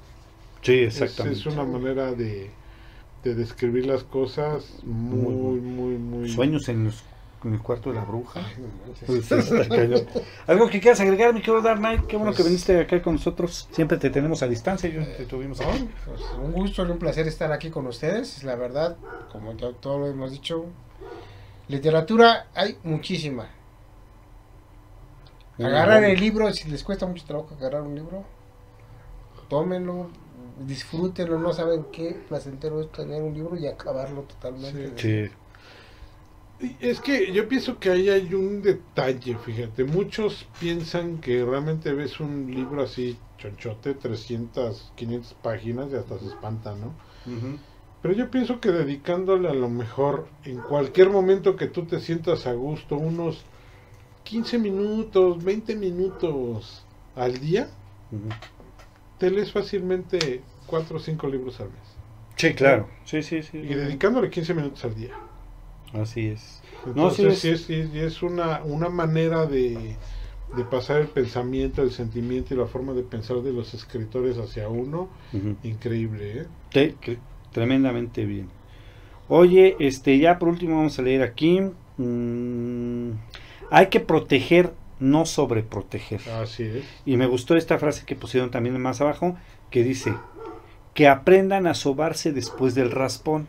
Sí, 0.63 0.75
Es, 0.81 0.97
exactamente. 1.01 1.39
es 1.41 1.47
una 1.47 1.65
manera 1.65 2.13
de, 2.13 2.51
de 3.25 3.35
describir 3.35 3.87
las 3.87 4.05
cosas 4.05 4.83
muy, 4.85 5.35
Muy 5.35 5.61
muy, 5.61 5.97
muy. 5.97 6.29
Sueños 6.29 6.69
en, 6.69 6.85
los- 6.85 7.05
en 7.45 7.55
el 7.55 7.61
cuarto 7.63 7.91
de 7.91 7.97
la 7.97 8.05
bruja. 8.05 8.41
Algo 10.47 10.69
que 10.69 10.81
quieras 10.81 11.01
agregar, 11.01 11.33
mi 11.33 11.41
querido 11.41 11.63
Dark 11.63 11.79
Knight. 11.79 12.07
Qué 12.07 12.17
bueno 12.17 12.33
que 12.33 12.39
Pues- 12.39 12.49
viniste 12.49 12.81
acá 12.81 13.01
con 13.03 13.15
nosotros. 13.15 13.69
Siempre 13.73 13.97
te 13.99 14.11
tenemos 14.11 14.43
a 14.43 14.49
distancia. 14.49 14.89
Yo 14.91 15.07
te 15.07 15.25
tuvimos 15.25 15.61
No, 15.61 15.69
aquí. 15.71 15.89
pues, 16.05 16.21
un 16.43 16.53
gusto 16.53 16.87
y 16.87 16.91
un 16.91 16.99
placer 16.99 17.27
estar 17.29 17.53
aquí 17.53 17.71
con 17.71 17.87
ustedes. 17.87 18.43
La 18.45 18.57
verdad, 18.57 18.97
como 19.33 19.53
ya 19.57 19.73
todos 19.73 20.01
lo 20.01 20.07
hemos 20.09 20.33
dicho, 20.33 20.67
literatura 21.69 22.47
hay 22.55 22.77
muchísima. 22.83 23.49
Agarrar 25.59 26.05
el 26.05 26.19
libro, 26.21 26.53
si 26.53 26.69
les 26.71 26.85
cuesta 26.85 27.07
mucho 27.07 27.25
trabajo 27.25 27.55
agarrar 27.59 27.83
un 27.83 27.95
libro, 27.97 28.25
tómenlo, 29.49 30.09
disfrútenlo, 30.67 31.39
no 31.39 31.53
saben 31.53 31.87
qué 31.93 32.17
placentero 32.29 32.81
es 32.81 32.93
tener 32.93 33.23
un 33.23 33.35
libro 33.35 33.57
y 33.57 33.67
acabarlo 33.67 34.23
totalmente. 34.23 34.93
Sí. 34.97 35.33
Es 36.81 37.01
que 37.01 37.33
yo 37.33 37.49
pienso 37.49 37.79
que 37.79 37.91
ahí 37.91 38.09
hay 38.09 38.35
un 38.35 38.63
detalle, 38.63 39.37
fíjate. 39.37 39.85
Muchos 39.85 40.47
piensan 40.59 41.19
que 41.19 41.45
realmente 41.45 41.93
ves 41.93 42.19
un 42.19 42.53
libro 42.53 42.83
así, 42.83 43.17
chonchote, 43.39 43.95
300, 43.95 44.93
500 44.97 45.35
páginas 45.35 45.93
y 45.93 45.97
hasta 45.97 46.19
se 46.19 46.27
espantan, 46.27 46.81
¿no? 46.81 46.87
Ujú. 47.27 47.59
Pero 48.03 48.15
yo 48.15 48.31
pienso 48.31 48.61
que 48.61 48.71
dedicándole 48.71 49.49
a 49.49 49.55
lo 49.55 49.69
mejor 49.69 50.29
en 50.45 50.59
cualquier 50.61 51.11
momento 51.11 51.57
que 51.57 51.67
tú 51.67 51.85
te 51.85 52.01
sientas 52.01 52.47
a 52.47 52.53
gusto, 52.53 52.97
unos 52.97 53.45
15 54.25 54.59
minutos, 54.59 55.43
20 55.43 55.77
minutos 55.77 56.85
al 57.17 57.39
día, 57.41 57.69
te 59.19 59.31
lees 59.31 59.53
fácilmente 59.53 60.43
4 60.67 60.97
o 60.97 61.01
5 61.01 61.29
libros 61.29 61.61
al 61.61 61.71
mes. 61.71 61.99
Sí, 62.37 62.55
claro. 62.55 62.89
Sí, 63.05 63.23
sí, 63.23 63.43
sí. 63.43 63.59
Y 63.59 63.75
dedicándole 63.75 64.31
15 64.31 64.55
minutos 64.55 64.85
al 64.85 64.95
día. 64.95 65.13
Así 65.93 66.29
es. 66.29 66.61
No, 66.95 67.11
sí 67.11 67.23
Entonces, 67.23 67.45
es- 67.45 67.65
sí 67.67 67.75
es, 67.75 67.91
es- 67.91 67.95
es 67.95 68.23
una, 68.23 68.63
una 68.65 68.89
manera 68.89 69.47
de, 69.47 69.97
de 70.57 70.65
pasar 70.65 71.01
el 71.01 71.09
pensamiento, 71.09 71.83
el 71.83 71.91
sentimiento 71.91 72.55
y 72.55 72.57
la 72.57 72.67
forma 72.67 72.93
de 72.93 73.03
pensar 73.03 73.39
de 73.43 73.53
los 73.53 73.75
escritores 73.75 74.39
hacia 74.39 74.69
uno, 74.69 75.09
increíble, 75.63 76.41
¿eh? 76.43 76.47
Te- 76.73 76.95
que- 77.01 77.19
tremendamente 77.53 78.25
bien. 78.25 78.49
Oye, 79.29 79.77
este, 79.79 80.19
ya 80.19 80.39
por 80.39 80.49
último 80.49 80.77
vamos 80.77 80.99
a 80.99 81.03
leer 81.03 81.23
aquí. 81.23 81.61
mm, 82.01 83.11
hay 83.71 83.87
que 83.89 84.01
proteger, 84.01 84.73
no 85.01 85.27
sobreproteger. 85.27 86.21
Así 86.41 86.63
es. 86.63 86.85
Y 87.05 87.17
me 87.17 87.27
gustó 87.27 87.57
esta 87.57 87.79
frase 87.79 88.05
que 88.07 88.15
pusieron 88.15 88.51
también 88.51 88.81
más 88.81 89.01
abajo, 89.01 89.37
que 89.71 89.83
dice, 89.83 90.15
que 90.99 91.07
aprendan 91.07 91.69
a 91.69 91.75
sobarse 91.75 92.33
después 92.33 92.75
del 92.75 92.91
raspón. 92.91 93.47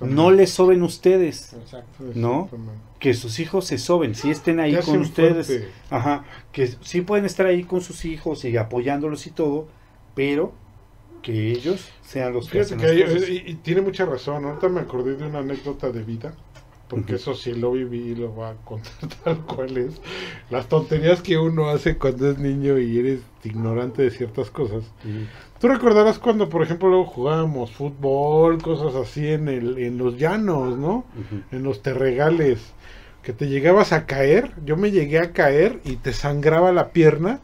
No 0.00 0.32
les 0.32 0.50
soben 0.50 0.82
ustedes, 0.82 1.52
Exacto. 1.52 2.06
¿no? 2.16 2.50
Que 2.98 3.14
sus 3.14 3.38
hijos 3.38 3.66
se 3.68 3.78
soben, 3.78 4.16
si 4.16 4.30
estén 4.32 4.58
ahí 4.58 4.74
con 4.84 4.98
ustedes. 4.98 5.46
fuerte. 5.46 5.68
Ajá, 5.90 6.24
que 6.50 6.66
sí 6.80 7.02
pueden 7.02 7.24
estar 7.24 7.46
ahí 7.46 7.62
con 7.62 7.82
sus 7.82 8.04
hijos 8.04 8.44
y 8.44 8.56
apoyándolos 8.56 9.28
y 9.28 9.30
todo, 9.30 9.68
pero 10.16 10.54
que 11.22 11.52
ellos 11.52 11.88
sean 12.02 12.32
los 12.32 12.48
que 12.48 12.58
hacen 12.62 12.80
que 12.80 12.86
las 12.94 13.22
hay- 13.22 13.42
y, 13.46 13.50
y 13.52 13.54
tiene 13.54 13.80
mucha 13.80 14.04
razón. 14.04 14.44
Ahorita 14.44 14.68
me 14.68 14.80
acordé 14.80 15.14
de 15.14 15.24
una 15.24 15.38
anécdota 15.38 15.92
de 15.92 16.02
vida, 16.02 16.34
porque 16.88 17.14
eso 17.14 17.32
sí 17.36 17.52
lo 17.54 17.70
viví 17.70 18.08
y 18.10 18.14
lo 18.16 18.30
voy 18.30 18.46
a 18.46 18.56
contar 18.64 18.92
tal 19.24 19.38
cual 19.46 19.76
es. 19.76 20.00
Las 20.50 20.68
tonterías 20.68 21.22
que 21.22 21.38
uno 21.38 21.68
hace 21.68 21.96
cuando 21.96 22.28
es 22.28 22.38
niño 22.38 22.76
y 22.80 22.98
eres 22.98 23.20
ignorante 23.44 24.02
de 24.02 24.10
ciertas 24.10 24.50
cosas. 24.50 24.82
Ujú. 25.04 25.26
Tú 25.62 25.68
recordarás 25.68 26.18
cuando, 26.18 26.48
por 26.48 26.62
ejemplo, 26.62 26.88
luego 26.88 27.06
jugábamos 27.06 27.70
fútbol, 27.70 28.60
cosas 28.60 28.96
así 28.96 29.28
en, 29.28 29.48
el, 29.48 29.78
en 29.78 29.96
los 29.96 30.18
llanos, 30.18 30.76
¿no? 30.76 31.04
En 31.52 31.62
los 31.62 31.82
terregales, 31.82 32.58
que 33.22 33.32
te 33.32 33.46
llegabas 33.48 33.92
a 33.92 34.04
caer. 34.04 34.50
Yo 34.66 34.76
me 34.76 34.90
llegué 34.90 35.20
a 35.20 35.30
caer 35.32 35.78
y 35.84 35.96
te 35.96 36.12
sangraba 36.12 36.72
la 36.72 36.88
pierna. 36.88 37.38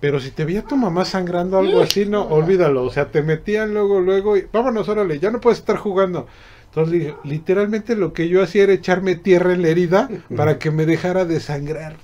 Pero 0.00 0.20
si 0.20 0.30
te 0.30 0.44
veía 0.44 0.62
tu 0.62 0.76
mamá 0.76 1.04
sangrando 1.06 1.58
algo 1.58 1.80
así, 1.80 2.04
no, 2.06 2.24
olvídalo. 2.24 2.84
O 2.84 2.90
sea, 2.90 3.10
te 3.10 3.22
metían 3.22 3.72
luego, 3.74 4.00
luego 4.00 4.36
y 4.36 4.46
vámonos, 4.52 4.88
órale, 4.90 5.18
ya 5.18 5.30
no 5.30 5.40
puedes 5.40 5.58
estar 5.60 5.76
jugando. 5.76 6.26
Entonces, 6.66 6.94
li- 6.94 7.14
literalmente 7.24 7.96
lo 7.96 8.12
que 8.12 8.28
yo 8.28 8.42
hacía 8.42 8.62
era 8.64 8.72
echarme 8.74 9.14
tierra 9.16 9.52
en 9.54 9.62
la 9.62 9.68
herida 9.68 10.08
para 10.36 10.58
que 10.58 10.70
me 10.70 10.86
dejara 10.86 11.24
de 11.24 11.40
sangrar. 11.40 11.96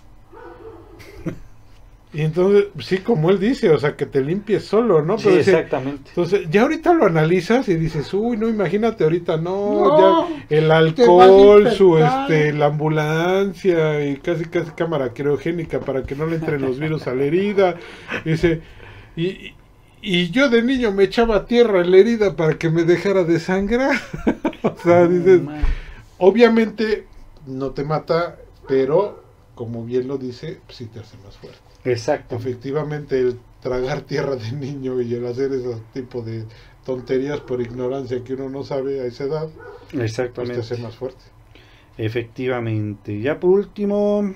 Y 2.12 2.22
entonces, 2.22 2.66
sí, 2.78 2.98
como 2.98 3.30
él 3.30 3.38
dice, 3.38 3.68
o 3.70 3.78
sea, 3.78 3.96
que 3.96 4.06
te 4.06 4.22
limpies 4.22 4.64
solo, 4.64 5.02
¿no? 5.02 5.18
Sí, 5.18 5.28
dice, 5.28 5.50
exactamente. 5.50 6.10
entonces, 6.10 6.48
ya 6.50 6.62
ahorita 6.62 6.94
lo 6.94 7.04
analizas 7.04 7.68
y 7.68 7.74
dices, 7.74 8.12
uy, 8.14 8.36
no, 8.36 8.48
imagínate 8.48 9.04
ahorita, 9.04 9.36
no, 9.36 9.98
No, 9.98 10.28
ya 10.48 10.56
el 10.56 10.70
alcohol, 10.70 11.70
su, 11.72 11.98
este, 11.98 12.52
la 12.52 12.66
ambulancia 12.66 14.06
y 14.06 14.16
casi, 14.16 14.46
casi 14.46 14.70
cámara 14.70 15.12
criogénica 15.12 15.80
para 15.80 16.04
que 16.04 16.14
no 16.14 16.26
le 16.26 16.36
entren 16.36 16.62
los 16.62 16.78
virus 16.78 17.06
a 17.06 17.14
la 17.14 17.24
herida. 17.24 17.74
Dice, 18.24 18.62
y, 19.16 19.52
y 20.00 20.30
yo 20.30 20.48
de 20.48 20.62
niño 20.62 20.92
me 20.92 21.04
echaba 21.04 21.46
tierra 21.46 21.80
en 21.80 21.90
la 21.90 21.98
herida 21.98 22.36
para 22.36 22.56
que 22.56 22.70
me 22.70 22.84
dejara 22.84 23.24
de 23.24 23.40
sangrar. 23.40 24.00
o 24.62 24.76
sea, 24.82 25.06
dices, 25.06 25.42
obviamente 26.18 27.06
no 27.46 27.72
te 27.72 27.84
mata, 27.84 28.38
pero 28.68 29.22
como 29.54 29.84
bien 29.84 30.06
lo 30.06 30.18
dice, 30.18 30.60
sí 30.68 30.86
te 30.86 31.00
hace 31.00 31.16
más 31.24 31.36
fuerte. 31.36 31.65
Exacto. 31.90 32.36
Efectivamente, 32.36 33.18
el 33.18 33.38
tragar 33.60 34.02
tierra 34.02 34.36
de 34.36 34.52
niño 34.52 35.00
y 35.00 35.14
el 35.14 35.26
hacer 35.26 35.52
ese 35.52 35.76
tipo 35.92 36.22
de 36.22 36.44
tonterías 36.84 37.40
por 37.40 37.60
ignorancia 37.60 38.22
que 38.22 38.34
uno 38.34 38.48
no 38.48 38.62
sabe 38.62 39.00
a 39.00 39.04
esa 39.06 39.24
edad, 39.24 39.48
pues 39.90 39.90
te 39.90 40.04
Exactamente. 40.04 40.60
hace 40.60 40.76
más 40.78 40.94
fuerte. 40.96 41.24
Efectivamente. 41.98 43.20
Ya 43.20 43.40
por 43.40 43.50
último, 43.50 44.34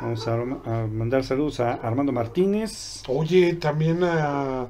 vamos 0.00 0.26
a, 0.28 0.34
a 0.34 0.86
mandar 0.86 1.24
saludos 1.24 1.60
a 1.60 1.74
Armando 1.74 2.12
Martínez. 2.12 3.02
Oye, 3.08 3.54
también 3.54 4.02
a, 4.04 4.68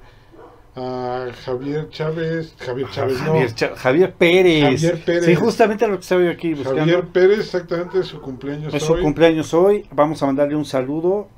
a 0.75 1.27
Javier 1.45 1.89
Chávez, 1.91 2.55
Javier 2.59 2.89
Chávez, 2.91 3.19
no, 3.23 3.35
Javier, 3.77 4.15
Pérez. 4.15 4.81
Javier 4.81 5.05
Pérez. 5.05 5.25
Sí, 5.27 5.35
justamente 5.35 5.87
lo 5.87 5.95
que 5.97 6.01
estaba 6.03 6.23
yo 6.25 6.31
aquí 6.31 6.55
buscando. 6.55 6.81
Javier 6.81 7.07
Pérez, 7.09 7.39
exactamente 7.41 8.03
su 8.03 8.21
cumpleaños 8.21 8.73
es 8.75 8.83
su 8.83 8.95
hoy. 8.95 9.03
cumpleaños 9.03 9.53
hoy. 9.55 9.87
Vamos 9.93 10.23
a 10.23 10.27
mandarle 10.27 10.57
un 10.57 10.65
saludo. 10.65 11.29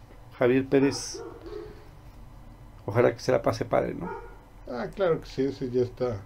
Javier 0.41 0.65
Pérez. 0.67 1.23
Ojalá 2.87 3.13
que 3.15 3.21
se 3.21 3.31
la 3.31 3.43
pase 3.43 3.65
padre, 3.65 3.95
¿no? 3.95 4.11
Ah, 4.69 4.87
claro 4.95 5.21
que 5.21 5.27
sí, 5.27 5.43
ese 5.43 5.71
ya 5.71 5.83
está 5.83 6.17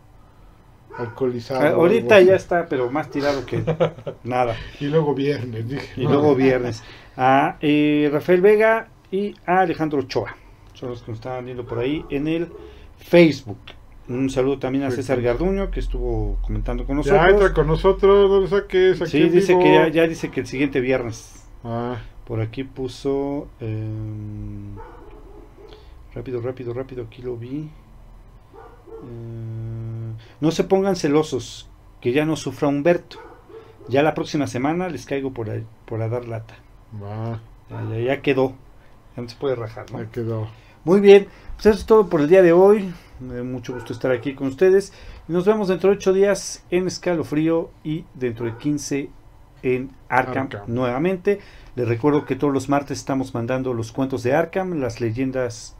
alcoholizado. 0.97 1.61
Ah, 1.61 1.70
ahorita 1.70 2.20
ya 2.20 2.36
está, 2.36 2.66
pero 2.66 2.91
más 2.91 3.11
tirado 3.11 3.45
que 3.45 3.62
nada. 4.24 4.57
Y 4.81 4.86
luego 4.86 5.15
viernes, 5.15 5.69
dije. 5.69 6.01
Y 6.01 6.05
no. 6.05 6.12
luego 6.12 6.35
viernes. 6.35 6.82
A 7.16 7.57
eh, 7.61 8.09
Rafael 8.12 8.41
Vega 8.41 8.89
y 9.11 9.35
a 9.47 9.61
Alejandro 9.61 9.99
Ochoa. 10.01 10.36
Son 10.74 10.91
los 10.91 11.03
que 11.03 11.11
nos 11.11 11.19
estaban 11.19 11.45
viendo 11.45 11.66
por 11.66 11.81
ahí 11.81 12.05
en 12.11 12.28
el 12.28 12.53
Facebook. 12.97 13.59
Un 14.09 14.31
saludo 14.31 14.59
también 14.59 14.85
a 14.85 14.91
César 14.91 15.20
Garduño 15.23 15.70
que 15.70 15.81
estuvo 15.81 16.36
comentando 16.43 16.85
con 16.86 17.03
Ya 17.03 17.12
entra 17.15 17.27
nosotros. 17.32 17.53
con 17.53 17.66
nosotros, 17.66 18.31
no 18.31 18.41
lo 18.41 18.47
saques 18.47 19.01
aquí 19.01 19.11
Sí, 19.11 19.28
dice 19.28 19.53
vivo. 19.55 19.65
que 19.65 19.73
ya, 19.73 19.89
ya 19.89 20.07
dice 20.07 20.31
que 20.31 20.41
el 20.41 20.47
siguiente 20.47 20.81
viernes. 20.81 21.47
Ah, 21.65 21.97
Por 22.26 22.40
aquí 22.40 22.64
puso. 22.64 23.48
em, 23.60 24.76
rápido, 26.14 26.40
rápido, 26.40 26.72
rápido. 26.72 27.05
Aquí 27.05 27.22
lo 27.22 27.36
vi. 27.36 27.70
Em, 29.02 30.14
no 30.40 30.51
se 30.51 30.64
pongan 30.64 30.96
celosos. 30.96 31.68
Que 32.01 32.12
ya 32.12 32.24
no 32.24 32.36
sufra 32.36 32.68
Humberto. 32.68 33.18
Ya 33.88 34.02
la 34.02 34.14
próxima 34.14 34.46
semana 34.46 34.88
les 34.88 35.06
caigo 35.06 35.32
por, 35.32 35.51
ahí- 35.51 35.66
por 35.86 36.01
a 36.02 36.09
dar 36.09 36.26
lata. 36.26 36.55
Ya, 37.70 37.98
ya, 37.98 38.22
quedó. 38.22 38.55
Ya 39.16 39.22
no 39.22 39.28
se 39.28 39.36
puede 39.36 39.55
rajar, 39.56 39.90
¿no? 39.92 39.98
ya 40.02 40.10
quedó. 40.10 40.48
Muy 40.84 41.01
bien. 41.01 41.28
Pues 41.55 41.66
eso 41.66 41.78
es 41.78 41.86
todo 41.86 42.09
por 42.09 42.20
el 42.20 42.28
día 42.28 42.42
de 42.42 42.52
hoy. 42.52 42.92
Me 43.20 43.34
da 43.36 43.42
mucho 43.42 43.72
gusto 43.74 43.92
estar 43.92 44.10
aquí 44.10 44.34
con 44.34 44.48
ustedes. 44.48 44.92
Nos 45.28 45.46
vemos 45.46 45.68
dentro 45.68 45.90
de 45.90 45.96
8 45.96 46.12
días 46.12 46.64
en 46.70 46.86
Escalofrío 46.86 47.70
y 47.84 48.05
dentro 48.14 48.44
de 48.46 48.56
15 48.56 49.09
en 49.62 49.90
Arkham, 50.09 50.44
Arkham. 50.44 50.62
nuevamente. 50.66 51.40
Les 51.76 51.88
recuerdo 51.88 52.24
que 52.24 52.36
todos 52.36 52.55
los 52.55 52.68
martes 52.68 52.98
estamos 52.98 53.34
mandando 53.34 53.74
los 53.74 53.90
cuentos 53.90 54.22
de 54.22 54.32
Arkham, 54.32 54.78
las 54.80 55.01
leyendas 55.01 55.76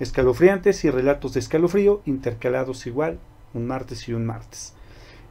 escalofriantes 0.00 0.84
y 0.84 0.90
relatos 0.90 1.34
de 1.34 1.40
escalofrío 1.40 2.02
intercalados 2.04 2.86
igual, 2.86 3.20
un 3.54 3.66
martes 3.66 4.08
y 4.08 4.12
un 4.12 4.26
martes. 4.26 4.74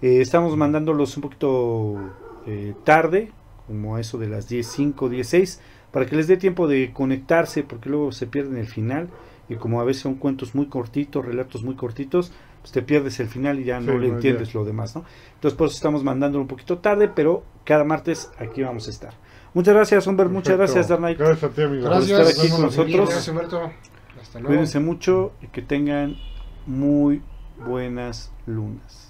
Eh, 0.01 0.21
estamos 0.21 0.55
mandándolos 0.55 1.17
un 1.17 1.21
poquito 1.21 1.95
eh, 2.47 2.73
tarde, 2.85 3.31
como 3.67 3.97
a 3.97 4.01
eso 4.01 4.17
de 4.17 4.27
las 4.27 4.49
10.05, 4.49 4.95
10.06, 5.09 5.59
para 5.91 6.05
que 6.05 6.15
les 6.15 6.27
dé 6.27 6.37
tiempo 6.37 6.67
de 6.67 6.93
conectarse, 6.93 7.63
porque 7.63 7.89
luego 7.89 8.11
se 8.13 8.27
pierden 8.27 8.57
el 8.57 8.67
final. 8.67 9.09
Y 9.47 9.55
como 9.55 9.79
a 9.79 9.83
veces 9.83 10.01
son 10.01 10.15
cuentos 10.15 10.55
muy 10.55 10.67
cortitos, 10.67 11.23
relatos 11.23 11.63
muy 11.63 11.75
cortitos, 11.75 12.31
pues 12.61 12.71
te 12.71 12.81
pierdes 12.81 13.19
el 13.19 13.27
final 13.27 13.59
y 13.59 13.65
ya 13.65 13.79
no 13.79 13.93
Sí, 13.93 13.99
le 13.99 14.07
entiendes 14.07 14.55
lo 14.55 14.65
demás, 14.65 14.95
¿no? 14.95 15.05
Entonces 15.35 15.55
por 15.57 15.67
eso 15.67 15.75
estamos 15.75 16.03
mandándolo 16.03 16.41
un 16.41 16.47
poquito 16.47 16.79
tarde, 16.79 17.09
pero 17.09 17.43
cada 17.63 17.83
martes 17.83 18.31
aquí 18.39 18.63
vamos 18.63 18.87
a 18.87 18.91
estar. 18.91 19.13
Muchas 19.55 19.73
gracias, 19.73 20.05
Humber, 20.05 20.27
muchas 20.27 20.57
gracias, 20.57 20.87
Knight. 20.87 21.17
Gracias 21.17 21.49
a 21.49 21.55
ti, 21.55 21.61
amigo. 21.61 21.85
Gracias. 21.85 22.19
estar 22.19 22.43
aquí 22.43 22.51
con 22.51 22.61
nosotros. 22.61 22.93
Gracias, 22.93 23.27
Humberto. 23.29 23.71
Hasta 24.21 24.39
luego. 24.39 24.47
Cuídense 24.49 24.79
mucho 24.81 25.31
y 25.41 25.47
que 25.47 25.61
tengan 25.61 26.17
muy 26.65 27.21
buenas 27.65 28.33
lunas. 28.45 29.04